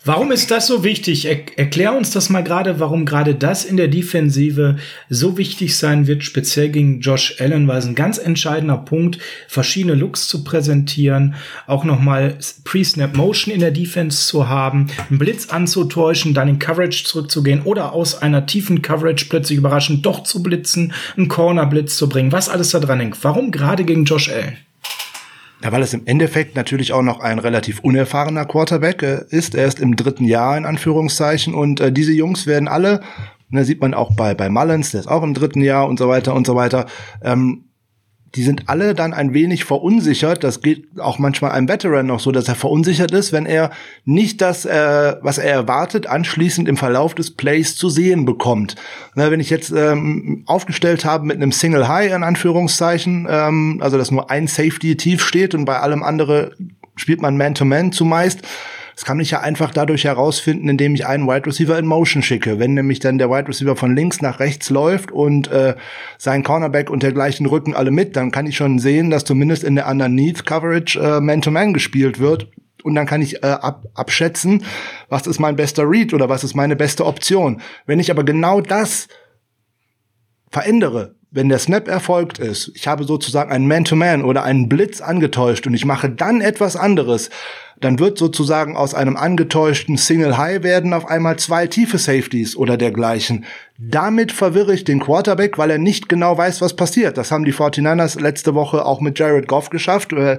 Warum 0.04 0.34
ist 0.34 0.52
das 0.52 0.68
so 0.68 0.84
wichtig? 0.84 1.26
Er 1.26 1.58
erklär 1.58 1.96
uns 1.96 2.12
das 2.12 2.30
mal 2.30 2.44
gerade, 2.44 2.82
warum 2.82 3.06
gerade 3.06 3.36
das 3.36 3.64
in 3.64 3.78
der 3.78 3.88
Defensive 3.88 4.76
so 5.10 5.38
wichtig 5.38 5.78
sein 5.78 6.08
wird, 6.08 6.26
speziell 6.26 6.70
gegen 6.70 7.00
Josh 7.00 7.40
Allen, 7.40 7.68
weil 7.70 7.78
es 7.78 7.86
ein 7.86 7.96
ganz 7.96 8.18
entscheidender 8.18 8.78
Punkt, 8.78 9.20
verschiedene 9.48 9.96
Looks 9.96 10.28
zu 10.28 10.44
präsentieren, 10.44 11.36
auch 11.68 11.86
nochmal 11.86 12.38
Pre-Snap 12.66 13.16
Motion 13.16 13.54
in 13.54 13.62
der 13.62 13.72
Defense 13.72 14.28
zu 14.28 14.50
haben, 14.50 14.88
einen 15.10 15.20
Blitz 15.20 15.48
anzutäuschen, 15.48 16.34
dann 16.34 16.50
in 16.50 16.60
Coverage 16.60 17.06
zurückzugehen 17.06 17.62
oder 17.62 17.94
aus 17.94 18.22
einer 18.22 18.46
tiefen 18.46 18.82
Coverage 18.82 19.28
plötzlich 19.30 19.58
überraschend 19.58 20.06
doch 20.06 20.24
zu 20.24 20.44
blitzen, 20.44 20.92
einen 21.16 21.30
Corner-Blitz 21.30 21.96
zu 21.96 22.10
bringen, 22.10 22.34
was 22.34 22.50
alles 22.50 22.72
da 22.72 22.80
dran 22.80 23.00
hängt. 23.00 23.24
Warum 23.24 23.52
gerade 23.52 23.86
gegen 23.86 24.04
Josh 24.04 24.30
Allen? 24.30 24.58
Ja, 25.64 25.72
weil 25.72 25.82
es 25.82 25.94
im 25.94 26.06
Endeffekt 26.06 26.58
natürlich 26.58 26.92
auch 26.92 27.02
noch 27.02 27.22
ein 27.22 27.40
relativ 27.40 27.80
unerfahrener 27.80 28.46
Quarterback 28.46 29.02
äh, 29.02 29.22
ist. 29.30 29.56
Er 29.56 29.66
ist 29.66 29.80
im 29.80 29.96
dritten 29.96 30.26
Jahr 30.26 30.58
in 30.58 30.66
Anführungszeichen 30.66 31.54
und 31.54 31.80
äh, 31.80 31.92
diese 31.92 32.12
Jungs 32.12 32.46
werden 32.46 32.68
alle, 32.68 33.00
ne, 33.50 33.64
sieht 33.64 33.80
man 33.80 33.94
auch 33.94 34.14
bei 34.14 34.34
bei 34.34 34.50
Mullins, 34.50 34.92
der 34.92 35.00
ist 35.00 35.08
auch 35.08 35.24
im 35.24 35.34
dritten 35.34 35.62
Jahr 35.62 35.88
und 35.88 35.98
so 35.98 36.10
weiter 36.10 36.36
und 36.36 36.46
so 36.46 36.56
weiter. 36.56 36.86
Ähm, 37.24 37.64
die 38.36 38.44
sind 38.44 38.68
alle 38.68 38.96
dann 38.96 39.14
ein 39.14 39.34
wenig 39.34 39.64
verunsichert. 39.64 40.44
Das 40.44 40.62
geht 40.62 41.00
auch 41.00 41.20
manchmal 41.20 41.52
einem 41.52 41.68
Veteran 41.68 42.08
noch 42.08 42.20
so, 42.20 42.32
dass 42.32 42.48
er 42.48 42.56
verunsichert 42.56 43.12
ist, 43.12 43.32
wenn 43.32 43.46
er 43.46 43.70
nicht 44.06 44.42
das, 44.42 44.66
äh, 44.66 45.16
was 45.22 45.38
er 45.38 45.52
erwartet, 45.52 46.08
anschließend 46.08 46.68
im 46.68 46.76
Verlauf 46.76 47.14
des 47.14 47.32
Plays 47.32 47.76
zu 47.76 47.90
sehen 47.90 48.26
bekommt. 48.26 48.76
Na, 49.14 49.30
wenn 49.30 49.40
ich 49.40 49.52
jetzt 49.52 49.72
ähm, 49.72 50.44
aufgestellt 50.48 51.06
habe 51.06 51.26
mit 51.26 51.38
einem 51.38 51.52
Single 51.52 51.88
High 51.88 52.12
in 52.12 52.24
Anführungszeichen, 52.24 53.28
ähm, 53.30 53.80
also 53.82 54.00
dass 54.00 54.10
nur 54.10 54.32
ein 54.32 54.48
Safety 54.48 54.98
tief 54.98 55.24
steht 55.24 55.54
und 55.54 55.66
bei 55.66 55.80
allem 55.80 56.02
andere 56.02 56.54
spielt 56.96 57.22
man 57.22 57.38
Man-to-Man 57.38 57.90
-Man 57.90 57.92
zumeist, 57.92 58.42
das 58.96 59.06
kann 59.06 59.20
ich 59.20 59.32
ja 59.32 59.42
einfach 59.42 59.72
dadurch 59.72 60.04
herausfinden, 60.04 60.70
indem 60.70 60.94
ich 60.94 61.06
einen 61.08 61.28
Wide 61.28 61.48
Receiver 61.48 61.78
in 61.78 61.86
Motion 61.86 62.22
schicke. 62.22 62.60
Wenn 62.60 62.74
nämlich 62.74 63.00
dann 63.00 63.18
der 63.18 63.30
Wide 63.30 63.48
Receiver 63.48 63.76
von 63.76 63.96
links 63.96 64.22
nach 64.22 64.40
rechts 64.40 64.70
läuft 64.70 65.12
und 65.12 65.48
äh, 65.48 65.76
sein 66.18 66.44
Cornerback 66.44 66.90
und 66.90 67.04
dergleichen 67.04 67.46
rücken 67.46 67.76
alle 67.76 67.92
mit, 67.92 68.16
dann 68.16 68.32
kann 68.32 68.46
ich 68.46 68.56
schon 68.56 68.80
sehen, 68.80 69.10
dass 69.10 69.26
zumindest 69.26 69.64
in 69.64 69.76
der 69.76 69.88
Underneath 69.88 70.46
Coverage 70.46 71.00
äh, 71.00 71.22
Man-to-Man 71.22 71.70
-Man 71.70 71.74
gespielt 71.74 72.20
wird. 72.20 72.48
Und 72.84 72.96
dann 72.96 73.06
kann 73.06 73.22
ich 73.22 73.44
äh, 73.44 73.48
ab, 73.48 73.86
abschätzen, 73.94 74.64
was 75.10 75.26
ist 75.26 75.40
mein 75.40 75.56
bester 75.56 75.90
Read 75.90 76.14
oder 76.14 76.30
was 76.30 76.44
ist 76.44 76.54
meine 76.54 76.76
beste 76.76 77.06
Option. 77.06 77.62
Wenn 77.86 78.00
ich 78.00 78.12
aber 78.12 78.24
genau 78.24 78.62
das 78.62 79.08
verändere, 80.52 81.16
wenn 81.32 81.50
der 81.50 81.58
Snap 81.58 81.88
erfolgt 81.88 82.38
ist, 82.38 82.72
ich 82.76 82.88
habe 82.88 83.06
sozusagen 83.06 83.52
einen 83.52 83.68
Man-to-Man 83.68 84.22
-Man 84.22 84.26
oder 84.26 84.44
einen 84.44 84.70
Blitz 84.70 85.02
angetäuscht 85.02 85.66
und 85.66 85.74
ich 85.74 85.86
mache 85.86 86.10
dann 86.10 86.42
etwas 86.42 86.76
anderes, 86.76 87.32
dann 87.84 88.00
wird 88.00 88.18
sozusagen 88.18 88.78
aus 88.78 88.94
einem 88.94 89.18
angetäuschten 89.18 89.98
Single 89.98 90.38
High 90.38 90.64
werden 90.64 90.94
auf 90.94 91.06
einmal 91.06 91.38
zwei 91.38 91.68
tiefe 91.68 91.98
Safeties 91.98 92.56
oder 92.56 92.78
dergleichen. 92.78 93.46
Damit 93.80 94.32
verwirre 94.32 94.74
ich 94.74 94.84
den 94.84 95.00
Quarterback, 95.00 95.58
weil 95.58 95.72
er 95.72 95.80
nicht 95.80 96.08
genau 96.08 96.38
weiß, 96.38 96.62
was 96.62 96.76
passiert. 96.76 97.18
Das 97.18 97.32
haben 97.32 97.44
die 97.44 97.54
49ers 97.54 98.22
letzte 98.22 98.54
Woche 98.54 98.86
auch 98.86 99.02
mit 99.02 99.18
Jared 99.18 99.48
Goff 99.48 99.72
geschafft. 99.72 100.14
Äh, 100.14 100.38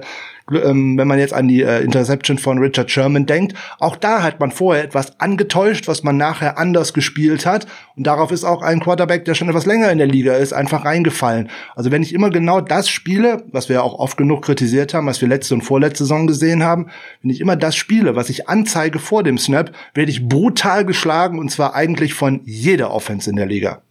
ähm, 0.51 0.97
wenn 0.97 1.07
man 1.07 1.17
jetzt 1.17 1.33
an 1.33 1.47
die 1.47 1.63
äh, 1.63 1.83
Interception 1.83 2.37
von 2.37 2.59
Richard 2.59 2.91
Sherman 2.91 3.25
denkt, 3.25 3.55
auch 3.79 3.95
da 3.95 4.21
hat 4.21 4.39
man 4.39 4.51
vorher 4.51 4.83
etwas 4.83 5.19
angetäuscht, 5.19 5.87
was 5.87 6.03
man 6.03 6.17
nachher 6.17 6.57
anders 6.57 6.93
gespielt 6.93 7.45
hat. 7.45 7.65
Und 7.95 8.05
darauf 8.05 8.31
ist 8.31 8.43
auch 8.43 8.61
ein 8.61 8.79
Quarterback, 8.79 9.25
der 9.25 9.33
schon 9.33 9.49
etwas 9.49 9.65
länger 9.65 9.91
in 9.91 9.97
der 9.97 10.07
Liga 10.07 10.35
ist, 10.35 10.53
einfach 10.53 10.85
reingefallen. 10.85 11.49
Also 11.75 11.91
wenn 11.91 12.03
ich 12.03 12.13
immer 12.13 12.29
genau 12.29 12.61
das 12.61 12.89
spiele, 12.89 13.43
was 13.51 13.69
wir 13.69 13.83
auch 13.83 13.97
oft 13.97 14.17
genug 14.17 14.43
kritisiert 14.43 14.93
haben, 14.93 15.07
was 15.07 15.19
wir 15.19 15.27
letzte 15.27 15.55
und 15.55 15.61
vorletzte 15.61 16.03
Saison 16.03 16.27
gesehen 16.27 16.63
haben, 16.63 16.87
wenn 17.21 17.31
ich 17.31 17.41
immer 17.41 17.55
das 17.55 17.75
spiele, 17.75 18.15
was 18.15 18.29
ich 18.29 18.47
anzeige 18.47 18.99
vor 18.99 19.23
dem 19.23 19.37
Snap, 19.37 19.71
werde 19.93 20.11
ich 20.11 20.27
brutal 20.27 20.85
geschlagen 20.85 21.39
und 21.39 21.49
zwar 21.49 21.73
eigentlich 21.73 22.13
von 22.13 22.41
jeder 22.45 22.91
Offense 22.91 23.24
in 23.27 23.35
der 23.35 23.45
Liga. 23.45 23.81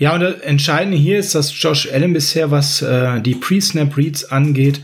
Ja, 0.00 0.14
und 0.14 0.20
das 0.22 0.40
Entscheidende 0.40 0.96
hier 0.96 1.18
ist, 1.18 1.34
dass 1.34 1.52
Josh 1.62 1.92
Allen 1.92 2.14
bisher, 2.14 2.50
was 2.50 2.80
äh, 2.80 3.20
die 3.20 3.34
Pre-Snap-Reads 3.34 4.32
angeht, 4.32 4.80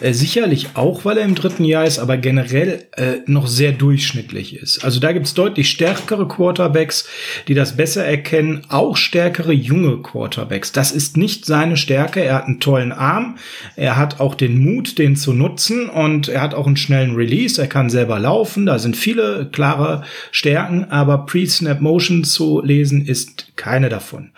äh, 0.00 0.12
sicherlich 0.12 0.68
auch, 0.74 1.04
weil 1.04 1.18
er 1.18 1.24
im 1.24 1.34
dritten 1.34 1.64
Jahr 1.64 1.86
ist, 1.86 1.98
aber 1.98 2.16
generell 2.16 2.86
äh, 2.92 3.16
noch 3.26 3.48
sehr 3.48 3.72
durchschnittlich 3.72 4.54
ist. 4.54 4.84
Also 4.84 5.00
da 5.00 5.10
gibt's 5.10 5.34
deutlich 5.34 5.70
stärkere 5.70 6.28
Quarterbacks, 6.28 7.08
die 7.48 7.54
das 7.54 7.76
besser 7.76 8.04
erkennen, 8.04 8.62
auch 8.68 8.96
stärkere 8.96 9.52
junge 9.52 10.02
Quarterbacks. 10.02 10.70
Das 10.70 10.92
ist 10.92 11.16
nicht 11.16 11.46
seine 11.46 11.76
Stärke. 11.76 12.22
Er 12.22 12.36
hat 12.36 12.44
einen 12.44 12.60
tollen 12.60 12.92
Arm, 12.92 13.38
er 13.74 13.96
hat 13.96 14.20
auch 14.20 14.36
den 14.36 14.56
Mut, 14.56 14.98
den 14.98 15.16
zu 15.16 15.32
nutzen 15.32 15.90
und 15.90 16.28
er 16.28 16.42
hat 16.42 16.54
auch 16.54 16.68
einen 16.68 16.76
schnellen 16.76 17.16
Release, 17.16 17.60
er 17.60 17.66
kann 17.66 17.90
selber 17.90 18.20
laufen, 18.20 18.66
da 18.66 18.78
sind 18.78 18.96
viele 18.96 19.48
klare 19.50 20.04
Stärken, 20.30 20.84
aber 20.84 21.26
Pre-Snap-Motion 21.26 22.22
zu 22.22 22.62
lesen 22.64 23.04
ist 23.04 23.49
keine 23.60 23.90
davon. 23.90 24.32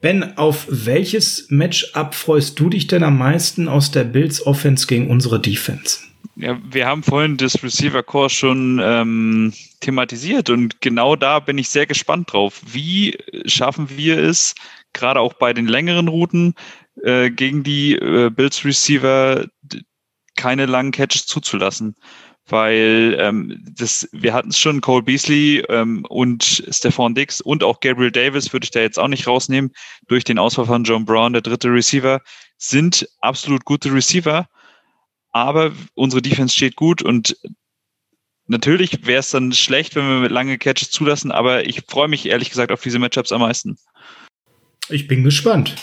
Ben, 0.00 0.36
auf 0.36 0.66
welches 0.68 1.46
Matchup 1.50 2.14
freust 2.14 2.58
du 2.58 2.70
dich 2.70 2.86
denn 2.86 3.02
am 3.02 3.18
meisten 3.18 3.68
aus 3.68 3.90
der 3.90 4.04
Bills 4.04 4.44
Offense 4.46 4.86
gegen 4.86 5.10
unsere 5.10 5.40
Defense? 5.40 6.00
Ja, 6.36 6.58
wir 6.70 6.86
haben 6.86 7.02
vorhin 7.02 7.36
das 7.36 7.62
Receiver 7.62 8.02
Core 8.02 8.28
schon 8.28 8.80
ähm, 8.82 9.52
thematisiert 9.80 10.50
und 10.50 10.80
genau 10.80 11.16
da 11.16 11.38
bin 11.38 11.56
ich 11.56 11.68
sehr 11.70 11.86
gespannt 11.86 12.32
drauf. 12.32 12.60
Wie 12.66 13.16
schaffen 13.46 13.88
wir 13.96 14.18
es, 14.18 14.54
gerade 14.92 15.20
auch 15.20 15.34
bei 15.34 15.52
den 15.52 15.66
längeren 15.66 16.08
Routen, 16.08 16.54
äh, 17.02 17.30
gegen 17.30 17.62
die 17.62 17.94
äh, 17.94 18.30
Bills 18.30 18.64
Receiver 18.64 19.46
keine 20.36 20.66
langen 20.66 20.92
Catches 20.92 21.26
zuzulassen? 21.26 21.94
Weil 22.48 23.16
ähm, 23.18 23.60
das, 23.76 24.08
wir 24.12 24.32
hatten 24.32 24.50
es 24.50 24.58
schon, 24.58 24.80
Cole 24.80 25.02
Beasley 25.02 25.64
ähm, 25.68 26.04
und 26.08 26.64
Stefan 26.70 27.14
Dix 27.14 27.40
und 27.40 27.64
auch 27.64 27.80
Gabriel 27.80 28.12
Davis 28.12 28.52
würde 28.52 28.64
ich 28.64 28.70
da 28.70 28.80
jetzt 28.80 28.98
auch 28.98 29.08
nicht 29.08 29.26
rausnehmen, 29.26 29.72
durch 30.06 30.24
den 30.24 30.38
Ausfall 30.38 30.66
von 30.66 30.84
John 30.84 31.04
Brown, 31.04 31.32
der 31.32 31.42
dritte 31.42 31.68
Receiver, 31.68 32.20
sind 32.56 33.08
absolut 33.20 33.64
gute 33.64 33.92
Receiver, 33.92 34.48
aber 35.32 35.72
unsere 35.94 36.22
Defense 36.22 36.54
steht 36.54 36.76
gut 36.76 37.02
und 37.02 37.36
natürlich 38.46 39.06
wäre 39.06 39.20
es 39.20 39.30
dann 39.30 39.52
schlecht, 39.52 39.96
wenn 39.96 40.08
wir 40.08 40.20
mit 40.20 40.30
lange 40.30 40.58
Catches 40.58 40.90
zulassen, 40.90 41.32
aber 41.32 41.66
ich 41.66 41.82
freue 41.86 42.08
mich 42.08 42.26
ehrlich 42.26 42.50
gesagt 42.50 42.70
auf 42.70 42.82
diese 42.82 42.98
Matchups 42.98 43.32
am 43.32 43.40
meisten. 43.40 43.76
Ich 44.88 45.08
bin 45.08 45.24
gespannt. 45.24 45.74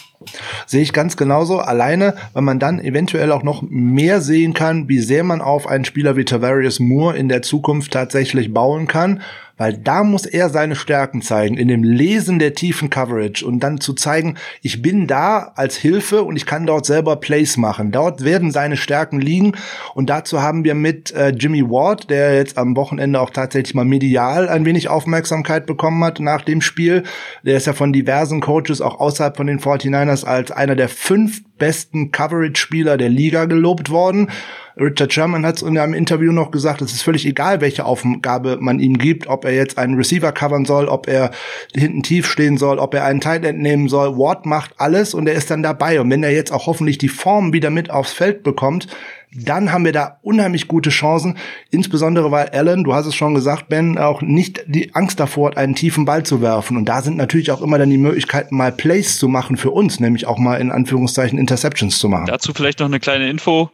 Sehe 0.65 0.82
ich 0.82 0.93
ganz 0.93 1.17
genauso. 1.17 1.59
Alleine, 1.59 2.15
weil 2.34 2.43
man 2.43 2.59
dann 2.59 2.80
eventuell 2.80 3.32
auch 3.32 3.43
noch 3.43 3.63
mehr 3.67 4.21
sehen 4.21 4.53
kann, 4.53 4.89
wie 4.89 4.99
sehr 4.99 5.24
man 5.24 5.41
auf 5.41 5.67
einen 5.67 5.86
Spieler 5.86 6.15
wie 6.15 6.26
Tavarius 6.26 6.80
Moore 6.80 7.17
in 7.17 7.30
der 7.30 7.41
Zukunft 7.41 7.91
tatsächlich 7.91 8.53
bauen 8.53 8.88
kann 8.88 9.21
weil 9.64 9.78
da 9.78 10.03
muss 10.03 10.26
er 10.26 10.49
seine 10.49 10.76
Stärken 10.76 11.22
zeigen, 11.22 11.55
in 11.55 11.70
dem 11.70 11.84
Lesen 11.84 12.38
der 12.38 12.53
tiefen 12.53 12.89
Coverage 12.89 13.45
und 13.45 13.61
dann 13.61 13.80
zu 13.80 13.93
zeigen, 13.93 14.36
ich 14.61 14.82
bin 14.82 15.07
da 15.07 15.53
als 15.55 15.78
Hilfe 15.78 16.24
und 16.24 16.36
ich 16.36 16.45
kann 16.45 16.66
dort 16.66 16.86
selber 16.86 17.16
Plays 17.16 17.55
machen. 17.55 17.93
Dort 17.93 18.26
werden 18.26 18.51
seine 18.51 18.76
Stärken 18.76 19.22
liegen 19.22 19.53
und 19.95 20.09
dazu 20.09 20.41
haben 20.41 20.66
wir 20.66 20.76
mit 20.76 21.14
äh, 21.14 21.30
Jimmy 21.30 21.64
Ward, 21.64 22.09
der 22.09 22.36
jetzt 22.36 22.57
am 22.57 22.76
Wochenende 22.76 23.22
auch 23.22 23.30
tatsächlich 23.30 23.74
mal 23.74 23.86
medial 23.86 24.49
ein 24.49 24.66
wenig 24.66 24.89
Aufmerksamkeit 24.89 25.66
bekommen 25.66 26.03
hat 26.03 26.20
nach 26.20 26.41
dem 26.41 26.59
Spiel. 26.59 27.03
Der 27.43 27.55
ist 27.55 27.66
ja 27.66 27.72
von 27.72 27.93
diversen 27.93 28.41
Coaches 28.41 28.82
auch 28.82 28.99
außerhalb 28.99 29.38
von 29.38 29.47
den 29.47 29.61
49ers 29.61 30.26
als 30.26 30.51
einer 30.51 30.76
der 30.76 30.89
fünf 30.89 31.41
besten 31.57 32.11
Coverage-Spieler 32.11 32.97
der 32.97 33.09
Liga 33.09 33.45
gelobt 33.45 33.89
worden. 33.89 34.29
Richard 34.75 35.13
Sherman 35.13 35.45
hat 35.45 35.57
es 35.57 35.61
in 35.61 35.77
einem 35.77 35.93
Interview 35.93 36.31
noch 36.31 36.49
gesagt, 36.49 36.81
es 36.81 36.93
ist 36.93 37.03
völlig 37.03 37.25
egal, 37.27 37.61
welche 37.61 37.85
Aufgabe 37.85 38.57
man 38.59 38.79
ihm 38.79 38.97
gibt, 38.97 39.27
ob 39.27 39.45
er 39.45 39.53
jetzt 39.53 39.77
einen 39.77 39.95
Receiver 39.95 40.31
covern 40.31 40.65
soll, 40.65 40.87
ob 40.87 41.07
er 41.07 41.31
hinten 41.75 42.01
tief 42.01 42.27
stehen 42.27 42.57
soll, 42.57 42.79
ob 42.79 42.95
er 42.95 43.05
einen 43.05 43.21
Tight 43.21 43.45
End 43.45 43.59
nehmen 43.59 43.87
soll. 43.87 44.17
Ward 44.17 44.45
macht 44.45 44.73
alles 44.77 45.13
und 45.13 45.27
er 45.27 45.35
ist 45.35 45.51
dann 45.51 45.61
dabei. 45.61 46.01
Und 46.01 46.09
wenn 46.09 46.23
er 46.23 46.31
jetzt 46.31 46.51
auch 46.51 46.65
hoffentlich 46.65 46.97
die 46.97 47.09
Form 47.09 47.53
wieder 47.53 47.69
mit 47.69 47.91
aufs 47.91 48.13
Feld 48.13 48.41
bekommt, 48.41 48.87
dann 49.36 49.71
haben 49.71 49.86
wir 49.86 49.91
da 49.91 50.19
unheimlich 50.21 50.67
gute 50.67 50.89
Chancen, 50.89 51.38
insbesondere 51.71 52.31
weil 52.31 52.49
Allen, 52.49 52.84
du 52.84 52.93
hast 52.93 53.05
es 53.05 53.15
schon 53.15 53.34
gesagt, 53.34 53.69
Ben, 53.69 53.97
auch 53.97 54.21
nicht 54.21 54.63
die 54.67 54.93
Angst 54.95 55.19
davor 55.19 55.49
hat, 55.49 55.57
einen 55.57 55.75
tiefen 55.75 56.05
Ball 56.05 56.23
zu 56.23 56.41
werfen. 56.41 56.77
Und 56.77 56.86
da 56.86 57.01
sind 57.01 57.17
natürlich 57.17 57.51
auch 57.51 57.61
immer 57.61 57.77
dann 57.77 57.89
die 57.89 57.97
Möglichkeiten, 57.97 58.55
mal 58.55 58.71
Plays 58.71 59.17
zu 59.17 59.27
machen 59.27 59.57
für 59.57 59.71
uns, 59.71 59.99
nämlich 59.99 60.27
auch 60.27 60.38
mal 60.38 60.59
in 60.61 60.71
Anführungszeichen 60.71 61.39
Interceptions 61.39 61.99
zu 61.99 62.09
machen. 62.09 62.25
Dazu 62.27 62.53
vielleicht 62.53 62.79
noch 62.79 62.88
eine 62.88 62.99
kleine 62.99 63.29
Info, 63.29 63.69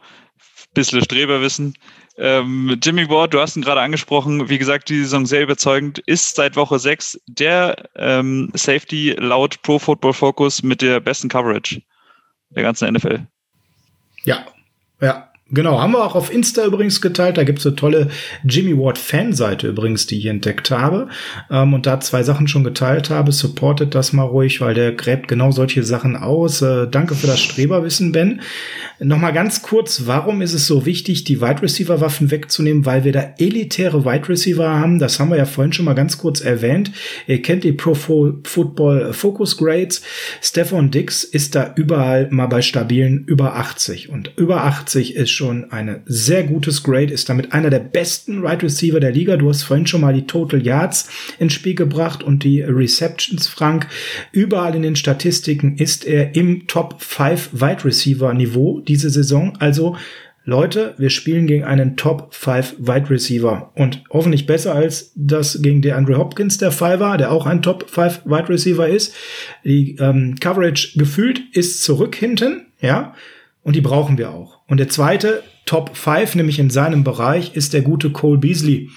bisschen 0.74 1.02
Streberwissen. 1.02 1.74
Ähm, 2.16 2.78
Jimmy 2.82 3.08
Ward, 3.08 3.32
du 3.32 3.40
hast 3.40 3.56
ihn 3.56 3.62
gerade 3.62 3.80
angesprochen, 3.80 4.48
wie 4.48 4.58
gesagt, 4.58 4.88
die 4.90 4.98
Saison 4.98 5.24
sehr 5.24 5.42
überzeugend, 5.42 6.00
ist 6.00 6.36
seit 6.36 6.56
Woche 6.56 6.78
6 6.78 7.18
der 7.26 7.88
ähm, 7.96 8.50
Safety 8.54 9.16
laut 9.18 9.62
Pro 9.62 9.78
Football 9.78 10.12
Focus 10.12 10.62
mit 10.62 10.82
der 10.82 11.00
besten 11.00 11.28
Coverage 11.28 11.80
der 12.50 12.62
ganzen 12.62 12.92
NFL. 12.92 13.26
Ja, 14.24 14.44
ja, 15.00 15.29
Genau, 15.52 15.80
haben 15.80 15.92
wir 15.92 16.04
auch 16.04 16.14
auf 16.14 16.32
Insta 16.32 16.64
übrigens 16.64 17.00
geteilt. 17.00 17.36
Da 17.36 17.42
gibt's 17.42 17.66
eine 17.66 17.74
tolle 17.74 18.08
Jimmy 18.44 18.78
Ward 18.78 18.98
Fanseite 18.98 19.66
übrigens, 19.66 20.06
die 20.06 20.18
ich 20.18 20.26
entdeckt 20.26 20.70
habe. 20.70 21.08
Ähm, 21.50 21.74
und 21.74 21.86
da 21.86 21.98
zwei 21.98 22.22
Sachen 22.22 22.46
schon 22.46 22.62
geteilt 22.62 23.10
habe. 23.10 23.32
Supportet 23.32 23.96
das 23.96 24.12
mal 24.12 24.22
ruhig, 24.22 24.60
weil 24.60 24.74
der 24.74 24.92
gräbt 24.92 25.26
genau 25.26 25.50
solche 25.50 25.82
Sachen 25.82 26.16
aus. 26.16 26.62
Äh, 26.62 26.86
danke 26.88 27.16
für 27.16 27.26
das 27.26 27.40
Streberwissen, 27.40 28.12
Ben. 28.12 28.42
Nochmal 29.00 29.32
ganz 29.32 29.62
kurz, 29.62 30.02
warum 30.06 30.40
ist 30.40 30.52
es 30.52 30.68
so 30.68 30.86
wichtig, 30.86 31.24
die 31.24 31.40
Wide 31.40 31.62
Receiver 31.62 32.00
Waffen 32.00 32.30
wegzunehmen? 32.30 32.86
Weil 32.86 33.02
wir 33.02 33.12
da 33.12 33.34
elitäre 33.38 34.04
Wide 34.04 34.28
Receiver 34.28 34.68
haben. 34.68 35.00
Das 35.00 35.18
haben 35.18 35.30
wir 35.30 35.38
ja 35.38 35.46
vorhin 35.46 35.72
schon 35.72 35.86
mal 35.86 35.94
ganz 35.94 36.16
kurz 36.16 36.40
erwähnt. 36.40 36.92
Ihr 37.26 37.42
kennt 37.42 37.64
die 37.64 37.72
Pro 37.72 37.94
Football 37.94 39.12
Focus 39.12 39.56
Grades. 39.56 40.02
Stefan 40.40 40.92
Dix 40.92 41.24
ist 41.24 41.56
da 41.56 41.72
überall 41.74 42.28
mal 42.30 42.46
bei 42.46 42.62
stabilen 42.62 43.24
über 43.26 43.56
80. 43.56 44.10
Und 44.10 44.32
über 44.36 44.62
80 44.62 45.16
ist 45.16 45.39
schon 45.40 45.72
eine 45.72 46.02
sehr 46.04 46.42
gutes 46.42 46.82
Grade, 46.82 47.14
ist 47.14 47.30
damit 47.30 47.54
einer 47.54 47.70
der 47.70 47.78
besten 47.78 48.42
Wide 48.42 48.62
Receiver 48.62 49.00
der 49.00 49.10
Liga. 49.10 49.38
Du 49.38 49.48
hast 49.48 49.62
vorhin 49.62 49.86
schon 49.86 50.02
mal 50.02 50.12
die 50.12 50.26
Total 50.26 50.62
Yards 50.62 51.08
ins 51.38 51.54
Spiel 51.54 51.74
gebracht 51.74 52.22
und 52.22 52.44
die 52.44 52.60
Receptions, 52.60 53.48
Frank. 53.48 53.86
Überall 54.32 54.74
in 54.74 54.82
den 54.82 54.96
Statistiken 54.96 55.78
ist 55.78 56.04
er 56.04 56.34
im 56.34 56.66
Top 56.66 57.00
5 57.00 57.54
Wide 57.54 57.86
Receiver 57.86 58.34
Niveau 58.34 58.80
diese 58.80 59.08
Saison. 59.08 59.56
Also 59.60 59.96
Leute, 60.44 60.94
wir 60.98 61.08
spielen 61.08 61.46
gegen 61.46 61.64
einen 61.64 61.96
Top 61.96 62.34
5 62.34 62.76
Wide 62.80 63.08
Receiver 63.08 63.72
und 63.76 64.04
hoffentlich 64.10 64.44
besser 64.44 64.74
als 64.74 65.12
das 65.16 65.62
gegen 65.62 65.80
der 65.80 65.96
Andre 65.96 66.18
Hopkins 66.18 66.58
der 66.58 66.70
Fall 66.70 67.00
war, 67.00 67.16
der 67.16 67.32
auch 67.32 67.46
ein 67.46 67.62
Top 67.62 67.88
5 67.88 68.26
Wide 68.26 68.50
Receiver 68.50 68.86
ist. 68.86 69.14
Die 69.64 69.96
ähm, 69.96 70.34
Coverage 70.38 70.98
gefühlt 70.98 71.40
ist 71.54 71.82
zurück 71.82 72.14
hinten, 72.14 72.66
ja. 72.82 73.14
Und 73.62 73.76
die 73.76 73.80
brauchen 73.80 74.18
wir 74.18 74.30
auch. 74.30 74.59
Und 74.70 74.78
der 74.78 74.88
zweite 74.88 75.42
Top 75.66 75.96
5, 75.96 76.36
nämlich 76.36 76.58
in 76.58 76.70
seinem 76.70 77.04
Bereich, 77.04 77.54
ist 77.54 77.74
der 77.74 77.82
gute 77.82 78.10
Cole 78.10 78.38
Beasley. 78.38 78.88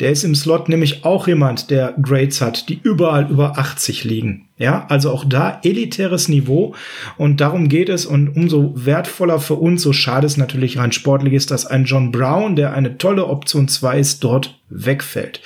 Der 0.00 0.10
ist 0.10 0.24
im 0.24 0.34
Slot 0.34 0.68
nämlich 0.68 1.04
auch 1.04 1.28
jemand, 1.28 1.70
der 1.70 1.94
Grades 2.00 2.40
hat, 2.40 2.68
die 2.68 2.80
überall 2.82 3.30
über 3.30 3.58
80 3.58 4.04
liegen. 4.04 4.48
Ja, 4.58 4.86
also 4.88 5.10
auch 5.10 5.24
da 5.24 5.60
elitäres 5.62 6.28
Niveau 6.28 6.74
und 7.16 7.40
darum 7.40 7.68
geht 7.68 7.88
es 7.88 8.04
und 8.06 8.36
umso 8.36 8.72
wertvoller 8.74 9.38
für 9.40 9.54
uns, 9.54 9.82
so 9.82 9.92
schade 9.92 10.26
es 10.26 10.36
natürlich 10.36 10.78
rein 10.78 10.92
sportlich 10.92 11.32
ist, 11.32 11.50
dass 11.50 11.66
ein 11.66 11.84
John 11.84 12.12
Brown, 12.12 12.54
der 12.54 12.72
eine 12.72 12.98
tolle 12.98 13.26
Option 13.26 13.66
2 13.66 13.98
ist, 13.98 14.22
dort 14.22 14.60
wegfällt. 14.68 15.40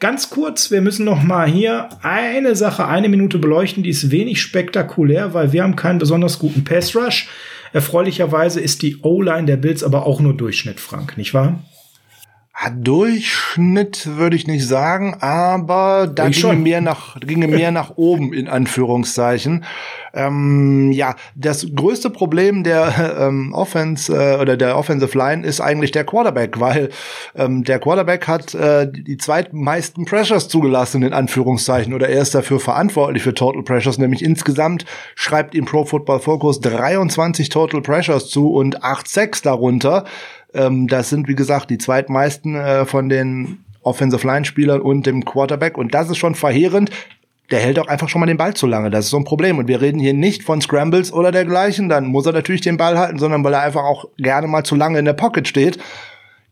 Ganz 0.00 0.30
kurz, 0.30 0.70
wir 0.70 0.80
müssen 0.80 1.04
noch 1.04 1.22
mal 1.22 1.48
hier 1.48 1.88
eine 2.02 2.56
Sache, 2.56 2.86
eine 2.86 3.08
Minute 3.08 3.38
beleuchten, 3.38 3.82
die 3.82 3.90
ist 3.90 4.10
wenig 4.10 4.40
spektakulär, 4.40 5.34
weil 5.34 5.52
wir 5.52 5.62
haben 5.62 5.76
keinen 5.76 5.98
besonders 5.98 6.38
guten 6.38 6.64
Pass 6.64 6.96
Rush. 6.96 7.28
Erfreulicherweise 7.72 8.60
ist 8.60 8.82
die 8.82 8.98
O-Line 9.02 9.46
der 9.46 9.56
Bills 9.56 9.82
aber 9.82 10.06
auch 10.06 10.20
nur 10.20 10.34
Durchschnitt, 10.34 10.80
Frank, 10.80 11.16
nicht 11.16 11.34
wahr? 11.34 11.62
Durchschnitt 12.74 14.16
würde 14.16 14.34
ich 14.34 14.48
nicht 14.48 14.66
sagen, 14.66 15.16
aber 15.20 16.10
da 16.12 16.28
ginge 16.28 16.54
mehr 16.54 16.80
nach 16.80 17.18
ginge 17.20 17.46
mehr 17.46 17.70
nach 17.72 17.92
oben 17.96 18.32
in 18.32 18.48
Anführungszeichen. 18.48 19.64
Ähm, 20.12 20.90
ja, 20.90 21.14
das 21.36 21.68
größte 21.72 22.10
Problem 22.10 22.64
der 22.64 23.16
ähm, 23.20 23.52
Offense 23.54 24.12
äh, 24.12 24.40
oder 24.40 24.56
der 24.56 24.76
Offensive 24.76 25.16
Line 25.16 25.46
ist 25.46 25.60
eigentlich 25.60 25.92
der 25.92 26.04
Quarterback, 26.04 26.58
weil 26.58 26.88
ähm, 27.36 27.62
der 27.62 27.78
Quarterback 27.78 28.26
hat 28.26 28.54
äh, 28.54 28.90
die 28.90 29.18
zweitmeisten 29.18 30.04
Pressures 30.04 30.48
zugelassen 30.48 31.04
in 31.04 31.12
Anführungszeichen 31.12 31.94
oder 31.94 32.08
er 32.08 32.22
ist 32.22 32.34
dafür 32.34 32.58
verantwortlich 32.58 33.22
für 33.22 33.34
Total 33.34 33.62
Pressures, 33.62 33.98
nämlich 33.98 34.24
insgesamt 34.24 34.84
schreibt 35.14 35.54
ihm 35.54 35.64
Pro 35.64 35.84
Football 35.84 36.18
Focus 36.18 36.60
23 36.60 37.50
Total 37.50 37.82
Pressures 37.82 38.28
zu 38.28 38.50
und 38.50 38.82
8 38.82 39.06
6 39.06 39.42
darunter. 39.42 40.04
Ähm, 40.54 40.88
das 40.88 41.10
sind, 41.10 41.28
wie 41.28 41.34
gesagt, 41.34 41.70
die 41.70 41.78
zweitmeisten 41.78 42.54
äh, 42.54 42.84
von 42.86 43.08
den 43.08 43.64
Offensive 43.82 44.26
Line 44.26 44.44
Spielern 44.44 44.80
und 44.80 45.06
dem 45.06 45.24
Quarterback. 45.24 45.78
Und 45.78 45.94
das 45.94 46.10
ist 46.10 46.18
schon 46.18 46.34
verheerend. 46.34 46.90
Der 47.50 47.60
hält 47.60 47.78
auch 47.78 47.88
einfach 47.88 48.08
schon 48.08 48.20
mal 48.20 48.26
den 48.26 48.36
Ball 48.36 48.54
zu 48.54 48.66
lange. 48.66 48.90
Das 48.90 49.06
ist 49.06 49.10
so 49.10 49.16
ein 49.16 49.24
Problem. 49.24 49.58
Und 49.58 49.68
wir 49.68 49.80
reden 49.80 49.98
hier 49.98 50.12
nicht 50.12 50.42
von 50.42 50.60
Scrambles 50.60 51.12
oder 51.12 51.32
dergleichen. 51.32 51.88
Dann 51.88 52.06
muss 52.06 52.26
er 52.26 52.32
natürlich 52.32 52.60
den 52.60 52.76
Ball 52.76 52.98
halten, 52.98 53.18
sondern 53.18 53.42
weil 53.44 53.54
er 53.54 53.62
einfach 53.62 53.84
auch 53.84 54.06
gerne 54.18 54.46
mal 54.46 54.64
zu 54.64 54.74
lange 54.74 54.98
in 54.98 55.06
der 55.06 55.14
Pocket 55.14 55.48
steht 55.48 55.78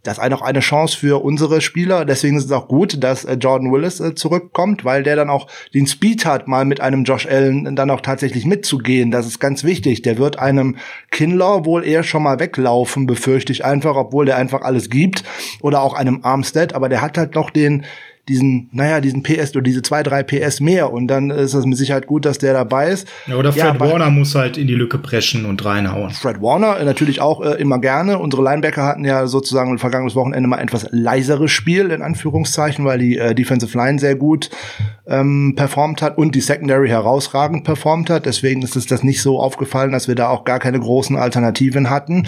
das 0.07 0.19
ist 0.19 0.33
auch 0.33 0.43
eine 0.43 0.61
Chance 0.61 0.97
für 0.97 1.23
unsere 1.23 1.61
Spieler. 1.61 2.05
Deswegen 2.05 2.37
ist 2.37 2.45
es 2.45 2.53
auch 2.53 2.69
gut, 2.69 3.03
dass 3.03 3.25
äh, 3.25 3.35
Jordan 3.35 3.73
Willis 3.73 4.01
äh, 4.01 4.15
zurückkommt, 4.15 4.85
weil 4.85 5.03
der 5.03 5.17
dann 5.17 5.31
auch 5.31 5.49
den 5.75 5.87
Speed 5.87 6.25
hat, 6.25 6.47
mal 6.47 6.65
mit 6.65 6.81
einem 6.81 7.05
Josh 7.05 7.27
Allen 7.27 7.75
dann 7.75 7.91
auch 7.91 8.01
tatsächlich 8.01 8.45
mitzugehen. 8.47 9.11
Das 9.11 9.27
ist 9.27 9.41
ganz 9.41 9.65
wichtig. 9.65 10.03
Der 10.03 10.19
wird 10.19 10.39
einem 10.39 10.77
Kinlaw 11.11 11.65
wohl 11.65 11.85
eher 11.85 12.05
schon 12.05 12.23
mal 12.23 12.39
weglaufen, 12.39 13.07
befürchte 13.07 13.53
ich 13.53 13.65
einfach, 13.65 13.97
obwohl 13.97 14.27
der 14.27 14.37
einfach 14.37 14.63
alles 14.63 14.91
gibt. 14.91 15.25
Oder 15.61 15.83
auch 15.83 15.95
einem 15.95 16.21
Armstead. 16.23 16.75
Aber 16.75 16.89
der 16.89 17.01
hat 17.01 17.19
halt 17.19 17.35
noch 17.35 17.51
den, 17.51 17.85
diesen, 18.29 18.69
naja, 18.73 19.01
diesen 19.01 19.23
PS 19.23 19.53
oder 19.53 19.63
diese 19.63 19.83
zwei, 19.83 20.03
drei 20.03 20.23
PS 20.25 20.61
mehr 20.61 20.93
und 20.93 21.07
dann 21.07 21.31
ist 21.31 21.55
es 21.55 21.65
mit 21.65 21.79
Sicherheit 21.79 22.07
gut, 22.07 22.25
dass 22.25 22.39
der 22.39 22.53
dabei 22.55 22.89
ist. 22.91 23.07
Ja, 23.27 23.37
oder 23.37 23.53
Fred 23.53 23.75
ja, 23.75 23.81
Warner 23.81 24.11
muss 24.11 24.35
halt 24.35 24.59
in 24.59 24.67
die 24.67 24.75
Lücke 24.75 24.99
preschen 24.99 25.45
und 25.45 25.65
reinhauen. 25.65 26.11
Fred 26.11 26.43
Warner 26.43 26.79
äh, 26.81 26.85
natürlich 26.85 27.21
auch 27.21 27.41
äh, 27.41 27.61
immer 27.61 27.79
gerne. 27.79 28.19
Unsere 28.19 28.43
Linebacker 28.43 28.85
hatten 28.85 29.05
ja 29.05 29.27
sozusagen 29.29 29.71
im 29.71 29.79
vergangenen 29.79 30.15
Wochenende 30.15 30.49
mal 30.49 30.59
etwas 30.59 30.89
leiseres 30.91 31.53
Spiel, 31.53 31.91
in 31.91 32.03
Anführungszeichen, 32.03 32.85
weil 32.85 32.99
die 32.99 33.17
äh, 33.17 33.35
Defensive 33.35 33.77
Line 33.79 33.99
sehr 34.01 34.17
gut 34.17 34.51
ähm, 35.07 35.55
performt 35.57 36.03
hat 36.03 36.19
und 36.19 36.35
die 36.35 36.41
Secondary 36.41 36.89
herausragend 36.89 37.63
performt 37.63 38.11
hat. 38.11 38.27
Deswegen 38.27 38.63
ist 38.63 38.75
es 38.75 38.87
das 38.87 39.05
nicht 39.05 39.23
so 39.23 39.41
aufgefallen, 39.41 39.93
dass 39.93 40.09
wir 40.09 40.17
da 40.17 40.29
auch 40.29 40.45
gar 40.45 40.59
keine 40.59 40.81
großen 40.81 41.17
Alternativen 41.17 41.91
hatten 41.91 42.27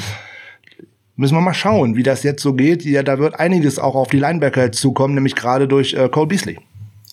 müssen 1.19 1.35
wir 1.35 1.41
mal 1.43 1.53
schauen, 1.53 1.97
wie 1.97 2.03
das 2.03 2.23
jetzt 2.23 2.43
so 2.43 2.55
geht. 2.55 2.85
Ja, 2.85 3.03
da 3.03 3.19
wird 3.19 3.39
einiges 3.39 3.79
auch 3.79 3.95
auf 3.95 4.09
die 4.09 4.19
Linebacker 4.19 4.73
zukommen, 4.73 5.15
nämlich 5.15 5.35
gerade 5.35 5.69
durch 5.69 5.93
äh, 5.93 6.09
Cole 6.09 6.29
Beasley. 6.29 6.59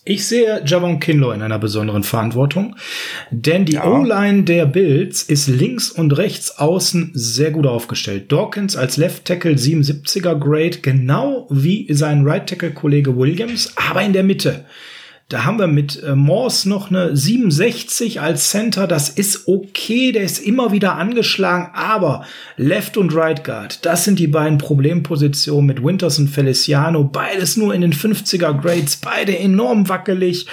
Ich 0.08 0.28
sehe 0.28 0.62
Javon 0.64 1.00
Kinlaw 1.00 1.34
in 1.34 1.42
einer 1.42 1.58
besonderen 1.58 2.04
Verantwortung, 2.04 2.76
denn 3.32 3.64
die 3.64 3.72
ja. 3.72 3.84
O-Line 3.84 4.44
der 4.44 4.64
Bills 4.64 5.24
ist 5.24 5.48
links 5.48 5.90
und 5.90 6.16
rechts 6.16 6.56
außen 6.56 7.10
sehr 7.14 7.50
gut 7.50 7.66
aufgestellt. 7.66 8.30
Dawkins 8.30 8.76
als 8.76 8.96
Left 8.96 9.24
Tackle 9.24 9.54
77er 9.54 10.36
Grade, 10.38 10.78
genau 10.80 11.48
wie 11.50 11.92
sein 11.92 12.24
Right 12.24 12.48
Tackle 12.48 12.70
Kollege 12.70 13.16
Williams, 13.16 13.72
aber 13.74 14.02
in 14.02 14.12
der 14.12 14.22
Mitte. 14.22 14.66
Da 15.28 15.44
haben 15.44 15.58
wir 15.58 15.66
mit 15.66 16.00
äh, 16.04 16.14
Morse 16.14 16.68
noch 16.68 16.88
eine 16.88 17.16
67 17.16 18.20
als 18.20 18.50
Center. 18.50 18.86
Das 18.86 19.08
ist 19.08 19.48
okay. 19.48 20.12
Der 20.12 20.22
ist 20.22 20.38
immer 20.38 20.70
wieder 20.70 20.94
angeschlagen. 20.94 21.70
Aber 21.74 22.24
Left 22.56 22.96
und 22.96 23.12
Right 23.12 23.42
Guard, 23.42 23.84
das 23.84 24.04
sind 24.04 24.20
die 24.20 24.28
beiden 24.28 24.58
Problempositionen 24.58 25.66
mit 25.66 25.82
Winters 25.82 26.20
und 26.20 26.28
Feliciano. 26.28 27.02
Beides 27.02 27.56
nur 27.56 27.74
in 27.74 27.80
den 27.80 27.92
50er 27.92 28.52
Grades. 28.52 28.98
Beide 28.98 29.36
enorm 29.36 29.88
wackelig. 29.88 30.46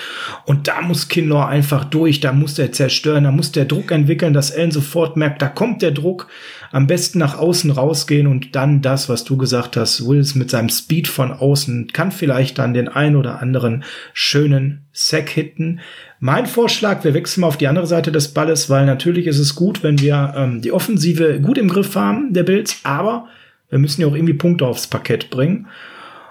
Und 0.45 0.67
da 0.67 0.82
muss 0.82 1.07
Kinlaw 1.07 1.45
einfach 1.45 1.86
durch. 1.86 2.19
Da 2.19 2.34
muss 2.34 2.55
der 2.55 2.71
zerstören. 2.71 3.26
Da 3.26 3.32
muss 3.32 3.51
der 3.51 3.65
Druck 3.65 3.91
entwickeln, 3.91 4.34
dass 4.34 4.49
Ellen 4.49 4.71
sofort 4.71 5.17
merkt, 5.17 5.43
da 5.43 5.49
kommt 5.49 5.84
der 5.84 5.91
Druck 5.91 6.28
am 6.74 6.88
besten 6.88 7.19
nach 7.19 7.38
außen 7.38 7.69
rausgehen 7.69 8.26
und 8.26 8.55
dann 8.55 8.82
das, 8.82 9.07
was 9.07 9.24
du 9.24 9.38
gesagt 9.38 9.78
hast, 9.78 10.07
Wills 10.07 10.34
mit 10.34 10.49
seinem 10.49 10.69
Speed 10.69 11.07
von 11.07 11.32
außen 11.32 11.93
kann 11.93 12.11
vielleicht 12.11 12.57
dann 12.57 12.74
den 12.74 12.88
ein 12.88 13.15
oder 13.15 13.39
anderen 13.43 13.84
schönen 14.13 14.82
Sack 14.91 15.30
hitten. 15.30 15.82
Mein 16.19 16.47
Vorschlag, 16.47 17.03
wir 17.03 17.13
wechseln 17.13 17.41
mal 17.41 17.47
auf 17.47 17.57
die 17.57 17.67
andere 17.67 17.86
Seite 17.86 18.11
des 18.11 18.30
Balles, 18.30 18.71
weil 18.71 18.88
natürlich 18.88 19.28
ist 19.28 19.38
es 19.38 19.53
gut, 19.53 19.84
wenn 19.84 19.99
wir 19.99 20.34
ähm, 20.36 20.63
die 20.63 20.71
Offensive 20.71 21.39
gut 21.41 21.59
im 21.59 21.69
Griff 21.69 21.95
haben, 21.95 22.34
der 22.34 22.41
Bills, 22.41 22.80
aber 22.82 23.28
wir 23.69 23.78
müssen 23.78 24.01
ja 24.01 24.07
auch 24.07 24.15
irgendwie 24.15 24.34
Punkte 24.34 24.65
aufs 24.65 24.88
Parkett 24.88 25.30
bringen. 25.30 25.67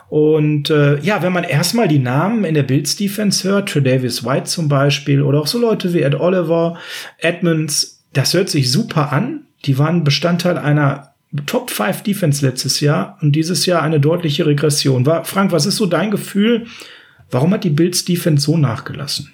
Und 0.09 0.71
äh, 0.71 0.99
ja, 1.03 1.23
wenn 1.23 1.33
man 1.33 1.45
erstmal 1.45 1.87
die 1.87 2.01
Namen 2.01 2.43
in 2.43 2.55
der 2.55 2.65
Bills 2.65 2.97
Defense 2.97 3.49
hört, 3.49 3.77
Davis 3.77 4.25
White 4.25 4.45
zum 4.45 4.69
Beispiel 4.69 5.23
oder 5.23 5.41
auch 5.41 5.47
so 5.47 5.61
Leute 5.61 5.95
wie 5.95 6.03
Ed 6.03 6.17
Oliver, 6.17 6.79
Edmonds, 7.19 8.03
das 8.13 8.35
hört 8.35 8.51
sich 8.51 8.73
super 8.73 9.13
an. 9.13 9.43
Die 9.65 9.79
waren 9.79 10.05
Bestandteil 10.05 10.59
einer 10.59 11.15
Top 11.47 11.71
5 11.71 12.03
Defense 12.03 12.45
letztes 12.45 12.81
Jahr 12.81 13.19
und 13.23 13.33
dieses 13.33 13.65
Jahr 13.65 13.83
eine 13.83 14.01
deutliche 14.01 14.47
Regression. 14.47 15.07
War, 15.07 15.25
Frank, 15.25 15.53
was 15.53 15.67
ist 15.67 15.77
so 15.77 15.87
dein 15.87 16.11
Gefühl? 16.11 16.67
Warum 17.31 17.53
hat 17.53 17.65
die 17.65 17.71
Bills 17.71 18.05
Defense 18.05 18.45
so 18.45 18.59
nachgelassen? 18.59 19.33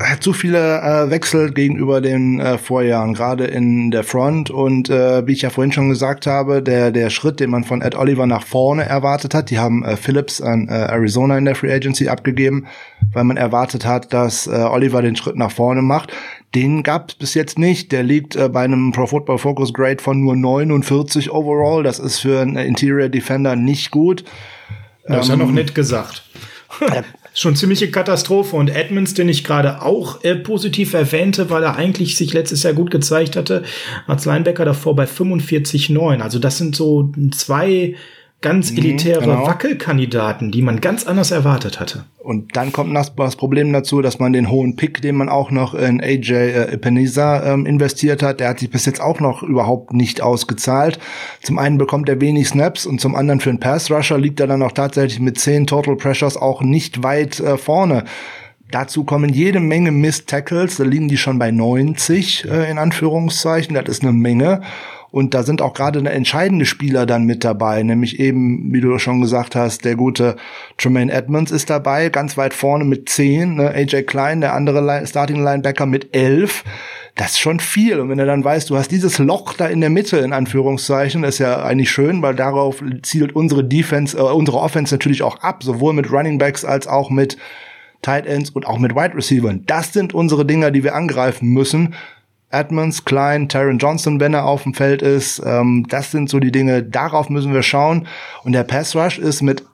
hat 0.00 0.22
zu 0.22 0.32
viele 0.32 0.80
äh, 0.80 1.10
Wechsel 1.10 1.52
gegenüber 1.52 2.00
den 2.00 2.40
äh, 2.40 2.58
Vorjahren, 2.58 3.14
gerade 3.14 3.44
in 3.44 3.90
der 3.90 4.02
Front. 4.02 4.50
Und 4.50 4.90
äh, 4.90 5.26
wie 5.26 5.32
ich 5.32 5.42
ja 5.42 5.50
vorhin 5.50 5.72
schon 5.72 5.88
gesagt 5.88 6.26
habe, 6.26 6.62
der, 6.62 6.90
der 6.90 7.10
Schritt, 7.10 7.38
den 7.38 7.50
man 7.50 7.64
von 7.64 7.80
Ed 7.80 7.94
Oliver 7.94 8.26
nach 8.26 8.44
vorne 8.44 8.84
erwartet 8.84 9.34
hat, 9.34 9.50
die 9.50 9.58
haben 9.58 9.84
äh, 9.84 9.96
Phillips 9.96 10.40
an 10.40 10.68
äh, 10.68 10.72
Arizona 10.72 11.38
in 11.38 11.44
der 11.44 11.54
Free 11.54 11.72
Agency 11.72 12.08
abgegeben, 12.08 12.66
weil 13.12 13.24
man 13.24 13.36
erwartet 13.36 13.86
hat, 13.86 14.12
dass 14.12 14.46
äh, 14.46 14.50
Oliver 14.50 15.00
den 15.00 15.16
Schritt 15.16 15.36
nach 15.36 15.52
vorne 15.52 15.82
macht. 15.82 16.12
Den 16.54 16.82
gab 16.82 17.10
es 17.10 17.14
bis 17.16 17.34
jetzt 17.34 17.58
nicht. 17.58 17.92
Der 17.92 18.02
liegt 18.02 18.36
äh, 18.36 18.48
bei 18.48 18.62
einem 18.62 18.92
Pro 18.92 19.06
Football 19.06 19.38
Focus 19.38 19.72
Grade 19.72 20.02
von 20.02 20.20
nur 20.20 20.36
49 20.36 21.30
overall. 21.30 21.82
Das 21.82 21.98
ist 21.98 22.18
für 22.18 22.40
einen 22.40 22.56
Interior 22.56 23.08
Defender 23.08 23.56
nicht 23.56 23.90
gut. 23.90 24.24
Das 25.06 25.14
ähm, 25.14 25.20
ist 25.20 25.28
ja 25.28 25.36
noch 25.36 25.48
ähm, 25.48 25.54
nett 25.54 25.74
gesagt 25.74 26.22
schon 27.34 27.56
ziemliche 27.56 27.90
Katastrophe. 27.90 28.56
Und 28.56 28.70
Edmonds, 28.70 29.14
den 29.14 29.28
ich 29.28 29.44
gerade 29.44 29.82
auch 29.82 30.22
äh, 30.24 30.36
positiv 30.36 30.94
erwähnte, 30.94 31.50
weil 31.50 31.62
er 31.62 31.76
eigentlich 31.76 32.16
sich 32.16 32.32
letztes 32.32 32.62
Jahr 32.62 32.72
gut 32.72 32.90
gezeigt 32.90 33.36
hatte, 33.36 33.64
als 34.06 34.24
Linebacker 34.24 34.64
davor 34.64 34.96
bei 34.96 35.04
45,9. 35.04 36.20
Also 36.20 36.38
das 36.38 36.58
sind 36.58 36.76
so 36.76 37.12
zwei 37.32 37.96
ganz 38.44 38.72
mhm, 38.72 38.78
elitäre 38.78 39.20
genau. 39.20 39.46
Wackelkandidaten, 39.46 40.52
die 40.52 40.60
man 40.60 40.82
ganz 40.82 41.06
anders 41.06 41.30
erwartet 41.30 41.80
hatte. 41.80 42.04
Und 42.18 42.56
dann 42.56 42.72
kommt 42.72 42.94
das 42.94 43.36
Problem 43.36 43.72
dazu, 43.72 44.02
dass 44.02 44.18
man 44.18 44.34
den 44.34 44.50
hohen 44.50 44.76
Pick, 44.76 45.00
den 45.00 45.16
man 45.16 45.30
auch 45.30 45.50
noch 45.50 45.74
in 45.74 46.00
AJ 46.02 46.32
äh, 46.32 46.72
Epinesa 46.72 47.42
ähm, 47.52 47.64
investiert 47.64 48.22
hat, 48.22 48.40
der 48.40 48.50
hat 48.50 48.58
sich 48.58 48.70
bis 48.70 48.84
jetzt 48.84 49.00
auch 49.00 49.18
noch 49.18 49.42
überhaupt 49.42 49.94
nicht 49.94 50.20
ausgezahlt. 50.20 50.98
Zum 51.42 51.58
einen 51.58 51.78
bekommt 51.78 52.08
er 52.10 52.20
wenig 52.20 52.48
Snaps 52.48 52.84
und 52.84 53.00
zum 53.00 53.14
anderen 53.16 53.40
für 53.40 53.48
einen 53.48 53.60
Pass 53.60 53.90
Rusher 53.90 54.18
liegt 54.18 54.40
er 54.40 54.46
dann 54.46 54.62
auch 54.62 54.72
tatsächlich 54.72 55.20
mit 55.20 55.40
10 55.40 55.66
Total 55.66 55.96
Pressures 55.96 56.36
auch 56.36 56.60
nicht 56.60 57.02
weit 57.02 57.40
äh, 57.40 57.56
vorne. 57.56 58.04
Dazu 58.70 59.04
kommen 59.04 59.32
jede 59.32 59.60
Menge 59.60 59.90
Missed 59.90 60.26
Tackles, 60.26 60.76
da 60.76 60.84
liegen 60.84 61.08
die 61.08 61.16
schon 61.16 61.38
bei 61.38 61.50
90 61.50 62.44
äh, 62.44 62.70
in 62.70 62.76
Anführungszeichen, 62.76 63.74
das 63.74 63.88
ist 63.88 64.02
eine 64.02 64.12
Menge. 64.12 64.60
Und 65.14 65.32
da 65.32 65.44
sind 65.44 65.62
auch 65.62 65.74
gerade 65.74 66.00
entscheidende 66.10 66.66
Spieler 66.66 67.06
dann 67.06 67.22
mit 67.22 67.44
dabei, 67.44 67.84
nämlich 67.84 68.18
eben, 68.18 68.72
wie 68.72 68.80
du 68.80 68.98
schon 68.98 69.20
gesagt 69.20 69.54
hast, 69.54 69.84
der 69.84 69.94
gute 69.94 70.34
Tremaine 70.76 71.12
Edmonds 71.12 71.52
ist 71.52 71.70
dabei, 71.70 72.08
ganz 72.08 72.36
weit 72.36 72.52
vorne 72.52 72.84
mit 72.84 73.08
10, 73.08 73.54
ne? 73.54 73.70
AJ 73.70 74.02
Klein, 74.06 74.40
der 74.40 74.54
andere 74.54 75.06
Starting 75.06 75.40
Linebacker 75.40 75.86
mit 75.86 76.16
11 76.16 76.64
das 77.14 77.32
ist 77.32 77.38
schon 77.38 77.60
viel. 77.60 78.00
Und 78.00 78.08
wenn 78.08 78.18
du 78.18 78.26
dann 78.26 78.42
weißt, 78.42 78.68
du 78.70 78.76
hast 78.76 78.90
dieses 78.90 79.18
Loch 79.18 79.54
da 79.54 79.66
in 79.66 79.80
der 79.80 79.88
Mitte, 79.88 80.16
in 80.16 80.32
Anführungszeichen, 80.32 81.22
ist 81.22 81.38
ja 81.38 81.62
eigentlich 81.62 81.92
schön, 81.92 82.22
weil 82.22 82.34
darauf 82.34 82.82
zielt 83.02 83.36
unsere 83.36 83.62
Defense, 83.62 84.18
äh, 84.18 84.20
unsere 84.20 84.58
Offense 84.58 84.92
natürlich 84.92 85.22
auch 85.22 85.38
ab, 85.38 85.62
sowohl 85.62 85.92
mit 85.92 86.10
Running 86.10 86.38
Backs 86.38 86.64
als 86.64 86.88
auch 86.88 87.10
mit 87.10 87.36
Tight 88.02 88.26
Ends 88.26 88.50
und 88.50 88.66
auch 88.66 88.78
mit 88.78 88.96
Wide 88.96 89.14
Receivers. 89.14 89.54
Das 89.66 89.92
sind 89.92 90.12
unsere 90.12 90.44
Dinger, 90.44 90.72
die 90.72 90.82
wir 90.82 90.96
angreifen 90.96 91.48
müssen. 91.48 91.94
Edmonds, 92.50 93.04
Klein, 93.04 93.48
Taron 93.48 93.78
Johnson, 93.78 94.20
wenn 94.20 94.34
er 94.34 94.44
auf 94.44 94.62
dem 94.62 94.74
Feld 94.74 95.02
ist. 95.02 95.42
Ähm, 95.44 95.86
das 95.88 96.10
sind 96.10 96.28
so 96.30 96.38
die 96.38 96.52
Dinge, 96.52 96.82
darauf 96.82 97.28
müssen 97.28 97.52
wir 97.52 97.62
schauen. 97.62 98.06
Und 98.44 98.52
der 98.52 98.64
Pass 98.64 98.94
Rush 98.94 99.18
ist 99.18 99.42
mit 99.42 99.64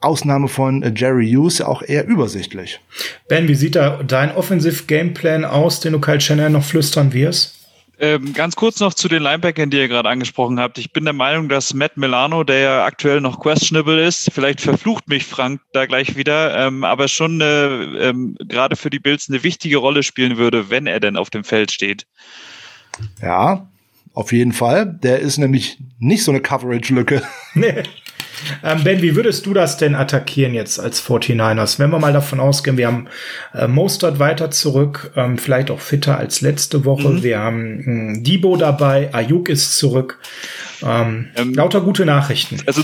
Ausnahme 0.00 0.46
von 0.46 0.94
Jerry 0.94 1.28
Hughes 1.28 1.60
auch 1.60 1.82
eher 1.82 2.06
übersichtlich. 2.06 2.80
Ben, 3.28 3.48
wie 3.48 3.56
sieht 3.56 3.74
da 3.74 4.02
dein 4.04 4.34
Offensive 4.34 4.84
Gameplan 4.84 5.44
aus, 5.44 5.80
den 5.80 5.92
du 5.92 6.00
Kyle 6.00 6.20
Shannon 6.20 6.52
noch 6.52 6.64
flüstern 6.64 7.12
wirst? 7.12 7.57
Ähm, 8.00 8.32
ganz 8.32 8.54
kurz 8.54 8.78
noch 8.78 8.94
zu 8.94 9.08
den 9.08 9.22
Linebackern, 9.22 9.70
die 9.70 9.78
ihr 9.78 9.88
gerade 9.88 10.08
angesprochen 10.08 10.60
habt. 10.60 10.78
Ich 10.78 10.92
bin 10.92 11.04
der 11.04 11.14
Meinung, 11.14 11.48
dass 11.48 11.74
Matt 11.74 11.96
Milano, 11.96 12.44
der 12.44 12.58
ja 12.58 12.84
aktuell 12.84 13.20
noch 13.20 13.40
questionable 13.40 14.06
ist, 14.06 14.30
vielleicht 14.32 14.60
verflucht 14.60 15.08
mich 15.08 15.24
Frank 15.24 15.60
da 15.72 15.86
gleich 15.86 16.16
wieder, 16.16 16.66
ähm, 16.66 16.84
aber 16.84 17.08
schon 17.08 17.40
äh, 17.40 17.66
ähm, 18.08 18.36
gerade 18.38 18.76
für 18.76 18.90
die 18.90 19.00
Bills 19.00 19.28
eine 19.28 19.42
wichtige 19.42 19.78
Rolle 19.78 20.04
spielen 20.04 20.36
würde, 20.36 20.70
wenn 20.70 20.86
er 20.86 21.00
denn 21.00 21.16
auf 21.16 21.30
dem 21.30 21.42
Feld 21.42 21.72
steht. 21.72 22.06
Ja, 23.20 23.68
auf 24.14 24.32
jeden 24.32 24.52
Fall. 24.52 24.86
Der 25.02 25.18
ist 25.18 25.38
nämlich 25.38 25.78
nicht 25.98 26.22
so 26.22 26.30
eine 26.30 26.40
Coverage-Lücke. 26.40 27.22
Nee. 27.54 27.82
Ähm, 28.62 28.84
ben, 28.84 29.02
wie 29.02 29.16
würdest 29.16 29.46
du 29.46 29.54
das 29.54 29.76
denn 29.76 29.94
attackieren 29.94 30.54
jetzt 30.54 30.78
als 30.78 31.02
49ers? 31.02 31.78
Wenn 31.78 31.90
wir 31.90 31.98
mal 31.98 32.12
davon 32.12 32.40
ausgehen, 32.40 32.76
wir 32.76 32.86
haben 32.86 33.08
äh, 33.54 33.66
Mostert 33.66 34.18
weiter 34.18 34.50
zurück, 34.50 35.12
ähm, 35.16 35.38
vielleicht 35.38 35.70
auch 35.70 35.80
fitter 35.80 36.18
als 36.18 36.40
letzte 36.40 36.84
Woche. 36.84 37.08
Mhm. 37.08 37.22
Wir 37.22 37.38
haben 37.38 38.16
äh, 38.16 38.22
Debo 38.22 38.56
dabei, 38.56 39.12
Ayuk 39.12 39.48
ist 39.48 39.76
zurück. 39.78 40.18
Ähm, 40.82 41.28
ähm, 41.36 41.54
lauter 41.54 41.80
gute 41.80 42.04
Nachrichten. 42.06 42.58
Also 42.66 42.82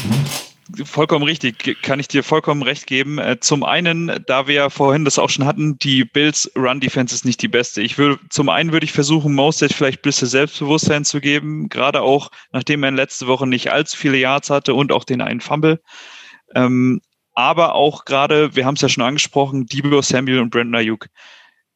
Vollkommen 0.85 1.25
richtig, 1.25 1.83
kann 1.83 2.01
ich 2.01 2.09
dir 2.09 2.23
vollkommen 2.23 2.63
recht 2.63 2.87
geben. 2.87 3.19
Äh, 3.19 3.39
zum 3.41 3.65
einen, 3.65 4.25
da 4.27 4.47
wir 4.47 4.55
ja 4.55 4.71
vorhin 4.71 5.05
das 5.05 5.19
auch 5.19 5.29
schon 5.29 5.45
hatten, 5.45 5.79
die 5.79 6.05
Bills 6.05 6.51
Run 6.57 6.81
Defense 6.81 7.15
ist 7.15 7.25
nicht 7.25 7.43
die 7.43 7.49
beste. 7.49 7.83
Ich 7.83 7.99
würde, 7.99 8.19
zum 8.31 8.49
einen 8.49 8.73
würde 8.73 8.85
ich 8.85 8.93
versuchen, 8.93 9.35
Mostert 9.35 9.75
vielleicht 9.75 10.01
ein 10.01 10.03
bisschen 10.03 10.29
Selbstbewusstsein 10.29 11.05
zu 11.05 11.21
geben, 11.21 11.69
gerade 11.69 12.01
auch, 12.01 12.31
nachdem 12.53 12.83
er 12.83 12.89
in 12.89 12.97
letzter 12.97 13.27
Woche 13.27 13.47
nicht 13.47 13.73
allzu 13.73 13.97
viele 13.97 14.17
Yards 14.17 14.49
hatte 14.49 14.75
und 14.75 14.91
auch 14.91 15.05
den 15.05 15.21
einen 15.21 15.41
Fumble. 15.41 15.83
Ähm, 16.55 17.01
aber 17.35 17.75
auch 17.75 18.05
gerade, 18.05 18.57
wir 18.57 18.65
haben 18.65 18.77
es 18.77 18.81
ja 18.81 18.89
schon 18.89 19.05
angesprochen, 19.05 19.67
Debo 19.67 20.01
Samuel 20.01 20.41
und 20.41 20.51
Brandon 20.51 20.77
Ayuk, 20.77 21.09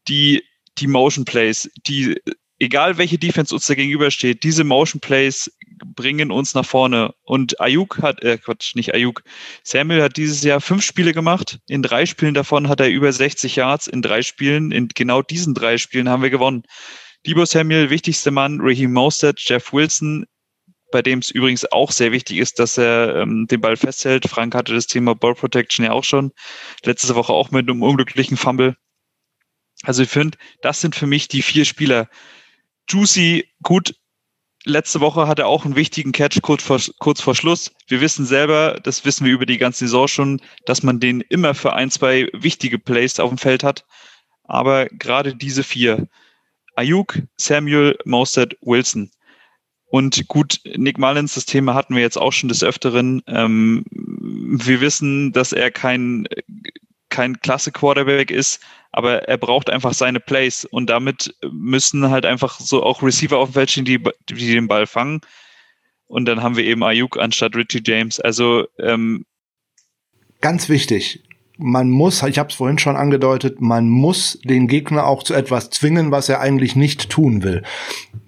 die, 0.08 0.42
die 0.78 0.86
Motion 0.86 1.24
Plays, 1.24 1.70
die 1.86 2.20
egal 2.58 2.98
welche 2.98 3.18
Defense 3.18 3.54
uns 3.54 3.66
da 3.66 3.74
gegenübersteht, 3.74 4.42
diese 4.42 4.64
Motion 4.64 5.00
Plays 5.00 5.50
bringen 5.84 6.30
uns 6.30 6.54
nach 6.54 6.64
vorne. 6.64 7.14
Und 7.22 7.60
Ayuk 7.60 7.98
hat, 8.02 8.22
äh 8.22 8.38
Quatsch, 8.38 8.74
nicht 8.74 8.94
Ayuk, 8.94 9.22
Samuel 9.62 10.02
hat 10.02 10.16
dieses 10.16 10.42
Jahr 10.42 10.60
fünf 10.60 10.84
Spiele 10.84 11.12
gemacht. 11.12 11.58
In 11.68 11.82
drei 11.82 12.06
Spielen 12.06 12.34
davon 12.34 12.68
hat 12.68 12.80
er 12.80 12.88
über 12.88 13.12
60 13.12 13.56
Yards. 13.56 13.86
In 13.86 14.02
drei 14.02 14.22
Spielen, 14.22 14.72
in 14.72 14.88
genau 14.88 15.22
diesen 15.22 15.54
drei 15.54 15.78
Spielen 15.78 16.08
haben 16.08 16.22
wir 16.22 16.30
gewonnen. 16.30 16.64
Debo 17.26 17.44
Samuel, 17.44 17.90
wichtigster 17.90 18.30
Mann, 18.30 18.60
Raheem 18.60 18.92
Mostert, 18.92 19.40
Jeff 19.40 19.72
Wilson, 19.72 20.24
bei 20.90 21.02
dem 21.02 21.18
es 21.18 21.30
übrigens 21.30 21.70
auch 21.70 21.90
sehr 21.90 22.12
wichtig 22.12 22.38
ist, 22.38 22.58
dass 22.58 22.78
er 22.78 23.16
ähm, 23.16 23.46
den 23.46 23.60
Ball 23.60 23.76
festhält. 23.76 24.26
Frank 24.26 24.54
hatte 24.54 24.74
das 24.74 24.86
Thema 24.86 25.14
Ball 25.14 25.34
Protection 25.34 25.84
ja 25.84 25.92
auch 25.92 26.04
schon. 26.04 26.32
Letzte 26.84 27.14
Woche 27.14 27.32
auch 27.32 27.50
mit 27.50 27.68
einem 27.68 27.82
unglücklichen 27.82 28.36
Fumble. 28.36 28.76
Also 29.82 30.02
ich 30.02 30.08
finde, 30.08 30.38
das 30.62 30.80
sind 30.80 30.96
für 30.96 31.06
mich 31.06 31.28
die 31.28 31.42
vier 31.42 31.64
Spieler, 31.64 32.08
Juicy, 32.88 33.46
gut, 33.62 33.94
letzte 34.64 35.00
Woche 35.00 35.26
hat 35.26 35.38
er 35.38 35.46
auch 35.46 35.64
einen 35.64 35.76
wichtigen 35.76 36.12
Catch 36.12 36.42
kurz 36.42 36.62
vor, 36.62 36.80
kurz 36.98 37.20
vor 37.20 37.34
Schluss. 37.34 37.72
Wir 37.86 38.00
wissen 38.00 38.26
selber, 38.26 38.78
das 38.82 39.04
wissen 39.04 39.24
wir 39.26 39.32
über 39.32 39.46
die 39.46 39.58
ganze 39.58 39.80
Saison 39.80 40.08
schon, 40.08 40.40
dass 40.66 40.82
man 40.82 41.00
den 41.00 41.20
immer 41.20 41.54
für 41.54 41.72
ein, 41.72 41.90
zwei 41.90 42.28
wichtige 42.32 42.78
Plays 42.78 43.20
auf 43.20 43.30
dem 43.30 43.38
Feld 43.38 43.62
hat. 43.62 43.84
Aber 44.44 44.86
gerade 44.86 45.34
diese 45.34 45.62
vier, 45.62 46.08
Ayuk, 46.76 47.18
Samuel, 47.36 47.98
Mostert, 48.04 48.56
Wilson. 48.62 49.10
Und 49.90 50.28
gut, 50.28 50.60
Nick 50.76 50.98
Mullins, 50.98 51.34
das 51.34 51.46
Thema 51.46 51.74
hatten 51.74 51.94
wir 51.94 52.02
jetzt 52.02 52.18
auch 52.18 52.32
schon 52.32 52.48
des 52.48 52.62
Öfteren. 52.62 53.22
Ähm, 53.26 53.84
wir 53.90 54.80
wissen, 54.80 55.32
dass 55.32 55.52
er 55.52 55.70
kein, 55.70 56.28
kein 57.18 57.40
klasse 57.40 57.72
Quarterback 57.72 58.30
ist, 58.30 58.60
aber 58.92 59.28
er 59.28 59.38
braucht 59.38 59.70
einfach 59.70 59.92
seine 59.92 60.20
Plays 60.20 60.64
und 60.64 60.88
damit 60.88 61.34
müssen 61.50 62.10
halt 62.10 62.24
einfach 62.24 62.60
so 62.60 62.84
auch 62.84 63.02
Receiver 63.02 63.38
auf 63.38 63.48
dem 63.48 63.54
Feld 63.54 63.72
stehen, 63.72 63.84
die, 63.84 64.00
die 64.30 64.52
den 64.54 64.68
Ball 64.68 64.86
fangen. 64.86 65.20
Und 66.06 66.26
dann 66.26 66.44
haben 66.44 66.56
wir 66.56 66.62
eben 66.62 66.84
Ayuk 66.84 67.18
anstatt 67.18 67.56
Richie 67.56 67.82
James. 67.84 68.20
Also 68.20 68.68
ähm, 68.78 69.26
ganz 70.40 70.68
wichtig, 70.68 71.24
man 71.56 71.90
muss, 71.90 72.22
ich 72.22 72.38
habe 72.38 72.50
es 72.50 72.54
vorhin 72.54 72.78
schon 72.78 72.94
angedeutet, 72.94 73.60
man 73.60 73.88
muss 73.88 74.38
den 74.44 74.68
Gegner 74.68 75.04
auch 75.04 75.24
zu 75.24 75.34
etwas 75.34 75.70
zwingen, 75.70 76.12
was 76.12 76.28
er 76.28 76.38
eigentlich 76.38 76.76
nicht 76.76 77.10
tun 77.10 77.42
will. 77.42 77.64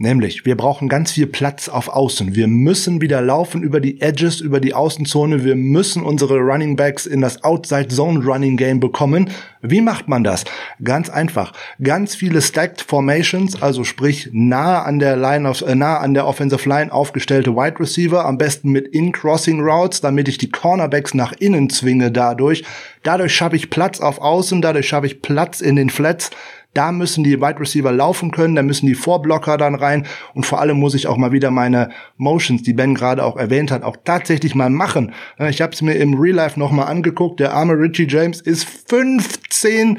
Nämlich, 0.03 0.47
wir 0.47 0.57
brauchen 0.57 0.89
ganz 0.89 1.13
viel 1.13 1.27
Platz 1.27 1.69
auf 1.69 1.89
Außen. 1.89 2.35
Wir 2.35 2.49
müssen 2.49 3.03
wieder 3.03 3.21
laufen 3.21 3.63
über 3.63 3.81
die 3.81 4.01
Edges, 4.01 4.41
über 4.41 4.59
die 4.59 4.73
Außenzone. 4.73 5.45
Wir 5.45 5.57
müssen 5.57 6.03
unsere 6.03 6.39
Running 6.39 6.75
Backs 6.75 7.05
in 7.05 7.21
das 7.21 7.45
Outside 7.45 7.89
Zone 7.89 8.25
Running 8.25 8.57
Game 8.57 8.81
bekommen. 8.81 9.29
Wie 9.61 9.83
macht 9.83 10.09
man 10.09 10.25
das? 10.25 10.45
Ganz 10.83 11.11
einfach. 11.11 11.53
Ganz 11.83 12.15
viele 12.15 12.41
Stacked 12.41 12.81
Formations, 12.81 13.61
also 13.61 13.85
sprich 13.85 14.31
nah 14.33 14.85
an 14.85 15.01
der 15.01 15.19
Line 15.19 15.47
of, 15.47 15.61
äh, 15.61 15.75
nah 15.75 15.99
an 15.99 16.15
der 16.15 16.27
Offensive 16.27 16.67
Line 16.67 16.91
aufgestellte 16.91 17.55
Wide 17.55 17.79
Receiver, 17.79 18.25
am 18.25 18.39
besten 18.39 18.71
mit 18.71 18.89
In-Crossing 18.89 19.61
Routes, 19.61 20.01
damit 20.01 20.29
ich 20.29 20.39
die 20.39 20.51
Cornerbacks 20.51 21.13
nach 21.13 21.33
innen 21.33 21.69
zwinge 21.69 22.11
dadurch. 22.11 22.65
Dadurch 23.03 23.35
schaffe 23.35 23.57
ich 23.57 23.69
Platz 23.69 24.01
auf 24.01 24.19
Außen, 24.19 24.63
dadurch 24.63 24.89
schaffe 24.89 25.09
ich 25.09 25.21
Platz 25.21 25.61
in 25.61 25.77
den 25.77 25.91
Flats. 25.91 26.31
Da 26.75 26.93
müssen 26.93 27.25
die 27.25 27.41
Wide 27.41 27.59
Receiver 27.59 27.91
laufen 27.91 28.31
können, 28.31 28.55
da 28.55 28.63
müssen 28.63 28.87
die 28.87 28.95
Vorblocker 28.95 29.57
dann 29.57 29.75
rein 29.75 30.07
und 30.35 30.47
vor 30.47 30.61
allem 30.61 30.79
muss 30.79 30.95
ich 30.95 31.07
auch 31.07 31.17
mal 31.17 31.33
wieder 31.33 31.51
meine 31.51 31.91
Motions, 32.17 32.63
die 32.63 32.75
Ben 32.75 32.95
gerade 32.95 33.25
auch 33.25 33.37
erwähnt 33.37 33.71
hat, 33.71 33.83
auch 33.83 33.97
tatsächlich 34.05 34.55
mal 34.55 34.71
machen. 34.71 35.13
Ich 35.49 35.61
habe 35.61 35.73
es 35.73 35.83
mir 35.83 35.95
im 35.95 36.15
Real 36.15 36.37
Life 36.37 36.59
nochmal 36.59 36.87
angeguckt. 36.87 37.41
Der 37.41 37.55
arme 37.55 37.73
Richie 37.73 38.07
James 38.09 38.41
ist 38.41 38.69
15 38.89 39.99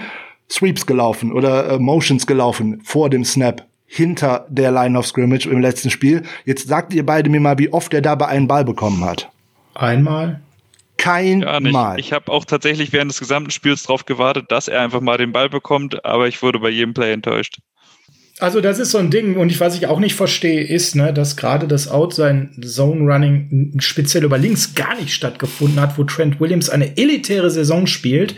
Sweeps 0.49 0.85
gelaufen 0.85 1.31
oder 1.31 1.72
äh, 1.72 1.80
Motions 1.80 2.26
gelaufen 2.27 2.81
vor 2.84 3.10
dem 3.10 3.26
Snap. 3.26 3.65
hinter 3.93 4.45
der 4.49 4.72
Line 4.72 4.98
of 4.98 5.06
Scrimmage 5.06 5.48
im 5.48 5.60
letzten 5.60 5.89
Spiel. 5.89 6.23
Jetzt 6.45 6.69
sagt 6.69 6.93
ihr 6.93 7.06
beide 7.06 7.30
mir 7.30 7.41
mal, 7.41 7.60
wie 7.60 7.73
oft 7.73 7.93
er 7.93 8.02
dabei 8.02 8.27
einen 8.27 8.48
Ball 8.48 8.64
bekommen 8.64 9.03
hat. 9.03 9.30
Einmal. 9.73 10.39
Kein 11.02 11.40
Mal. 11.40 11.99
Ich 11.99 12.14
habe 12.14 12.32
auch 12.32 12.45
tatsächlich 12.45 12.94
während 12.94 13.10
des 13.10 13.19
gesamten 13.19 13.49
Spiels 13.49 13.84
darauf 13.84 14.06
gewartet, 14.06 14.52
dass 14.52 14.68
er 14.68 14.82
einfach 14.82 15.02
mal 15.02 15.18
den 15.18 15.32
Ball 15.32 15.49
bekommt, 15.49 16.06
aber 16.06 16.28
ich 16.28 16.44
wurde 16.44 16.60
bei 16.60 16.69
jedem 16.69 16.94
Play 16.94 17.11
enttäuscht. 17.11 17.57
Also 18.41 18.59
das 18.59 18.80
ist 18.80 18.89
so 18.89 18.97
ein 18.97 19.11
Ding 19.11 19.38
und 19.38 19.51
ich 19.51 19.59
was 19.59 19.76
ich 19.76 19.85
auch 19.85 19.99
nicht 19.99 20.15
verstehe 20.15 20.63
ist, 20.63 20.95
ne, 20.95 21.13
dass 21.13 21.38
gerade 21.38 21.68
das 21.68 21.88
Outside 21.88 22.49
Zone 22.65 23.01
Running 23.01 23.73
speziell 23.77 24.23
über 24.23 24.39
links 24.39 24.73
gar 24.73 24.95
nicht 24.95 25.13
stattgefunden 25.13 25.80
hat, 25.80 25.99
wo 25.99 26.03
Trent 26.05 26.39
Williams 26.39 26.68
eine 26.68 26.97
elitäre 26.97 27.51
Saison 27.51 27.85
spielt, 27.85 28.34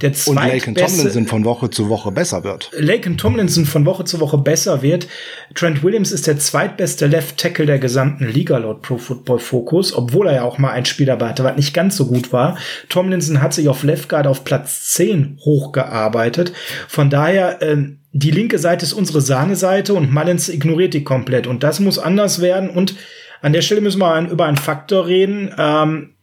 der 0.00 0.12
und 0.24 0.36
Laken 0.36 0.74
Tomlinson 0.74 1.26
von 1.26 1.44
Woche 1.44 1.68
zu 1.68 1.90
Woche 1.90 2.10
besser 2.12 2.44
wird. 2.44 2.70
Laken 2.78 3.18
Tomlinson 3.18 3.66
von 3.66 3.84
Woche 3.84 4.06
zu 4.06 4.20
Woche 4.20 4.38
besser 4.38 4.80
wird. 4.80 5.06
Trent 5.54 5.82
Williams 5.82 6.12
ist 6.12 6.26
der 6.26 6.38
zweitbeste 6.38 7.06
Left 7.06 7.36
Tackle 7.36 7.66
der 7.66 7.78
gesamten 7.78 8.26
Liga 8.28 8.56
laut 8.56 8.80
Pro 8.80 8.96
Football 8.96 9.38
Focus, 9.38 9.92
obwohl 9.92 10.28
er 10.28 10.34
ja 10.36 10.42
auch 10.44 10.56
mal 10.56 10.70
ein 10.70 10.86
Spiel 10.86 11.04
dabei 11.04 11.28
hatte, 11.28 11.44
was 11.44 11.56
nicht 11.56 11.74
ganz 11.74 11.98
so 11.98 12.06
gut 12.06 12.32
war. 12.32 12.56
Tomlinson 12.88 13.42
hat 13.42 13.52
sich 13.52 13.68
auf 13.68 13.82
Left 13.82 14.08
Guard 14.08 14.26
auf 14.26 14.44
Platz 14.44 14.92
10 14.92 15.36
hochgearbeitet. 15.44 16.54
Von 16.88 17.10
daher 17.10 17.60
ähm, 17.60 17.98
die 18.12 18.30
linke 18.30 18.58
Seite 18.58 18.84
ist 18.84 18.92
unsere 18.92 19.20
Sahneseite 19.20 19.94
und 19.94 20.12
Mullins 20.12 20.48
ignoriert 20.48 20.94
die 20.94 21.04
komplett. 21.04 21.46
Und 21.46 21.62
das 21.62 21.80
muss 21.80 21.98
anders 21.98 22.40
werden. 22.40 22.68
Und 22.68 22.94
an 23.40 23.52
der 23.52 23.62
Stelle 23.62 23.80
müssen 23.80 24.00
wir 24.00 24.30
über 24.30 24.46
einen 24.46 24.58
Faktor 24.58 25.06
reden. 25.06 25.54
Ähm, 25.58 26.14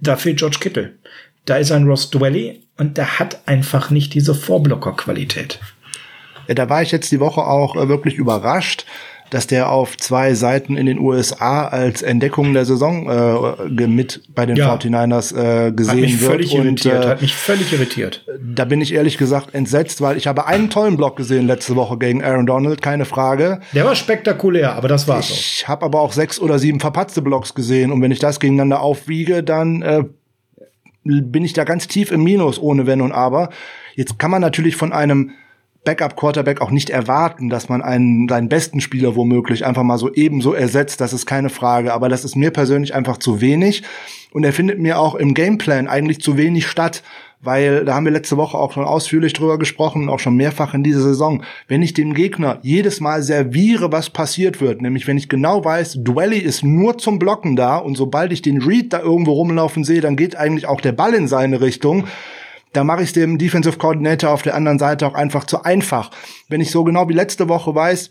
da 0.00 0.16
fehlt 0.16 0.38
George 0.38 0.58
Kittle. 0.60 0.94
Da 1.44 1.56
ist 1.56 1.72
ein 1.72 1.86
Ross 1.86 2.10
Dwelly 2.10 2.62
und 2.78 2.98
der 2.98 3.18
hat 3.18 3.46
einfach 3.46 3.90
nicht 3.90 4.14
diese 4.14 4.34
Vorblocker-Qualität. 4.34 5.58
Ja, 6.46 6.54
da 6.54 6.68
war 6.68 6.82
ich 6.82 6.92
jetzt 6.92 7.10
die 7.10 7.20
Woche 7.20 7.42
auch 7.42 7.76
äh, 7.76 7.88
wirklich 7.88 8.14
überrascht, 8.14 8.86
dass 9.32 9.46
der 9.46 9.70
auf 9.70 9.96
zwei 9.96 10.34
Seiten 10.34 10.76
in 10.76 10.84
den 10.84 10.98
USA 10.98 11.66
als 11.66 12.02
Entdeckung 12.02 12.52
der 12.52 12.66
Saison 12.66 13.08
äh, 13.08 13.86
mit 13.86 14.20
bei 14.34 14.44
den 14.44 14.56
ja. 14.56 14.74
49ers 14.74 15.34
äh, 15.34 15.72
gesehen 15.72 15.90
hat 15.90 16.00
mich 16.00 16.20
wird. 16.20 16.30
Völlig 16.30 16.52
und, 16.54 16.64
irritiert, 16.66 17.04
äh, 17.04 17.08
hat 17.08 17.22
mich 17.22 17.34
völlig 17.34 17.72
irritiert. 17.72 18.26
Da 18.38 18.66
bin 18.66 18.82
ich 18.82 18.92
ehrlich 18.92 19.16
gesagt 19.16 19.54
entsetzt, 19.54 20.02
weil 20.02 20.18
ich 20.18 20.26
habe 20.26 20.46
einen 20.46 20.68
tollen 20.68 20.98
Block 20.98 21.16
gesehen 21.16 21.46
letzte 21.46 21.76
Woche 21.76 21.96
gegen 21.96 22.22
Aaron 22.22 22.44
Donald, 22.44 22.82
keine 22.82 23.06
Frage. 23.06 23.60
Der 23.72 23.86
war 23.86 23.94
spektakulär, 23.94 24.74
aber 24.74 24.88
das 24.88 25.08
war's 25.08 25.30
Ich 25.30 25.66
habe 25.66 25.86
aber 25.86 26.02
auch 26.02 26.12
sechs 26.12 26.38
oder 26.38 26.58
sieben 26.58 26.78
verpatzte 26.78 27.22
Blocks 27.22 27.54
gesehen 27.54 27.90
und 27.90 28.02
wenn 28.02 28.12
ich 28.12 28.18
das 28.18 28.38
gegeneinander 28.38 28.82
aufwiege, 28.82 29.42
dann 29.42 29.80
äh, 29.80 30.04
bin 31.04 31.42
ich 31.42 31.54
da 31.54 31.64
ganz 31.64 31.88
tief 31.88 32.12
im 32.12 32.22
Minus 32.22 32.60
ohne 32.60 32.86
Wenn 32.86 33.00
und 33.00 33.12
Aber. 33.12 33.48
Jetzt 33.94 34.18
kann 34.18 34.30
man 34.30 34.42
natürlich 34.42 34.76
von 34.76 34.92
einem 34.92 35.30
Backup-Quarterback 35.84 36.60
auch 36.60 36.70
nicht 36.70 36.90
erwarten, 36.90 37.48
dass 37.48 37.68
man 37.68 37.82
einen, 37.82 38.28
seinen 38.28 38.48
besten 38.48 38.80
Spieler 38.80 39.16
womöglich 39.16 39.66
einfach 39.66 39.82
mal 39.82 39.98
so 39.98 40.12
ebenso 40.12 40.52
ersetzt. 40.52 41.00
Das 41.00 41.12
ist 41.12 41.26
keine 41.26 41.50
Frage. 41.50 41.92
Aber 41.92 42.08
das 42.08 42.24
ist 42.24 42.36
mir 42.36 42.50
persönlich 42.52 42.94
einfach 42.94 43.18
zu 43.18 43.40
wenig. 43.40 43.82
Und 44.30 44.44
er 44.44 44.52
findet 44.52 44.78
mir 44.78 44.98
auch 44.98 45.14
im 45.16 45.34
Gameplan 45.34 45.88
eigentlich 45.88 46.20
zu 46.20 46.36
wenig 46.36 46.66
statt. 46.68 47.02
Weil 47.44 47.84
da 47.84 47.94
haben 47.94 48.04
wir 48.04 48.12
letzte 48.12 48.36
Woche 48.36 48.56
auch 48.56 48.72
schon 48.72 48.84
ausführlich 48.84 49.32
drüber 49.32 49.58
gesprochen, 49.58 50.08
auch 50.08 50.20
schon 50.20 50.36
mehrfach 50.36 50.74
in 50.74 50.84
dieser 50.84 51.02
Saison. 51.02 51.42
Wenn 51.66 51.82
ich 51.82 51.92
dem 51.92 52.14
Gegner 52.14 52.60
jedes 52.62 53.00
Mal 53.00 53.20
serviere, 53.24 53.90
was 53.90 54.10
passiert 54.10 54.60
wird, 54.60 54.80
nämlich 54.80 55.08
wenn 55.08 55.18
ich 55.18 55.28
genau 55.28 55.64
weiß, 55.64 56.04
Dwelly 56.04 56.38
ist 56.38 56.62
nur 56.62 56.98
zum 56.98 57.18
Blocken 57.18 57.56
da 57.56 57.78
und 57.78 57.96
sobald 57.96 58.32
ich 58.32 58.42
den 58.42 58.62
Read 58.62 58.92
da 58.92 59.00
irgendwo 59.00 59.32
rumlaufen 59.32 59.82
sehe, 59.82 60.00
dann 60.00 60.14
geht 60.14 60.36
eigentlich 60.36 60.66
auch 60.66 60.80
der 60.80 60.92
Ball 60.92 61.14
in 61.14 61.26
seine 61.26 61.60
Richtung 61.60 62.04
da 62.72 62.84
mache 62.84 63.02
ich 63.02 63.08
es 63.08 63.12
dem 63.12 63.38
Defensive 63.38 63.78
Coordinator 63.78 64.30
auf 64.30 64.42
der 64.42 64.54
anderen 64.54 64.78
Seite 64.78 65.06
auch 65.06 65.14
einfach 65.14 65.44
zu 65.44 65.62
einfach. 65.62 66.10
Wenn 66.48 66.60
ich 66.60 66.70
so 66.70 66.84
genau 66.84 67.08
wie 67.08 67.14
letzte 67.14 67.48
Woche 67.48 67.74
weiß, 67.74 68.10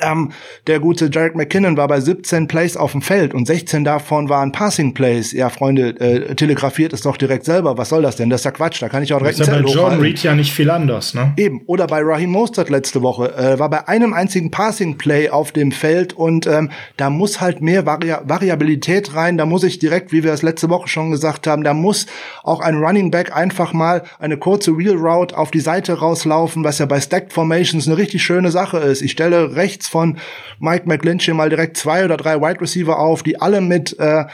ähm, 0.00 0.32
der 0.66 0.80
gute 0.80 1.08
Jarek 1.12 1.36
McKinnon 1.36 1.76
war 1.76 1.88
bei 1.88 2.00
17 2.00 2.48
Plays 2.48 2.76
auf 2.76 2.92
dem 2.92 3.02
Feld 3.02 3.34
und 3.34 3.46
16 3.46 3.84
davon 3.84 4.28
waren 4.28 4.52
Passing 4.52 4.94
Plays. 4.94 5.32
Ja, 5.32 5.48
Freunde, 5.48 5.88
äh, 6.00 6.34
telegrafiert 6.34 6.92
es 6.92 7.02
doch 7.02 7.16
direkt 7.16 7.44
selber. 7.44 7.78
Was 7.78 7.88
soll 7.88 8.02
das 8.02 8.16
denn? 8.16 8.30
Das 8.30 8.42
ist 8.42 8.44
ja 8.44 8.50
Quatsch. 8.50 8.82
Da 8.82 8.88
kann 8.88 9.02
ich 9.02 9.14
auch 9.14 9.18
direkt 9.18 9.40
das 9.40 9.48
ist 9.48 9.54
ja 9.54 9.62
bei 9.62 9.68
John 9.68 10.00
Reed 10.00 10.22
ja 10.22 10.34
nicht 10.34 10.52
viel 10.52 10.70
anders, 10.70 11.14
ne? 11.14 11.32
Eben. 11.36 11.62
Oder 11.66 11.86
bei 11.86 12.00
Raheem 12.02 12.30
Mostert 12.30 12.68
letzte 12.68 13.02
Woche. 13.02 13.34
Äh, 13.36 13.58
war 13.58 13.70
bei 13.70 13.88
einem 13.88 14.12
einzigen 14.12 14.50
Passing 14.50 14.98
Play 14.98 15.30
auf 15.30 15.52
dem 15.52 15.72
Feld 15.72 16.12
und 16.12 16.46
ähm, 16.46 16.70
da 16.96 17.10
muss 17.10 17.40
halt 17.40 17.60
mehr 17.60 17.86
Vari 17.86 18.14
Variabilität 18.24 19.14
rein. 19.14 19.38
Da 19.38 19.46
muss 19.46 19.64
ich 19.64 19.78
direkt, 19.78 20.12
wie 20.12 20.22
wir 20.22 20.32
es 20.32 20.42
letzte 20.42 20.68
Woche 20.68 20.88
schon 20.88 21.10
gesagt 21.10 21.46
haben, 21.46 21.64
da 21.64 21.74
muss 21.74 22.06
auch 22.42 22.60
ein 22.60 22.76
Running 22.76 23.10
Back 23.10 23.34
einfach 23.34 23.72
mal 23.72 24.02
eine 24.18 24.36
kurze 24.36 24.76
Wheel 24.76 24.96
Route 24.96 25.36
auf 25.36 25.50
die 25.50 25.60
Seite 25.60 25.98
rauslaufen, 25.98 26.64
was 26.64 26.78
ja 26.78 26.86
bei 26.86 27.00
Stacked 27.00 27.32
Formations 27.32 27.86
eine 27.86 27.96
richtig 27.96 28.22
schöne 28.22 28.50
Sache 28.50 28.78
ist. 28.78 29.02
Ich 29.02 29.12
stelle 29.12 29.56
rechts 29.56 29.75
rechts 29.76 29.88
von 29.88 30.16
Mike 30.58 30.88
McGlinchey 30.88 31.34
mal 31.34 31.50
direkt 31.50 31.76
zwei 31.76 32.04
oder 32.04 32.16
drei 32.16 32.40
Wide 32.40 32.60
Receiver 32.60 32.98
auf, 32.98 33.22
die 33.22 33.40
alle 33.40 33.60
mit 33.60 33.98
äh, 33.98 34.24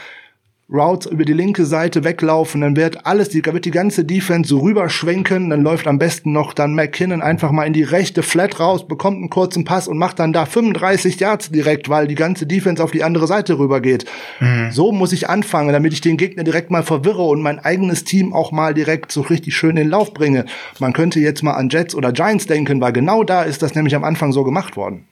Routes 0.73 1.11
über 1.11 1.25
die 1.25 1.33
linke 1.33 1.65
Seite 1.65 2.03
weglaufen, 2.03 2.61
dann 2.61 2.75
wird 2.75 3.05
alles, 3.05 3.29
die, 3.29 3.45
wird 3.45 3.65
die 3.65 3.71
ganze 3.71 4.05
Defense 4.05 4.49
so 4.49 4.59
rüberschwenken, 4.59 5.49
dann 5.49 5.61
läuft 5.61 5.85
am 5.87 5.99
besten 5.99 6.31
noch 6.31 6.53
dann 6.53 6.73
McKinnon 6.73 7.21
einfach 7.21 7.51
mal 7.51 7.65
in 7.65 7.73
die 7.73 7.83
rechte 7.83 8.23
Flat 8.23 8.59
raus, 8.59 8.87
bekommt 8.87 9.17
einen 9.17 9.29
kurzen 9.29 9.65
Pass 9.65 9.87
und 9.87 9.97
macht 9.97 10.19
dann 10.19 10.33
da 10.33 10.45
35 10.45 11.19
Yards 11.19 11.51
direkt, 11.51 11.89
weil 11.89 12.07
die 12.07 12.15
ganze 12.15 12.47
Defense 12.47 12.81
auf 12.81 12.91
die 12.91 13.03
andere 13.03 13.27
Seite 13.27 13.59
rübergeht. 13.59 14.05
Mhm. 14.39 14.71
So 14.71 14.91
muss 14.91 15.11
ich 15.11 15.29
anfangen, 15.29 15.73
damit 15.73 15.93
ich 15.93 16.01
den 16.01 16.17
Gegner 16.17 16.43
direkt 16.43 16.71
mal 16.71 16.83
verwirre 16.83 17.23
und 17.23 17.41
mein 17.41 17.59
eigenes 17.59 18.05
Team 18.05 18.33
auch 18.33 18.51
mal 18.51 18.73
direkt 18.73 19.11
so 19.11 19.21
richtig 19.21 19.55
schön 19.55 19.71
in 19.71 19.75
den 19.75 19.89
Lauf 19.89 20.13
bringe. 20.13 20.45
Man 20.79 20.93
könnte 20.93 21.19
jetzt 21.19 21.43
mal 21.43 21.53
an 21.53 21.69
Jets 21.69 21.93
oder 21.93 22.13
Giants 22.13 22.47
denken, 22.47 22.79
weil 22.81 22.93
genau 22.93 23.23
da 23.23 23.43
ist 23.43 23.61
das 23.61 23.75
nämlich 23.75 23.95
am 23.95 24.05
Anfang 24.05 24.31
so 24.31 24.43
gemacht 24.43 24.75
worden 24.77 25.05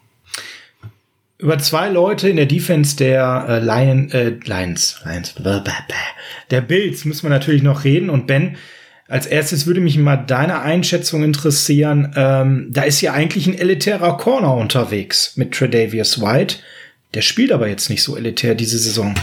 über 1.41 1.57
zwei 1.57 1.89
Leute 1.89 2.29
in 2.29 2.35
der 2.35 2.45
Defense 2.45 2.95
der 2.95 3.45
äh, 3.49 3.59
Lion, 3.59 4.11
äh, 4.11 4.29
Lions, 4.45 5.01
Lions, 5.03 5.33
der 6.51 6.61
Bills 6.61 7.03
müssen 7.05 7.23
wir 7.23 7.29
natürlich 7.29 7.63
noch 7.63 7.83
reden. 7.83 8.09
Und 8.09 8.27
Ben, 8.27 8.57
als 9.07 9.25
erstes 9.25 9.65
würde 9.65 9.81
mich 9.81 9.97
mal 9.97 10.17
deine 10.17 10.61
Einschätzung 10.61 11.23
interessieren. 11.23 12.13
Ähm, 12.15 12.67
da 12.69 12.83
ist 12.83 13.01
ja 13.01 13.13
eigentlich 13.13 13.47
ein 13.47 13.57
elitärer 13.57 14.17
Corner 14.17 14.53
unterwegs 14.55 15.35
mit 15.35 15.53
Tredavious 15.53 16.21
White. 16.21 16.57
Der 17.15 17.21
spielt 17.21 17.51
aber 17.51 17.67
jetzt 17.67 17.89
nicht 17.89 18.03
so 18.03 18.15
elitär 18.15 18.55
diese 18.55 18.77
Saison. 18.77 19.15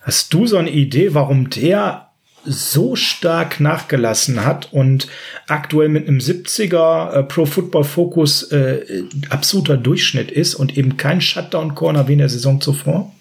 Hast 0.00 0.32
du 0.32 0.46
so 0.46 0.56
eine 0.56 0.70
Idee, 0.70 1.14
warum 1.14 1.50
der 1.50 2.10
so 2.46 2.96
stark 2.96 3.60
nachgelassen 3.60 4.44
hat 4.44 4.72
und 4.72 5.08
aktuell 5.48 5.88
mit 5.88 6.08
einem 6.08 6.18
70er 6.18 7.12
äh, 7.12 7.22
Pro 7.22 7.46
Football 7.46 7.84
Focus 7.84 8.44
äh, 8.52 9.04
absoluter 9.30 9.76
Durchschnitt 9.76 10.30
ist 10.30 10.54
und 10.54 10.76
eben 10.76 10.96
kein 10.96 11.20
Shutdown 11.20 11.74
Corner 11.74 12.08
wie 12.08 12.14
in 12.14 12.18
der 12.18 12.28
Saison 12.28 12.60
zuvor? 12.60 13.12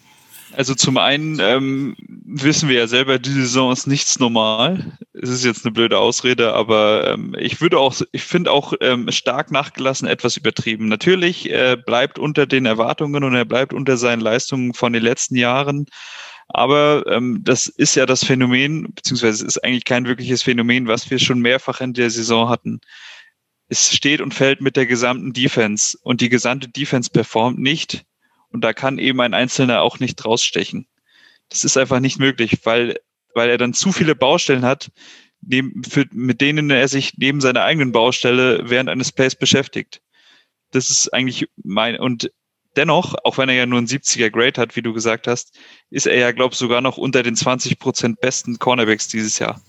Also 0.58 0.74
zum 0.74 0.98
einen 0.98 1.40
ähm, 1.42 1.96
wissen 2.26 2.70
wir 2.70 2.78
ja 2.78 2.88
selber, 2.88 3.20
die 3.20 3.32
Saison 3.32 3.74
ist 3.74 3.88
nichts 3.88 4.20
normal. 4.20 4.98
Es 5.14 5.30
ist 5.30 5.44
jetzt 5.44 5.66
eine 5.66 5.74
blöde 5.74 5.98
Ausrede, 5.98 6.54
aber 6.54 7.08
ähm, 7.08 7.36
ich 7.38 7.60
würde 7.60 7.78
auch, 7.78 7.96
ich 8.12 8.24
finde 8.24 8.52
auch 8.52 8.74
ähm, 8.80 9.12
stark 9.12 9.52
nachgelassen 9.52 10.08
etwas 10.08 10.38
übertrieben. 10.38 10.88
Natürlich 10.88 11.52
äh, 11.52 11.76
bleibt 11.76 12.20
unter 12.20 12.46
den 12.46 12.66
Erwartungen 12.66 13.24
und 13.24 13.36
er 13.36 13.46
bleibt 13.46 13.74
unter 13.74 13.98
seinen 13.98 14.22
Leistungen 14.22 14.74
von 14.74 14.94
den 14.94 15.04
letzten 15.04 15.36
Jahren. 15.36 15.88
Aber 16.48 17.04
ähm, 17.08 17.42
das 17.44 17.68
ist 17.68 17.96
ja 17.96 18.06
das 18.06 18.24
Phänomen, 18.24 18.94
beziehungsweise 18.94 19.46
es 19.46 19.56
ist 19.56 19.64
eigentlich 19.64 19.86
kein 19.86 20.06
wirkliches 20.06 20.44
Phänomen, 20.44 20.88
was 20.88 21.10
wir 21.10 21.20
schon 21.20 21.40
mehrfach 21.40 21.82
in 21.82 21.94
der 21.94 22.10
Saison 22.10 22.50
hatten. 22.50 22.82
Es 23.68 23.96
steht 23.96 24.22
und 24.22 24.34
fällt 24.34 24.62
mit 24.62 24.76
der 24.76 24.86
gesamten 24.86 25.34
Defense 25.34 25.98
und 26.02 26.22
die 26.22 26.30
gesamte 26.30 26.70
Defense 26.70 27.10
performt 27.10 27.58
nicht 27.58 28.06
und 28.50 28.62
da 28.62 28.74
kann 28.74 29.00
eben 29.00 29.20
ein 29.22 29.34
Einzelner 29.34 29.82
auch 29.82 30.00
nicht 30.00 30.24
rausstechen. 30.24 30.88
Das 31.50 31.64
ist 31.64 31.78
einfach 31.78 32.00
nicht 32.00 32.20
möglich, 32.20 32.60
weil, 32.64 33.00
weil 33.34 33.50
er 33.50 33.58
dann 33.58 33.74
zu 33.74 33.92
viele 33.92 34.16
Baustellen 34.16 34.66
hat, 34.66 34.92
neben, 35.42 35.84
für, 35.84 36.06
mit 36.12 36.42
denen 36.42 36.70
er 36.70 36.88
sich 36.88 37.18
neben 37.18 37.42
seiner 37.42 37.64
eigenen 37.64 37.92
Baustelle 37.92 38.70
während 38.70 38.90
eines 38.90 39.12
Plays 39.12 39.36
beschäftigt. 39.36 40.02
Das 40.72 40.90
ist 40.90 41.14
eigentlich 41.14 41.48
mein, 41.64 42.00
und 42.00 42.32
dennoch, 42.76 43.16
auch 43.24 43.38
wenn 43.38 43.50
er 43.50 43.56
ja 43.56 43.66
nur 43.66 43.80
ein 43.80 43.88
70er 43.88 44.30
Grade 44.30 44.62
hat, 44.62 44.76
wie 44.76 44.82
du 44.82 44.94
gesagt 44.94 45.28
hast, 45.28 45.58
ist 45.90 46.08
er 46.08 46.18
ja, 46.18 46.32
glaube 46.32 46.54
ich, 46.54 46.60
sogar 46.60 46.82
noch 46.82 46.98
unter 46.98 47.24
den 47.24 47.36
20 47.36 47.80
Prozent 47.80 48.22
besten 48.22 48.60
Cornerbacks 48.60 49.08
dieses 49.08 49.40
Jahr 49.40 49.62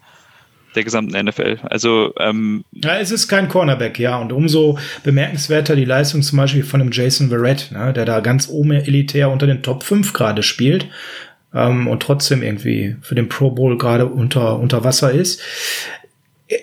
der 0.76 0.84
gesamten 0.84 1.18
NFL. 1.18 1.58
Also 1.62 2.12
ähm, 2.18 2.64
ja, 2.72 2.98
es 2.98 3.10
ist 3.10 3.28
kein 3.28 3.48
Cornerback, 3.48 3.98
ja, 3.98 4.18
und 4.18 4.32
umso 4.32 4.78
bemerkenswerter 5.02 5.74
die 5.74 5.86
Leistung 5.86 6.22
zum 6.22 6.36
Beispiel 6.36 6.62
von 6.62 6.80
einem 6.80 6.92
Jason 6.92 7.30
Verrett, 7.30 7.70
ne, 7.72 7.92
der 7.92 8.04
da 8.04 8.20
ganz 8.20 8.48
oben 8.48 8.72
elitär 8.72 9.30
unter 9.30 9.46
den 9.46 9.62
Top 9.62 9.82
5 9.82 10.12
gerade 10.12 10.42
spielt 10.42 10.86
ähm, 11.54 11.88
und 11.88 12.02
trotzdem 12.02 12.42
irgendwie 12.42 12.96
für 13.00 13.14
den 13.14 13.28
Pro 13.28 13.50
Bowl 13.50 13.78
gerade 13.78 14.06
unter 14.06 14.58
unter 14.58 14.84
Wasser 14.84 15.10
ist 15.10 15.40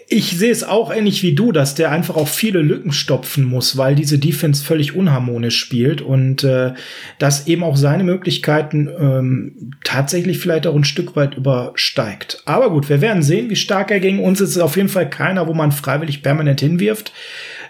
ich 0.08 0.38
sehe 0.38 0.52
es 0.52 0.64
auch 0.64 0.94
ähnlich 0.94 1.24
wie 1.24 1.36
du, 1.36 1.52
dass 1.52 1.76
der 1.76 1.92
einfach 1.92 2.16
auch 2.16 2.30
viele 2.30 2.62
Lücken 2.62 2.94
stopfen 2.94 3.44
muss, 3.44 3.76
weil 3.76 3.96
diese 3.96 4.18
Defense 4.18 4.64
völlig 4.64 4.96
unharmonisch 4.96 5.60
spielt 5.60 6.02
und 6.02 6.46
äh, 6.46 6.74
dass 7.20 7.48
eben 7.48 7.64
auch 7.64 7.76
seine 7.76 8.06
Möglichkeiten 8.06 8.90
ähm, 8.98 9.72
tatsächlich 9.84 10.40
vielleicht 10.40 10.68
auch 10.68 10.76
ein 10.76 10.86
Stück 10.86 11.18
weit 11.18 11.36
übersteigt. 11.36 12.42
Aber 12.46 12.70
gut, 12.70 12.88
wir 12.88 13.02
werden 13.02 13.24
sehen, 13.24 13.50
wie 13.50 13.58
stark 13.58 13.92
er 13.92 14.00
gegen 14.00 14.24
uns 14.24 14.40
ist. 14.40 14.52
Ist 14.52 14.60
auf 14.60 14.78
jeden 14.78 14.90
Fall 14.90 15.10
keiner, 15.10 15.48
wo 15.48 15.54
man 15.54 15.74
freiwillig 15.74 16.24
permanent 16.24 16.62
hinwirft. 16.62 17.12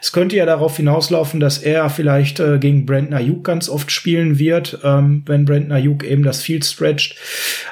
Es 0.03 0.11
könnte 0.11 0.35
ja 0.35 0.45
darauf 0.45 0.75
hinauslaufen, 0.75 1.39
dass 1.39 1.59
er 1.59 1.89
vielleicht 1.89 2.41
äh, 2.41 2.59
gegen 2.59 2.85
Brandon 2.85 3.13
Ayuk 3.13 3.45
ganz 3.45 3.69
oft 3.69 3.89
spielen 3.89 4.37
wird, 4.37 4.79
ähm, 4.83 5.23
wenn 5.25 5.45
Brandon 5.45 5.71
Ayuk 5.71 6.03
eben 6.03 6.23
das 6.23 6.41
Field 6.41 6.65
stretcht. 6.65 7.15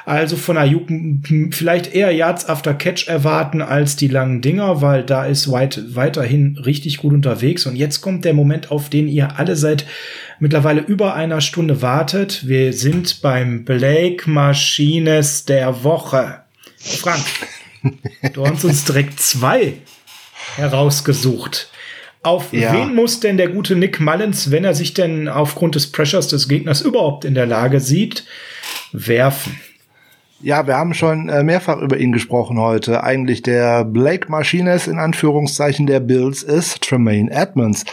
Also 0.06 0.38
von 0.38 0.56
Ayuk 0.56 0.88
vielleicht 1.50 1.94
eher 1.94 2.10
Yards 2.10 2.48
after 2.48 2.72
Catch 2.72 3.06
erwarten 3.06 3.60
als 3.60 3.96
die 3.96 4.08
langen 4.08 4.40
Dinger, 4.40 4.80
weil 4.80 5.02
da 5.02 5.26
ist 5.26 5.52
White 5.52 5.94
weiterhin 5.94 6.56
richtig 6.56 6.96
gut 6.96 7.12
unterwegs. 7.12 7.66
Und 7.66 7.76
jetzt 7.76 8.00
kommt 8.00 8.24
der 8.24 8.32
Moment, 8.32 8.70
auf 8.70 8.88
den 8.88 9.08
ihr 9.08 9.38
alle 9.38 9.54
seit 9.54 9.84
mittlerweile 10.40 10.80
über 10.80 11.14
einer 11.14 11.42
Stunde 11.42 11.82
wartet. 11.82 12.48
Wir 12.48 12.72
sind 12.72 13.20
beim 13.20 13.66
Blake 13.66 14.30
Maschines 14.30 15.44
der 15.44 15.84
Woche. 15.84 16.40
Frank, 16.78 17.26
du 18.32 18.46
hast 18.46 18.64
uns 18.64 18.86
direkt 18.86 19.20
zwei 19.20 19.74
herausgesucht. 20.56 21.68
Auf 22.22 22.52
ja. 22.52 22.72
wen 22.72 22.94
muss 22.94 23.20
denn 23.20 23.36
der 23.36 23.48
gute 23.48 23.74
Nick 23.74 23.98
Mullins, 24.00 24.50
wenn 24.50 24.64
er 24.64 24.74
sich 24.74 24.94
denn 24.94 25.28
aufgrund 25.28 25.74
des 25.74 25.90
Pressures 25.90 26.28
des 26.28 26.48
Gegners 26.48 26.80
überhaupt 26.80 27.24
in 27.24 27.34
der 27.34 27.46
Lage 27.46 27.80
sieht, 27.80 28.24
werfen? 28.92 29.58
Ja, 30.42 30.66
wir 30.66 30.76
haben 30.76 30.92
schon 30.92 31.28
äh, 31.28 31.44
mehrfach 31.44 31.78
über 31.78 31.98
ihn 31.98 32.10
gesprochen 32.10 32.58
heute. 32.58 33.04
Eigentlich 33.04 33.42
der 33.42 33.84
Blake 33.84 34.28
Martinez 34.28 34.88
in 34.88 34.98
Anführungszeichen 34.98 35.86
der 35.86 36.00
Bills 36.00 36.42
ist 36.42 36.82
Tremaine 36.82 37.30
Edmonds. 37.30 37.84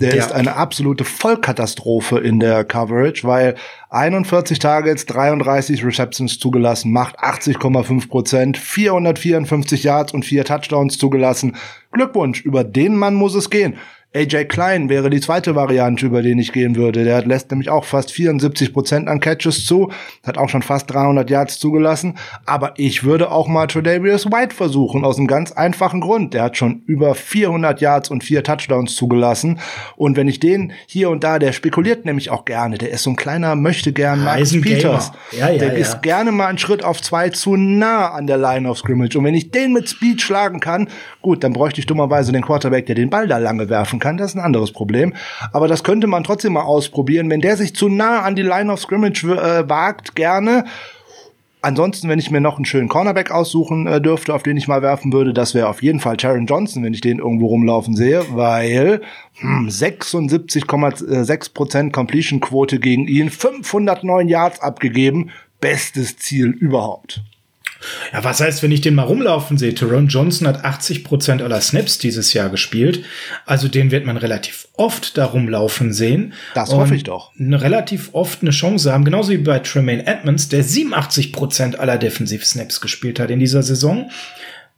Der 0.00 0.16
ja. 0.16 0.24
ist 0.24 0.32
eine 0.32 0.56
absolute 0.56 1.04
Vollkatastrophe 1.04 2.18
in 2.18 2.40
der 2.40 2.64
Coverage, 2.64 3.26
weil 3.26 3.54
41 3.90 4.58
Targets, 4.58 5.06
33 5.06 5.84
Receptions 5.84 6.40
zugelassen, 6.40 6.92
macht 6.92 7.18
80,5 7.20 8.08
Prozent, 8.08 8.58
454 8.58 9.84
Yards 9.84 10.12
und 10.12 10.24
vier 10.24 10.44
Touchdowns 10.44 10.98
zugelassen. 10.98 11.56
Glückwunsch, 11.92 12.44
über 12.44 12.64
den 12.64 12.96
Mann 12.96 13.14
muss 13.14 13.36
es 13.36 13.50
gehen. 13.50 13.76
AJ 14.14 14.46
Klein 14.46 14.88
wäre 14.88 15.10
die 15.10 15.20
zweite 15.20 15.54
Variante, 15.54 16.06
über 16.06 16.22
den 16.22 16.38
ich 16.38 16.54
gehen 16.54 16.76
würde. 16.76 17.04
Der 17.04 17.26
lässt 17.26 17.50
nämlich 17.50 17.68
auch 17.68 17.84
fast 17.84 18.10
74 18.10 18.72
Prozent 18.72 19.06
an 19.06 19.20
Catches 19.20 19.66
zu, 19.66 19.92
hat 20.26 20.38
auch 20.38 20.48
schon 20.48 20.62
fast 20.62 20.90
300 20.90 21.28
Yards 21.28 21.58
zugelassen. 21.58 22.14
Aber 22.46 22.72
ich 22.78 23.04
würde 23.04 23.30
auch 23.30 23.48
mal 23.48 23.66
Tredavious 23.66 24.24
White 24.32 24.54
versuchen, 24.54 25.04
aus 25.04 25.18
einem 25.18 25.26
ganz 25.26 25.52
einfachen 25.52 26.00
Grund. 26.00 26.32
Der 26.32 26.44
hat 26.44 26.56
schon 26.56 26.84
über 26.86 27.14
400 27.14 27.82
Yards 27.82 28.10
und 28.10 28.24
vier 28.24 28.42
Touchdowns 28.42 28.96
zugelassen. 28.96 29.60
Und 29.96 30.16
wenn 30.16 30.26
ich 30.26 30.40
den 30.40 30.72
hier 30.86 31.10
und 31.10 31.22
da, 31.22 31.38
der 31.38 31.52
spekuliert 31.52 32.06
nämlich 32.06 32.30
auch 32.30 32.46
gerne. 32.46 32.78
Der 32.78 32.90
ist 32.90 33.02
so 33.02 33.10
ein 33.10 33.16
kleiner, 33.16 33.56
möchte 33.56 33.92
gern 33.92 34.24
Marcus 34.24 34.58
Peters. 34.58 35.12
Ja, 35.32 35.50
ja, 35.50 35.58
der 35.58 35.74
ja. 35.74 35.74
ist 35.74 36.00
gerne 36.00 36.32
mal 36.32 36.46
einen 36.46 36.56
Schritt 36.56 36.82
auf 36.82 37.02
zwei 37.02 37.28
zu 37.28 37.56
nah 37.56 38.12
an 38.12 38.26
der 38.26 38.38
Line 38.38 38.66
of 38.70 38.78
Scrimmage. 38.78 39.18
Und 39.18 39.24
wenn 39.24 39.34
ich 39.34 39.50
den 39.50 39.74
mit 39.74 39.86
Speed 39.86 40.22
schlagen 40.22 40.60
kann, 40.60 40.88
gut, 41.20 41.44
dann 41.44 41.52
bräuchte 41.52 41.80
ich 41.80 41.86
dummerweise 41.86 42.32
den 42.32 42.40
Quarterback, 42.40 42.86
der 42.86 42.94
den 42.94 43.10
Ball 43.10 43.28
da 43.28 43.36
lange 43.36 43.68
werfen 43.68 43.97
kann. 43.98 44.16
Das 44.16 44.30
ist 44.30 44.36
ein 44.36 44.44
anderes 44.44 44.72
Problem. 44.72 45.14
Aber 45.52 45.68
das 45.68 45.84
könnte 45.84 46.06
man 46.06 46.24
trotzdem 46.24 46.54
mal 46.54 46.62
ausprobieren. 46.62 47.30
Wenn 47.30 47.40
der 47.40 47.56
sich 47.56 47.74
zu 47.74 47.88
nah 47.88 48.22
an 48.22 48.36
die 48.36 48.42
Line 48.42 48.72
of 48.72 48.80
Scrimmage 48.80 49.24
äh, 49.24 49.68
wagt, 49.68 50.14
gerne. 50.14 50.64
Ansonsten, 51.60 52.08
wenn 52.08 52.20
ich 52.20 52.30
mir 52.30 52.40
noch 52.40 52.54
einen 52.56 52.66
schönen 52.66 52.88
Cornerback 52.88 53.32
aussuchen 53.32 53.88
äh, 53.88 54.00
dürfte, 54.00 54.32
auf 54.32 54.44
den 54.44 54.56
ich 54.56 54.68
mal 54.68 54.80
werfen 54.80 55.12
würde, 55.12 55.32
das 55.32 55.54
wäre 55.54 55.68
auf 55.68 55.82
jeden 55.82 55.98
Fall 55.98 56.16
Taron 56.16 56.46
Johnson, 56.46 56.84
wenn 56.84 56.94
ich 56.94 57.00
den 57.00 57.18
irgendwo 57.18 57.48
rumlaufen 57.48 57.96
sehe, 57.96 58.24
weil 58.30 59.00
hm, 59.34 59.66
76,6% 59.66 61.90
Completion 61.90 62.38
Quote 62.38 62.78
gegen 62.78 63.08
ihn, 63.08 63.28
509 63.28 64.28
Yards 64.28 64.60
abgegeben, 64.60 65.30
bestes 65.60 66.16
Ziel 66.16 66.50
überhaupt. 66.50 67.24
Ja, 68.12 68.24
was 68.24 68.40
heißt, 68.40 68.62
wenn 68.62 68.72
ich 68.72 68.80
den 68.80 68.94
mal 68.94 69.04
rumlaufen 69.04 69.56
sehe? 69.56 69.74
Tyrone 69.74 70.08
Johnson 70.08 70.48
hat 70.48 70.64
80 70.64 71.04
Prozent 71.04 71.42
aller 71.42 71.60
Snaps 71.60 71.98
dieses 71.98 72.32
Jahr 72.32 72.48
gespielt. 72.48 73.04
Also 73.46 73.68
den 73.68 73.90
wird 73.90 74.04
man 74.04 74.16
relativ 74.16 74.68
oft 74.76 75.16
da 75.16 75.26
rumlaufen 75.26 75.92
sehen. 75.92 76.32
Das 76.54 76.72
hoffe 76.72 76.94
ich 76.94 77.04
doch. 77.04 77.32
Relativ 77.38 78.10
oft 78.12 78.42
eine 78.42 78.50
Chance 78.50 78.92
haben. 78.92 79.04
Genauso 79.04 79.30
wie 79.30 79.38
bei 79.38 79.60
Tremaine 79.60 80.06
Edmonds, 80.06 80.48
der 80.48 80.64
87 80.64 81.32
Prozent 81.32 81.78
aller 81.78 81.98
Defensiv-Snaps 81.98 82.80
gespielt 82.80 83.20
hat 83.20 83.30
in 83.30 83.38
dieser 83.38 83.62
Saison. 83.62 84.10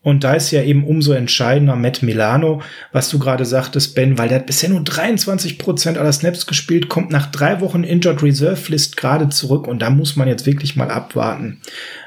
Und 0.03 0.25
da 0.25 0.35
ist 0.35 0.51
ja 0.51 0.63
eben 0.63 0.85
umso 0.85 1.13
entscheidender 1.13 1.77
Matt 1.77 2.03
Milano, 2.03 2.63
was 2.91 3.11
du 3.11 3.19
gerade 3.19 3.45
sagtest, 3.45 3.95
Ben, 3.95 4.17
weil 4.17 4.29
der 4.29 4.39
hat 4.39 4.47
bisher 4.47 4.71
nur 4.71 4.83
23 4.83 5.59
Prozent 5.59 5.99
aller 5.99 6.13
Snaps 6.13 6.47
gespielt, 6.47 6.89
kommt 6.89 7.11
nach 7.11 7.27
drei 7.27 7.61
Wochen 7.61 7.85
Injured 7.85 8.23
Reserve 8.23 8.71
List 8.71 8.97
gerade 8.97 9.29
zurück. 9.29 9.67
Und 9.67 9.81
da 9.81 9.91
muss 9.91 10.17
man 10.17 10.29
jetzt 10.29 10.47
wirklich 10.47 10.75
mal 10.75 10.91
abwarten, 10.91 11.61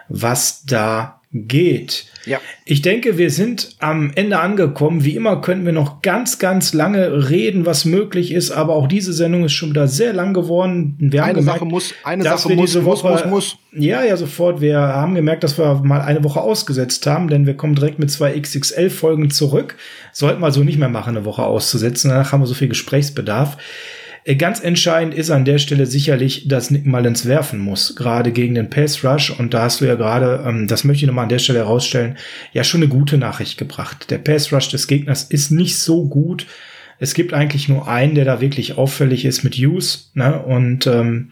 was 0.10 0.64
da 0.66 1.22
geht. 1.34 2.06
Ja. 2.26 2.40
Ich 2.64 2.82
denke, 2.84 3.18
wir 3.18 3.32
sind 3.32 3.76
am 3.80 4.12
Ende 4.16 4.40
angekommen. 4.40 5.04
Wie 5.04 5.16
immer 5.16 5.42
könnten 5.42 5.66
wir 5.66 5.74
noch 5.74 6.02
ganz, 6.02 6.38
ganz 6.38 6.74
lange 6.74 7.30
reden, 7.30 7.66
was 7.66 7.86
möglich 7.86 8.32
ist, 8.32 8.52
aber 8.52 8.76
auch 8.76 8.88
diese 8.88 9.14
Sendung 9.14 9.44
ist 9.44 9.54
schon 9.54 9.72
wieder 9.72 9.88
sehr 9.88 10.14
lang 10.14 10.34
geworden. 10.34 10.96
Wir 11.00 11.24
eine 11.24 11.34
gemerkt, 11.34 11.60
Sache 11.60 11.66
muss, 11.70 11.94
eine 12.04 12.24
Sache 12.24 12.54
muss, 12.54 12.76
Woche, 12.76 12.84
muss, 12.84 13.04
muss, 13.04 13.26
muss. 13.26 13.58
Ja, 13.72 14.04
ja, 14.04 14.16
sofort. 14.16 14.62
Wir 14.62 14.78
haben 14.78 15.16
gemerkt, 15.16 15.44
dass 15.44 15.58
wir 15.58 15.82
mal 15.84 16.02
eine 16.02 16.24
Woche 16.24 16.40
ausgesetzt 16.40 17.08
haben, 17.08 17.28
denn 17.28 17.48
wir 17.48 17.58
kommen 17.58 17.76
direkt 17.76 17.98
mit 17.98 18.12
zwei 18.12 18.40
XXL-Folgen 18.40 19.32
zurück. 19.32 19.76
Sollten 20.12 20.40
wir 20.40 20.52
so 20.52 20.64
nicht 20.64 20.78
mehr 20.78 20.90
machen, 20.90 21.18
eine 21.18 21.26
Woche 21.26 21.44
auszusetzen. 21.44 22.10
Danach 22.10 22.32
haben 22.32 22.42
wir 22.42 22.48
so 22.48 22.54
viel 22.54 22.70
Gesprächsbedarf. 22.70 23.58
Äh, 24.26 24.36
ganz 24.36 24.60
entscheidend 24.60 25.14
ist 25.14 25.30
an 25.30 25.46
der 25.46 25.58
Stelle 25.58 25.86
sicherlich, 25.86 26.48
dass 26.48 26.72
Nick 26.72 26.86
Mullins 26.86 27.26
werfen 27.26 27.60
muss, 27.60 27.96
gerade 27.96 28.32
gegen 28.32 28.56
den 28.56 28.70
Pass 28.70 29.04
Rush. 29.04 29.32
Und 29.32 29.54
da 29.54 29.64
hast 29.64 29.82
du 29.82 29.86
ja 29.86 29.96
gerade, 29.96 30.44
ähm, 30.48 30.68
das 30.68 30.84
möchte 30.84 31.04
ich 31.04 31.08
nochmal 31.08 31.24
an 31.24 31.30
der 31.30 31.40
Stelle 31.40 31.60
herausstellen, 31.60 32.18
ja 32.54 32.64
schon 32.64 32.82
eine 32.82 32.90
gute 32.90 33.18
Nachricht 33.18 33.58
gebracht. 33.58 34.10
Der 34.10 34.18
Pass 34.18 34.52
Rush 34.52 34.70
des 34.70 34.88
Gegners 34.88 35.24
ist 35.24 35.52
nicht 35.52 35.78
so 35.78 36.06
gut. 36.06 36.48
Es 37.00 37.14
gibt 37.14 37.34
eigentlich 37.34 37.68
nur 37.68 37.88
einen, 37.88 38.16
der 38.16 38.24
da 38.24 38.40
wirklich 38.40 38.78
auffällig 38.78 39.26
ist 39.26 39.44
mit 39.44 39.56
Hughes. 39.56 40.12
Ne? 40.14 40.42
Und 40.42 40.88
ähm, 40.88 41.32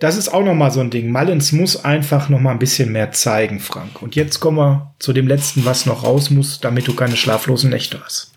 das 0.00 0.16
ist 0.16 0.28
auch 0.28 0.44
nochmal 0.44 0.70
so 0.70 0.80
ein 0.80 0.90
Ding. 0.90 1.12
Mullins 1.12 1.52
muss 1.52 1.84
einfach 1.84 2.28
nochmal 2.28 2.54
ein 2.54 2.58
bisschen 2.58 2.92
mehr 2.92 3.12
zeigen, 3.12 3.60
Frank. 3.60 4.02
Und 4.02 4.16
jetzt 4.16 4.40
kommen 4.40 4.58
wir 4.58 4.94
zu 4.98 5.12
dem 5.12 5.28
letzten, 5.28 5.64
was 5.64 5.86
noch 5.86 6.02
raus 6.02 6.30
muss, 6.30 6.60
damit 6.60 6.88
du 6.88 6.94
keine 6.94 7.16
schlaflosen 7.16 7.70
Nächte 7.70 8.00
hast. 8.04 8.32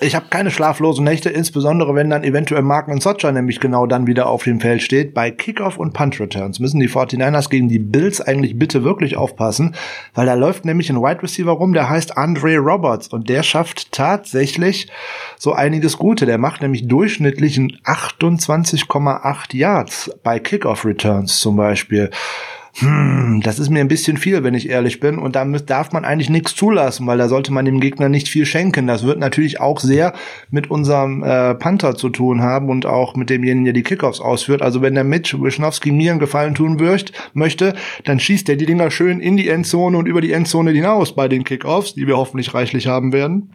Ich 0.00 0.14
habe 0.14 0.26
keine 0.28 0.50
schlaflosen 0.50 1.04
Nächte, 1.04 1.30
insbesondere 1.30 1.94
wenn 1.94 2.10
dann 2.10 2.24
eventuell 2.24 2.62
Marken 2.62 3.00
Socha 3.00 3.30
nämlich 3.32 3.60
genau 3.60 3.86
dann 3.86 4.06
wieder 4.06 4.26
auf 4.26 4.44
dem 4.44 4.60
Feld 4.60 4.82
steht. 4.82 5.14
Bei 5.14 5.30
Kickoff 5.30 5.78
und 5.78 5.92
Punch 5.92 6.20
Returns 6.20 6.58
müssen 6.58 6.80
die 6.80 6.88
49ers 6.88 7.48
gegen 7.48 7.68
die 7.68 7.78
Bills 7.78 8.20
eigentlich 8.20 8.58
bitte 8.58 8.84
wirklich 8.84 9.16
aufpassen, 9.16 9.74
weil 10.14 10.26
da 10.26 10.34
läuft 10.34 10.64
nämlich 10.64 10.90
ein 10.90 11.00
Wide 11.00 11.22
Receiver 11.22 11.52
rum, 11.52 11.72
der 11.72 11.88
heißt 11.88 12.16
Andre 12.16 12.56
Roberts 12.56 13.08
und 13.08 13.28
der 13.28 13.42
schafft 13.42 13.92
tatsächlich 13.92 14.88
so 15.38 15.52
einiges 15.52 15.98
Gute. 15.98 16.26
Der 16.26 16.38
macht 16.38 16.62
nämlich 16.62 16.88
durchschnittlichen 16.88 17.78
28,8 17.84 19.56
Yards 19.56 20.10
bei 20.22 20.38
Kickoff 20.38 20.84
Returns 20.84 21.38
zum 21.40 21.56
Beispiel 21.56 22.10
hm, 22.76 23.40
das 23.44 23.60
ist 23.60 23.70
mir 23.70 23.80
ein 23.80 23.88
bisschen 23.88 24.16
viel, 24.16 24.42
wenn 24.42 24.54
ich 24.54 24.68
ehrlich 24.68 24.98
bin. 24.98 25.18
Und 25.18 25.36
da 25.36 25.44
darf 25.44 25.92
man 25.92 26.04
eigentlich 26.04 26.28
nichts 26.28 26.56
zulassen, 26.56 27.06
weil 27.06 27.18
da 27.18 27.28
sollte 27.28 27.52
man 27.52 27.64
dem 27.64 27.78
Gegner 27.78 28.08
nicht 28.08 28.28
viel 28.28 28.46
schenken. 28.46 28.88
Das 28.88 29.04
wird 29.04 29.20
natürlich 29.20 29.60
auch 29.60 29.78
sehr 29.78 30.12
mit 30.50 30.70
unserem 30.70 31.22
äh, 31.22 31.54
Panther 31.54 31.94
zu 31.94 32.08
tun 32.08 32.42
haben 32.42 32.70
und 32.70 32.84
auch 32.84 33.14
mit 33.14 33.30
demjenigen, 33.30 33.64
der 33.64 33.74
die 33.74 33.84
Kickoffs 33.84 34.20
ausführt. 34.20 34.60
Also 34.60 34.82
wenn 34.82 34.94
der 34.94 35.04
Mitch 35.04 35.40
Wischnowski 35.40 35.92
mir 35.92 36.10
einen 36.10 36.20
Gefallen 36.20 36.56
tun 36.56 36.80
würcht, 36.80 37.12
möchte, 37.32 37.74
dann 38.04 38.18
schießt 38.18 38.48
er 38.48 38.56
die 38.56 38.66
Dinger 38.66 38.90
schön 38.90 39.20
in 39.20 39.36
die 39.36 39.48
Endzone 39.48 39.96
und 39.96 40.06
über 40.06 40.20
die 40.20 40.32
Endzone 40.32 40.72
hinaus 40.72 41.14
bei 41.14 41.28
den 41.28 41.44
Kickoffs, 41.44 41.94
die 41.94 42.08
wir 42.08 42.16
hoffentlich 42.16 42.54
reichlich 42.54 42.88
haben 42.88 43.12
werden 43.12 43.52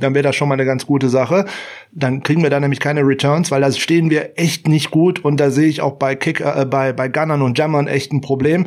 dann 0.00 0.14
wäre 0.14 0.22
das 0.22 0.36
schon 0.36 0.48
mal 0.48 0.54
eine 0.54 0.64
ganz 0.64 0.86
gute 0.86 1.08
Sache. 1.08 1.44
Dann 1.92 2.22
kriegen 2.22 2.42
wir 2.42 2.50
da 2.50 2.60
nämlich 2.60 2.80
keine 2.80 3.02
Returns, 3.02 3.50
weil 3.50 3.60
da 3.60 3.72
stehen 3.72 4.10
wir 4.10 4.38
echt 4.38 4.68
nicht 4.68 4.90
gut 4.90 5.24
und 5.24 5.38
da 5.38 5.50
sehe 5.50 5.68
ich 5.68 5.80
auch 5.80 5.94
bei 5.94 6.14
Kick, 6.14 6.40
äh, 6.40 6.64
bei, 6.64 6.92
bei 6.92 7.08
Gunnern 7.08 7.42
und 7.42 7.58
Jammern 7.58 7.86
echt 7.86 8.12
ein 8.12 8.20
Problem. 8.20 8.66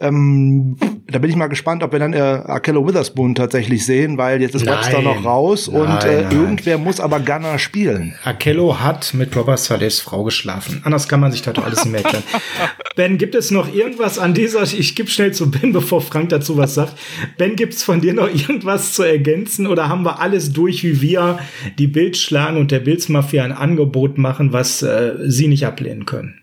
Ähm, 0.00 0.76
da 1.08 1.18
bin 1.18 1.28
ich 1.28 1.36
mal 1.36 1.48
gespannt, 1.48 1.82
ob 1.82 1.92
wir 1.92 1.98
dann 1.98 2.14
äh, 2.14 2.18
Akello 2.18 2.86
Witherspoon 2.86 3.34
tatsächlich 3.34 3.84
sehen, 3.84 4.16
weil 4.16 4.40
jetzt 4.40 4.54
ist 4.54 4.64
nein, 4.64 4.78
Webster 4.78 5.02
noch 5.02 5.24
raus 5.24 5.68
nein, 5.70 5.82
und 5.82 6.04
äh, 6.04 6.22
irgendwer 6.30 6.78
muss 6.78 7.00
aber 7.00 7.20
Gunner 7.20 7.58
spielen. 7.58 8.14
Akello 8.24 8.80
hat 8.80 9.12
mit 9.14 9.36
Robert 9.36 9.58
Salehs 9.58 10.00
Frau 10.00 10.24
geschlafen. 10.24 10.80
Anders 10.84 11.08
kann 11.08 11.20
man 11.20 11.32
sich 11.32 11.42
da 11.42 11.52
doch 11.52 11.64
alles 11.64 11.84
nicht 11.84 11.92
merken. 11.92 12.22
ben, 12.96 13.18
gibt 13.18 13.34
es 13.34 13.50
noch 13.50 13.72
irgendwas 13.72 14.18
an 14.18 14.34
dieser, 14.34 14.62
ich 14.62 14.94
gebe 14.94 15.10
schnell 15.10 15.32
zu 15.32 15.50
Ben, 15.50 15.72
bevor 15.72 16.00
Frank 16.00 16.30
dazu 16.30 16.56
was 16.56 16.74
sagt. 16.74 16.98
Ben, 17.36 17.56
gibt 17.56 17.74
es 17.74 17.82
von 17.82 18.00
dir 18.00 18.14
noch 18.14 18.28
irgendwas 18.28 18.94
zu 18.94 19.02
ergänzen 19.02 19.66
oder 19.66 19.88
haben 19.88 20.04
wir 20.04 20.20
alles 20.20 20.52
durch, 20.52 20.69
wie 20.82 21.00
wir 21.00 21.38
die 21.78 21.86
Bild 21.86 22.16
schlagen 22.16 22.56
und 22.56 22.70
der 22.70 22.80
Bildsmafia 22.80 23.44
ein 23.44 23.52
Angebot 23.52 24.18
machen, 24.18 24.52
was 24.52 24.82
äh, 24.82 25.14
sie 25.20 25.48
nicht 25.48 25.66
ablehnen 25.66 26.06
können? 26.06 26.40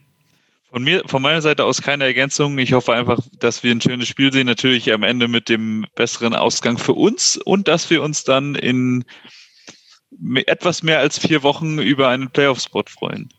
Von 0.69 0.83
mir, 0.83 1.01
von 1.05 1.21
meiner 1.21 1.41
Seite 1.41 1.63
aus 1.63 1.81
keine 1.81 2.03
Ergänzung. 2.03 2.57
Ich 2.57 2.73
hoffe 2.73 2.93
einfach, 2.93 3.19
dass 3.39 3.63
wir 3.63 3.71
ein 3.71 3.81
schönes 3.81 4.07
Spiel 4.07 4.33
sehen. 4.33 4.47
Natürlich 4.47 4.91
am 4.93 5.03
Ende 5.03 5.27
mit 5.27 5.49
dem 5.49 5.85
besseren 5.95 6.35
Ausgang 6.35 6.77
für 6.77 6.93
uns 6.93 7.37
und 7.37 7.67
dass 7.67 7.89
wir 7.89 8.03
uns 8.03 8.25
dann 8.25 8.53
in 8.53 9.05
etwas 10.45 10.83
mehr 10.83 10.99
als 10.99 11.19
vier 11.19 11.43
Wochen 11.43 11.79
über 11.79 12.09
einen 12.09 12.29
Playoff-Spot 12.29 12.83
freuen. 12.87 13.29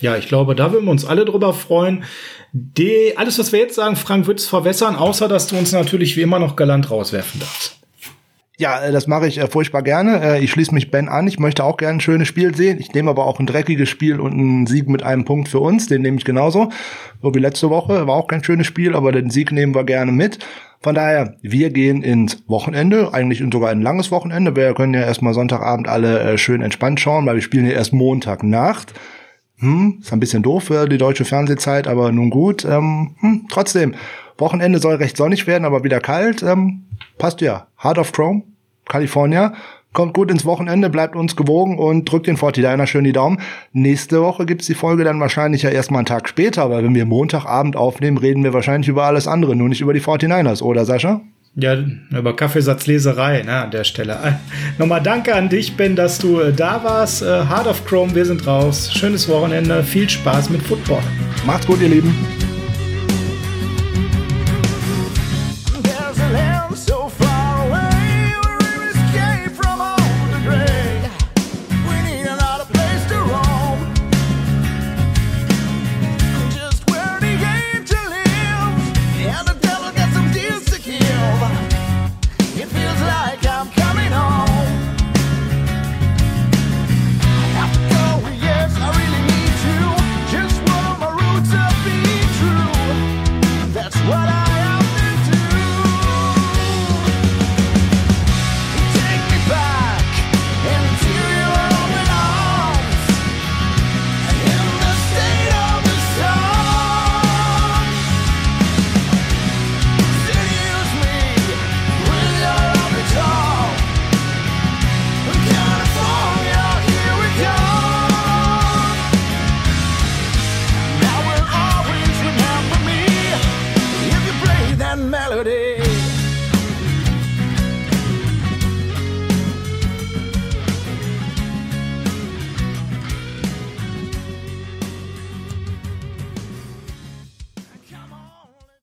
Ja, 0.00 0.16
ich 0.16 0.26
glaube, 0.26 0.56
da 0.56 0.72
würden 0.72 0.86
wir 0.86 0.90
uns 0.90 1.04
alle 1.04 1.24
drüber 1.24 1.54
freuen. 1.54 2.04
Die, 2.52 3.16
alles, 3.16 3.38
was 3.38 3.52
wir 3.52 3.60
jetzt 3.60 3.76
sagen, 3.76 3.94
Frank, 3.94 4.26
wird 4.26 4.40
es 4.40 4.46
verwässern, 4.46 4.96
außer 4.96 5.28
dass 5.28 5.46
du 5.46 5.56
uns 5.56 5.70
natürlich 5.70 6.16
wie 6.16 6.22
immer 6.22 6.40
noch 6.40 6.56
galant 6.56 6.90
rauswerfen 6.90 7.38
darfst. 7.38 7.81
Ja, 8.62 8.80
äh, 8.80 8.92
das 8.92 9.08
mache 9.08 9.26
ich 9.26 9.38
äh, 9.38 9.48
furchtbar 9.48 9.82
gerne. 9.82 10.22
Äh, 10.22 10.44
ich 10.44 10.52
schließe 10.52 10.72
mich 10.72 10.92
Ben 10.92 11.08
an. 11.08 11.26
Ich 11.26 11.40
möchte 11.40 11.64
auch 11.64 11.76
gerne 11.76 11.96
ein 11.96 12.00
schönes 12.00 12.28
Spiel 12.28 12.54
sehen. 12.54 12.78
Ich 12.78 12.94
nehme 12.94 13.10
aber 13.10 13.26
auch 13.26 13.40
ein 13.40 13.46
dreckiges 13.46 13.88
Spiel 13.88 14.20
und 14.20 14.34
einen 14.34 14.68
Sieg 14.68 14.88
mit 14.88 15.02
einem 15.02 15.24
Punkt 15.24 15.48
für 15.48 15.58
uns. 15.58 15.88
Den 15.88 16.02
nehme 16.02 16.16
ich 16.16 16.24
genauso. 16.24 16.70
So 17.20 17.34
wie 17.34 17.40
letzte 17.40 17.70
Woche. 17.70 18.06
War 18.06 18.14
auch 18.14 18.28
kein 18.28 18.44
schönes 18.44 18.68
Spiel, 18.68 18.94
aber 18.94 19.10
den 19.10 19.30
Sieg 19.30 19.50
nehmen 19.50 19.74
wir 19.74 19.82
gerne 19.82 20.12
mit. 20.12 20.38
Von 20.80 20.94
daher, 20.94 21.34
wir 21.42 21.70
gehen 21.70 22.04
ins 22.04 22.44
Wochenende, 22.46 23.12
eigentlich 23.12 23.42
sogar 23.52 23.70
ein 23.70 23.82
langes 23.82 24.12
Wochenende. 24.12 24.54
Wir 24.54 24.74
können 24.74 24.94
ja 24.94 25.00
erstmal 25.00 25.34
Sonntagabend 25.34 25.88
alle 25.88 26.20
äh, 26.20 26.38
schön 26.38 26.62
entspannt 26.62 27.00
schauen, 27.00 27.26
weil 27.26 27.34
wir 27.34 27.42
spielen 27.42 27.66
ja 27.66 27.72
erst 27.72 27.92
Montagnacht. 27.92 28.94
Hm, 29.58 29.98
ist 30.02 30.12
ein 30.12 30.20
bisschen 30.20 30.44
doof 30.44 30.64
für 30.64 30.88
die 30.88 30.98
deutsche 30.98 31.24
Fernsehzeit, 31.24 31.88
aber 31.88 32.12
nun 32.12 32.30
gut. 32.30 32.64
Ähm, 32.64 33.16
hm, 33.18 33.46
trotzdem, 33.50 33.96
Wochenende 34.42 34.78
soll 34.78 34.96
recht 34.96 35.16
sonnig 35.16 35.46
werden, 35.46 35.64
aber 35.64 35.84
wieder 35.84 36.00
kalt. 36.00 36.42
Ähm, 36.42 36.82
passt 37.16 37.40
ja. 37.40 37.68
Heart 37.82 37.98
of 37.98 38.12
Chrome, 38.12 38.42
California. 38.86 39.54
Kommt 39.92 40.14
gut 40.14 40.30
ins 40.30 40.46
Wochenende, 40.46 40.88
bleibt 40.88 41.16
uns 41.16 41.36
gewogen 41.36 41.78
und 41.78 42.10
drückt 42.10 42.26
den 42.26 42.36
49er 42.36 42.86
schön 42.86 43.04
die 43.04 43.12
Daumen. 43.12 43.40
Nächste 43.72 44.22
Woche 44.22 44.46
gibt's 44.46 44.66
die 44.66 44.74
Folge 44.74 45.04
dann 45.04 45.20
wahrscheinlich 45.20 45.62
ja 45.62 45.70
erstmal 45.70 46.00
einen 46.00 46.06
Tag 46.06 46.28
später, 46.28 46.70
weil 46.70 46.82
wenn 46.82 46.94
wir 46.94 47.04
Montagabend 47.04 47.76
aufnehmen, 47.76 48.16
reden 48.16 48.42
wir 48.42 48.54
wahrscheinlich 48.54 48.88
über 48.88 49.04
alles 49.04 49.28
andere, 49.28 49.54
nur 49.54 49.68
nicht 49.68 49.82
über 49.82 49.92
die 49.92 50.00
49ers, 50.00 50.62
oder 50.62 50.86
Sascha? 50.86 51.20
Ja, 51.54 51.76
über 52.10 52.34
Kaffeesatzleserei 52.34 53.42
ne, 53.42 53.64
an 53.64 53.70
der 53.70 53.84
Stelle. 53.84 54.14
Äh, 54.14 54.32
nochmal 54.78 55.02
danke 55.02 55.34
an 55.34 55.50
dich, 55.50 55.76
Ben, 55.76 55.94
dass 55.94 56.18
du 56.18 56.40
äh, 56.40 56.54
da 56.54 56.82
warst. 56.82 57.20
Äh, 57.20 57.26
Heart 57.26 57.66
of 57.66 57.84
Chrome, 57.84 58.14
wir 58.14 58.24
sind 58.24 58.46
raus. 58.46 58.90
Schönes 58.94 59.28
Wochenende, 59.28 59.84
viel 59.84 60.08
Spaß 60.08 60.48
mit 60.48 60.62
Football. 60.62 61.02
Macht's 61.44 61.66
gut, 61.66 61.82
ihr 61.82 61.88
Lieben. 61.88 62.14